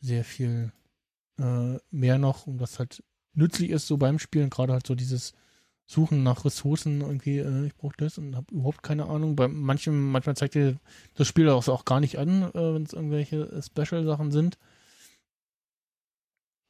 [0.01, 0.71] sehr viel
[1.39, 3.03] äh, mehr noch, und was halt
[3.33, 5.33] nützlich ist so beim Spielen, gerade halt so dieses
[5.87, 9.35] Suchen nach Ressourcen irgendwie, äh, ich brauche das und habe überhaupt keine Ahnung.
[9.35, 10.77] Bei manchen, manchmal zeigt dir
[11.13, 14.57] das Spiel auch, auch gar nicht an, äh, wenn es irgendwelche Special-Sachen sind.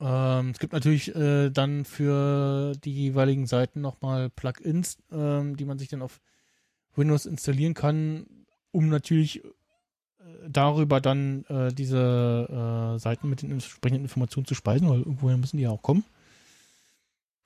[0.01, 5.79] Ähm, es gibt natürlich äh, dann für die jeweiligen Seiten nochmal Plugins, ähm, die man
[5.79, 6.19] sich dann auf
[6.95, 8.25] Windows installieren kann,
[8.71, 9.51] um natürlich äh,
[10.49, 15.57] darüber dann äh, diese äh, Seiten mit den entsprechenden Informationen zu speisen, weil irgendwoher müssen
[15.57, 16.03] die ja auch kommen.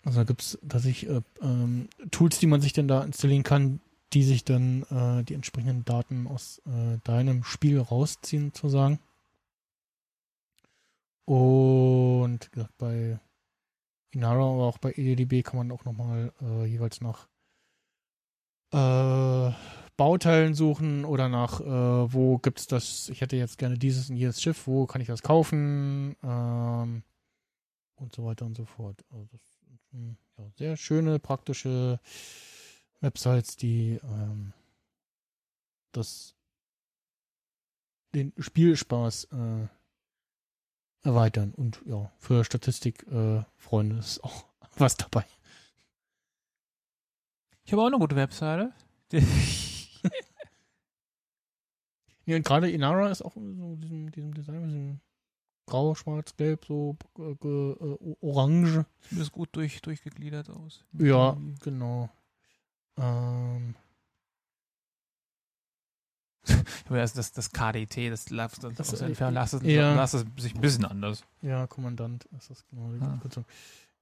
[0.04, 3.82] Also da gibt es tatsächlich äh, ähm, Tools, die man sich dann da installieren kann,
[4.14, 9.00] die sich dann äh, die entsprechenden Daten aus äh, deinem Spiel rausziehen, sozusagen.
[11.26, 13.20] Und gesagt, bei
[14.12, 17.28] Inara, aber auch bei EDDB kann man auch nochmal äh, jeweils nach
[18.72, 19.54] äh,
[19.96, 24.42] Bauteilen suchen oder nach, äh, wo gibt's das, ich hätte jetzt gerne dieses und jedes
[24.42, 27.04] Schiff, wo kann ich das kaufen ähm,
[27.96, 29.04] und so weiter und so fort.
[29.12, 29.42] Also das
[29.92, 32.00] ja, sehr schöne, praktische
[33.02, 34.54] Websites, die ähm,
[35.92, 36.36] das
[38.14, 39.68] den Spielspaß äh,
[41.04, 41.54] erweitern.
[41.56, 44.46] Und ja, für Statistikfreunde äh, Freunde ist auch
[44.78, 45.26] was dabei.
[47.64, 48.74] Ich habe auch eine gute Webseite.
[52.26, 55.02] ja, und gerade Inara ist auch so diesem, diesem Design, diesem
[55.70, 58.86] grau, schwarz, gelb, so äh, äh, orange.
[59.10, 60.84] Sieht das gut durch, durchgegliedert aus.
[60.94, 62.10] Ja, genau.
[62.98, 63.76] Ähm,
[66.90, 69.96] das, das, das KDT, das, das, das, das aus Entfernung, lass es, ja.
[69.96, 71.24] lass es sich ein bisschen anders.
[71.42, 73.20] Ja, Kommandant ist das genau die ah.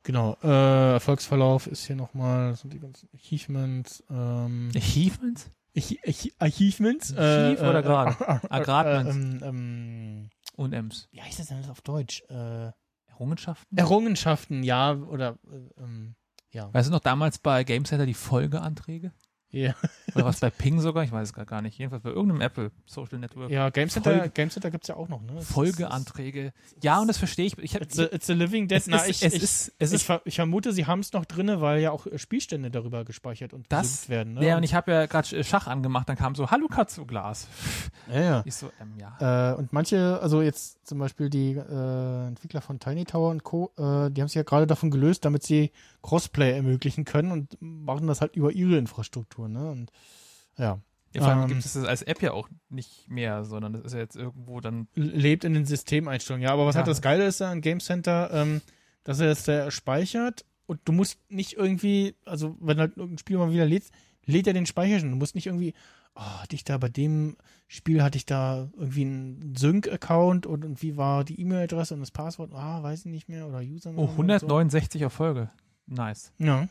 [0.03, 4.03] Genau, äh, Erfolgsverlauf ist hier nochmal, das sind die ganzen Achievements.
[4.09, 5.49] Ähm, Achievements?
[6.39, 7.11] Achievements?
[7.11, 8.15] Äh, oder gerade?
[8.49, 9.15] Agratments.
[9.15, 11.07] Ähm, ähm, Und Ems.
[11.11, 12.23] Wie heißt das denn auf Deutsch?
[12.29, 12.71] Äh,
[13.05, 13.77] Errungenschaften?
[13.77, 16.15] Errungenschaften, ja, oder, äh, ähm,
[16.51, 16.73] ja.
[16.73, 19.13] Weißt du noch damals bei Game Center die Folgeanträge?
[19.49, 19.75] Ja.
[20.13, 21.03] Oder was bei Ping sogar?
[21.03, 21.77] Ich weiß es gar nicht.
[21.77, 23.49] Jedenfalls bei irgendeinem Apple Social Network.
[23.49, 25.41] Ja, Game Center, Folge, Game Center gibt es ja auch noch, ne?
[25.41, 26.53] Folgeanträge.
[26.83, 27.57] Ja, und das verstehe ich.
[27.57, 28.79] ich hab, it's, a, it's a living dead.
[28.79, 31.25] Es Na, ist, ich, es ich, ist, es ich, ich, vermute, sie haben es noch
[31.25, 34.33] drinne, weil ja auch Spielstände darüber gespeichert und das werden.
[34.33, 34.45] Ne?
[34.45, 37.47] Ja, und ich habe ja gerade Schach angemacht, dann kam so, hallo Katze Glas.
[38.11, 38.41] Ja, ja.
[38.45, 39.53] Ich so, ähm, ja.
[39.53, 43.71] Äh, und manche, also jetzt zum Beispiel die äh, Entwickler von Tiny Tower und Co.,
[43.77, 45.71] äh, die haben sich ja gerade davon gelöst, damit sie
[46.07, 49.69] Crossplay ermöglichen können und machen das halt über ihre Infrastruktur, ne?
[49.69, 49.91] Und
[50.57, 50.79] ja.
[51.13, 53.85] Ja, vor allem ähm, gibt es das als App ja auch nicht mehr, sondern das
[53.85, 54.87] ist ja jetzt irgendwo dann.
[54.95, 56.53] Lebt in den Systemeinstellungen, ja.
[56.53, 56.79] Aber was ja.
[56.79, 58.61] halt das Geile ist an Game Center, ähm,
[59.03, 63.37] dass er das da speichert und du musst nicht irgendwie, also wenn halt irgendein Spiel
[63.37, 63.85] mal wieder lädt,
[64.25, 65.11] lädt er den Speicher schon.
[65.11, 65.73] Du musst nicht irgendwie,
[66.15, 67.35] oh, hatte ich da bei dem
[67.67, 72.11] Spiel hatte ich da irgendwie einen Sync-Account und, und wie war die E-Mail-Adresse und das
[72.11, 74.01] Passwort, ah, weiß ich nicht mehr, oder Username.
[74.01, 75.05] Oh, 169 so.
[75.05, 75.49] Erfolge.
[75.87, 76.31] Nice.
[76.37, 76.67] Ja.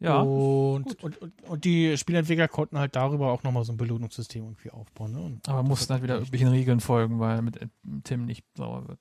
[0.00, 0.20] Ja.
[0.20, 4.70] Und, und, und, und, die Spielentwickler konnten halt darüber auch nochmal so ein Belohnungssystem irgendwie
[4.70, 5.12] aufbauen.
[5.12, 5.40] Ne?
[5.46, 7.58] Aber mussten halt wieder irgendwelchen Regeln folgen, weil mit
[8.04, 9.00] Tim nicht sauer wird.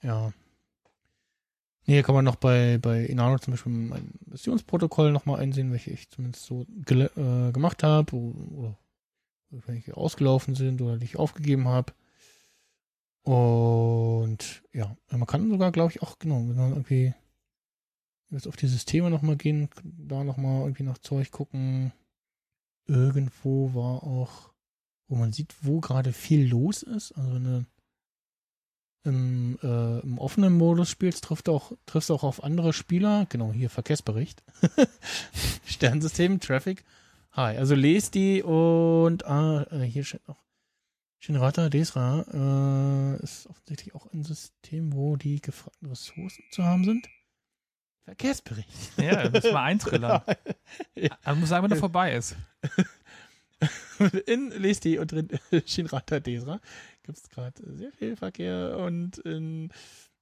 [0.00, 0.32] Ja.
[1.84, 6.08] Nee, kann man noch bei, bei Inano zum Beispiel mein Missionsprotokoll nochmal einsehen, welche ich
[6.08, 8.78] zumindest so äh, gemacht habe oder,
[9.50, 11.92] oder welche ausgelaufen sind oder die ich aufgegeben habe.
[13.22, 17.14] Und ja, man kann sogar, glaube ich, auch, genau, wenn man irgendwie
[18.30, 21.92] jetzt auf die Systeme nochmal gehen, da nochmal irgendwie nach Zeug gucken.
[22.86, 24.52] Irgendwo war auch,
[25.06, 27.12] wo man sieht, wo gerade viel los ist.
[27.12, 27.66] Also wenn du
[29.04, 33.26] im, äh, im offenen Modus spielst, trifft auch, triffst auch auf andere Spieler.
[33.28, 34.42] Genau, hier Verkehrsbericht.
[35.64, 36.84] Sternsystem, Traffic.
[37.32, 40.42] Hi, also lest die und ah, äh, hier steht noch
[41.24, 47.08] Shinrata Desra äh, ist offensichtlich auch ein System, wo die gefragten Ressourcen zu haben sind.
[48.04, 48.68] Verkehrsbericht.
[48.96, 50.22] Ja, müssen wir eintrillern.
[50.96, 51.16] ja.
[51.22, 52.34] Also muss sagen, wenn er vorbei ist.
[54.26, 55.28] In Lesti und drin
[55.64, 56.60] Shinrata Desra
[57.04, 59.70] gibt es gerade sehr viel Verkehr und in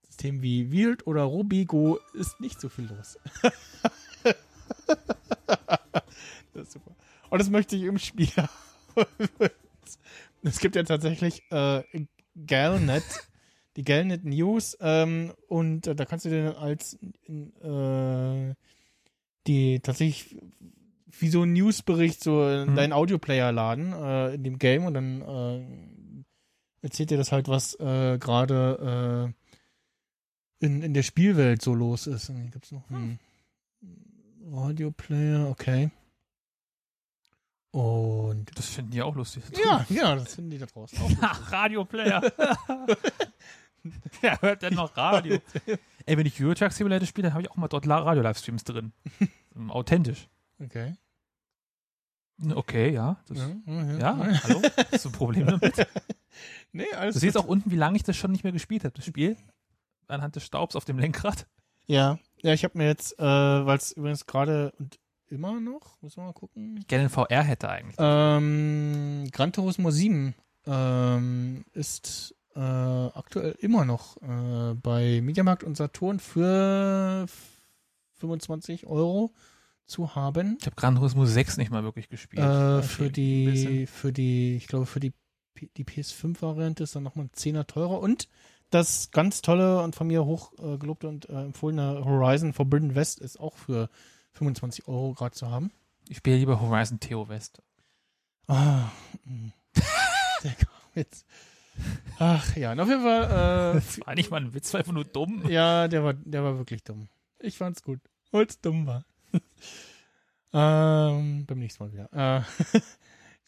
[0.06, 3.18] Systemen wie Wild oder Robigo ist nicht so viel los.
[6.52, 6.94] das ist super.
[7.30, 8.28] Und das möchte ich im Spiel
[10.42, 11.82] Es gibt ja tatsächlich äh,
[12.46, 13.04] Galnet
[13.76, 16.98] die Galnet News ähm, und äh, da kannst du dir als
[17.28, 18.54] äh,
[19.46, 20.36] die tatsächlich
[21.06, 22.76] wie so ein Newsbericht so in mhm.
[22.76, 26.24] deinen Audioplayer laden äh, in dem Game und dann äh,
[26.82, 29.32] erzählt dir das halt, was äh, gerade
[30.60, 32.28] äh, in, in der Spielwelt so los ist.
[32.28, 33.18] Und gibt's noch einen
[34.52, 35.90] Audioplayer, okay.
[37.72, 39.44] Und das finden die auch lustig.
[39.64, 41.10] Ja, ja, das finden die da draußen auch.
[41.20, 42.20] Ach, Radioplayer.
[44.20, 45.38] Wer hört denn noch Radio?
[46.04, 48.92] Ey, wenn ich Eurotruck Simulator spiele, dann habe ich auch mal dort Radio-Livestreams drin.
[49.68, 50.28] Authentisch.
[50.58, 50.94] Okay.
[52.54, 53.22] Okay, ja.
[53.28, 54.62] Das, ja, ja, ja, hallo?
[54.90, 55.86] Hast du ein Problem damit?
[56.72, 58.94] nee, alles Du siehst auch unten, wie lange ich das schon nicht mehr gespielt habe,
[58.94, 59.36] das Spiel.
[60.08, 61.46] Anhand des Staubs auf dem Lenkrad.
[61.86, 64.98] Ja, ja, ich habe mir jetzt, äh, weil es übrigens gerade und
[65.30, 66.76] immer noch, muss man mal gucken.
[66.78, 67.96] Ich gerne einen VR hätte eigentlich.
[67.98, 70.34] Ähm, Gran Turismo 7
[70.66, 77.26] ähm, ist äh, aktuell immer noch äh, bei Mediamarkt und Saturn für
[78.18, 79.32] 25 Euro
[79.86, 80.56] zu haben.
[80.60, 82.42] Ich habe Gran Turismo 6 nicht mal wirklich gespielt.
[82.42, 85.12] Äh, für die, für die, ich glaube, für die,
[85.76, 88.28] die PS5-Variante ist dann nochmal ein Zehner teurer und
[88.70, 93.20] das ganz tolle und von mir hoch äh, gelobte und äh, empfohlene Horizon Forbidden West
[93.20, 93.90] ist auch für
[94.32, 95.70] 25 Euro gerade zu haben.
[96.08, 97.62] Ich spiele lieber Horizon Theo West.
[98.46, 98.90] Ah,
[99.24, 99.52] mh.
[100.44, 101.26] der kam jetzt.
[102.18, 105.04] Ach ja, und auf jeden Fall, Das war nicht mal ein Witz, war einfach nur
[105.04, 105.44] dumm.
[105.46, 107.08] äh, ja, der war, der war wirklich dumm.
[107.38, 108.00] Ich fand's gut,
[108.32, 109.04] weil es dumm war.
[110.52, 112.12] ähm, beim nächsten Mal wieder.
[112.12, 112.42] Äh,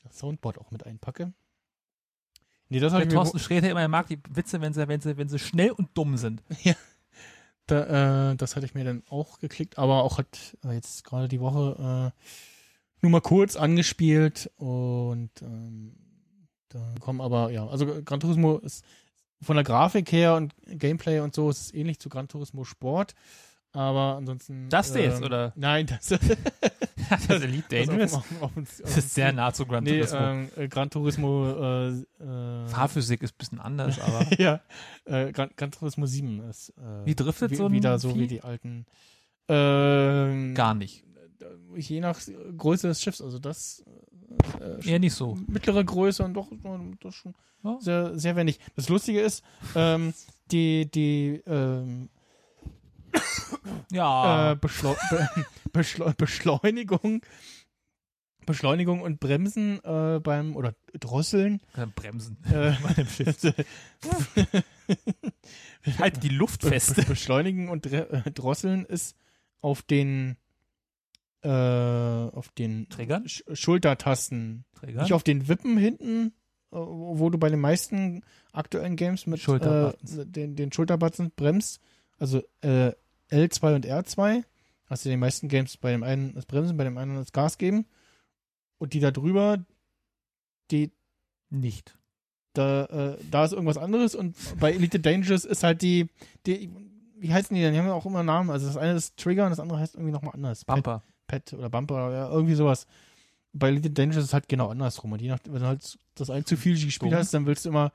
[0.05, 1.33] das Soundboard auch mit einpacke.
[2.69, 4.89] Nee, das habe Der ich mir Thorsten Sträter immer, er mag die Witze, wenn sie,
[4.89, 6.43] wenn sie, wenn sie schnell und dumm sind.
[7.66, 11.28] Da, äh, das hatte ich mir dann auch geklickt, aber auch hat äh, jetzt gerade
[11.28, 15.94] die Woche äh, nur mal kurz angespielt und ähm,
[16.68, 18.84] da kommen aber, ja, also Gran Turismo ist
[19.40, 23.14] von der Grafik her und Gameplay und so ist es ähnlich zu Gran Turismo Sport,
[23.73, 24.69] aber ansonsten.
[24.69, 25.53] Das ähm, jetzt, oder?
[25.57, 26.20] Nein, das, das
[27.24, 28.15] ist Elite Dangerous.
[28.15, 30.19] Auf, auf, auf, Das ist sehr nah zu Gran nee, Turismo.
[30.19, 34.61] ähm, äh, Gran Turismo äh, äh, Fahrphysik ist ein bisschen anders, aber ja,
[35.05, 38.20] äh, Gran, Gran Turismo 7 ist äh, Wie driftet wie, so ein wieder so Vieh?
[38.20, 38.86] wie die alten.
[39.49, 41.05] Ähm, gar nicht.
[41.77, 42.19] je nach
[42.57, 43.85] Größe des Schiffs, also das
[44.61, 45.36] äh, Eher nicht so.
[45.47, 46.49] mittlere Größe und doch
[47.01, 47.35] das schon
[47.65, 47.77] Ja.
[47.81, 48.61] sehr, sehr wendig.
[48.77, 49.43] Das Lustige ist,
[49.74, 50.15] ähm,
[50.51, 52.09] die, die ähm,
[53.93, 54.52] Ja.
[54.52, 55.28] äh, Beschleu Be
[55.72, 57.22] Beschleu Beschleunigung,
[58.47, 61.60] Beschleunigung und Bremsen äh, beim oder Drosseln.
[61.94, 62.36] Bremsen.
[62.44, 63.55] Äh, Meinem Schiff.
[65.98, 66.97] halt die Luft fest.
[66.97, 69.16] Be Beschleunigen und äh, Drosseln ist
[69.60, 70.36] auf den
[71.43, 73.28] äh, auf den Trägern?
[73.28, 75.02] Sch Schultertasten Träger.
[75.02, 76.28] Nicht auf den Wippen hinten,
[76.72, 78.22] äh, wo du bei den meisten
[78.52, 81.80] aktuellen Games mit äh, den, den Schulterbuttons bremst.
[82.18, 82.93] Also äh,
[83.33, 84.45] L2 und R2.
[84.87, 87.33] Hast du in den meisten Games bei dem einen das Bremsen, bei dem anderen das
[87.33, 87.87] Gas geben.
[88.79, 89.65] Und die da drüber,
[90.71, 90.91] die,
[91.51, 91.97] nicht.
[92.55, 94.15] da, äh, da ist irgendwas anderes.
[94.15, 96.09] Und bei Elite Dangerous ist halt die,
[96.47, 96.71] die,
[97.17, 97.73] wie heißen die denn?
[97.73, 98.51] Die haben ja auch immer Namen.
[98.51, 100.65] Also das eine ist Trigger und das andere heißt irgendwie nochmal anders.
[100.65, 101.03] Bumper.
[101.27, 102.87] Pad oder Bumper oder irgendwie sowas.
[103.53, 105.13] Bei Elite Dangerous ist es halt genau andersrum.
[105.13, 107.71] Und je nach, wenn du halt das ein zu viel gespielt hast, dann willst du
[107.71, 107.93] immer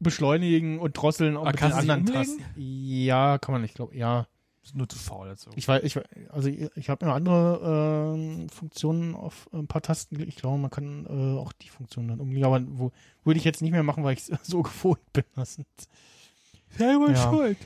[0.00, 2.06] beschleunigen und drosseln auch Aber mit den anderen?
[2.06, 2.42] Tasten.
[2.56, 4.26] Ja, kann man, ich glaube, ja.
[4.64, 5.50] Ist nur zu faul dazu.
[5.56, 9.82] Ich weiß, ich, weiß- also ich, ich habe noch andere ähm, Funktionen auf ein paar
[9.82, 10.18] Tasten.
[10.26, 12.44] Ich glaube, man kann äh, auch die Funktion dann umlegen.
[12.46, 12.90] Aber wo,
[13.24, 15.24] würde ich jetzt nicht mehr machen, weil ich so gewohnt bin.
[15.36, 15.66] Das sind,
[16.70, 17.16] Selber Ja.
[17.30, 17.58] schuld.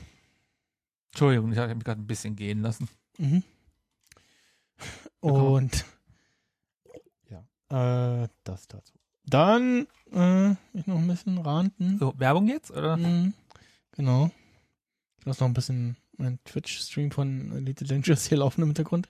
[1.11, 2.87] Entschuldigung, ich habe mich gerade ein bisschen gehen lassen.
[3.17, 3.43] Mhm.
[5.21, 5.85] Und
[7.29, 8.93] ja, äh, das dazu.
[9.25, 11.97] Dann äh, ich noch ein bisschen ranten.
[11.99, 12.97] So, Werbung jetzt, oder?
[12.97, 13.33] Mhm.
[13.91, 14.31] Genau.
[15.19, 19.09] Ich lasse noch ein bisschen mein Twitch-Stream von Elite Dangerous hier laufen im Hintergrund.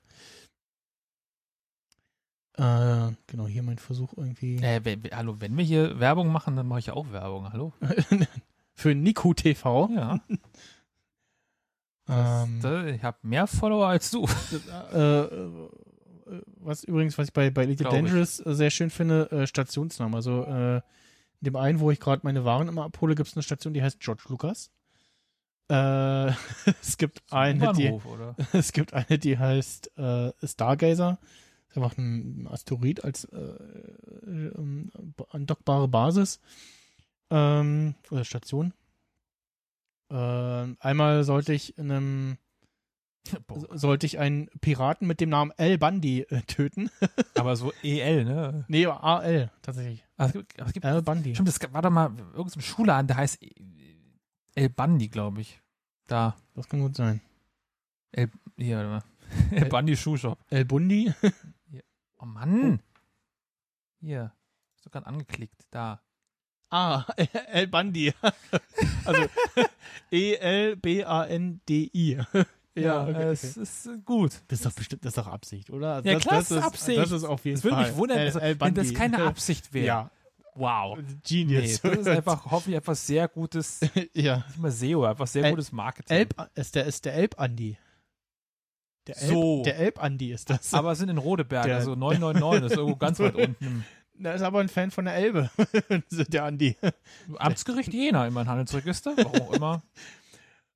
[2.58, 6.68] Äh, genau, hier mein Versuch irgendwie Äh, wenn- hallo, wenn wir hier Werbung machen, dann
[6.68, 7.52] mache ich auch Werbung.
[7.54, 7.74] Hallo?
[8.76, 9.90] für Nico TV.
[9.94, 10.20] Ja.
[12.06, 14.26] Das, Ähm, da, ich habe mehr Follower als du.
[14.92, 15.70] äh, äh,
[16.58, 18.00] was übrigens, was ich bei, bei Elite Glaub ich.
[18.02, 20.16] Dangerous äh, sehr schön finde, äh, Stationsnamen.
[20.16, 20.82] Also äh, in
[21.42, 24.00] dem einen, wo ich gerade meine Waren immer abhole, gibt es eine Station, die heißt
[24.00, 24.72] George Lucas.
[25.70, 26.32] Äh,
[26.82, 28.36] es gibt eine, die, Bahnhof, oder?
[28.54, 31.20] es gibt eine, die heißt äh, Stargazer.
[31.68, 33.38] Das ist einfach ein Asteroid als äh,
[34.26, 34.92] ähm,
[35.30, 36.40] andockbare Basis
[37.30, 38.74] ähm, oder Station.
[40.12, 42.38] Ähm, einmal sollte ich in einem
[43.48, 43.78] Boah.
[43.78, 46.90] sollte ich einen Piraten mit dem Namen El Bundy äh, töten.
[47.36, 48.66] Aber so EL, ne?
[48.68, 50.04] nee, AL tatsächlich.
[50.18, 51.36] Aber es gibt, es gibt El Bundy.
[51.36, 53.44] Stimmt, das war doch mal irgendein so Schulladen, der heißt
[54.60, 55.62] El Bandi, glaube ich.
[56.08, 56.36] Da.
[56.54, 57.22] Das kann gut sein.
[58.58, 59.04] Hier, warte mal.
[59.52, 60.38] El Bandi Schuhshop.
[60.50, 61.14] El Bundy.
[62.22, 62.82] Oh Mann.
[64.02, 64.34] Hier.
[64.76, 65.68] Hast du gerade angeklickt.
[65.72, 66.02] Da.
[66.70, 67.06] ah,
[67.48, 68.14] El Bundy.
[69.06, 69.28] also
[70.12, 72.18] E L B A N D I.
[72.76, 73.62] Ja, okay, es okay.
[73.62, 74.42] ist gut.
[74.50, 75.94] Das ist doch bestimmt, das ist doch Absicht, oder?
[75.96, 76.98] Also Ja, das, klar, das ist Absicht.
[77.00, 77.88] Das ist auf jeden Es würde Fall.
[77.88, 79.86] mich wundern, El, also, El wenn das keine Absicht wäre.
[79.88, 80.12] Ja,
[80.56, 80.98] Wow.
[81.28, 81.84] Genius.
[81.84, 83.80] Nee, das ist einfach hoffentlich einfach sehr gutes,
[84.14, 84.44] ja.
[84.48, 86.18] nicht mal SEO, einfach sehr El- gutes Marketing.
[86.18, 87.78] Elb ist der ist der Elb Andi.
[89.08, 89.64] Der Elb, So.
[89.64, 90.74] der Elb Andi ist das.
[90.74, 93.86] aber sind in Rodeberg, Der- also 999, das ist irgendwo ganz weit unten.
[94.22, 95.50] Der ist aber ein Fan von der Elbe.
[96.12, 96.76] der Andi.
[97.38, 99.82] Amtsgericht Jena, immer ein Handelsregister, warum auch immer.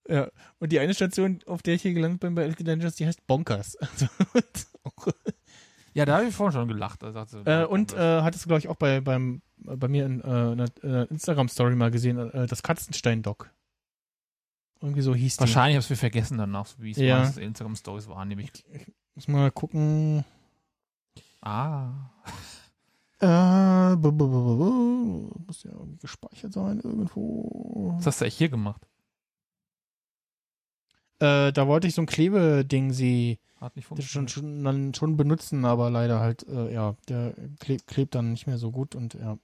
[0.08, 0.30] Ja.
[0.60, 3.28] Und die eine Station, auf der ich hier gelandet bin bei Elite Dangerous, die heißt
[3.28, 3.76] Bonkers.
[3.76, 4.08] Also,
[5.94, 7.02] Ja, da habe ich vorhin schon gelacht.
[7.02, 10.24] Sagte, äh, und äh, hattest du, glaube ich, auch bei, beim, bei mir in äh,
[10.24, 13.52] einer äh, Instagram-Story mal gesehen, äh, das Katzenstein-Doc.
[14.82, 15.40] Irgendwie so hieß die.
[15.42, 17.24] Wahrscheinlich habe ich es vergessen danach, so wie es Ja.
[17.24, 18.52] Instagram-Stories waren, nämlich.
[19.16, 20.26] Muss mal gucken.
[21.42, 21.92] Ah.
[23.20, 27.94] Äh, bu- bu- bu- muss ja irgendwie gespeichert sein irgendwo.
[27.98, 28.82] Was hast du eigentlich hier gemacht?
[31.20, 34.30] Äh, da wollte ich so ein Klebeding sie Hat nicht das schon, funktioniert.
[34.30, 38.58] schon, dann schon benutzen, aber leider halt, äh, ja, der klebt, klebt dann nicht mehr
[38.58, 39.38] so gut und ja.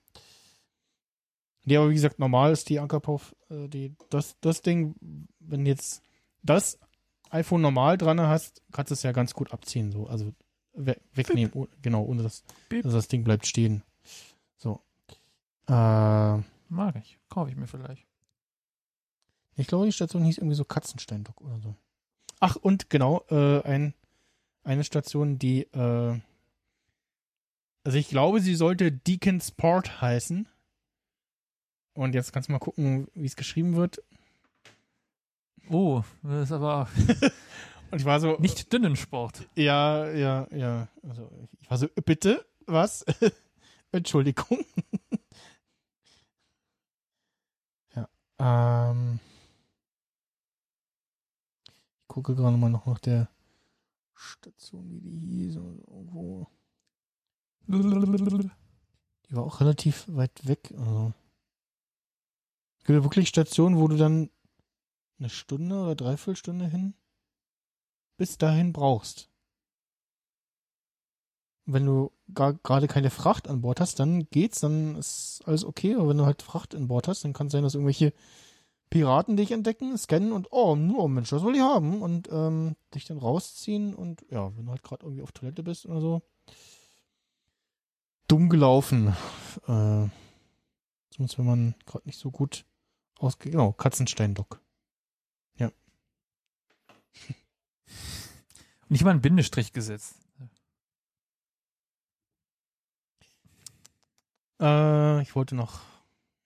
[1.64, 6.04] Nee, aber wie gesagt, normal ist die Ankerpuff, äh, die, das, das Ding, wenn jetzt
[6.44, 6.78] das
[7.30, 10.34] iPhone normal dran hast, kannst du es ja ganz gut abziehen, so, also
[10.74, 13.84] we wegnehmen, oh, genau, ohne dass, dass das Ding bleibt stehen.
[14.58, 14.82] So.
[15.68, 17.18] Äh, Mag ich.
[17.30, 18.06] Kaufe ich mir vielleicht.
[19.56, 21.74] ich glaube, die Station hieß irgendwie so Katzensteindock oder so.
[22.42, 23.94] Ach, und genau, äh, ein,
[24.64, 26.20] eine Station, die, äh,
[27.84, 30.48] also ich glaube, sie sollte Deacon Sport heißen.
[31.94, 34.02] Und jetzt kannst du mal gucken, wie es geschrieben wird.
[35.70, 36.88] Oh, das ist aber
[37.92, 39.48] Und ich war so, nicht Dünnensport.
[39.56, 40.88] ja, ja, ja.
[41.02, 43.04] Also ich war so, bitte, was?
[43.92, 44.64] Entschuldigung.
[47.96, 48.08] ja,
[48.94, 49.20] ähm.
[52.02, 53.28] Ich gucke gerade mal noch nach der
[54.20, 55.56] Station, wie die hieß.
[55.56, 56.48] Irgendwo.
[57.68, 60.74] Die war auch relativ weit weg.
[60.78, 61.14] Also.
[62.80, 64.30] Es gibt ja wirklich Stationen, wo du dann
[65.20, 66.94] eine Stunde oder dreiviertel Stunde hin
[68.18, 69.30] bis dahin brauchst.
[71.66, 75.96] Wenn du gerade keine Fracht an Bord hast, dann geht's, dann ist alles okay.
[75.96, 78.14] Aber wenn du halt Fracht an Bord hast, dann kann es sein, dass irgendwelche
[78.90, 83.06] Piraten dich entdecken, scannen und oh, oh Mensch, das will ich haben und ähm, dich
[83.06, 86.22] dann rausziehen und ja, wenn du halt gerade irgendwie auf Toilette bist oder so.
[88.28, 89.16] Dumm gelaufen.
[89.68, 90.08] Äh,
[91.12, 92.66] zumindest wenn man gerade nicht so gut
[93.20, 93.52] ausgeht.
[93.52, 94.62] Genau, Katzensteindock.
[98.90, 100.16] Nicht mal einen Bindestrich gesetzt.
[104.60, 105.82] Äh, ich wollte noch,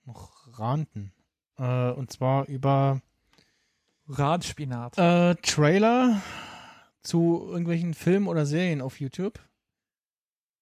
[0.05, 1.13] noch ranten.
[1.57, 3.01] Äh, und zwar über
[4.07, 4.97] Radspinat.
[4.97, 6.21] äh, Trailer
[7.01, 9.39] zu irgendwelchen Filmen oder Serien auf YouTube,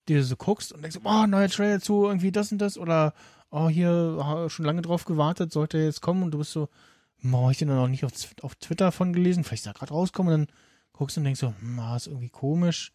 [0.07, 3.13] die du so guckst und denkst, oh, neuer Trailer zu irgendwie das und das oder
[3.51, 6.69] oh, hier schon lange drauf gewartet, sollte jetzt kommen und du bist so,
[7.19, 8.11] hm, habe ich den noch nicht auf,
[8.41, 10.55] auf Twitter von gelesen, vielleicht ist er gerade rauskommen und dann
[10.93, 12.93] guckst du und denkst so, hm, ah, ist irgendwie komisch.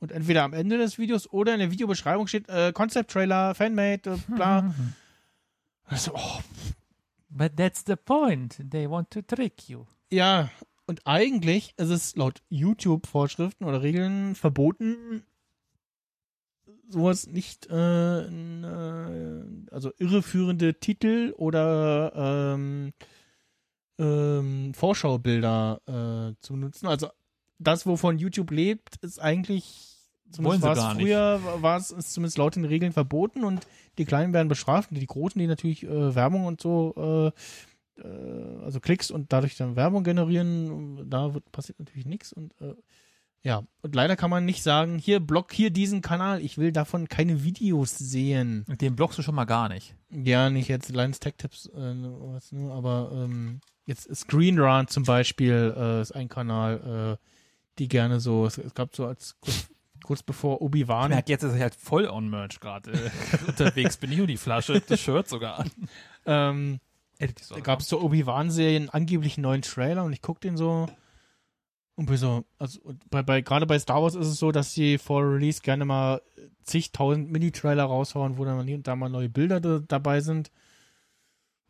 [0.00, 4.10] Und entweder am Ende des Videos oder in der Videobeschreibung steht äh, Concept Trailer, Fanmade,
[4.10, 4.74] äh, bla.
[5.94, 6.40] So, oh,
[7.34, 8.60] But that's the point.
[8.70, 9.86] They want to trick you.
[10.10, 10.50] Ja,
[10.86, 15.24] und eigentlich ist es laut YouTube-Vorschriften oder Regeln verboten,
[16.88, 22.92] sowas nicht, äh, äh, also irreführende Titel oder ähm,
[23.98, 26.86] ähm, Vorschaubilder äh, zu nutzen.
[26.86, 27.08] Also
[27.58, 29.91] das, wovon YouTube lebt, ist eigentlich,
[30.38, 31.04] Wollen zumindest sie war es gar nicht.
[31.04, 33.66] früher, war es zumindest laut den Regeln verboten und
[33.98, 37.32] die Kleinen werden bestraft und die Großen, die natürlich äh, Werbung und so
[37.96, 42.54] äh, äh, also Klicks und dadurch dann Werbung generieren, da wird, passiert natürlich nichts und
[42.60, 42.74] äh,
[43.44, 47.08] ja, und leider kann man nicht sagen, hier block hier diesen Kanal, ich will davon
[47.08, 48.64] keine Videos sehen.
[48.68, 49.96] Und den blockst du schon mal gar nicht.
[50.10, 55.02] Ja, nicht jetzt Lions Tech Tips, äh, was, ne, aber ähm, jetzt Screen Run zum
[55.02, 57.26] Beispiel äh, ist ein Kanal, äh,
[57.80, 59.36] die gerne so, es, es gab so als
[60.02, 63.10] kurz, bevor Obi-Wan merke jetzt, dass ich halt voll on Merch gerade äh,
[63.46, 64.12] unterwegs bin.
[64.12, 65.70] Ich nur die Flasche, das Shirt sogar an.
[66.26, 66.80] ähm,
[67.18, 70.88] Da gab es zur Obi-Wan-Serien angeblich einen neuen Trailer und ich guck den so
[71.94, 74.98] und bin so, also bei, bei gerade bei Star Wars ist es so, dass sie
[74.98, 76.22] vor Release gerne mal
[76.64, 80.50] zigtausend Mini-Trailer raushauen, wo dann hier und da mal neue Bilder da, dabei sind,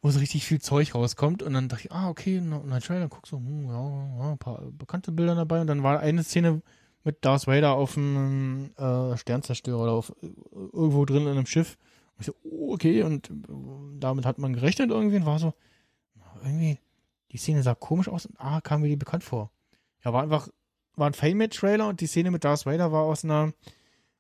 [0.00, 3.08] wo so richtig viel Zeug rauskommt und dann dachte ich, ah, okay, ein neuer Trailer,
[3.08, 6.62] guck so, hm, ja, ja, ein paar bekannte Bilder dabei und dann war eine Szene
[7.04, 10.12] mit Darth Vader auf einem äh, Sternzerstörer oder auf
[10.52, 11.76] irgendwo drin in einem Schiff.
[12.16, 13.32] Und ich so, oh, okay, und äh,
[13.98, 15.54] damit hat man gerechnet irgendwie und war so,
[16.44, 16.78] irgendwie,
[17.30, 19.50] die Szene sah komisch aus und ah, kam mir die bekannt vor.
[20.04, 20.48] Ja, war einfach,
[20.96, 23.52] war ein Fan-Made-Trailer und die Szene mit Darth Vader war aus einer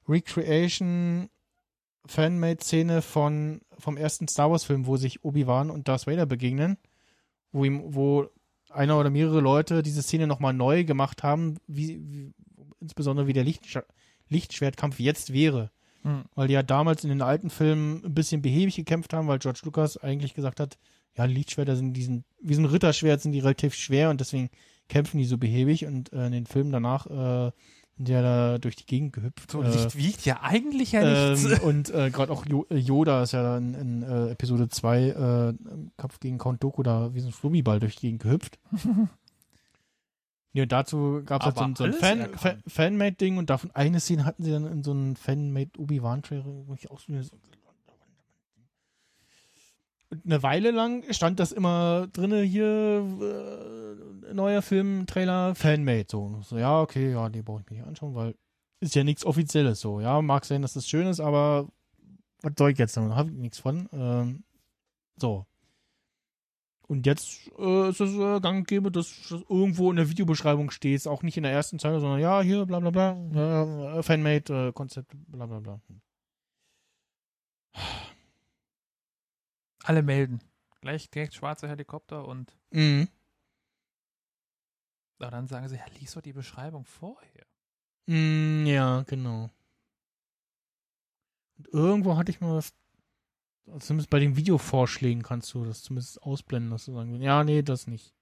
[0.08, 1.28] Recreation
[2.06, 6.78] Fan-Made-Szene von, vom ersten Star Wars-Film, wo sich Obi-Wan und Darth Vader begegnen,
[7.52, 8.28] wo ihm, wo
[8.70, 12.32] einer oder mehrere Leute diese Szene nochmal neu gemacht haben, wie, wie
[12.82, 13.78] insbesondere wie der Lichtsch
[14.28, 15.70] Lichtschwertkampf jetzt wäre.
[16.02, 16.24] Hm.
[16.34, 19.60] Weil die ja damals in den alten Filmen ein bisschen behäbig gekämpft haben, weil George
[19.64, 20.76] Lucas eigentlich gesagt hat,
[21.16, 24.50] ja, Lichtschwerter sind diesen, wie so ein Ritterschwert sind die relativ schwer und deswegen
[24.88, 27.52] kämpfen die so behäbig und äh, in den Filmen danach äh,
[28.04, 29.50] ja da durch die Gegend gehüpft.
[29.50, 31.44] So äh, Licht wiegt ja eigentlich ja nichts.
[31.44, 35.00] ähm, und äh, gerade auch Jo- äh, Yoda ist ja dann in äh, Episode 2
[35.02, 38.58] äh, im Kampf gegen Count Dooku da wie so ein Flummiball durch die Gegend gehüpft.
[40.52, 44.24] ja, und dazu gab es halt so, so ein Fan, Fanmade-Ding und davon eine Szene
[44.24, 47.12] hatten sie dann in so einem Fanmade Obi-Wan-Trailer, wo ich auch so
[50.12, 53.02] und eine Weile lang stand das immer drinne hier
[54.28, 56.38] äh, neuer Filmtrailer, Fanmade, so.
[56.42, 56.58] so.
[56.58, 58.34] Ja, okay, ja, die brauche ich mir nicht anschauen, weil
[58.80, 60.00] ist ja nichts Offizielles so.
[60.00, 61.66] Ja, mag sein, dass das schön ist, aber
[62.42, 63.14] was soll ich jetzt damit?
[63.14, 63.88] Habe ich nichts von.
[63.92, 64.44] Ähm,
[65.16, 65.46] so.
[66.92, 71.06] Und jetzt äh, ist es äh, gang gäbe, dass das irgendwo in der Videobeschreibung steht,
[71.08, 74.72] auch nicht in der ersten Zeile, sondern ja, hier, bla bla bla, äh, Fanmade, äh,
[74.72, 75.80] Konzept, bla bla bla.
[79.84, 80.42] Alle melden.
[80.82, 83.08] Gleich direkt schwarzer Helikopter und Mhm.
[85.18, 87.46] aber dann sagen sie, ja, lies doch die Beschreibung vorher.
[88.06, 89.48] Mm, ja, genau.
[91.56, 92.74] Und irgendwo hatte ich mal was,
[93.78, 97.62] zumindest bei den Videovorschlägen kannst du das zumindest ausblenden, dass du sagen willst, ja, nee,
[97.62, 98.14] das nicht.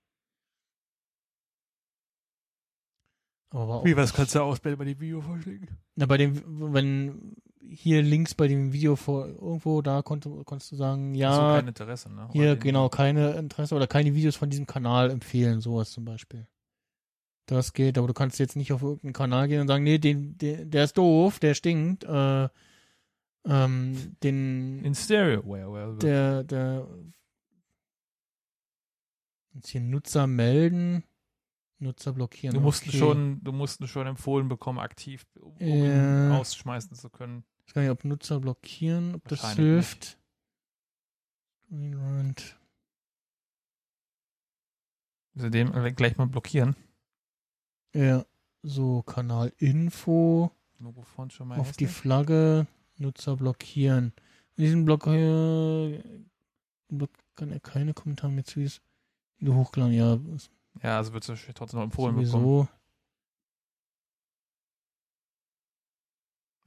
[3.52, 5.68] Aber Wie, was kannst du ausblenden bei den Videovorschlägen?
[5.96, 10.76] Na, bei dem, wenn hier links bei dem Video vor irgendwo, da konnte, konntest du
[10.76, 12.28] sagen, ja, so kein Interesse, ne?
[12.32, 16.04] hier Oder den- genau keine Interesse oder keine Videos von diesem Kanal empfehlen, sowas zum
[16.04, 16.46] Beispiel.
[17.46, 20.38] Das geht, aber du kannst jetzt nicht auf irgendeinen Kanal gehen und sagen, nee, den,
[20.38, 22.48] der, der ist doof, der stinkt, äh,
[23.44, 25.42] ähm, den, In Stereo.
[25.44, 25.98] Well, well, well.
[25.98, 26.88] der, der,
[29.54, 31.04] jetzt hier Nutzer melden,
[31.78, 32.54] Nutzer blockieren.
[32.54, 32.96] Du musst okay.
[32.96, 36.26] schon, du musst schon empfohlen bekommen, aktiv, um Ja.
[36.26, 37.44] ihn ausschmeißen zu können.
[37.60, 40.18] Ich weiß gar nicht, ob Nutzer blockieren, ob das hilft.
[41.66, 42.58] Screenrant.
[45.36, 46.76] Also den gleich mal blockieren.
[47.94, 48.24] Ja,
[48.62, 51.86] so Kanalinfo Logo Font schon mal auf die.
[51.86, 52.66] Flagge,
[53.00, 54.12] Nutzer blockieren.
[54.56, 56.02] In diesem Block hier
[56.88, 58.80] Block kann er keine Kommentare mehr zu dieses
[59.38, 59.92] Video hochladen.
[59.92, 60.18] Ja,
[60.82, 62.30] Ja, also wird es trotzdem noch empfohlen bekommen.
[62.30, 62.68] sowieso.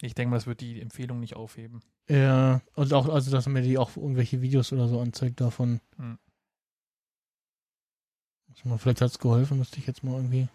[0.02, 1.82] Ich denke mal, das wird die Empfehlung nicht aufheben.
[2.10, 5.80] Ja, und auch, also dass mir die auch irgendwelche Videos oder so anzeigt davon.
[5.96, 6.20] Hm.
[8.66, 10.48] Mal, vielleicht hat es geholfen, müsste ich jetzt mal irgendwie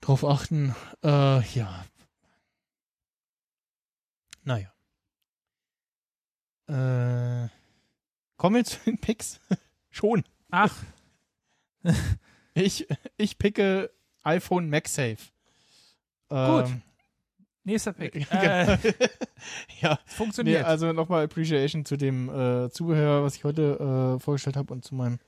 [0.00, 0.74] drauf achten.
[1.02, 1.84] Äh, ja.
[4.48, 4.72] Naja.
[6.68, 7.48] Äh,
[8.36, 9.40] kommen wir zu den Picks?
[9.90, 10.24] Schon.
[10.50, 10.74] Ach,
[12.54, 12.86] Ich,
[13.16, 13.90] ich picke
[14.24, 15.30] iPhone MagSafe.
[16.28, 16.66] Gut.
[16.66, 16.82] Ähm,
[17.64, 18.12] nächster Pick.
[18.30, 18.32] genau.
[18.32, 18.78] Äh,
[19.80, 20.64] ja, nee, funktioniert.
[20.64, 24.94] also nochmal Appreciation zu dem äh, Zubehör, was ich heute äh, vorgestellt habe und zu
[24.94, 25.20] meinem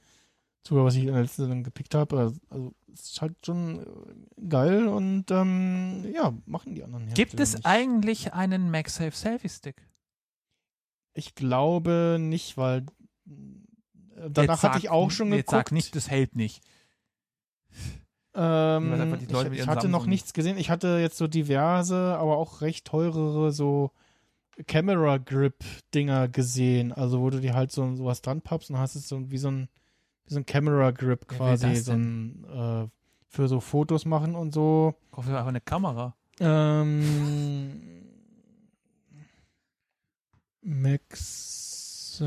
[0.63, 2.19] Zubehör, was ich in der letzten Sendung gepickt habe.
[2.19, 7.41] Also, also es ist halt schon äh, geil und ähm, ja, machen die anderen Gibt
[7.41, 7.67] es nicht.
[7.67, 9.87] eigentlich einen MagSafe Selfie Stick?
[11.15, 12.87] Ich glaube nicht, weil
[13.27, 15.69] äh, danach Jetzt hatte ich auch schon Jetzt geguckt.
[15.69, 16.63] sag nicht, das hält nicht.
[18.35, 20.57] Ähm, ich, ich hatte noch nichts gesehen.
[20.59, 23.91] Ich hatte jetzt so diverse, aber auch recht teurere so
[24.67, 25.65] Camera Grip
[25.95, 26.93] Dinger gesehen.
[26.93, 29.51] Also wo du dir halt so sowas dran pappst und hast es so wie so
[29.51, 29.69] ein
[30.31, 32.86] so ein Camera Grip quasi so ein äh,
[33.28, 34.94] für so Fotos machen und so.
[35.10, 36.17] Ich hoffe, einfach eine Kamera.
[36.39, 37.83] Ähm,
[40.62, 42.20] MagSafe.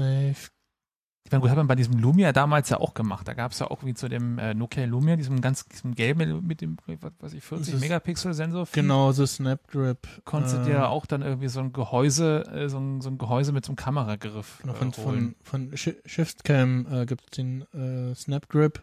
[1.34, 3.28] Meine, gut, hat man bei diesem Lumia damals ja auch gemacht.
[3.28, 6.46] Da gab es ja auch wie zu dem äh, Nokia Lumia, diesem ganz diesem gelben
[6.48, 8.68] mit dem, was weiß ich, 40 Das ist- Megapixel Sensor.
[8.72, 10.08] Genau, so Snap Grip.
[10.26, 13.18] Konntest du äh, dir auch dann irgendwie so ein Gehäuse, äh, so, ein, so ein
[13.18, 17.30] Gehäuse mit so einem Kameragriff Genau, äh, von, von, von Shi- Shiftcam äh, gibt es
[17.32, 18.82] den äh, Snap Grip.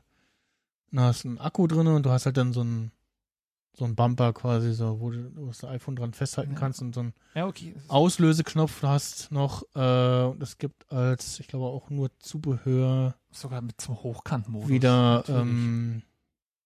[0.92, 2.90] Da hast du einen Akku drin und du hast halt dann so einen
[3.72, 6.94] so einen Bumper quasi, so, wo du wo du das iPhone dran festhalten kannst und
[6.94, 7.74] so einen Ja, okay.
[7.88, 9.62] Auslöseknopf hast noch.
[9.74, 14.68] Äh, und es gibt als, ich glaube auch nur Zubehör Sogar mit zum Hochkantmodus.
[14.68, 16.02] wieder ähm,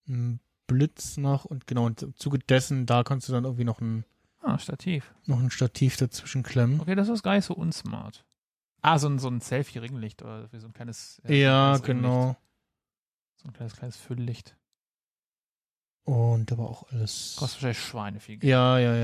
[0.08, 3.81] einen Blitz noch und genau, und im Zuge dessen, da kannst du dann irgendwie noch
[3.83, 4.05] ein,
[4.41, 5.12] ah, Stativ.
[5.26, 6.81] noch ein Stativ dazwischen klemmen.
[6.81, 8.24] Okay, das ist gar nicht so unsmart.
[8.81, 11.20] Ah, so ein, so ein Selfie-Ringlicht oder so ein kleines.
[11.26, 12.36] äh, Ja, ein kleines genau.
[13.36, 14.57] So ein kleines, kleines Fülllicht.
[16.05, 17.36] Und da war auch alles.
[17.36, 18.50] Kostet wahrscheinlich Schweine viel Geld.
[18.50, 18.94] Ja, ja,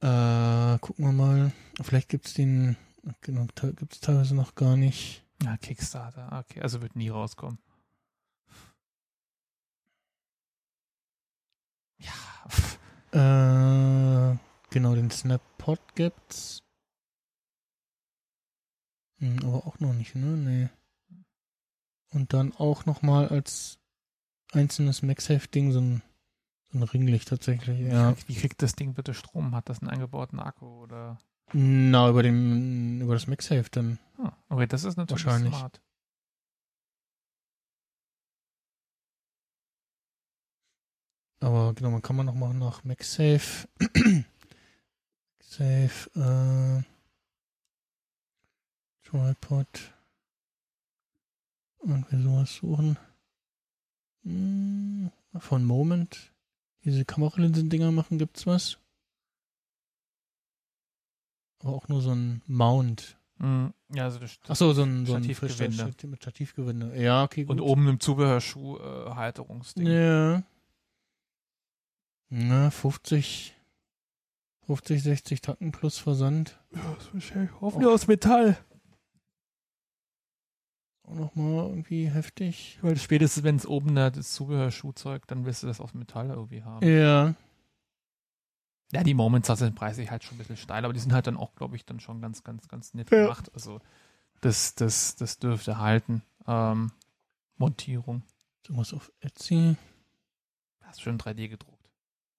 [0.00, 0.74] ja.
[0.74, 1.52] Äh, gucken wir mal.
[1.80, 2.76] Vielleicht gibt's den.
[3.20, 3.46] Genau,
[3.76, 5.24] gibt's teilweise noch gar nicht.
[5.42, 6.44] Ja, Kickstarter.
[6.44, 7.58] Okay, also wird nie rauskommen.
[11.98, 12.12] Ja.
[14.32, 14.36] Äh,
[14.70, 16.62] genau, den Snappod gibt's.
[19.18, 20.36] Hm, aber auch noch nicht, ne?
[20.36, 20.68] Nee.
[22.10, 23.78] Und dann auch nochmal als
[24.54, 26.02] einzelnes MagSafe-Ding so ein,
[26.72, 27.80] so ein Ringlicht tatsächlich.
[27.80, 28.14] Ja.
[28.26, 29.54] Wie, kriegt, das Ding bitte Strom?
[29.54, 31.18] Hat das einen eingebauten Akku oder?
[31.52, 33.98] Na, über den, über das MagSafe dann.
[34.18, 35.54] Ah, okay, das ist natürlich Wahrscheinlich.
[35.54, 35.80] smart.
[41.40, 43.68] Aber genau, man kann man noch mal nach MagSafe.
[45.38, 46.82] MagSafe, äh,
[49.02, 49.94] Tripod.
[51.80, 52.96] irgendwie sowas suchen.
[54.24, 56.32] Hm, von Moment.
[56.84, 58.78] Diese Kameralinsen-Dinger machen, gibt's was?
[61.60, 63.16] Aber auch nur so ein Mount.
[63.38, 65.76] Mm, Ja, also das, Ach so, so ein, so ein Stativgewinde.
[65.76, 67.00] Stativ- mit Stativgewinde.
[67.00, 67.52] Ja, okay, gut.
[67.52, 69.86] und oben im Zubehörschuh äh, Halterungsding.
[69.86, 70.42] Ja.
[72.28, 73.54] Na, 50,
[74.66, 76.58] 50, 60 Tacken plus Versand.
[76.74, 78.58] Ja, das ist wahrscheinlich hoffentlich aus Metall.
[81.06, 82.78] Auch nochmal irgendwie heftig.
[82.82, 86.62] Weil spätestens, wenn es oben da das Zubehörschuhzeug, dann wirst du das aus Metall irgendwie
[86.62, 86.86] haben.
[86.86, 87.34] Ja.
[88.92, 91.36] Ja, die Moments sind preislich halt schon ein bisschen steil, aber die sind halt dann
[91.36, 93.22] auch, glaube ich, dann schon ganz, ganz, ganz nett Ja.
[93.24, 93.50] gemacht.
[93.54, 93.80] Also
[94.40, 96.22] das, das, das dürfte halten.
[96.46, 96.92] Ähm,
[97.56, 98.22] Montierung.
[98.66, 99.76] Sowas auf Etsy.
[100.80, 101.90] Das ist schön 3D gedruckt.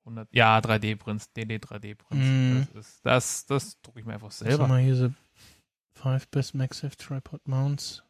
[0.05, 2.25] 100, ja, 3D-Prints, DD3D-Prints.
[2.25, 2.67] Mhm.
[2.73, 4.63] Das, ist- das, das drucke ich mir einfach selber.
[4.67, 5.13] haben wir hier so
[5.93, 8.03] Five Best MagSafe Tripod Mounts.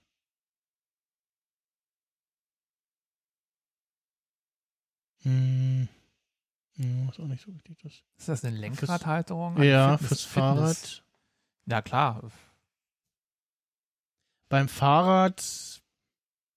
[5.26, 5.88] Hm.
[6.78, 7.94] Hm, ist auch nicht so richtig das.
[8.18, 9.62] Ist das eine Lenkradhalterung?
[9.64, 11.04] Ja, Fitness- fürs Fitness- Fahrrad.
[11.68, 12.22] Ja, klar.
[14.50, 15.44] Beim Fahrrad.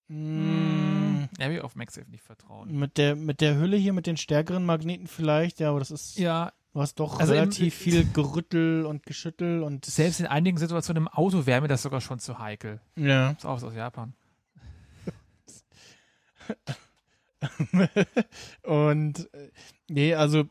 [0.08, 1.28] Hm.
[1.28, 2.74] Hm, Ja, wie auf MagSafe nicht vertrauen.
[2.78, 6.18] mit der mit der Hülle hier mit den stärkeren Magneten vielleicht, ja, aber das ist
[6.18, 10.58] Ja, du hast doch Also im- relativ viel Gerüttel und Geschüttel und selbst in einigen
[10.58, 12.80] Situationen im Auto wäre mir das sogar schon zu heikel.
[12.96, 13.30] ja.
[13.32, 14.14] Ist auch aus Japan.
[18.62, 19.50] und äh,
[19.88, 20.44] nee, also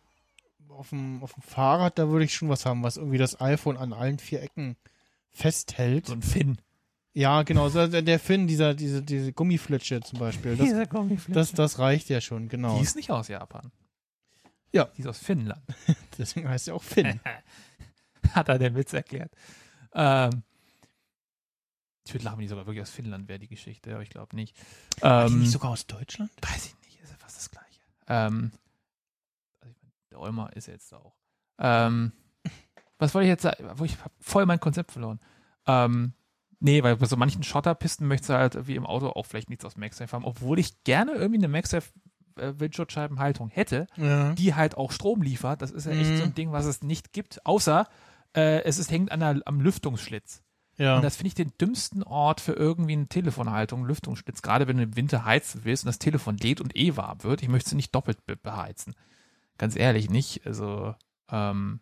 [0.70, 3.78] auf dem, auf dem Fahrrad, da würde ich schon was haben, was irgendwie das iPhone
[3.78, 4.78] an allen vier Ecken
[5.32, 6.08] festhält.
[6.08, 6.58] So ein Finn.
[7.14, 10.56] Ja, genau, so der, der Finn, dieser, diese, diese Gummiflitsche zum Beispiel.
[10.56, 12.78] Das, das, das reicht ja schon, genau.
[12.78, 13.72] Die ist nicht aus Japan.
[14.72, 14.86] Ja.
[14.96, 15.64] Die ist aus Finnland.
[16.18, 17.20] Deswegen heißt er auch Finn.
[18.34, 19.32] Hat er den Witz erklärt.
[19.94, 20.44] Ähm,
[22.08, 24.36] ich würde lachen, wenn die sogar wirklich aus Finnland wäre, die Geschichte, aber ich glaube
[24.36, 24.56] nicht.
[25.02, 26.32] War die Ähm, nicht sogar aus Deutschland?
[26.42, 27.82] weiß ich nicht, ist ja fast das Gleiche.
[28.08, 28.52] Ähm,
[29.62, 31.16] also ich mein, der Olmer ist ja jetzt auch.
[31.60, 32.12] Ähm,
[33.00, 33.64] was wollte ich jetzt sagen?
[33.76, 35.20] Wo ich hab voll mein Konzept verloren.
[35.68, 36.14] Ähm,
[36.60, 39.66] nee, weil bei so manchen Schotterpisten möchtest du halt wie im Auto auch vielleicht nichts
[39.66, 41.92] aus MagSafe haben, obwohl ich gerne irgendwie eine MagSafe
[42.38, 44.34] äh, Windschutzscheibenhaltung hätte, Ja.
[44.34, 45.62] die halt auch Strom liefert.
[45.62, 46.18] Das ist ja echt Mhm.
[46.18, 47.88] so ein Ding, was es nicht gibt, außer
[48.36, 50.44] äh, es ist, hängt an der, am Lüftungsschlitz.
[50.78, 50.96] Ja.
[50.98, 54.42] Und das finde ich den dümmsten Ort für irgendwie eine Telefonhaltung, Lüftungsschlitz.
[54.42, 57.42] Gerade wenn du im Winter heizen willst und das Telefon lädt und eh warm wird.
[57.42, 58.96] Ich möchte es nicht doppelt be beheizen.
[59.58, 60.46] Ganz ehrlich nicht.
[60.46, 60.96] Also,
[61.30, 61.80] ähm,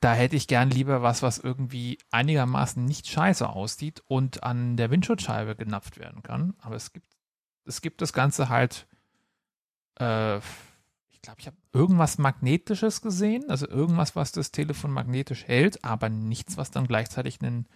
[0.00, 4.90] da hätte ich gern lieber was, was irgendwie einigermaßen nicht scheiße aussieht und an der
[4.90, 6.54] Windschutzscheibe genapft werden kann.
[6.60, 7.12] Aber es gibt,
[7.66, 8.86] es gibt das Ganze halt,
[9.96, 10.40] äh,
[11.20, 16.08] ich glaube, ich habe irgendwas Magnetisches gesehen, also irgendwas, was das Telefon magnetisch hält, aber
[16.08, 17.66] nichts, was dann gleichzeitig einen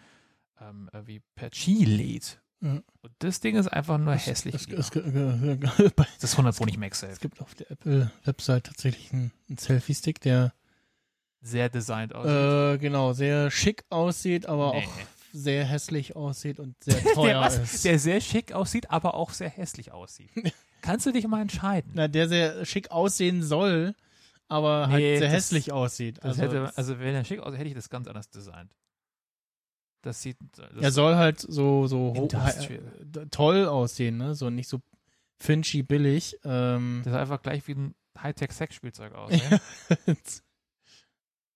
[0.61, 2.41] ähm, äh, wie per Qi lädt.
[2.63, 2.81] Ja.
[3.03, 4.55] Und das Ding ist einfach nur Es- hässlich.
[4.55, 7.17] Es, es, es, das ist 100 Pro nicht es MagSafe.
[7.21, 10.55] gibt auf der Apple-Website tatsächlich einen, einen Selfie-Stick, der
[11.43, 12.33] Sehr designt aussieht.
[12.33, 14.87] äh, genau sehr schick aussieht, aber Nee.
[14.87, 14.93] auch
[15.35, 17.85] sehr hässlich aussieht und sehr der, teuer was, ist.
[17.85, 20.31] der sehr schick aussieht, aber auch sehr hässlich aussieht.
[20.85, 21.93] Kannst du dich mal entscheiden?
[21.95, 23.95] Na, der sehr schick aussehen soll,
[24.49, 26.23] aber halt Nee, sehr das- hässlich aussieht.
[26.23, 28.71] Also, hätte, also wenn er schick aussieht, hätte ich das ganz anders designt.
[30.03, 30.37] Das sieht.
[30.59, 34.35] Das er soll halt so, so äh, toll aussehen, ne?
[34.35, 34.83] So nicht so
[35.39, 36.39] finchy billig.
[36.45, 39.31] Ähm, das sah einfach gleich wie ein Hightech-Sex-Spielzeug aus.
[40.07, 40.17] ne?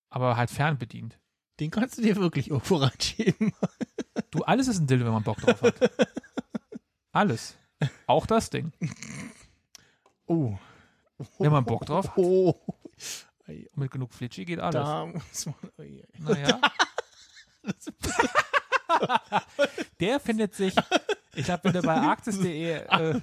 [0.09, 1.19] aber halt fernbedient.
[1.61, 3.53] Den kannst du dir wirklich irgendwo reinschieben.
[4.31, 5.75] Du, alles ist ein Dildo, wenn man Bock drauf hat.
[7.13, 7.59] Alles.
[8.07, 8.73] Auch das Ding.
[10.27, 10.57] Oh.
[11.39, 12.19] Wenn man Bock drauf hat.
[12.19, 12.55] Oh.
[13.75, 14.75] Mit genug Flitschi geht alles.
[14.75, 15.55] Da muss man.
[15.79, 16.05] oh je.
[16.19, 16.61] Naja.
[20.01, 20.75] der findet sich,
[21.35, 23.21] ich wenn du bei arktis.de, äh,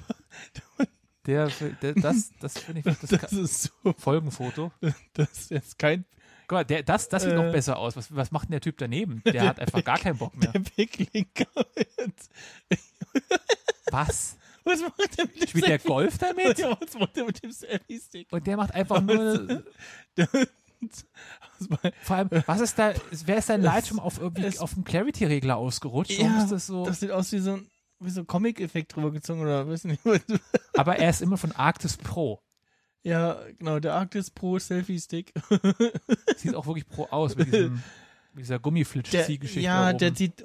[1.25, 1.47] der,
[1.81, 3.93] der, das, das finde ich das, Das ist so.
[3.97, 4.71] Folgenfoto.
[5.13, 6.05] Das ist jetzt kein.
[6.47, 7.35] Guck mal, der, das, das sieht Äh.
[7.35, 7.95] noch besser aus.
[7.95, 9.21] Was, was macht denn der Typ daneben?
[9.25, 10.51] Der hat einfach gar keinen Bock mehr.
[10.51, 11.47] Der Picklinker.
[13.89, 14.37] Was?
[14.65, 16.57] Was macht der mit dem Spielt der Golf damit?
[16.59, 18.27] Ja, was macht der mit dem Selfie-Stick?
[18.31, 19.63] Und der macht einfach nur.
[22.03, 22.93] Vor allem, was ist da?
[23.25, 26.11] Wer ist dein Lightroom auf irgendwie es- auf dem Clarity-Regler ausgerutscht?
[26.19, 26.85] Ja, ist das so?
[26.85, 27.69] Das sieht aus wie so ein,
[27.99, 30.01] wie so ein Comic-Effekt drüber gezogen oder weiß nicht.
[30.73, 32.41] Aber er ist immer von Arctis Pro.
[33.03, 35.31] Ja, genau, der Arctis Pro Selfie-Stick.
[36.37, 37.75] Sieht auch wirklich pro aus mit diesem,
[38.33, 39.61] mit dieser Gummiflitsch-Ziehgeschichte.
[39.61, 40.43] ja, der sieht,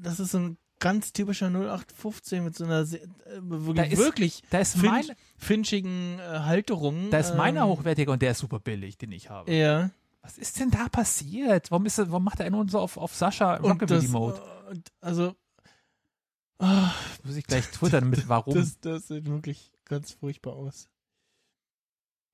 [0.00, 3.08] das ist so ein ganz typischer 0815 mit so einer sehr, äh,
[3.42, 5.04] wirklich, ist wirklich da ist fin mein,
[5.36, 7.10] finschigen äh, Halterung.
[7.10, 9.52] da ist meiner ähm, hochwertiger und der ist super billig, den ich habe.
[9.52, 9.90] Ja.
[10.22, 11.70] Was ist denn da passiert?
[11.70, 14.42] Warum ist warum macht er nur so auf, auf Sascha Und das, Rockabilly Mode?
[14.70, 15.34] äh, also,
[16.58, 16.88] oh,
[17.24, 18.54] muss ich gleich twittern mit warum.
[18.54, 20.88] Das, das sieht wirklich ganz furchtbar aus.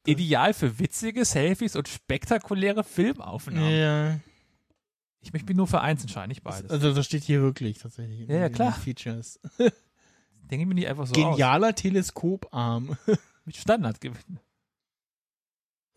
[0.07, 3.71] Ideal für witzige Selfies und spektakuläre Filmaufnahmen.
[3.71, 4.21] Ja.
[5.25, 6.71] Ich möchte mich nur für eins entscheiden, nicht beides.
[6.71, 8.29] Also das steht hier wirklich tatsächlich.
[8.29, 8.73] Ja, ja, klar.
[8.73, 9.41] Features.
[9.59, 12.91] Denke ich mir nicht einfach so Genialer Teleskoparm.
[13.07, 13.19] aus.
[13.47, 14.39] Mit Standard gewinnen.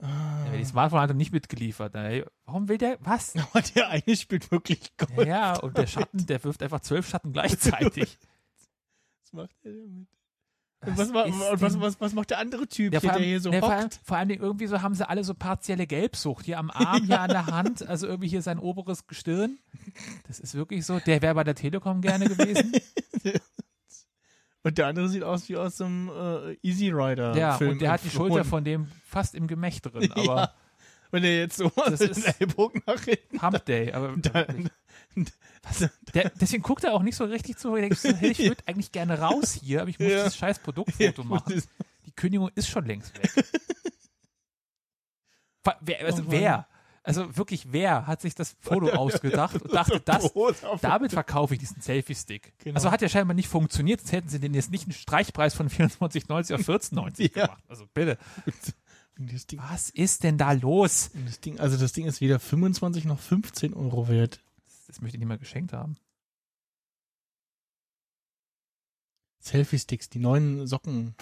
[0.02, 0.46] Ah.
[0.46, 1.96] Ja, die Smartphone hat er nicht mitgeliefert.
[1.96, 2.24] Ey.
[2.46, 3.36] Warum will der, was?
[3.54, 5.28] Aber der eine spielt wirklich Ja, Gold.
[5.28, 8.18] ja, und der Schatten, der wirft einfach zwölf Schatten gleichzeitig.
[9.24, 10.08] Was macht er damit?
[10.96, 13.42] Was, was, denn- was, was macht der andere Typ Ja, hier, vor, der allem, hier
[13.42, 14.00] so ne, vor, allem, hockt?
[14.04, 16.46] vor allen Dingen irgendwie so haben sie alle so partielle Gelbsucht.
[16.46, 19.58] Hier am Arm, hier an der Hand, also irgendwie hier sein oberes Gestirn.
[20.28, 21.00] Das ist wirklich so.
[21.00, 22.72] Der wäre bei der Telekom gerne gewesen.
[24.64, 27.36] Und der andere sieht aus wie aus einem äh, Easy Rider.
[27.38, 28.10] Ja, Film und der hat die.
[28.10, 30.12] Schulter von dem fast im Gemächt drin.
[30.16, 30.54] Aber Ja.
[31.10, 33.42] Wenn er jetzt so Das ist- Ellbogen nach hinten.
[33.42, 33.94] Hump Day.
[33.94, 34.70] Aber Dann,
[36.14, 37.72] der, deswegen guckt er auch nicht so richtig zu.
[37.72, 40.18] weil denkt hey, ich würde eigentlich gerne raus hier, aber ich muss Ja.
[40.18, 41.62] dieses scheiß Produktfoto machen.
[42.06, 43.32] Die Kündigung ist schon längst weg.
[45.82, 46.68] Wer, also Oh wer?
[47.04, 50.32] Also wirklich, wer hat sich das Foto ausgedacht und dachte, das,
[50.82, 52.54] damit verkaufe ich diesen Selfie-Stick.
[52.60, 52.76] Genau.
[52.76, 55.70] Also hat ja scheinbar nicht funktioniert, sonst hätten sie den jetzt nicht einen Streichpreis von
[55.70, 57.46] 24,90 auf 14,90 Ja.
[57.48, 57.64] gemacht.
[57.68, 58.18] Also bitte.
[59.58, 61.10] Was ist denn da los?
[61.26, 64.40] das Ding, also das Ding ist weder 25 noch 15 Euro wert.
[64.88, 65.98] Das möchte ich nicht mal geschenkt haben.
[69.42, 71.16] Selfie-Sticks, die neuen Socken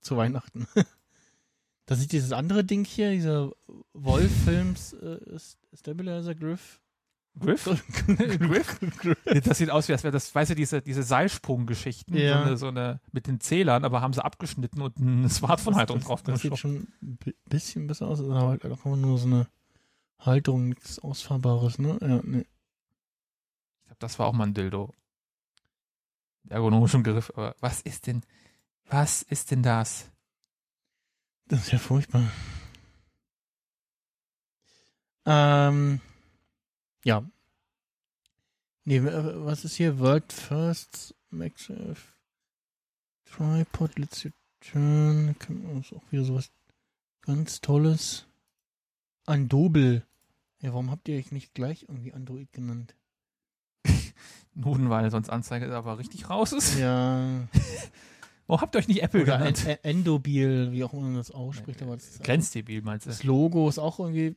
[0.00, 0.66] zu Weihnachten.
[1.86, 3.52] da sieht dieses andere Ding hier, dieser
[3.92, 5.38] Wolf-Films äh,
[5.74, 6.80] Stabilizer Griff.
[7.38, 7.64] Griff?
[8.98, 9.18] Griff?
[9.44, 12.42] Das sieht aus, wie als wäre das, weißt du, diese, diese Seilsprung-Geschichten, Ja.
[12.42, 16.22] so, eine, so eine mit den Zählern, aber haben sie abgeschnitten und ein Smartphone-Haltung drauf
[16.22, 19.46] das sieht schon ein bi- bisschen besser aus, aber halt einfach nur so eine
[20.18, 21.96] Halterung, nichts Ausfahrbares, ne?
[22.02, 22.44] Ja, ne.
[24.02, 24.92] Das war auch mal ein Dildo.
[26.48, 28.22] Ergonomischen Griff, aber was ist denn,
[28.86, 30.10] was ist denn das?
[31.46, 32.28] Das ist ja furchtbar.
[35.24, 36.00] Ähm,
[37.04, 37.24] ja.
[38.84, 40.00] Nee, was ist hier?
[40.00, 42.16] World First Maxif
[43.24, 44.32] Tripod, let's Das
[44.74, 46.50] ist auch wieder sowas
[47.20, 48.26] ganz Tolles.
[49.26, 50.04] Andobel.
[50.60, 52.96] Ja, warum habt ihr euch nicht gleich irgendwie Android genannt?
[54.54, 56.78] Nun, weil sonst Anzeige aber richtig raus ist.
[56.78, 57.40] Ja.
[58.46, 59.66] Warum habt ihr euch nicht Apple Oder en genannt?
[59.66, 61.80] en Endobil, wie auch immer man das ausspricht.
[61.82, 63.10] Aber das, ist- Grenzdebil, meinst du?
[63.10, 64.36] das Logo ist auch irgendwie.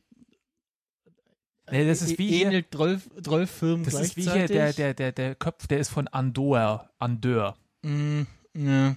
[1.70, 4.94] Nee, das ist wie hier- ähnelt 12, 12 Firmen Das ist wie hier der, der,
[4.94, 6.88] der, der Köpf, der ist von Andor.
[6.98, 7.56] Andor.
[7.82, 8.22] Mm,
[8.54, 8.96] ja.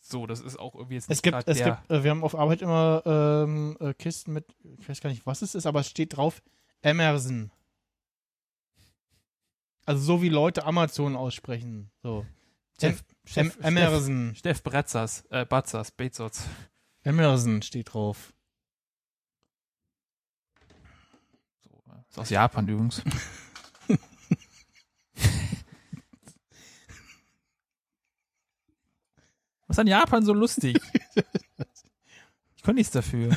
[0.00, 1.80] So, das ist auch irgendwie jetzt Es nicht gibt, es der.
[1.88, 4.44] gibt, äh, wir haben auf Arbeit immer ähm, äh, Kisten mit,
[4.78, 6.42] ich weiß gar nicht, was es ist, aber es steht drauf
[6.82, 7.50] Emerson.
[9.86, 11.90] Also so wie Leute Amazon aussprechen.
[12.02, 12.24] So.
[12.80, 13.04] Chef,
[13.36, 14.34] Em- Emerson.
[14.34, 16.44] Steff Bretzers, äh, Batzers, Bezos.
[17.02, 18.32] Emerson steht drauf.
[21.62, 23.02] So, äh, ist aus Japan übrigens.
[29.66, 30.78] Was ist an Japan so lustig?
[32.56, 33.36] Ich kann nichts dafür.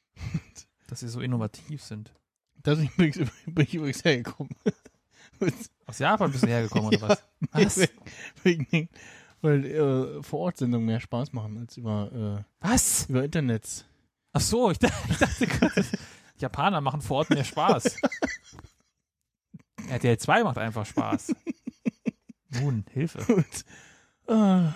[0.88, 2.12] Dass sie so innovativ sind.
[2.62, 2.90] Da bin
[3.56, 4.54] ich übrigens hergekommen.
[5.86, 7.22] Aus Japan bist du hergekommen, oder was?
[7.52, 7.88] Was?
[8.42, 8.88] wegen, wegen,
[9.42, 13.04] weil äh, Vor-Ort-Sendungen mehr Spaß machen als über, Was?
[13.04, 13.84] äh, über Internets.
[14.32, 15.84] Ach so, ich dachte, ich dachte gerade,
[16.38, 17.96] Japaner machen vor Ort mehr Spaß.
[19.88, 21.34] RTL 2 macht einfach Spaß.
[22.50, 23.20] Nun, Hilfe.
[23.32, 23.64] Und,
[24.26, 24.72] äh,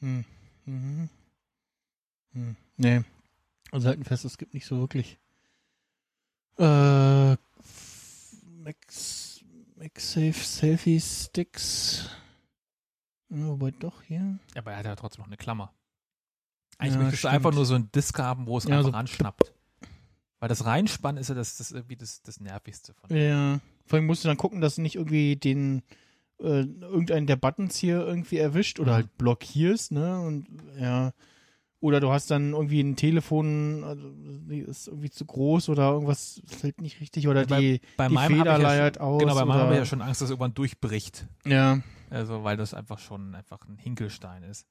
[0.00, 0.24] hm,
[0.66, 1.08] mhm.
[2.32, 3.02] Hm, nee.
[3.72, 5.18] Also halten fest, es gibt nicht so wirklich
[6.58, 7.36] äh,
[8.68, 9.40] Max,
[9.76, 12.10] MagSafe Selfie Sticks.
[13.30, 14.38] Ja, wobei doch hier.
[14.58, 15.72] Aber er hat ja trotzdem noch eine Klammer.
[16.76, 17.34] Eigentlich Ja, möchtest du stimmt.
[17.34, 19.54] einfach nur so einen Disk haben, wo es Ja, einfach so ranschnappt.
[20.38, 23.16] Weil das Reinspannen ist ja das, das irgendwie das, das Nervigste von.
[23.16, 23.60] Ja.
[23.86, 25.80] Vor allem musst du dann gucken, dass du nicht irgendwie den
[26.38, 30.20] äh, irgendeinen der Buttons hier irgendwie erwischt oder halt blockierst, ne?
[30.20, 30.46] Und
[30.78, 31.14] ja.
[31.80, 34.08] Oder du hast dann irgendwie ein Telefon, also,
[34.70, 38.44] ist irgendwie zu groß oder irgendwas fällt nicht richtig oder Bei- die, Bei die Feder
[38.44, 39.20] ja leiert schon, aus.
[39.20, 41.28] Genau, bei meinem habe ich ja schon Angst, dass es irgendwann durchbricht.
[41.46, 41.80] Ja.
[42.10, 44.66] Also, weil das einfach schon einfach ein Hinkelstein ist.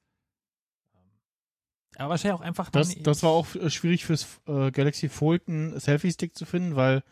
[1.96, 2.70] Aber wahrscheinlich auch einfach.
[2.70, 7.02] Das, das war auch äh, schwierig fürs äh, Galaxy Fold einen Selfie-Stick zu finden, weil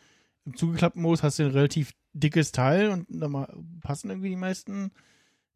[0.45, 3.29] im zugeklappten Modus hast du ein relativ dickes Teil und da
[3.81, 4.93] passen irgendwie die meisten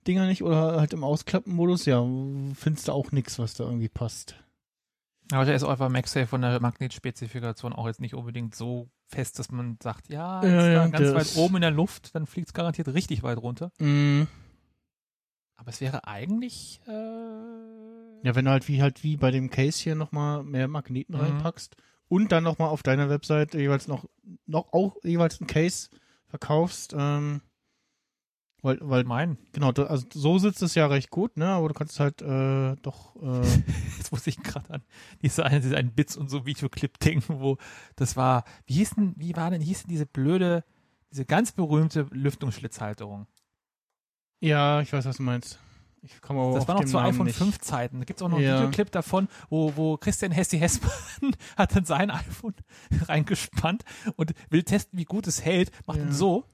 [0.07, 2.01] Dinger nicht oder halt im Ausklappen-Modus, ja,
[2.55, 4.35] findest du auch nichts, was da irgendwie passt.
[5.33, 9.39] Aber der ist auch einfach MagSafe von der Magnetspezifikation auch jetzt nicht unbedingt so fest,
[9.39, 12.49] dass man sagt, ja, Ja, ja, da ganz weit oben in der Luft, dann fliegt
[12.49, 13.71] es garantiert richtig weit runter.
[13.79, 14.23] Mm,
[15.57, 16.81] Aber es wäre eigentlich.
[16.87, 16.91] Äh,
[18.23, 21.21] Ja, wenn du halt wie halt wie bei dem Case hier nochmal mehr Magneten Mhm.
[21.21, 21.77] reinpackst
[22.09, 24.07] und dann nochmal auf deiner Website jeweils noch,
[24.47, 25.89] noch auch jeweils ein Case
[26.27, 27.41] verkaufst, ähm,
[28.63, 29.39] weil, weil, mein.
[29.53, 32.77] genau, da- also so sitzt es ja recht gut, ne, aber du kannst halt, äh,
[32.83, 33.41] doch, äh,
[33.99, 34.83] Jetzt muss ich gerade an
[35.23, 37.59] diese eine, diese einen Bits und so Videoclip denken, wo
[37.97, 40.65] das war, wie hieß denn, wie war denn, hieß denn diese blöde,
[41.11, 43.27] diese ganz berühmte Lüftungsschlitzhalterung?
[44.41, 45.59] ja, ich weiß, was du meinst.
[46.03, 47.37] Ich komme aber Das war noch zu Namen iPhone nicht.
[47.37, 47.99] 5 Zeiten.
[47.99, 48.59] Da gibt es auch noch einen Ja.
[48.61, 50.91] Videoclip davon, wo, wo Christian Hessi Hessmann
[51.59, 52.55] hat dann sein iPhone
[53.07, 53.85] reingespannt
[54.17, 56.05] und will testen, wie gut es hält, macht Ja.
[56.05, 56.47] dann so,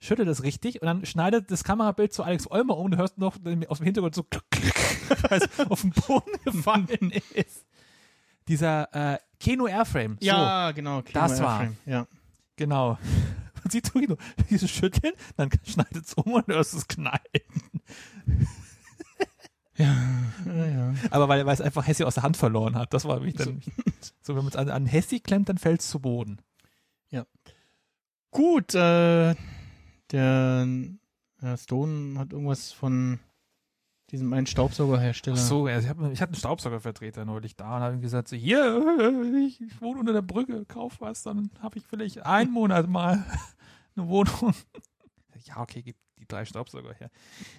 [0.00, 3.18] schüttelt das richtig und dann schneidet das Kamerabild zu Alex Olmer um und du hörst
[3.18, 3.36] noch
[3.68, 4.74] aus dem Hintergrund so klick, klick,
[5.30, 7.66] weil es auf den Boden gefallen ist.
[8.48, 10.16] Dieser äh, Keno Airframe.
[10.20, 10.26] So.
[10.26, 11.02] Ja, genau.
[11.02, 12.06] Kino Das war- Airframe, Ja.
[12.56, 12.98] Genau.
[13.62, 14.00] Man sieht so
[14.48, 17.20] dieses Schütteln, dann schneidet es um und hörst es knallen.
[19.76, 19.96] Ja,
[20.46, 20.94] ja.
[21.10, 22.92] Aber weil, weil es einfach Hessi aus der Hand verloren hat.
[22.94, 23.62] Das war nämlich dann.
[24.22, 26.40] So, wenn man es an, an Hessi klemmt, dann fällt es zu Boden.
[28.32, 29.34] Gut, äh,
[30.12, 30.66] der
[31.42, 33.20] äh, Stone hat irgendwas von
[34.10, 35.36] diesem einen Staubsaugerhersteller.
[35.38, 38.28] Ach so, also ich, hab, ich hatte einen Staubsaugervertreter neulich da und habe ihm gesagt,
[38.28, 42.50] so, hier, ich, ich wohne unter der Brücke, kauf was, dann habe ich vielleicht einen
[42.50, 43.24] Monat mal
[43.96, 44.54] eine Wohnung.
[45.44, 47.10] Ja, okay, gib die drei Staubsauger her.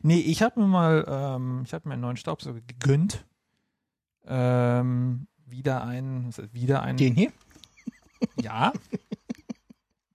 [0.01, 3.25] Nee, ich habe mir mal, ähm, ich habe mir einen neuen Staubsauger gegönnt.
[4.25, 7.31] Ähm, wieder ein, was heißt, wieder ein, Den hier?
[8.41, 8.71] ja.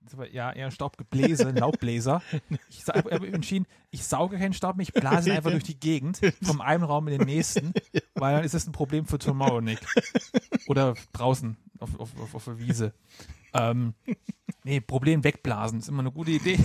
[0.08, 2.22] Das ja eher Staubgebläse, Laubbläser.
[2.70, 6.60] Ich habe entschieden, ich sauge keinen Staub mehr, ich blase einfach durch die Gegend, vom
[6.60, 7.72] einen Raum in den nächsten,
[8.14, 9.80] weil dann ist es ein Problem für Tomorrow, Nick.
[10.68, 12.94] Oder draußen auf, auf, auf, auf der Wiese.
[13.52, 13.94] Ähm,
[14.62, 16.58] nee, Problem wegblasen ist immer eine gute Idee.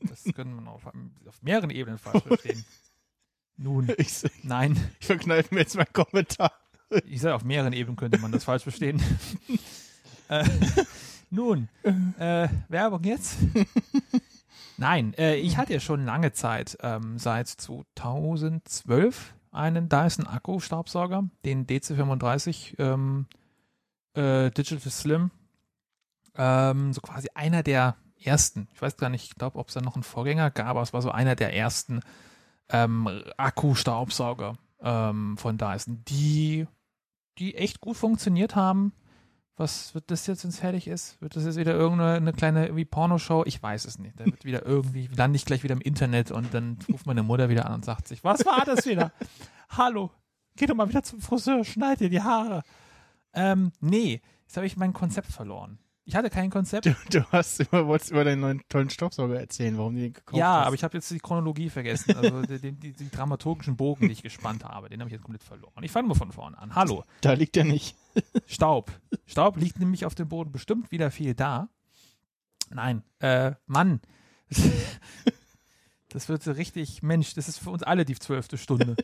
[0.00, 2.64] Das können man auf, auf mehreren Ebenen falsch verstehen.
[3.56, 6.52] Nun, Ich, nein, ich verkneife mir jetzt meinen Kommentar.
[7.06, 9.02] ich sage, auf mehreren Ebenen könnte man das falsch verstehen.
[10.28, 10.44] äh,
[11.34, 11.68] nun,
[12.18, 13.36] äh, Werbung jetzt?
[14.76, 21.66] Nein, äh, ich hatte ja schon lange Zeit, ähm, seit 2012, einen Dyson Akku-Staubsauger, den
[21.66, 23.26] DC35 ähm,
[24.14, 25.30] äh, Digital Slim.
[26.36, 28.68] Ähm, so quasi einer der ersten.
[28.74, 30.92] Ich weiß gar nicht, ich glaube, ob es da noch einen Vorgänger gab, aber es
[30.92, 32.00] war so einer der ersten
[32.68, 36.66] ähm, Akku-Staubsauger ähm, von Dyson, die,
[37.38, 38.92] die echt gut funktioniert haben.
[39.56, 41.20] Was wird das jetzt, wenn es fertig ist?
[41.22, 43.44] Wird das jetzt wieder irgendeine eine kleine irgendwie Pornoshow?
[43.46, 44.18] Ich weiß es nicht.
[44.18, 47.48] Dann wird wieder irgendwie, lande ich gleich wieder im Internet und dann ruft meine Mutter
[47.48, 49.12] wieder an und sagt sich, was war das wieder?
[49.68, 50.10] Hallo,
[50.56, 52.62] geh doch mal wieder zum Friseur, schneid dir die Haare.
[53.32, 55.78] Ähm, nee, jetzt habe ich mein Konzept verloren.
[56.06, 56.86] Ich hatte kein Konzept.
[56.86, 60.36] Du, du hast immer, wolltest über deinen neuen tollen Staubsauger erzählen, warum du den gekauft
[60.36, 60.66] ja, hast.
[60.66, 62.14] aber ich habe jetzt die Chronologie vergessen.
[62.16, 65.42] Also die, die, die dramaturgischen Bogen, die ich gespannt habe, den habe ich jetzt komplett
[65.42, 65.82] verloren.
[65.82, 66.74] Ich fange mal von vorne an.
[66.74, 67.96] Hallo, Da liegt er nicht.
[68.46, 68.92] Staub.
[69.26, 71.68] Staub liegt nämlich auf dem Boden bestimmt wieder viel da.
[72.70, 74.00] Nein, äh, Mann.
[76.14, 78.94] Das wird so richtig, Mensch, das ist für uns alle die zwölfte Stunde.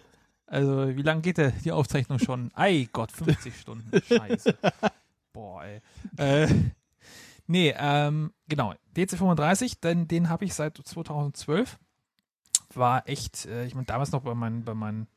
[0.47, 2.53] Also, wie lange geht der, die Aufzeichnung schon?
[2.55, 4.01] Ei Gott, 50 Stunden.
[4.01, 4.57] Scheiße.
[5.33, 5.81] Boah, ey.
[6.19, 6.49] Äh,
[7.51, 8.75] nee, ähm, genau.
[8.97, 11.79] DC35, den, den habe ich seit 2012.
[12.75, 15.09] War echt, äh, ich meine, damals noch bei meinen, bei meinen.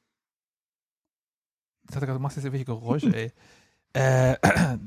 [1.90, 3.32] Er gesagt, du machst jetzt irgendwelche Geräusche, ey.
[3.94, 4.38] Äh,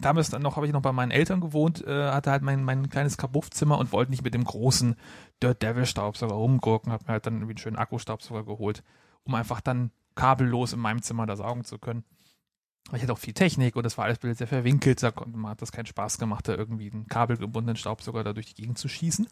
[0.00, 2.88] damals dann noch habe ich noch bei meinen Eltern gewohnt, äh, hatte halt mein, mein
[2.88, 4.96] kleines Kabuffzimmer und wollte nicht mit dem großen
[5.42, 8.82] Dirt Devil Staubsauger rumgurken, habe mir halt dann irgendwie einen schönen Akkustaubsauger geholt,
[9.24, 12.04] um einfach dann kabellos in meinem Zimmer da saugen zu können.
[12.92, 15.62] Ich hatte auch viel Technik und das war alles sehr verwinkelt, da konnte, man hat
[15.62, 19.26] das keinen Spaß gemacht, da irgendwie einen kabelgebundenen Staubsauger da durch die Gegend zu schießen.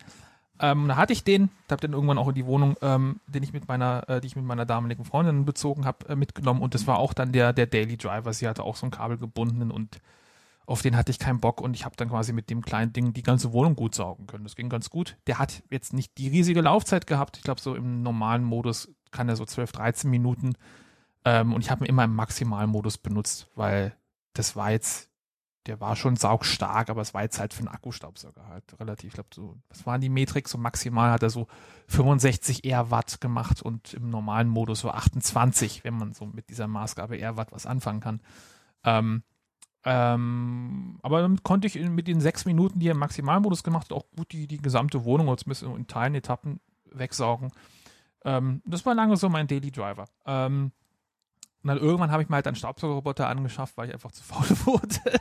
[0.58, 3.52] Ähm, da hatte ich den, habe dann irgendwann auch in die Wohnung, ähm, den ich
[3.52, 6.86] mit meiner, äh, die ich mit meiner damaligen Freundin bezogen habe, äh, mitgenommen und das
[6.86, 8.32] war auch dann der, der Daily Driver.
[8.32, 10.00] Sie hatte auch so einen kabelgebundenen und
[10.64, 13.12] auf den hatte ich keinen Bock und ich habe dann quasi mit dem kleinen Ding
[13.12, 14.44] die ganze Wohnung gut saugen können.
[14.44, 15.16] Das ging ganz gut.
[15.26, 17.36] Der hat jetzt nicht die riesige Laufzeit gehabt.
[17.36, 20.54] Ich glaube, so im normalen Modus kann er so 12, 13 Minuten.
[21.24, 23.96] Ähm, und ich habe ihn immer im Maximalmodus benutzt, weil
[24.32, 25.10] das war jetzt,
[25.66, 29.14] der war schon saugstark, aber es war jetzt halt für einen Akkustaubsauger halt relativ, ich
[29.14, 30.48] glaube, so, was waren die Metrik?
[30.48, 31.46] So maximal hat er so
[31.88, 36.66] 65 R Watt gemacht und im normalen Modus so 28, wenn man so mit dieser
[36.66, 38.20] Maßgabe R Watt was anfangen kann.
[38.84, 39.22] Ähm,
[39.84, 43.90] ähm, aber damit konnte ich in, mit den sechs Minuten, die er im Maximalmodus gemacht
[43.90, 46.60] hat, auch gut die, die gesamte Wohnung, oder zumindest in Teilen, Etappen
[46.90, 47.50] wegsaugen.
[48.24, 50.04] Ähm, das war lange so mein Daily Driver.
[50.24, 50.72] Ähm,
[51.62, 54.48] und dann irgendwann habe ich mir halt einen Staubsaugerroboter angeschafft, weil ich einfach zu faul
[54.66, 55.20] wurde.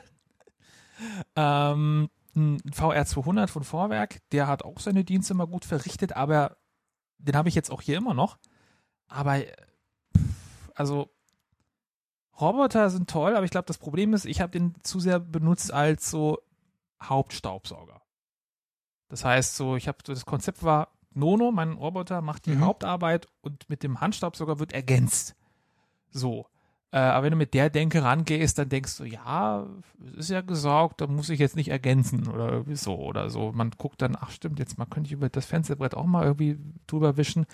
[1.36, 6.58] ähm, ein VR200 von Vorwerk, der hat auch seine Dienste immer gut verrichtet, aber
[7.18, 8.38] den habe ich jetzt auch hier immer noch.
[9.08, 9.52] Aber, äh,
[10.76, 11.10] also,
[12.40, 15.72] Roboter sind toll, aber ich glaube, das Problem ist, ich habe den zu sehr benutzt
[15.72, 16.40] als so
[17.04, 18.02] Hauptstaubsauger.
[19.10, 22.62] Das heißt, so, ich habe so, das Konzept war, Nono, mein Roboter, macht die Mhm.
[22.66, 25.36] Hauptarbeit und mit dem Handstaubsauger wird ergänzt.
[26.12, 26.46] So.
[26.92, 29.66] Äh, aber wenn du mit der Denke rangehst, dann denkst du, ja,
[30.12, 33.54] es ist ja gesaugt, da muss ich jetzt nicht ergänzen oder irgendwie so oder so.
[33.54, 36.60] Man guckt dann, ach stimmt, jetzt mal könnte ich über das Fensterbrett auch mal irgendwie
[36.88, 37.46] drüber wischen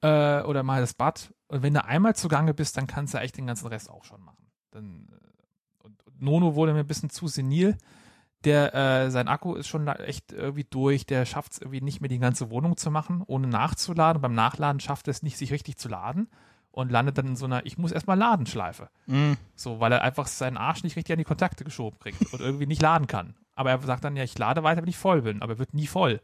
[0.00, 1.32] äh, oder mal das Bad.
[1.46, 4.20] Und wenn du einmal zugange bist, dann kannst du eigentlich den ganzen Rest auch schon
[4.20, 4.50] machen.
[4.72, 7.78] Dann, äh, und, und Nono wurde mir ein bisschen zu senil.
[8.44, 11.06] Der, äh, sein Akku ist schon echt irgendwie durch.
[11.06, 14.20] Der schafft es irgendwie nicht mehr, die ganze Wohnung zu machen, ohne nachzuladen.
[14.20, 16.28] Beim Nachladen schafft er es nicht, sich richtig zu laden
[16.72, 18.88] und landet dann in so einer, ich muss erstmal laden Schleife.
[19.06, 19.36] Mhm.
[19.54, 22.66] So, weil er einfach seinen Arsch nicht richtig an die Kontakte geschoben kriegt und irgendwie
[22.66, 23.34] nicht laden kann.
[23.54, 25.74] Aber er sagt dann, ja, ich lade weiter, wenn ich voll bin, aber er wird
[25.74, 26.20] nie voll.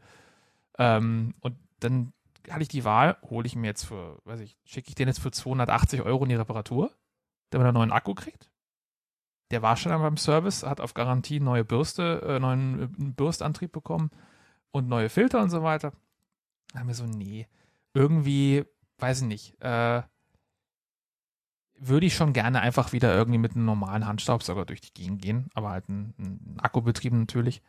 [0.77, 2.13] Ähm, und dann
[2.49, 5.19] hatte ich die Wahl, hole ich mir jetzt für, weiß ich, schicke ich den jetzt
[5.19, 6.91] für 280 Euro in die Reparatur,
[7.51, 8.49] damit er einen neuen Akku kriegt.
[9.51, 14.09] Der war schon beim Service, hat auf Garantie neue Bürste, äh, neuen äh, Bürstantrieb bekommen
[14.71, 15.93] und neue Filter und so weiter.
[16.73, 17.47] Da haben wir so, nee,
[17.93, 18.65] irgendwie,
[18.99, 20.03] weiß ich nicht, äh,
[21.79, 25.49] würde ich schon gerne einfach wieder irgendwie mit einem normalen Handstaubsauger durch die Gegend gehen,
[25.53, 27.61] aber halt ein, ein Akkubetrieb natürlich.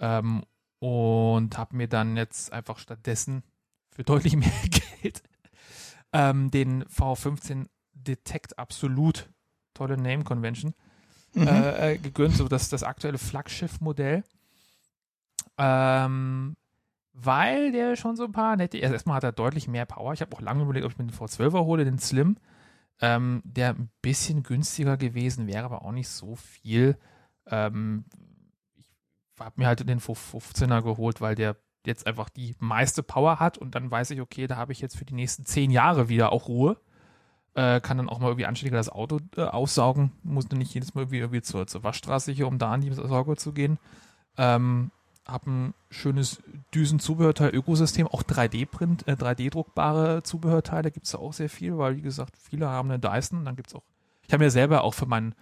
[0.00, 0.44] Ähm,
[0.80, 3.42] und habe mir dann jetzt einfach stattdessen
[3.90, 4.52] für deutlich mehr
[5.02, 5.22] Geld
[6.12, 9.28] ähm, den V15 Detect Absolut,
[9.74, 10.74] tolle Name Convention,
[11.34, 11.46] Mhm.
[11.46, 14.24] äh, äh, gegönnt, so das, das aktuelle Flaggschiff-Modell.
[15.58, 16.56] Ähm,
[17.12, 20.12] weil der schon so ein paar nette, also erstmal hat er deutlich mehr Power.
[20.12, 22.36] Ich habe auch lange überlegt, ob ich mir den V12er hole, den Slim,
[23.00, 26.96] ähm, der ein bisschen günstiger gewesen wäre, aber auch nicht so viel.
[27.46, 28.04] Ähm,
[28.76, 33.56] ich habe mir halt den V15er geholt, weil der jetzt einfach die meiste Power hat
[33.58, 36.32] und dann weiß ich, okay, da habe ich jetzt für die nächsten zehn Jahre wieder
[36.32, 36.76] auch Ruhe.
[37.54, 40.12] Äh, kann dann auch mal irgendwie anständiger das Auto äh, aussaugen.
[40.22, 42.92] Muss dann nicht jedes Mal irgendwie, irgendwie zur, zur Waschstraße hier, um da an die
[42.92, 43.78] Sauger zu gehen.
[44.36, 44.90] Ähm,
[45.28, 46.42] hab ein schönes
[46.74, 52.34] Düsenzubehörteil-Ökosystem, auch 3D-Print, äh, 3D-druckbare Zubehörteile gibt es da auch sehr viel, weil wie gesagt,
[52.38, 53.44] viele haben eine Dyson.
[53.44, 53.82] Dann gibt es auch,
[54.26, 55.34] ich habe mir selber auch für meinen,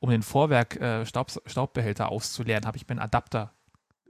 [0.00, 3.52] um den Vorwerk äh, Staub, Staubbehälter auszuleeren, habe ich mir einen Adapter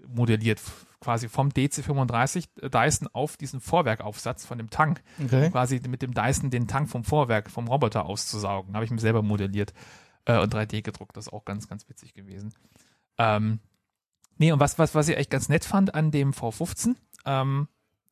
[0.06, 0.60] modelliert,
[1.00, 5.50] quasi vom DC35 Dyson auf diesen Vorwerkaufsatz von dem Tank Okay.
[5.50, 8.74] quasi mit dem Dyson den Tank vom Vorwerk, vom Roboter auszusaugen.
[8.74, 9.72] Habe ich mir selber modelliert
[10.24, 11.16] äh, und 3D gedruckt.
[11.16, 12.54] Das ist auch ganz, ganz witzig gewesen.
[13.18, 13.60] Ähm,
[14.38, 17.68] nee, und was, was, was ich echt ganz nett fand an dem V15, ähm,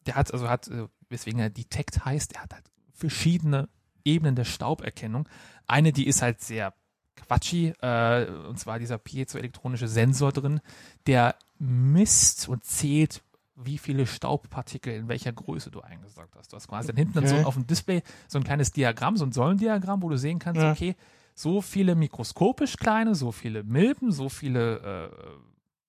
[0.07, 3.69] der hat, also hat, äh, weswegen er Detect heißt, der hat halt verschiedene
[4.05, 5.29] Ebenen der Stauberkennung.
[5.67, 6.75] Eine, die ist halt sehr
[7.17, 10.61] quatschig, äh, und zwar dieser piezoelektronische Sensor drin,
[11.07, 13.23] der misst und zählt,
[13.57, 16.53] wie viele Staubpartikel in welcher Größe du eingesaugt hast.
[16.53, 17.45] Du hast quasi dann hinten dann so Okay.
[17.45, 20.73] auf dem Display so ein kleines Diagramm, so ein Säulendiagramm, wo du sehen kannst, Ja.
[20.73, 20.97] okay,
[21.37, 25.11] so viele mikroskopisch kleine, so viele Milben, so viele, äh,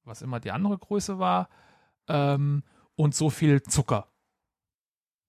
[0.05, 1.49] was immer die andere Größe war,
[2.07, 2.63] ähm,
[2.95, 4.07] und so viel Zucker.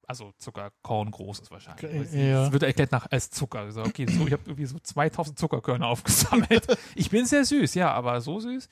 [0.08, 2.12] Also Zuckerkorn groß ist wahrscheinlich.
[2.12, 2.52] Ja.
[2.52, 3.60] wird erklärt nach als Zucker.
[3.60, 6.64] Also, okay, so, ich habe irgendwie so 2000 Zuckerkörner aufgesammelt.
[6.94, 8.68] Ich bin sehr süß, ja, aber so süß.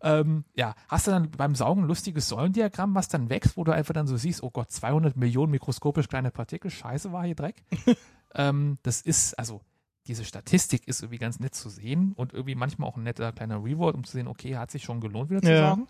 [0.00, 3.72] Ähm, ja, hast du dann beim Saugen ein lustiges Säulendiagramm, was dann wächst, wo du
[3.72, 7.62] einfach dann so siehst, oh Gott, 200 Millionen mikroskopisch kleine Partikel, scheiße war hier Dreck.
[8.34, 9.60] ähm, das ist, also
[10.06, 13.62] diese Statistik ist irgendwie ganz nett zu sehen und irgendwie manchmal auch ein netter kleiner
[13.62, 15.70] Reward, um zu sehen, okay, hat sich schon gelohnt, wieder zu Ja.
[15.70, 15.86] saugen.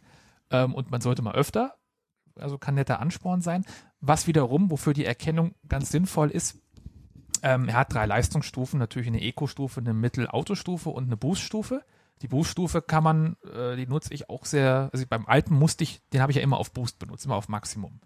[0.51, 1.75] Ähm, und man sollte mal öfter,
[2.37, 3.65] also kann netter Ansporn sein.
[4.01, 6.59] Was wiederum, wofür die Erkennung ganz sinnvoll ist,
[7.43, 11.83] ähm, er hat drei Leistungsstufen, natürlich eine Eco-Stufe, eine Mittel-Autostufe und eine Boost-Stufe.
[12.21, 16.01] Die Boost-Stufe kann man, äh, die nutze ich auch sehr, also beim alten musste ich,
[16.11, 18.01] den habe ich ja immer auf Boost benutzt, immer auf Maximum,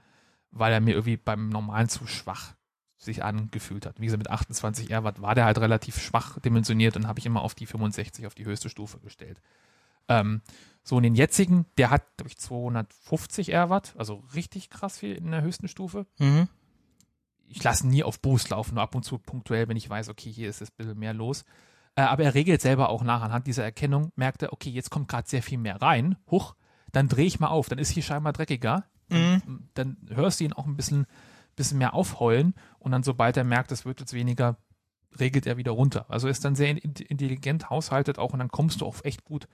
[0.50, 2.54] weil er mir irgendwie beim normalen zu schwach
[2.98, 4.00] sich angefühlt hat.
[4.00, 7.26] Wie gesagt, mit 28 R Watt war der halt relativ schwach dimensioniert und habe ich
[7.26, 9.40] immer auf die 65, auf die höchste Stufe gestellt.
[10.08, 10.40] Ähm,
[10.82, 15.14] so, in den jetzigen, der hat, glaube ich, 250 R Watt, also richtig krass viel
[15.14, 16.48] in der höchsten Stufe Mhm.
[17.48, 20.30] ich lasse nie auf Boost laufen, nur ab und zu punktuell, wenn ich weiß, okay,
[20.32, 21.44] hier ist es ein bisschen mehr los.
[21.96, 25.08] Äh, aber er regelt selber auch nach anhand dieser Erkennung, merkt er, okay, jetzt kommt
[25.08, 26.54] gerade sehr viel mehr rein, huch,
[26.92, 28.84] dann drehe ich mal auf, dann ist hier scheinbar dreckiger.
[29.08, 29.68] Mhm.
[29.74, 31.06] Dann hörst du ihn auch ein bisschen,
[31.56, 34.56] bisschen mehr aufheulen und dann, sobald er merkt, es wird jetzt weniger,
[35.18, 36.06] regelt er wieder runter.
[36.08, 39.48] Also ist dann sehr in- intelligent haushaltet auch und dann kommst du auf echt gut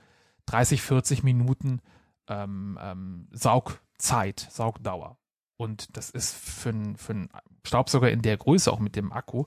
[0.47, 1.81] 30, 40 Minuten
[2.29, 5.19] ähm, ähm, Saugzeit, Saugdauer.
[5.57, 7.29] Und das ist für einen für einen
[7.65, 9.45] Staubsauger in der Größe, auch mit dem Akku,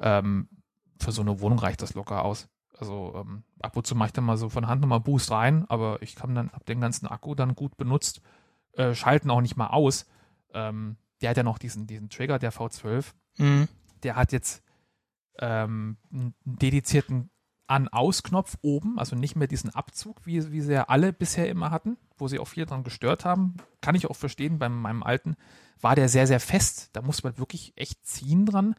[0.00, 0.48] ähm,
[1.00, 2.48] für so eine Wohnung reicht das locker aus.
[2.76, 5.66] Also ähm, ab und zu mache ich dann mal so von Hand nochmal Boost rein,
[5.68, 8.22] aber ich kann dann, hab den ganzen Akku dann gut benutzt,
[8.72, 10.06] äh, schalten auch nicht mal aus.
[10.52, 13.68] Ähm, der hat ja noch diesen, diesen Trigger, der V12, Mhm.
[14.02, 14.62] der hat jetzt
[15.38, 17.30] ähm, einen dedizierten
[17.66, 21.96] An-Aus-Knopf oben, also nicht mehr diesen Abzug, wie, wie sie ja alle bisher immer hatten,
[22.18, 23.54] wo sie auch viel dran gestört haben.
[23.80, 25.36] Kann ich auch verstehen, bei meinem alten
[25.80, 26.90] war der sehr, sehr fest.
[26.92, 28.74] Da muss man wirklich echt ziehen dran.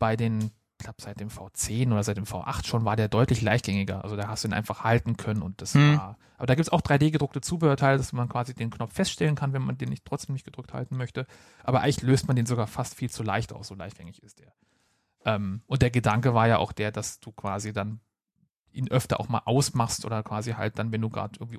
[0.00, 4.04] Bei den, glaube, seit dem V10 oder seit dem V8 schon war der deutlich leichtgängiger.
[4.04, 5.96] Also da hast du ihn einfach halten können und das Hm.
[5.98, 6.18] war.
[6.36, 9.62] Aber da gibt es auch 3D-gedruckte Zubehörteile, dass man quasi den Knopf feststellen kann, wenn
[9.62, 11.26] man den nicht trotzdem nicht gedrückt halten möchte.
[11.64, 14.52] Aber eigentlich löst man den sogar fast viel zu leicht aus, so leichtgängig ist der.
[15.24, 18.00] Ähm, und der Gedanke war ja auch der, dass du quasi dann
[18.72, 21.58] ihn öfter auch mal ausmachst oder quasi halt dann, wenn du gerade irgendwie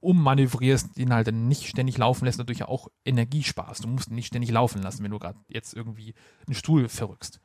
[0.00, 3.84] ummanövrierst, ihn halt dann nicht ständig laufen lässt, natürlich auch Energie sparst.
[3.84, 6.14] Du musst ihn nicht ständig laufen lassen, wenn du gerade jetzt irgendwie
[6.46, 7.40] einen Stuhl verrückst.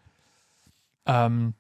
[1.10, 1.56] Ähm,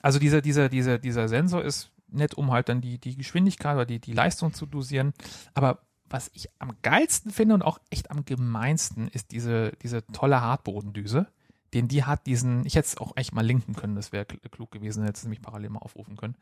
[0.00, 3.86] also dieser, dieser, dieser, dieser Sensor ist nett, um halt dann die, die Geschwindigkeit oder
[3.86, 5.12] die, die Leistung zu dosieren.
[5.54, 10.40] Aber was ich am geilsten finde und auch echt am gemeinsten ist diese, diese tolle
[10.40, 11.26] Hartbodendüse,
[11.72, 14.48] den die hat diesen, ich hätte es auch echt mal linken können, das wäre kl-
[14.48, 16.36] klug gewesen, hätte es nämlich parallel mal aufrufen können.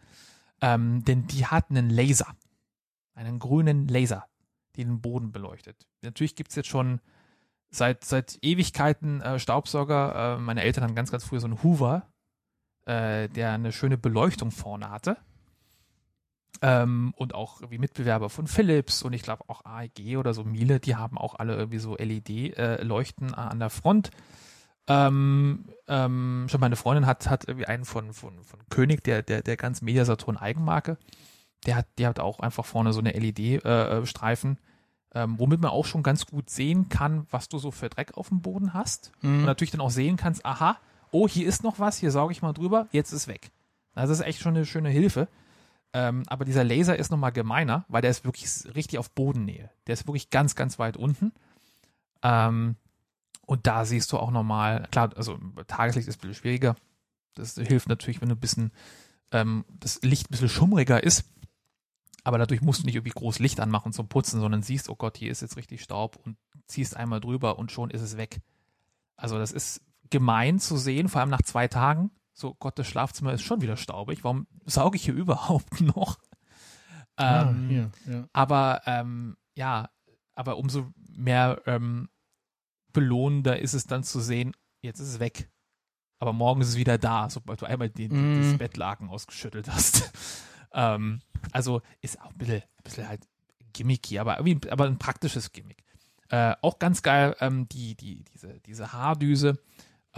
[0.62, 2.34] Ähm, denn die hat einen Laser,
[3.14, 4.26] einen grünen Laser,
[4.76, 5.86] die den Boden beleuchtet.
[6.02, 7.00] Natürlich gibt es jetzt schon
[7.68, 10.36] seit, seit Ewigkeiten äh, Staubsauger.
[10.36, 12.06] Äh, meine Eltern haben ganz, ganz früh so einen Hoover,
[12.88, 15.18] äh, der eine schöne Beleuchtung vorne hatte.
[16.60, 20.80] Ähm, und auch wie Mitbewerber von Philips und ich glaube auch AEG oder so Miele,
[20.80, 24.10] die haben auch alle irgendwie so LED-Leuchten an der Front.
[24.88, 29.42] Ähm, ähm, schon meine Freundin hat, hat irgendwie einen von, von, von König, der, der,
[29.42, 30.96] der ganz Mediasaturn Eigenmarke.
[31.66, 34.58] Der hat, der hat auch einfach vorne so eine LED-Streifen,
[35.14, 38.30] ähm, womit man auch schon ganz gut sehen kann, was du so für Dreck auf
[38.30, 39.12] dem Boden hast.
[39.22, 39.44] Und Mhm.
[39.44, 40.78] natürlich dann auch sehen kannst, aha,
[41.10, 43.50] oh, hier ist noch was, hier sauge ich mal drüber, jetzt ist weg.
[43.94, 45.28] Das ist echt schon eine schöne Hilfe.
[45.92, 49.70] Ähm, aber dieser Laser ist nochmal gemeiner, weil der ist wirklich richtig auf Bodennähe.
[49.86, 51.32] Der ist wirklich ganz, ganz weit unten.
[52.22, 52.76] Ähm,
[53.46, 56.76] und da siehst du auch nochmal, klar, also Tageslicht ist ein bisschen schwieriger.
[57.34, 58.72] Das hilft natürlich, wenn du ein bisschen,
[59.32, 61.24] ähm, das Licht ein bisschen schummriger ist.
[62.24, 65.16] Aber dadurch musst du nicht irgendwie groß Licht anmachen zum Putzen, sondern siehst, oh Gott,
[65.16, 68.40] hier ist jetzt richtig Staub und ziehst einmal drüber und schon ist es weg.
[69.16, 69.80] Also das ist
[70.10, 72.10] gemein zu sehen, vor allem nach zwei Tagen.
[72.32, 74.22] So, Gott, das Schlafzimmer ist schon wieder staubig.
[74.24, 76.18] Warum sauge ich hier überhaupt noch?
[77.16, 78.28] Ah, Ähm, hier, ja.
[78.32, 79.90] aber ähm, ja,
[80.34, 82.08] aber umso mehr ähm,
[82.92, 85.50] belohnender ist es dann zu sehen, jetzt ist es weg.
[86.20, 88.42] Aber morgen ist es wieder da, sobald du einmal den, Mm.
[88.42, 90.10] das Bettlaken ausgeschüttelt hast.
[90.72, 91.20] ähm,
[91.52, 93.26] also ist auch ein bisschen, ein bisschen halt
[93.72, 95.84] gimmicky, aber, irgendwie, aber ein praktisches Gimmick.
[96.30, 99.58] Äh, auch ganz geil, ähm, die, die, diese, diese Haardüse,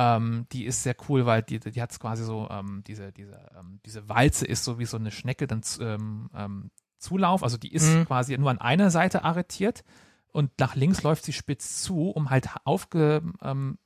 [0.01, 3.81] ähm, die ist sehr cool, weil die, die hat quasi so, ähm, diese, diese, ähm,
[3.85, 7.89] diese Walze ist so wie so eine Schnecke, dann ähm, ähm, Zulauf, also die ist
[7.95, 8.05] Mhm.
[8.07, 9.85] quasi nur an einer Seite arretiert
[10.33, 13.79] und nach links läuft sie spitz zu, um halt aufge, ähm,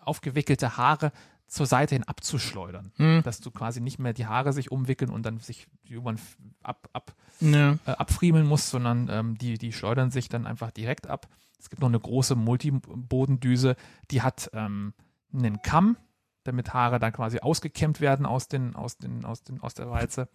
[0.00, 1.12] aufgewickelte Haare
[1.46, 2.90] zur Seite hin abzuschleudern.
[2.96, 3.22] Mhm.
[3.22, 6.18] Dass du quasi nicht mehr die Haare sich umwickeln und dann sich irgendwann
[6.62, 7.78] ab, ab, Ja.
[7.86, 11.28] äh, abfriemeln musst, sondern ähm, die, die schleudern sich dann einfach direkt ab.
[11.60, 13.76] Es gibt noch eine große Multibodendüse,
[14.10, 14.94] die hat ähm,
[15.34, 15.96] einen Kamm,
[16.44, 20.28] damit Haare dann quasi ausgekämmt werden aus, den, aus, den, aus, den, aus der Walze.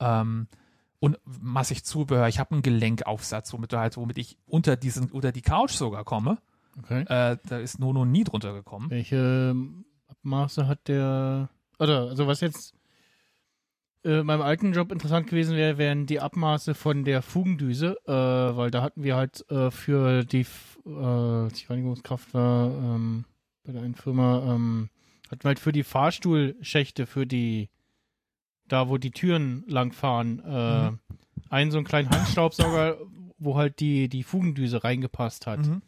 [0.00, 0.48] Ähm,
[0.98, 2.28] und massig Zubehör.
[2.28, 6.04] Ich habe einen Gelenkaufsatz, womit, du halt, womit ich unter, diesen, unter die Couch sogar
[6.04, 6.38] komme.
[6.78, 7.02] Okay.
[7.02, 8.90] Äh, da ist Nono nie drunter gekommen.
[8.90, 11.48] Welche ähm, Abmaße hat der?
[11.78, 12.74] Oder also was jetzt
[14.02, 18.70] äh, beim alten Job interessant gewesen wäre, wären die Abmaße von der Fugendüse, äh, weil
[18.70, 20.46] da hatten wir halt äh, für die,
[20.86, 23.24] äh, Reinigungskraft war ähm,
[23.64, 24.88] bei der einen Firma, ähm,
[25.30, 27.68] hatten wir halt für die Fahrstuhlschächte, für die
[28.68, 30.98] da, wo die Türen langfahren, äh, Mhm.
[31.50, 32.98] einen so einen kleinen Handstaubsauger,
[33.38, 35.82] wo halt die die Fugendüse reingepasst hat Mhm.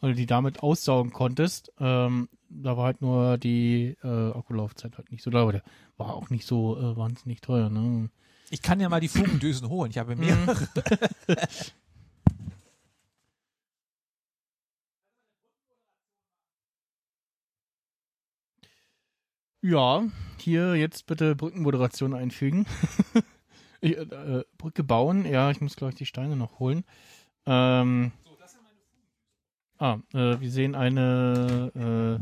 [0.00, 1.72] du die damit aussaugen konntest.
[1.78, 5.62] Ähm, da war halt nur die äh, Akkulaufzeit halt nicht so da, aber der
[5.98, 7.68] war auch nicht so äh, wahnsinnig teuer.
[7.70, 8.10] Ne?
[8.50, 9.90] Ich kann ja mal die Fugendüsen holen.
[9.90, 10.22] Ich habe Mhm.
[10.22, 10.68] mehrere.
[19.62, 20.04] Ja,
[20.38, 22.66] hier jetzt bitte Brückenmoderation einfügen.
[23.80, 26.84] ich, äh, Brücke bauen, ja, ich muss gleich die Steine noch holen.
[27.44, 28.12] Ähm,
[29.78, 32.20] ah, äh, wir sehen eine,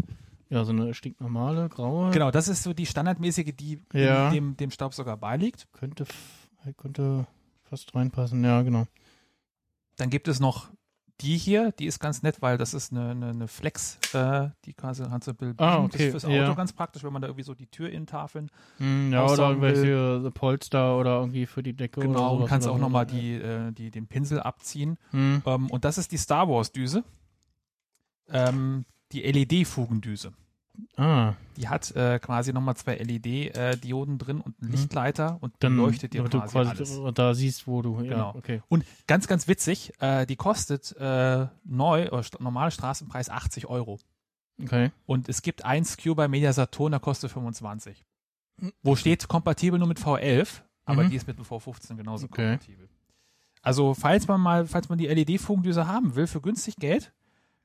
[0.50, 2.10] äh, ja, so eine stinknormale, graue.
[2.10, 4.30] Genau, das ist so die standardmäßige, die Ja.
[4.30, 5.68] dem, dem Staubsauger beiliegt.
[5.72, 6.06] Könnte,
[6.76, 7.26] könnte
[7.62, 8.86] fast reinpassen, ja, genau.
[9.96, 10.70] Dann gibt es noch
[11.20, 14.72] die hier, die ist ganz nett, weil das ist eine, eine, eine Flex, äh, die
[14.72, 15.60] quasi hat so ein Bild.
[15.60, 16.54] Ah, Das okay, ist fürs Auto ja.
[16.54, 18.50] ganz praktisch, wenn man da irgendwie so die Türinnentafeln.
[18.78, 22.66] Hm, ja, oder irgendwelche Polster oder irgendwie für die Decke oder Genau, und sowas kannst
[22.68, 24.96] oder auch nochmal die, äh, die, den Pinsel abziehen.
[25.10, 25.42] Hm.
[25.44, 27.02] Ähm, und das ist die Star Wars Düse.
[28.30, 30.32] ähm, die LED-Fugendüse.
[30.96, 34.76] Ah, Die hat äh, quasi nochmal zwei LED-Dioden drin und einen Mhm.
[34.76, 36.70] Lichtleiter und dann leuchtet dir quasi, quasi
[37.02, 37.14] alles.
[37.14, 37.96] da siehst, wo du.
[38.02, 38.34] Ja, Genau.
[38.36, 38.62] okay.
[38.68, 43.98] Und ganz, ganz witzig, äh, die kostet äh, neu, oder st normale Straßenpreis 80 Euro.
[44.62, 44.90] Okay.
[45.06, 48.04] Und es gibt ein SKU bei Media Saturn, der kostet 25.
[48.60, 48.72] Mhm.
[48.82, 51.10] Wo steht kompatibel nur mit V11, aber Mhm.
[51.10, 52.52] die ist mit dem V15 genauso Okay.
[52.52, 52.88] kompatibel.
[53.62, 57.12] Also, falls man mal, falls man die LED-Funkdüse haben will für günstig Geld,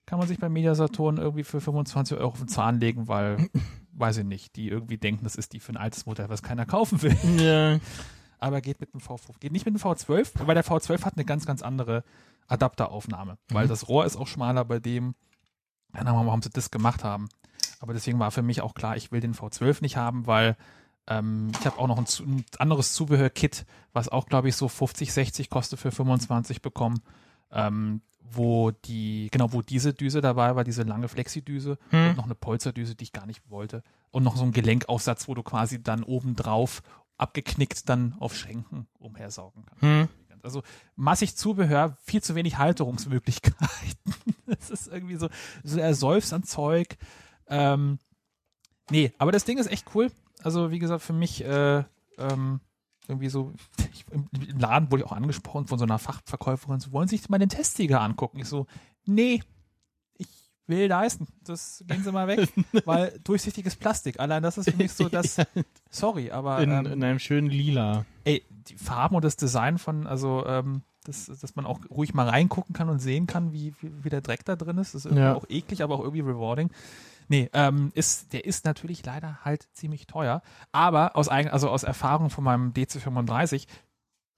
[0.06, 3.49] kann man sich bei Media Saturn irgendwie für 25 Euro auf den Zahn legen, weil,
[3.93, 6.65] weiß ich nicht, die irgendwie denken, das ist die für ein altes Modell, was keiner
[6.65, 7.15] kaufen will.
[7.38, 7.80] Ja.
[8.40, 9.40] Aber geht mit dem V5.
[9.40, 12.03] Geht nicht mit dem V12, weil der V12 hat eine ganz, ganz andere
[12.48, 13.38] Adapteraufnahme.
[13.49, 13.69] Weil Mhm.
[13.69, 15.15] das Rohr ist auch schmaler bei dem.
[15.93, 17.30] Keine Ahnung, warum sie das gemacht haben.
[17.80, 20.57] Aber deswegen war für mich auch klar, ich will den V12 nicht haben, weil
[21.07, 25.14] ähm, ich habe auch noch ein, ein anderes Zubehörkit, was auch, glaube ich, so 50,
[25.14, 27.01] 60 kostet für 25 bekommen.
[27.51, 28.01] Ähm,
[28.35, 32.09] wo die, genau, wo diese Düse dabei war, diese lange Flexidüse Hm.
[32.09, 33.83] und noch eine Polsterdüse, die ich gar nicht wollte.
[34.11, 36.81] Und noch so ein Gelenkaufsatz, wo du quasi dann oben drauf
[37.17, 39.81] abgeknickt dann auf Schränken umhersaugen kannst.
[39.83, 40.07] Hm.
[40.43, 40.61] Also
[40.97, 43.55] massig Zubehör, viel zu wenig Halterungsmöglichkeiten.
[44.59, 45.29] Es ist irgendwie so,
[45.63, 46.97] so ersäufst an Zeug.
[47.47, 47.97] Ähm,
[48.89, 50.11] nee, aber das Ding ist echt cool.
[50.43, 51.83] Also wie gesagt, für mich äh,
[52.17, 52.59] ähm,
[53.07, 53.53] irgendwie so,
[53.93, 54.27] ich, im,
[54.59, 57.49] Laden wurde ich auch angesprochen von so einer Fachverkäuferin, so wollen Sie sich mal den
[57.49, 58.40] Testsieger angucken?
[58.40, 58.65] Ich so,
[59.06, 59.41] nee,
[60.17, 60.27] ich
[60.67, 61.27] will leisten.
[61.43, 62.48] Das gehen Sie mal weg,
[62.85, 64.19] weil durchsichtiges Plastik.
[64.19, 65.38] Allein das ist für mich so das,
[65.90, 68.06] sorry, aber In, ähm, in einem schönen Lila.
[68.23, 72.30] ey, die Farben und das Design von, also, ähm, das, dass man auch ruhig mal
[72.30, 74.93] reingucken kann und sehen kann, wie, wie, wie der Dreck da drin ist.
[74.95, 75.35] Das ist irgendwie Ja.
[75.35, 76.69] auch eklig, aber auch irgendwie rewarding.
[77.27, 80.41] Nee, ähm, ist, der ist natürlich leider halt ziemlich teuer.
[80.71, 83.67] Aber aus eigen, also aus Erfahrung von meinem DC35,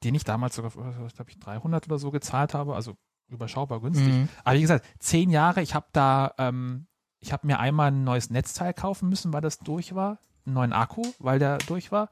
[0.04, 2.96] den ich damals sogar, für, glaube ich, 300 oder so gezahlt habe, also
[3.28, 4.08] überschaubar günstig.
[4.14, 4.30] Mhm.
[4.44, 6.88] Aber wie gesagt, zehn Jahre, ich habe da, ähm,
[7.20, 10.74] ich habe mir einmal ein neues Netzteil kaufen müssen, weil das durch war, einen neuen
[10.74, 12.10] Akku, weil der durch war.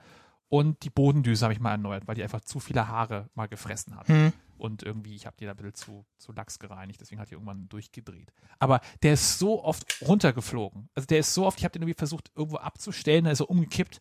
[0.49, 3.95] Und die Bodendüse habe ich mal erneuert, weil die einfach zu viele Haare mal gefressen
[3.95, 4.07] hat.
[4.07, 4.33] Hm.
[4.57, 7.33] Und irgendwie, ich habe die da ein bisschen zu, zu lax gereinigt, deswegen hat die
[7.33, 8.31] irgendwann durchgedreht.
[8.59, 10.89] Aber der ist so oft runtergeflogen.
[10.95, 13.49] Also der ist so oft, ich habe den irgendwie versucht, irgendwo abzustellen, da ist er
[13.49, 13.99] umgekippt.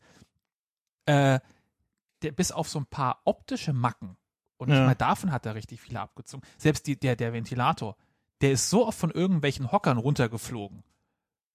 [1.07, 1.41] Äh,
[2.23, 4.17] der, bis auf so ein paar optische Macken.
[4.59, 4.87] Und nicht Ja.
[4.87, 6.47] mal davon hat er richtig viele abgezogen.
[6.59, 7.97] Selbst die, der, der Ventilator,
[8.41, 10.85] der ist so oft von irgendwelchen Hockern runtergeflogen.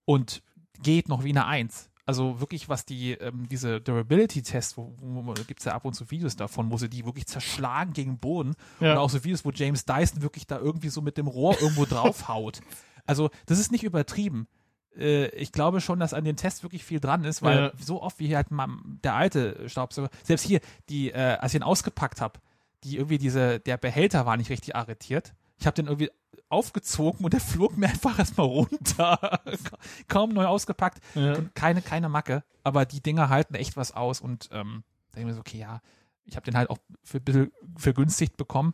[0.05, 0.43] Und
[0.81, 1.89] geht noch wie eine Eins.
[2.07, 5.93] Also wirklich, was die, ähm, diese Durability-Tests, wo, wo, wo gibt es ja ab und
[5.93, 8.55] zu Videos davon, wo sie die wirklich zerschlagen gegen den Boden.
[8.79, 8.93] Ja.
[8.93, 11.85] Und auch so Videos, wo James Dyson wirklich da irgendwie so mit dem Rohr irgendwo
[11.85, 12.61] draufhaut.
[13.09, 14.49] Also, das ist nicht übertrieben.
[14.97, 17.71] Äh, ich glaube schon, dass an den Tests wirklich viel dran ist, weil Ja.
[17.79, 18.67] so oft wie halt mal
[19.03, 22.41] der alte Staubsauger, selbst hier, die, äh, als ich ihn ausgepackt habe,
[22.83, 25.33] die irgendwie diese, der Behälter war nicht richtig arretiert.
[25.59, 26.11] Ich habe den irgendwie
[26.49, 29.41] aufgezogen und der flog mir einfach erstmal runter.
[30.07, 31.35] Kaum neu ausgepackt Ja.
[31.35, 32.43] und keine, keine Macke.
[32.63, 35.57] Aber die Dinger halten echt was aus und ähm, da denke ich mir so, okay,
[35.59, 35.81] ja,
[36.25, 38.73] ich habe den halt auch für ein bisschen vergünstigt bekommen.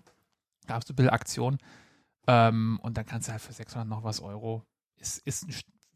[0.67, 1.57] Gab es ein bisschen Aktion.
[2.27, 4.63] Ähm, und dann kannst du halt für 600 noch was Euro.
[4.97, 5.53] Ist, ist ein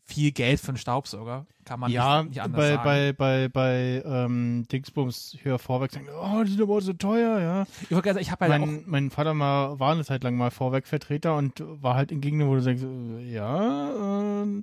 [0.07, 1.45] viel Geld für einen Staubsauger.
[1.65, 2.83] Kann man ja, nicht, nicht anders bei, sagen.
[2.83, 7.65] bei, bei, bei ähm, Dingsbums höher vorweg sagen, oh, die sind aber so teuer, ja.
[7.81, 11.35] ich sagen, ich habe halt Mein, mein Vater mal, war eine Zeit lang mal Vorwerkvertreter
[11.35, 14.61] und war halt in Gegenden, wo du sagst, äh, ja, äh,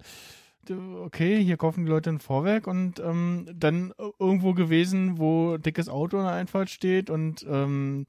[1.02, 6.16] okay, hier kaufen die Leute ein Vorwerk und ähm, dann irgendwo gewesen, wo dickes Auto
[6.16, 8.06] in der Einfahrt steht und ähm,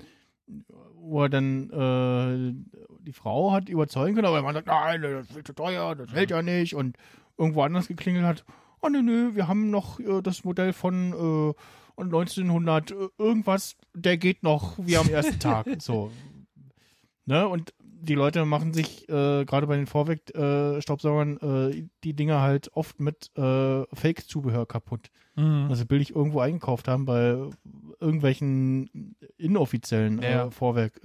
[0.97, 5.47] wo er dann äh, die Frau hat überzeugen können, aber man sagt, nein, das ist
[5.47, 6.97] zu teuer, das hält ja nicht und
[7.37, 8.45] irgendwo anders geklingelt hat,
[8.81, 11.53] oh nee, nee, wir haben noch äh, das Modell von äh,
[11.95, 15.67] und 1900 äh, irgendwas, der geht noch wie am ersten Tag.
[15.79, 16.11] So.
[17.25, 17.47] Ne?
[17.47, 22.99] Und die Leute machen sich äh, gerade bei den Vorweg-Staubsaugern äh, die Dinger halt oft
[22.99, 25.09] mit äh, Fake-Zubehör kaputt.
[25.35, 25.67] Mhm.
[25.69, 27.37] Also billig irgendwo eingekauft haben bei
[27.99, 30.45] irgendwelchen inoffiziellen Ja, ja.
[30.45, 31.03] äh, Vorwerk.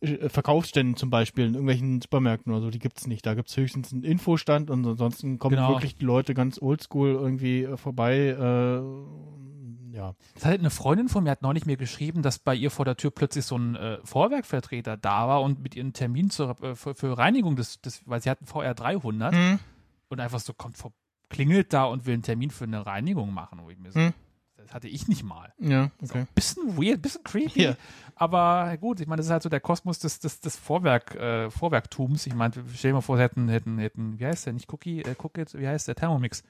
[0.00, 3.24] Äh, Verkaufsständen zum Beispiel in irgendwelchen Supermärkten oder so, die gibt's nicht.
[3.26, 5.70] Da gibt's höchstens einen Infostand und ansonsten kommen Genau.
[5.70, 8.16] wirklich die Leute ganz oldschool irgendwie äh, vorbei.
[8.28, 10.14] Äh, ja.
[10.34, 12.96] Das hat eine Freundin von mir hat neulich mir geschrieben, dass bei ihr vor der
[12.96, 16.94] Tür plötzlich so ein äh, Vorwerkvertreter da war und mit ihren Termin zur, äh, für,
[16.94, 19.58] für Reinigung des, des, weil sie hatten VR 300 Hm.
[20.08, 20.92] und einfach so kommt vor,
[21.28, 24.12] klingelt da und will einen Termin für eine Reinigung machen, wo ich mir so, Hm.
[24.62, 25.52] Das hatte ich nicht mal.
[25.58, 26.26] Ja, So, okay.
[26.34, 27.76] bisschen weird, bisschen creepy, Ja.
[28.14, 31.50] aber gut, ich meine, das ist halt so der Kosmos des, des, des Vorwerk, äh,
[31.50, 32.26] Vorwerktums.
[32.26, 35.00] Ich meine, stell dir mal vor, sie hätten, hätten, hätten, wie heißt der, nicht Cookie,
[35.02, 36.42] äh, Cookie, wie heißt der, Thermomix.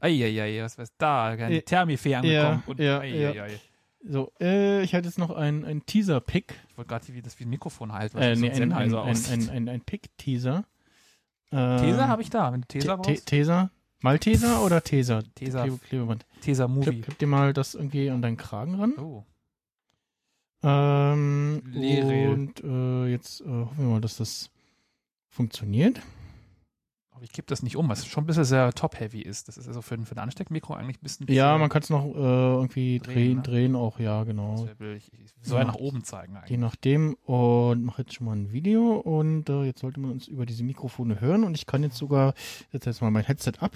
[0.00, 2.62] Eieiei, was weiß da, ein Ja, Thermifee angekommen.
[2.66, 3.58] und, ja, eieiei.
[4.04, 6.54] So, äh, ich hatte jetzt noch ein, ein Teaser-Pick.
[6.68, 8.94] Ich wollte gerade wie das wie ein Mikrofon halt, was Äh, so nee, ein ein,
[8.94, 10.64] ein, ein, ein, ein, ein Pick-Teaser.
[11.50, 12.52] Äh, Tesa habe ich da.
[12.52, 13.26] Wenn du Tesa Te- Te- brauchst.
[13.26, 13.70] Tesa?
[14.00, 15.22] Malteser oder Tesa?
[15.34, 16.26] Tesa, Klebe- Klebeband.
[16.40, 16.90] Tesa Movie.
[16.90, 18.94] Klipp, klipp dir mal das irgendwie an deinen Kragen ran.
[18.98, 19.24] Oh.
[20.62, 22.30] Ähm, Leere.
[22.32, 24.50] und äh, jetzt äh, hoffen wir mal, dass das
[25.28, 26.00] funktioniert.
[27.10, 29.48] Aber ich kipp das nicht um, was schon ein bisschen sehr top-heavy ist.
[29.48, 31.26] Das ist also für, ein- für ein Ansteckmikro eigentlich ein bisschen.
[31.28, 33.42] Ja, man kann es noch äh, irgendwie Drehen, drehen, ne?
[33.42, 34.68] drehen auch, ja, genau.
[34.96, 36.50] Ich, ich soll ja nach oben zeigen eigentlich.
[36.50, 40.28] Je nachdem und mache jetzt schon mal ein Video und äh, jetzt sollte man uns
[40.28, 42.34] über diese Mikrofone hören und ich kann jetzt sogar
[42.72, 43.72] jetzt jetzt mal mein Headset ab.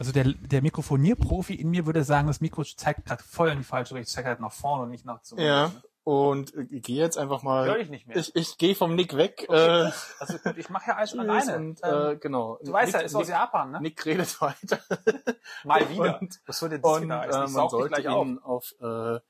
[0.00, 3.64] Also der, der Mikrofonierprofi in mir würde sagen, das Mikro zeigt gerade voll in die
[3.64, 4.04] falsche Richtung.
[4.04, 5.44] Ich zeige halt nach vorne und nicht nach zurück.
[5.44, 5.70] Ja.
[6.04, 7.80] Und äh, ich gehe jetzt einfach Hör mal.
[7.82, 8.16] ich nicht mehr.
[8.16, 9.44] Ich, ich gehe vom Nick weg.
[9.46, 9.88] Okay.
[9.88, 11.54] Äh, also gut, ich mache ja alles alleine.
[11.56, 12.58] und ähm, äh, genau.
[12.64, 13.80] du weißt ja, Nick- ist aus Nick, Japan, ne?
[13.82, 14.78] Nick redet weiter.
[15.64, 16.18] Mal wieder.
[16.22, 18.26] Und- Was soll denn das Und wieder äh, man sollte gleich auf.
[18.26, 19.20] ihn auf äh,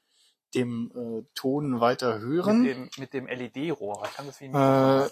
[0.55, 2.63] dem äh, Ton weiter hören.
[2.63, 4.05] Mit dem, mit dem LED-Rohr.
[4.09, 4.55] Ich kann das wie ein
[5.05, 5.09] Äh,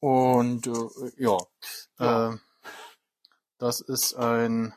[0.00, 0.72] Und äh,
[1.18, 1.38] ja,
[2.00, 2.30] Ja.
[2.32, 2.36] Äh,
[3.62, 4.74] das ist ein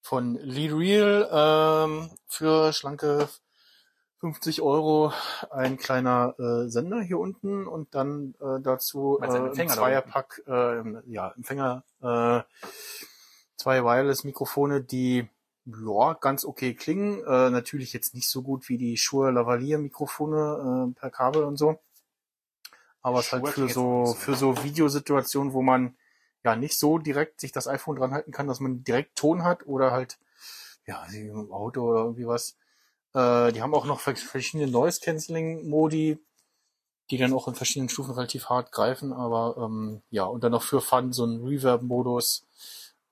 [0.00, 3.28] von Lee Real ähm, für schlanke
[4.18, 5.12] 50 Euro
[5.50, 11.32] ein kleiner äh, Sender hier unten und dann äh, dazu äh, ein Zweierpack, äh, ja,
[11.36, 12.42] Empfänger, äh,
[13.56, 15.28] zwei Wireless-Mikrofone, die
[15.64, 17.22] ja, ganz okay klingen.
[17.24, 21.78] Äh, natürlich jetzt nicht so gut wie die Shure Lavalier-Mikrofone äh, per Kabel und so.
[23.00, 24.14] Aber es halt für so, so.
[24.14, 25.96] für so Videosituationen, wo man
[26.44, 29.66] ja nicht so direkt sich das iPhone dran halten kann, dass man direkt Ton hat
[29.66, 30.18] oder halt,
[30.86, 32.56] ja, im Auto oder irgendwie was.
[33.14, 36.18] Äh, die haben auch noch vers- verschiedene Noise-Canceling-Modi,
[37.10, 40.62] die dann auch in verschiedenen Stufen relativ hart greifen, aber ähm, ja, und dann noch
[40.62, 42.46] für Fun so ein Reverb-Modus.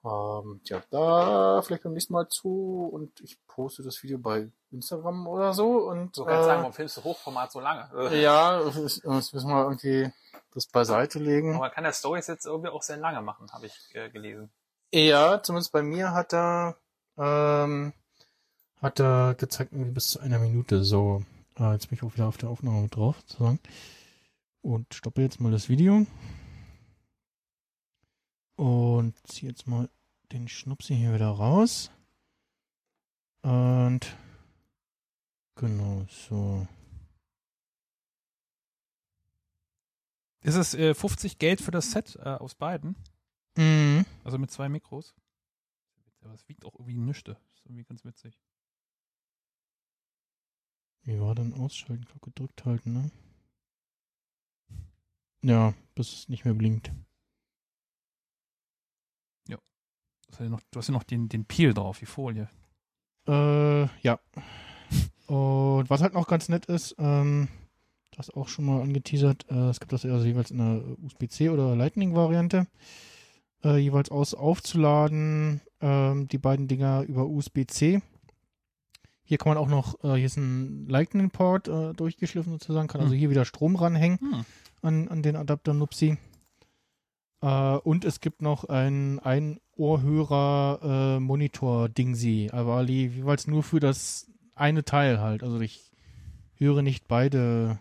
[0.03, 5.27] Ähm, ja, da vielleicht beim nächsten Mal zu und ich poste das Video bei Instagram
[5.27, 7.91] oder so und So kannst du sagen, äh, warum filmst du Hochformat so lange?
[7.95, 10.11] Äh, ja, das das müssen wir irgendwie
[10.53, 11.51] das beiseite legen.
[11.51, 14.51] Aber man kann der Stories jetzt irgendwie auch sehr lange machen, habe ich äh, gelesen.
[14.93, 16.77] Ja, zumindest bei mir hat er,
[17.17, 17.93] ähm,
[18.81, 21.25] hat er gezeigt, irgendwie bis zu einer Minute so.
[21.59, 23.61] Äh, jetzt bin ich auch wieder auf der Aufnahme drauf, sozusagen.
[24.63, 26.07] Und stoppe jetzt mal das Video.
[28.57, 29.89] Und ziehe jetzt mal
[30.33, 31.91] den Schnupsi hier wieder raus.
[33.43, 34.17] Und
[35.55, 36.67] genau, so.
[40.43, 42.97] Ist es äh, 50 Geld für das Set äh, aus beiden?
[43.57, 44.05] Mhm.
[44.25, 45.15] Also mit zwei Mikros?
[46.23, 47.33] Aber es wiegt auch irgendwie nüchte.
[47.55, 48.39] Ist irgendwie ganz witzig.
[51.03, 52.03] Wie war denn ausschalten?
[52.03, 53.11] Ich glaub, gedrückt halten, ne?
[55.43, 56.93] Ja, bis es nicht mehr blinkt.
[60.31, 62.49] Du hast ja noch, du hast ja noch den, den Peel drauf, die Folie.
[63.27, 64.21] Äh, ja.
[65.27, 67.49] Und was halt noch ganz nett ist, ähm,
[68.17, 71.75] das auch schon mal angeteasert, äh, es gibt das also jeweils in einer USB-C oder
[71.77, 72.67] Lightning-Variante,
[73.65, 78.03] äh, jeweils aus aufzuladen, ähm, die beiden Dinger über USB-C.
[79.23, 83.13] Hier kann man auch noch, äh, hier ist ein Lightning-Port äh, durchgeschliffen sozusagen, kann also
[83.13, 83.19] Hm.
[83.19, 84.45] hier wieder Strom ranhängen Hm.
[84.83, 86.19] an, an den Adapter Nupsi.
[87.43, 94.31] Äh, und es gibt noch ein Ein-Ohrhörer äh, Monitor Dingsi, aber jeweils nur für das
[94.55, 95.43] eine Teil halt.
[95.43, 95.93] Also ich
[96.57, 97.79] höre nicht beide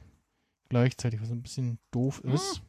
[0.70, 2.62] gleichzeitig, was ein bisschen doof ist.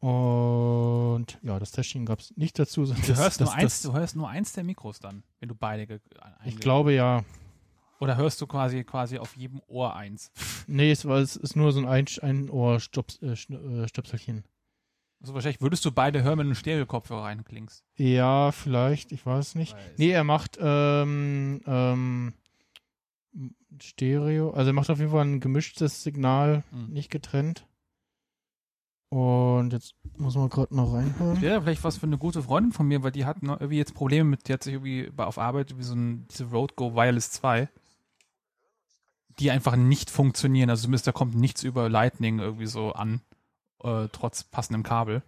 [0.00, 2.84] Und ja, das Testing gab es nicht dazu.
[2.84, 5.48] Du das- hörst, das, nur eins, das, du hörst nur eins der Mikros dann, wenn
[5.48, 6.00] du beide
[6.44, 7.24] Ich glaube ja.
[7.98, 10.30] Oder hörst du quasi quasi auf jedem Ohr eins?
[10.68, 13.28] Nee, es, war, es ist nur so ein Ein- Ein-Ohr-Stöpselchen.
[13.30, 14.44] Äh, Schn- äh, Stöpselchen.
[15.20, 17.84] Also wahrscheinlich würdest du beide hören, wenn du einen Stereo-Kopfhörer reinklingst.
[17.96, 19.74] ja, vielleicht, ich weiß nicht.
[19.74, 22.34] Weil es- Nee, er macht ähm, ähm,
[23.80, 26.88] Stereo, also er macht auf jeden Fall ein gemischtes Signal, Hm.
[26.92, 27.66] nicht getrennt.
[29.08, 31.40] Und jetzt muss man gerade noch reinhören.
[31.40, 33.94] Wäre vielleicht was für eine gute Freundin von mir, weil die hat noch irgendwie jetzt
[33.94, 37.68] Probleme mit, die hat sich irgendwie auf Arbeit wie so ein, diese Roadgo Wireless 2,
[39.38, 40.70] die einfach nicht funktionieren.
[40.70, 43.20] Also zumindest da kommt nichts über Lightning irgendwie so an,
[43.84, 45.22] äh, trotz passendem Kabel.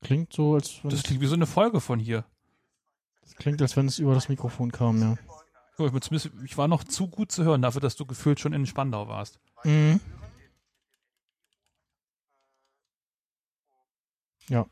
[0.00, 2.24] Klingt so, als wenn, Das klingt wie so eine Folge von hier.
[3.20, 5.16] das klingt, als wenn es über das Mikrofon kam, ja.
[6.44, 9.40] Ich, war noch zu gut zu hören dafür, dass du gefühlt schon in Spandau warst.
[9.64, 10.00] Mhm.
[14.48, 14.66] Ja.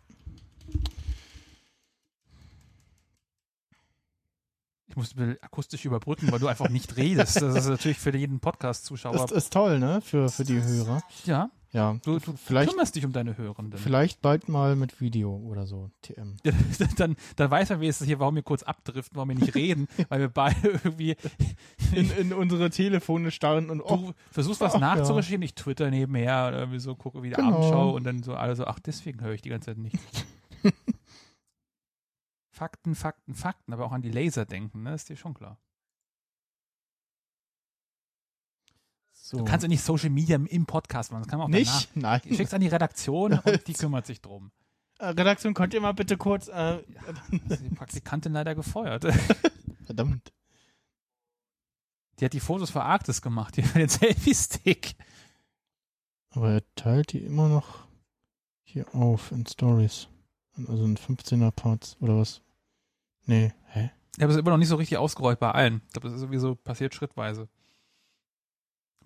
[4.88, 7.40] Ich bisschen akustisch überbrücken, weil du einfach nicht redest.
[7.40, 9.12] Das ist natürlich für jeden Podcast-Zuschauer.
[9.12, 10.00] Das ist toll, ne?
[10.00, 11.00] Für, für die Hörer.
[11.24, 11.50] ja.
[11.72, 13.78] Ja, Du, du vielleicht, kümmerst dich um deine Hörenden.
[13.78, 15.90] vielleicht bald mal mit Video oder so.
[16.02, 16.36] TM.
[16.96, 20.18] dann, dann weiß er wenigstens hier, warum wir kurz abdriften, warum wir nicht reden, weil
[20.20, 21.16] wir beide irgendwie,
[21.94, 26.48] In, in unsere Telefone starren und oh, du versuchst was ach, nachzurecherchieren, ich twitter nebenher
[26.48, 27.48] oder irgendwie so gucke, wie die Genau.
[27.48, 29.96] Abendschau und dann so alle so, ach, deswegen höre ich die ganze Zeit nicht.
[32.52, 35.56] Fakten, Fakten, Fakten, aber auch an die Laser denken, ne, ist dir schon klar.
[39.30, 39.38] So.
[39.38, 41.88] Du kannst ja nicht Social Media im Podcast machen, das kann man auch nicht?
[41.94, 42.20] Nein.
[42.24, 42.36] danach.
[42.36, 44.50] Schickst an die Redaktion und die kümmert sich drum.
[44.98, 46.48] Äh, Redaktion, könnt ihr mal bitte kurz.
[46.48, 46.82] Äh,
[47.46, 49.06] Das ist die Praktikantin leider gefeuert.
[49.86, 50.32] verdammt.
[52.18, 54.94] Die hat die Fotos für Arktis gemacht, hier für den Selfie-Stick.
[56.30, 57.86] Aber er teilt die immer noch
[58.64, 60.08] hier auf in Stories.
[60.66, 62.42] Also in 15er Parts oder was?
[63.26, 63.90] Nee, hä?
[64.16, 65.82] Ich habe es immer noch nicht so richtig ausgerollt bei allen.
[65.86, 67.48] Ich glaube, das ist sowieso passiert schrittweise.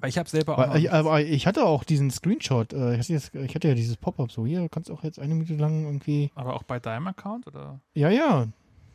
[0.00, 0.62] Weil ich habe selber auch.
[0.62, 2.72] Aber, noch ich, aber ich hatte auch diesen Screenshot.
[2.72, 4.44] Äh, ich, hatte ja dieses Pop-up so.
[4.44, 6.30] Hier kannst du auch jetzt eine Minute lang irgendwie.
[6.34, 7.80] aber auch bei deinem Account oder?
[7.94, 8.48] Ja, ja.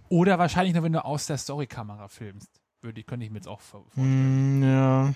[0.10, 2.50] Oder wahrscheinlich nur, wenn du aus der Story-Kamera filmst.
[2.82, 4.60] Würde könnte ich mir jetzt auch vor- vorstellen.
[4.60, 5.14] Mm, ja.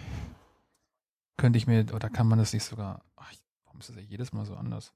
[1.38, 3.02] Könnte ich mir, oder kann man das nicht sogar.
[3.16, 3.32] Ach,
[3.66, 4.94] warum ist das ja jedes Mal so anders?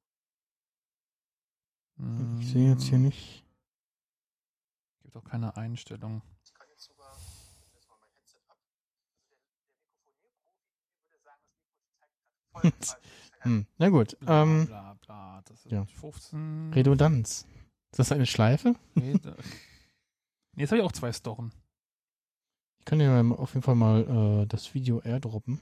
[2.40, 3.44] Ich sehe jetzt hier nicht.
[5.02, 6.22] Gibt auch keine Einstellung.
[13.42, 13.68] Hm.
[13.78, 14.18] Na gut.
[14.20, 15.42] Bla, Ähm, bla, bla.
[15.46, 15.86] Das ist ja.
[15.86, 16.74] 15.
[16.74, 17.46] Redundanz.
[17.92, 18.76] Ist das eine Schleife?
[18.96, 19.38] Rede-
[20.56, 21.52] Nee, Jetzt habe ich auch zwei Storen.
[22.80, 25.62] Ich kann dir auf jeden Fall mal äh, das Video airdroppen.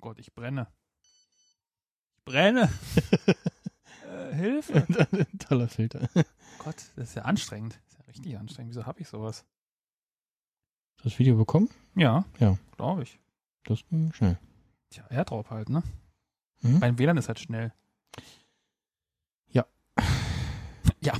[0.00, 0.66] Gott, ich brenne.
[2.16, 2.70] Ich brenne.
[4.08, 4.86] äh, Hilfe.
[5.38, 6.08] Toller Filter.
[6.58, 7.74] Gott, das ist ja anstrengend.
[7.84, 8.70] Das ist ja richtig anstrengend.
[8.74, 9.44] Wieso habe ich sowas?
[11.02, 11.68] Das Video bekommen?
[11.94, 12.24] Ja.
[12.38, 12.56] Ja.
[12.76, 13.18] Glaube ich.
[13.64, 14.38] Das ging schnell.
[14.90, 15.82] Tja, AirDrop halt, ne?
[16.60, 16.78] Mhm.
[16.78, 17.72] Mein WLAN ist halt schnell.
[19.50, 19.66] Ja.
[21.00, 21.14] Ja.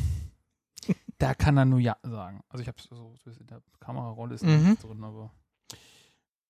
[1.18, 2.42] da kann er nur ja sagen.
[2.48, 4.68] Also ich habe so, so in der Kamerarolle ist Mhm.
[4.70, 5.32] nichts drin, aber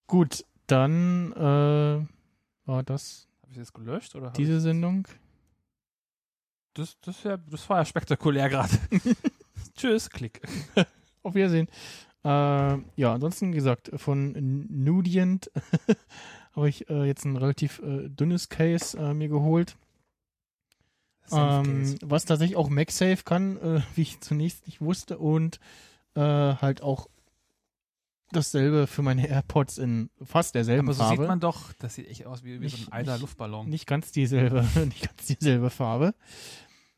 [0.06, 2.06] Gut, dann äh,
[2.66, 4.30] war das habe ich es jetzt gelöscht oder?
[4.32, 5.08] diese Sendung.
[6.74, 8.78] Das, das, wär, das war ja spektakulär gerade.
[9.76, 10.42] Tschüss, Klick.
[11.22, 11.68] Auf Wiedersehen.
[12.24, 15.50] Äh, ja, ansonsten, wie gesagt, von Nudient
[16.54, 19.76] habe ich äh, jetzt ein relativ äh, dünnes Case äh, mir geholt.
[21.30, 25.18] Ähm, was tatsächlich auch MagSafe kann, äh, wie ich zunächst nicht wusste.
[25.18, 25.60] Und
[26.14, 27.08] äh, halt auch
[28.32, 31.22] dasselbe für meine AirPods in fast derselben aber so Farbe.
[31.22, 33.68] sieht man doch, das sieht echt aus wie, wie so Nicht- ein alter nicht- Luftballon.
[33.68, 36.14] nicht ganz dieselbe, nicht ganz dieselbe Farbe.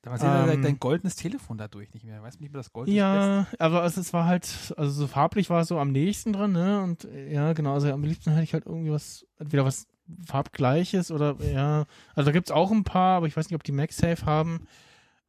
[0.04, 2.22] Da sieht er ähm, dein goldenes Telefon dadurch nicht mehr.
[2.22, 2.94] Weißt du nicht mehr das Gold ist?
[2.94, 6.52] Ja, aber es, es war halt, also so farblich war es so am nächsten dran,
[6.52, 6.82] ne?
[6.82, 9.86] Und ja, genau, also am liebsten hätte ich halt irgendwie was, entweder was
[10.26, 13.72] farbgleiches oder ja, also da gibt's auch ein paar, aber ich weiß nicht, ob die
[13.72, 14.66] MagSafe haben.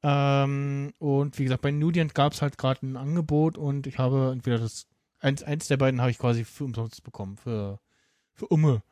[0.04, 4.60] Ähm, und wie gesagt, bei Nudient gab's halt gerade ein Angebot und ich habe entweder
[4.60, 4.88] das,
[5.20, 7.80] eins, eins der beiden habe ich quasi für umsonst bekommen, für,
[8.34, 8.84] für Umme.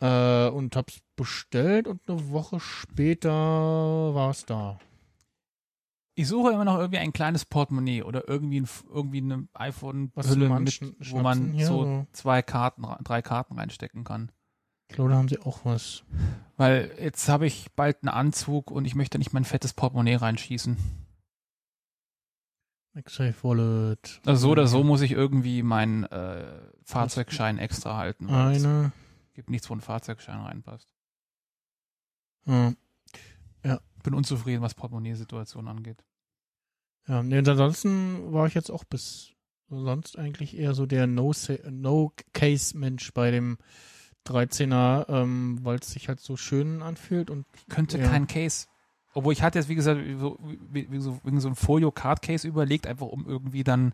[0.00, 4.78] Äh, und hab's bestellt und eine Woche später war's da.
[6.18, 10.48] Ich suche immer noch irgendwie ein kleines Portemonnaie oder irgendwie ein, irgendwie eine iPhone Hülle
[10.60, 12.06] mit, wo man hier, so so.
[12.12, 14.32] zwei Karten, drei Karten reinstecken kann.
[14.88, 16.04] Ich glaube, da haben sie auch was.
[16.56, 20.76] Weil jetzt habe ich bald einen Anzug und ich möchte nicht mein fettes Portemonnaie reinschießen.
[22.94, 24.22] MagSafe Wallet.
[24.24, 26.46] Also so oder so muss ich irgendwie meinen äh,
[26.84, 28.30] Fahrzeugschein extra halten.
[28.30, 28.92] Eine.
[29.36, 30.88] Gibt nichts, wo ein Fahrzeugschein reinpasst.
[32.46, 32.72] Ja,
[34.02, 36.04] Bin unzufrieden, was Portemonnaie-Situationen angeht.
[37.08, 37.22] ja.
[37.22, 39.32] Nee, und ansonsten war ich jetzt auch bis
[39.68, 43.58] sonst eigentlich eher so der No-Case-Mensch bei dem
[44.26, 48.08] 13er, ähm, weil es sich halt so schön anfühlt und Könnte Ja.
[48.08, 48.66] kein Case.
[49.14, 50.38] Obwohl ich hatte jetzt, wie gesagt, so,
[50.70, 53.92] wie so, wegen so ein Folio-Card-Case überlegt, einfach um irgendwie dann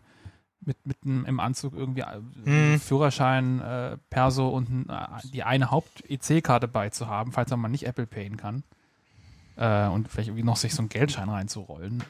[0.65, 2.03] mit, mit einem, im Anzug irgendwie
[2.45, 2.79] Hm.
[2.79, 8.37] Führerschein, äh, Perso und äh, die eine Haupt-EC-Karte beizuhaben, falls man mal nicht Apple Payen
[8.37, 8.63] kann.
[9.55, 12.03] Äh, und vielleicht irgendwie noch sich so einen Geldschein reinzurollen.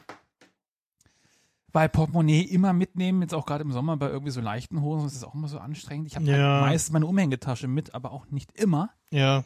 [1.72, 5.14] Bei Portemonnaie immer mitnehmen, jetzt auch gerade im Sommer bei irgendwie so leichten Hosen, das
[5.14, 6.06] ist auch immer so anstrengend.
[6.06, 6.32] Ich habe Ja.
[6.36, 8.90] halt meistens meine Umhängetasche mit, aber auch nicht immer.
[9.10, 9.38] ja,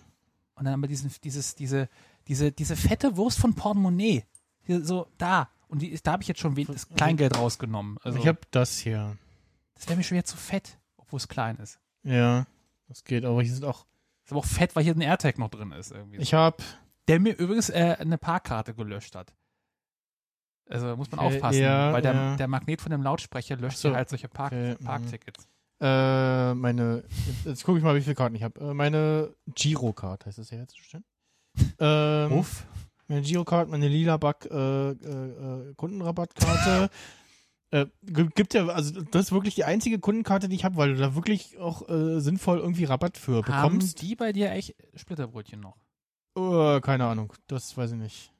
[0.54, 1.88] Und dann haben wir diesen, dieses, diese,
[2.26, 4.24] diese, diese fette Wurst von Portemonnaie.
[4.62, 5.48] Hier, so, da.
[5.68, 7.98] Und die, ist- da habe ich jetzt schon das Kleingeld rausgenommen.
[8.02, 9.16] Also, ich habe das hier.
[9.74, 11.78] das wäre mir schon wieder zu fett, obwohl es klein ist.
[12.02, 12.46] Ja,
[12.88, 13.86] das geht, aber hier sind auch.
[14.24, 15.90] Ist aber auch fett, weil hier ein AirTag noch drin ist.
[15.92, 16.18] Irgendwie.
[16.18, 16.56] Ich habe
[17.06, 19.34] Der mir übrigens äh, eine Parkkarte gelöscht hat.
[20.70, 22.36] Also muss man Okay, aufpassen, ja, weil der, ja.
[22.36, 24.84] der Magnet von dem Lautsprecher löscht so, halt solche Park okay, mhm.
[24.84, 25.48] Parktickets.
[25.80, 28.60] Äh, meine, jetzt, jetzt gucke ich mal, wie viele Karten ich habe.
[28.60, 31.04] Äh, meine Girocard heißt das ja jetzt schon.
[31.80, 32.66] Ähm, Uff.
[33.08, 36.90] Meine Girocard, meine lila Bug äh, äh, äh, Kundenrabattkarte.
[37.70, 41.00] äh, gibt ja, also das ist wirklich die einzige Kundenkarte, die ich habe, weil du
[41.00, 44.02] da wirklich auch äh, sinnvoll irgendwie Rabatt für Haben bekommst.
[44.02, 45.76] die bei dir echt Splitterbrötchen noch?
[46.36, 48.32] Äh, keine Ahnung, das weiß ich nicht.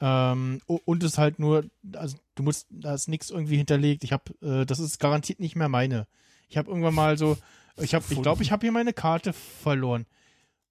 [0.00, 4.02] Ähm, und es halt nur, also du musst, da ist nichts irgendwie hinterlegt.
[4.02, 6.06] Ich habe, äh, das ist garantiert nicht mehr meine.
[6.48, 7.36] Ich habe irgendwann mal so,
[7.76, 10.06] ich habe, ich glaube, ich habe hier meine Karte verloren.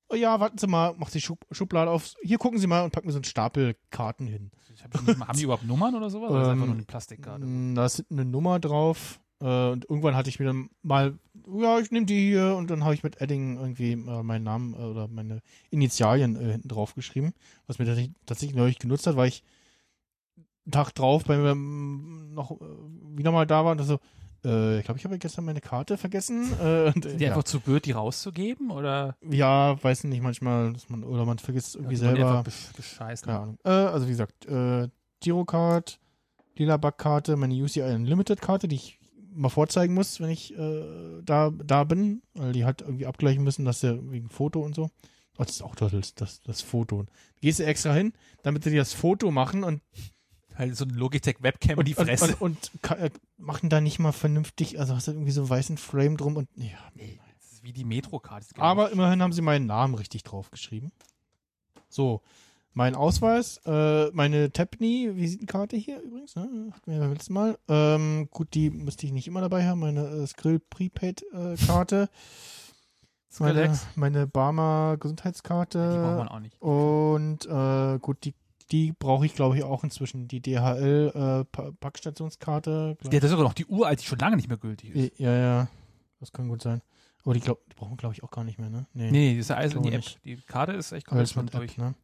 [0.09, 2.13] Oh ja, warten Sie mal, mach die Schub Schublade auf.
[2.23, 4.51] Hier gucken Sie mal und packen so einen Stapel Karten hin.
[4.83, 6.31] Hab haben die überhaupt Nummern oder sowas?
[6.31, 7.45] Oder ist einfach Ähm, nur eine Plastikkarte?
[7.45, 9.19] Mm, Da ist eine Nummer drauf.
[9.41, 11.17] Äh, und irgendwann hatte ich mir dann mal,
[11.59, 14.73] ja, ich nehme die hier und dann habe ich mit Edding irgendwie äh, meinen Namen
[14.73, 17.33] äh, oder meine Initialien hinten drauf geschrieben,
[17.67, 19.43] was mir tatsächlich, tatsächlich neulich genutzt hat, weil ich
[20.65, 22.51] einen Tag drauf bei mir ähm, noch
[23.15, 23.99] wieder mal da war und so,
[24.45, 26.51] äh, ich glaube, ich habe gestern meine Karte vergessen.
[26.59, 27.29] Äh, und, die ja.
[27.29, 28.71] einfach zu blöd, die rauszugeben?
[28.71, 32.43] Oder ja, weiß nicht, manchmal, dass man, oder man vergisst irgendwie die selber.
[32.43, 33.25] besch bescheißen?
[33.25, 33.57] Keine Ahnung.
[33.63, 34.89] Äh, also wie gesagt, äh,
[35.21, 35.99] Girocard,
[36.57, 38.99] lila Bug-Karte, meine UCI Unlimited-Karte, die ich
[39.33, 43.65] mal vorzeigen muss, wenn ich äh, da, da bin, weil die halt irgendwie abgleichen müssen,
[43.65, 44.89] dass der wegen Foto und so.
[45.37, 47.05] Oh, das ist auch das, das, das Foto.
[47.39, 49.81] Gehst du extra hin, damit sie dir das Foto machen und,
[50.59, 52.35] Halt so ein Logitech-Webcam und, die und, Fresse.
[52.35, 55.49] und, und ka- äh, machen da nicht mal vernünftig, also hast du irgendwie so einen
[55.49, 56.77] weißen Frame drum und ja.
[56.95, 58.45] das ist wie die Metro-Karte.
[58.57, 60.91] Aber immerhin haben sie meinen Namen richtig draufgeschrieben.
[61.87, 62.21] So,
[62.73, 66.71] mein Ausweis, äh, meine Tapney-Visitenkarte hier übrigens, ne?
[66.73, 67.57] hatten wir beim letzten Mal.
[67.67, 72.09] Ähm, gut, die müsste ich nicht immer dabei haben, meine äh, Skrill Prepaid-Karte,
[73.39, 75.77] meine, Skrillex, meine Barmer die braucht Gesundheitskarte
[76.17, 76.61] man auch nicht.
[76.61, 78.33] und äh, gut, die,
[78.71, 81.71] die brauche ich glaube ich auch inzwischen, die DHL äh,
[83.03, 85.19] Ja, das ist sogar noch die Uhr, die schon lange nicht mehr gültig ist.
[85.19, 85.67] ja, ja,
[86.19, 86.81] das kann gut sein.
[87.23, 88.87] Aber die, glaub, die brauchen glaube ich auch gar nicht mehr, ne?
[88.93, 90.01] Nee, nee, das ist ja alles in glaube die App.
[90.01, 90.19] nicht.
[90.23, 91.71] Die Karte ist echt komplett mit durch.
[91.71, 91.95] App, ne?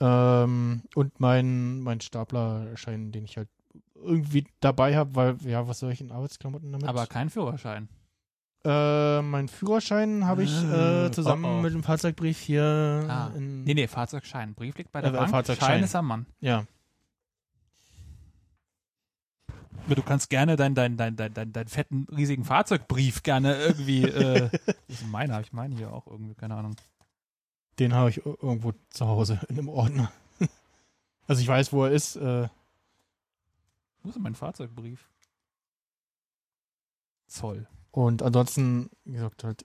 [0.00, 3.48] Ähm, und mein, mein Staplerschein, den ich halt
[3.94, 6.88] irgendwie dabei habe, weil, ja, was soll ich in Arbeitsklamotten damit?
[6.88, 7.88] Aber kein Führerschein.
[8.64, 11.60] Äh, mein Führerschein habe ich Ah, äh, zusammen oh, oh.
[11.62, 12.62] mit dem Fahrzeugbrief hier
[13.08, 13.30] Ah.
[13.36, 14.54] in, Nee, nee, Fahrzeugschein.
[14.54, 15.30] Brief liegt bei der Äh, Bank.
[15.30, 15.68] Fahrzeugschein.
[15.68, 16.26] Schein ist am Mann.
[16.40, 16.64] ja.
[19.84, 24.04] Aber du kannst gerne deinen dein, dein, dein, dein, dein fetten, riesigen Fahrzeugbrief gerne irgendwie,
[24.04, 24.48] äh,
[24.88, 26.76] ist meiner, habe ich meinen hier auch irgendwie, keine Ahnung.
[27.80, 30.12] Den habe ich ir- irgendwo zu Hause in einem Ordner.
[31.26, 32.14] also ich weiß, wo er ist.
[32.16, 32.48] Äh,
[34.04, 35.08] Wo ist denn mein Fahrzeugbrief?
[37.26, 37.66] Zoll.
[37.92, 39.64] Und ansonsten, wie gesagt, halt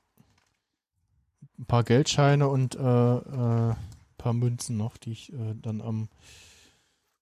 [1.57, 3.75] ein paar Geldscheine und äh, äh,
[4.17, 6.09] paar Münzen noch, die ich äh, dann am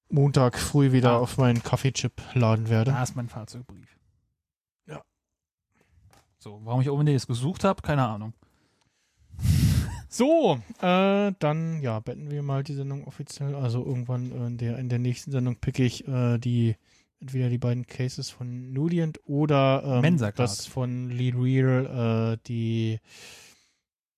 [0.10, 1.18] Montag früh wieder Ah.
[1.18, 2.92] auf meinen Kaffeechip laden werde.
[2.92, 3.98] Da ist mein Fahrzeugbrief.
[4.88, 5.02] Ja.
[6.38, 8.34] So, warum ich unbedingt das gesucht habe, keine Ahnung.
[10.08, 13.54] So, äh, dann ja, beenden wir mal die Sendung offiziell.
[13.54, 16.78] Also irgendwann äh, in der in der nächsten Sendung picke ich äh, die
[17.20, 23.00] entweder die beiden Cases von Nudient oder ähm, das von Lee Real, äh, die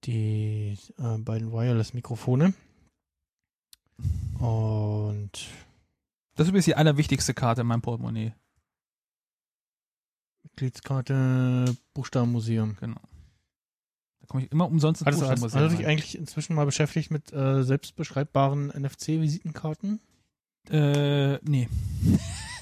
[0.04, 2.54] die äh, beiden Wireless-Mikrofone.
[4.40, 5.32] Und
[6.36, 8.34] Das ist übrigens die allerwichtigste Karte in meinem Portemonnaie.
[10.44, 12.78] Mitgliedskarte Buchstabenmuseum.
[12.80, 13.02] Genau.
[14.22, 17.12] Da komme ich immer umsonst ins hast, Buchstabenmuseum hast du dich eigentlich inzwischen mal beschäftigt
[17.12, 20.00] mit äh, selbstbeschreibbaren NFC-Visitenkarten?
[20.72, 21.68] Äh, nee.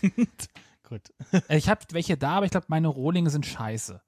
[0.88, 1.02] Gut.
[1.48, 4.02] Äh, Ich habe welche da, aber ich glaube, meine Rohlinge sind scheiße.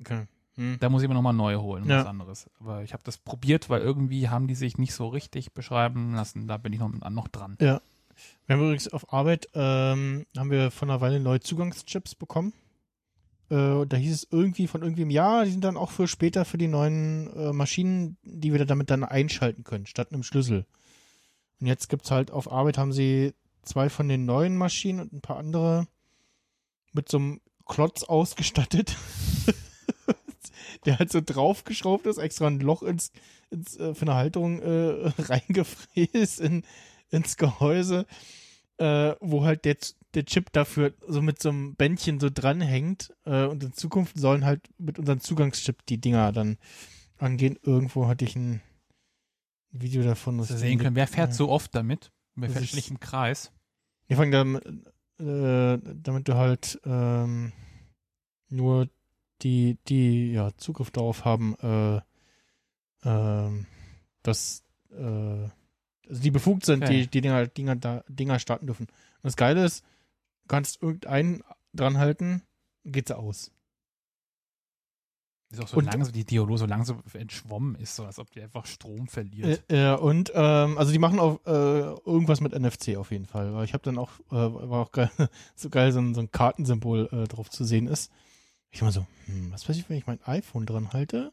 [0.00, 0.26] Okay.
[0.54, 0.76] Hm.
[0.80, 2.00] Da muss ich mir nochmal neue holen, Ja.
[2.00, 2.50] was anderes.
[2.60, 6.48] Aber ich habe das probiert, weil irgendwie haben die sich nicht so richtig beschreiben lassen.
[6.48, 7.56] Da bin ich noch, noch dran.
[7.58, 7.80] Wir
[8.48, 12.52] haben übrigens auf Arbeit, ähm, haben wir von einer Weile neue Zugangschips bekommen.
[13.50, 16.58] Äh, da hieß es irgendwie von irgendwem, ja, die sind dann auch für später für
[16.58, 20.66] die neuen äh, Maschinen, die wir damit dann einschalten können, statt einem Schlüssel.
[21.60, 25.20] Und jetzt gibt's halt auf Arbeit haben sie zwei von den neuen Maschinen und ein
[25.20, 25.86] paar andere
[26.92, 28.96] mit so einem Klotz ausgestattet.
[30.84, 33.10] Der halt so draufgeschraubt ist, extra ein Loch ins,
[33.50, 36.62] ins äh, für eine Halterung äh, reingefräst in,
[37.10, 38.06] ins Gehäuse,
[38.78, 39.76] äh, wo halt der,
[40.14, 43.12] der Chip dafür so mit so einem Bändchen so dranhängt.
[43.24, 46.58] Äh, und in Zukunft sollen halt mit unserem Zugangschip die Dinger dann
[47.18, 47.58] angehen.
[47.62, 48.36] Irgendwo hatte ich
[49.72, 50.38] ein Video davon.
[50.38, 51.34] Dass sehen können, wer fährt Ja.
[51.34, 52.10] so oft damit?
[52.34, 53.52] Wer fährt ständig im Kreis?
[54.06, 54.64] Wir fangen damit,
[55.20, 57.52] äh, damit du halt ähm,
[58.48, 58.88] nur
[59.42, 62.00] die, die ja Zugriff darauf haben, äh,
[63.04, 63.66] ähm,
[64.22, 65.48] dass äh,
[66.08, 67.02] also die befugt sind, Okay.
[67.02, 68.84] die, die Dinger, Dinger, da, Dinger starten dürfen.
[68.86, 69.84] Und das Geile ist,
[70.44, 71.42] du kannst irgendeinen
[71.74, 72.42] dran halten,
[72.84, 73.52] geht sie aus.
[75.50, 78.42] Ist auch so Und- langsam, die Diolo so langsam entschwommen ist, so als ob die
[78.42, 79.64] einfach Strom verliert.
[79.70, 81.50] Äh, äh, und ähm, also die machen auch äh,
[82.04, 83.54] irgendwas mit NFC auf jeden Fall.
[83.54, 85.10] Weil ich habe dann auch, äh, war auch geil,
[85.56, 88.10] so geil, so ein, so ein Kartensymbol äh, drauf zu sehen ist.
[88.70, 91.32] Ich immer so, hm, was weiß ich, wenn ich mein iPhone dran halte?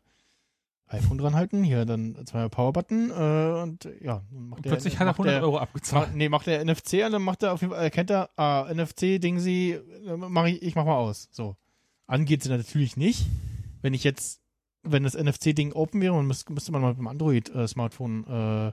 [0.88, 4.94] iPhone dran halten, hier dann zwei Power-Button äh, und ja, dann macht Und der, plötzlich
[5.00, 6.16] hat er macht 100 der, Euro abgezahlt.
[6.16, 9.40] nee, macht der NFC an, dann macht er auf jeden Fall, erkennt er, ah, NFC-Ding
[9.40, 11.28] sie, äh, mach ich, ich mach mal aus.
[11.32, 11.58] So.
[12.06, 13.26] Angeht sie natürlich nicht.
[13.86, 14.42] Wenn ich jetzt,
[14.82, 18.72] wenn das NFC-Ding open wäre, dann müsste, müsste man mal beim Android-Smartphone, äh,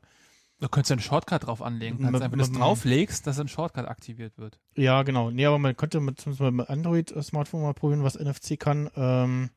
[0.59, 1.97] Du könntest ja einen Shortcut drauf anlegen.
[1.99, 4.59] Kannst Mit- einfach, wenn du es mit- drauflegst, dass ein Shortcut aktiviert wird.
[4.77, 5.31] ja, genau.
[5.31, 8.89] Nee, aber man könnte mit, zumindest mal mit Android-Smartphone mal probieren, was NFC kann.
[8.97, 9.51] Ähm,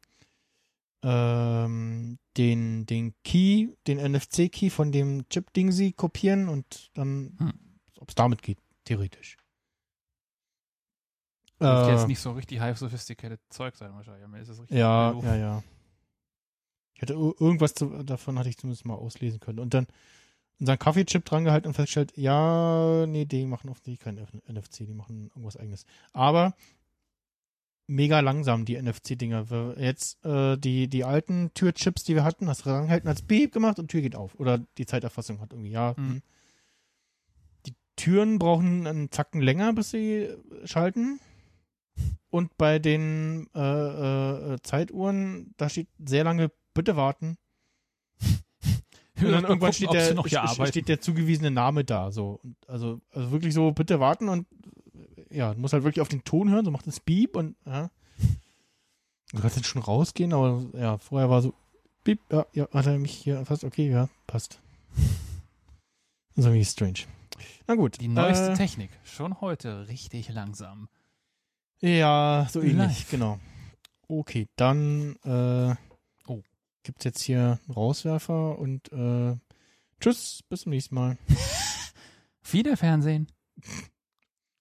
[1.03, 7.53] ähm, den, den Key, den NFC-Key von dem Chip-Ding sie kopieren und dann, Hm.
[7.99, 9.37] ob es damit geht, theoretisch.
[11.65, 14.27] Dürfte Äh, jetzt nicht so richtig high sophisticated Zeug sein wahrscheinlich.
[14.27, 15.63] Mir ist es richtig Ja, ja, ja.
[16.95, 19.59] Ich hatte ir- irgendwas zu, davon hatte ich zumindest mal auslesen können.
[19.59, 19.87] Und dann
[20.59, 25.27] unseren Kaffeechip dran gehalten und festgestellt, ja, nee, die machen offensichtlich kein NFC, die machen
[25.35, 25.85] irgendwas eigenes.
[26.13, 26.53] Aber
[27.87, 29.75] mega langsam, die NFC-Dinger.
[29.77, 33.77] Jetzt äh, die, die alten Türchips, die wir hatten, hast du rangehalten, als Beep gemacht
[33.79, 34.39] und Tür geht auf.
[34.39, 35.95] Oder die Zeiterfassung hat irgendwie, ja.
[35.97, 36.07] Hm.
[36.07, 36.21] hm.
[37.65, 40.29] Die Türen brauchen einen Zacken länger, bis sie
[40.63, 41.19] schalten.
[42.29, 47.37] Und bei den äh, äh, äh, Zeituhren, da steht sehr lange, bitte warten.
[49.17, 52.11] Und dann irgendwann gucken, steht der, steht der zugewiesene Name da.
[52.11, 52.41] So.
[52.67, 54.45] Also, also wirklich so, bitte warten und
[55.31, 57.55] äh, ja, du musst halt wirklich auf den Ton hören, so macht es Beep und
[57.65, 57.89] ja.
[59.31, 61.53] Du kannst jetzt schon rausgehen, aber ja, vorher war so,
[62.03, 64.59] Beep, ja, ja, hat er mich hier erfasst, okay, ja, passt.
[66.35, 66.99] Das ist irgendwie strange.
[67.67, 67.99] Na gut.
[68.01, 68.91] Die neueste äh, Technik.
[69.03, 70.89] Schon heute richtig langsam.
[71.81, 73.09] Ja, so ähnlich, Live.
[73.11, 73.39] genau.
[74.07, 75.75] Okay, dann äh,
[76.27, 76.41] Oh.
[76.83, 79.35] gibt's jetzt hier einen Rauswerfer und äh,
[79.99, 81.17] tschüss, bis zum nächsten Mal.
[82.51, 83.27] Wieder Fernsehen?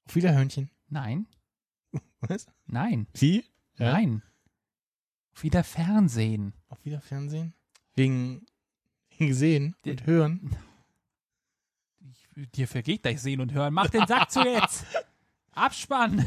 [0.07, 0.71] Auf Wiederhörnchen.
[0.89, 1.27] Nein.
[2.21, 2.47] Was?
[2.67, 3.07] Nein.
[3.15, 3.45] Wie?
[3.79, 3.93] Ja?
[3.93, 4.23] Nein.
[5.41, 6.55] Wieder Fernsehen.
[6.69, 7.55] Auf Wiederfernsehen?
[7.95, 8.47] Wegen,
[9.19, 10.57] wegen Sehen Die- und Hören.
[12.37, 13.75] Ich, dir vergeht gleich sehen und hören.
[13.75, 14.85] Mach den Sack zu jetzt.
[15.53, 16.27] Abspann.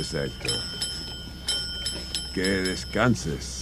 [0.00, 0.48] Exacto.
[2.32, 3.59] Que descanses.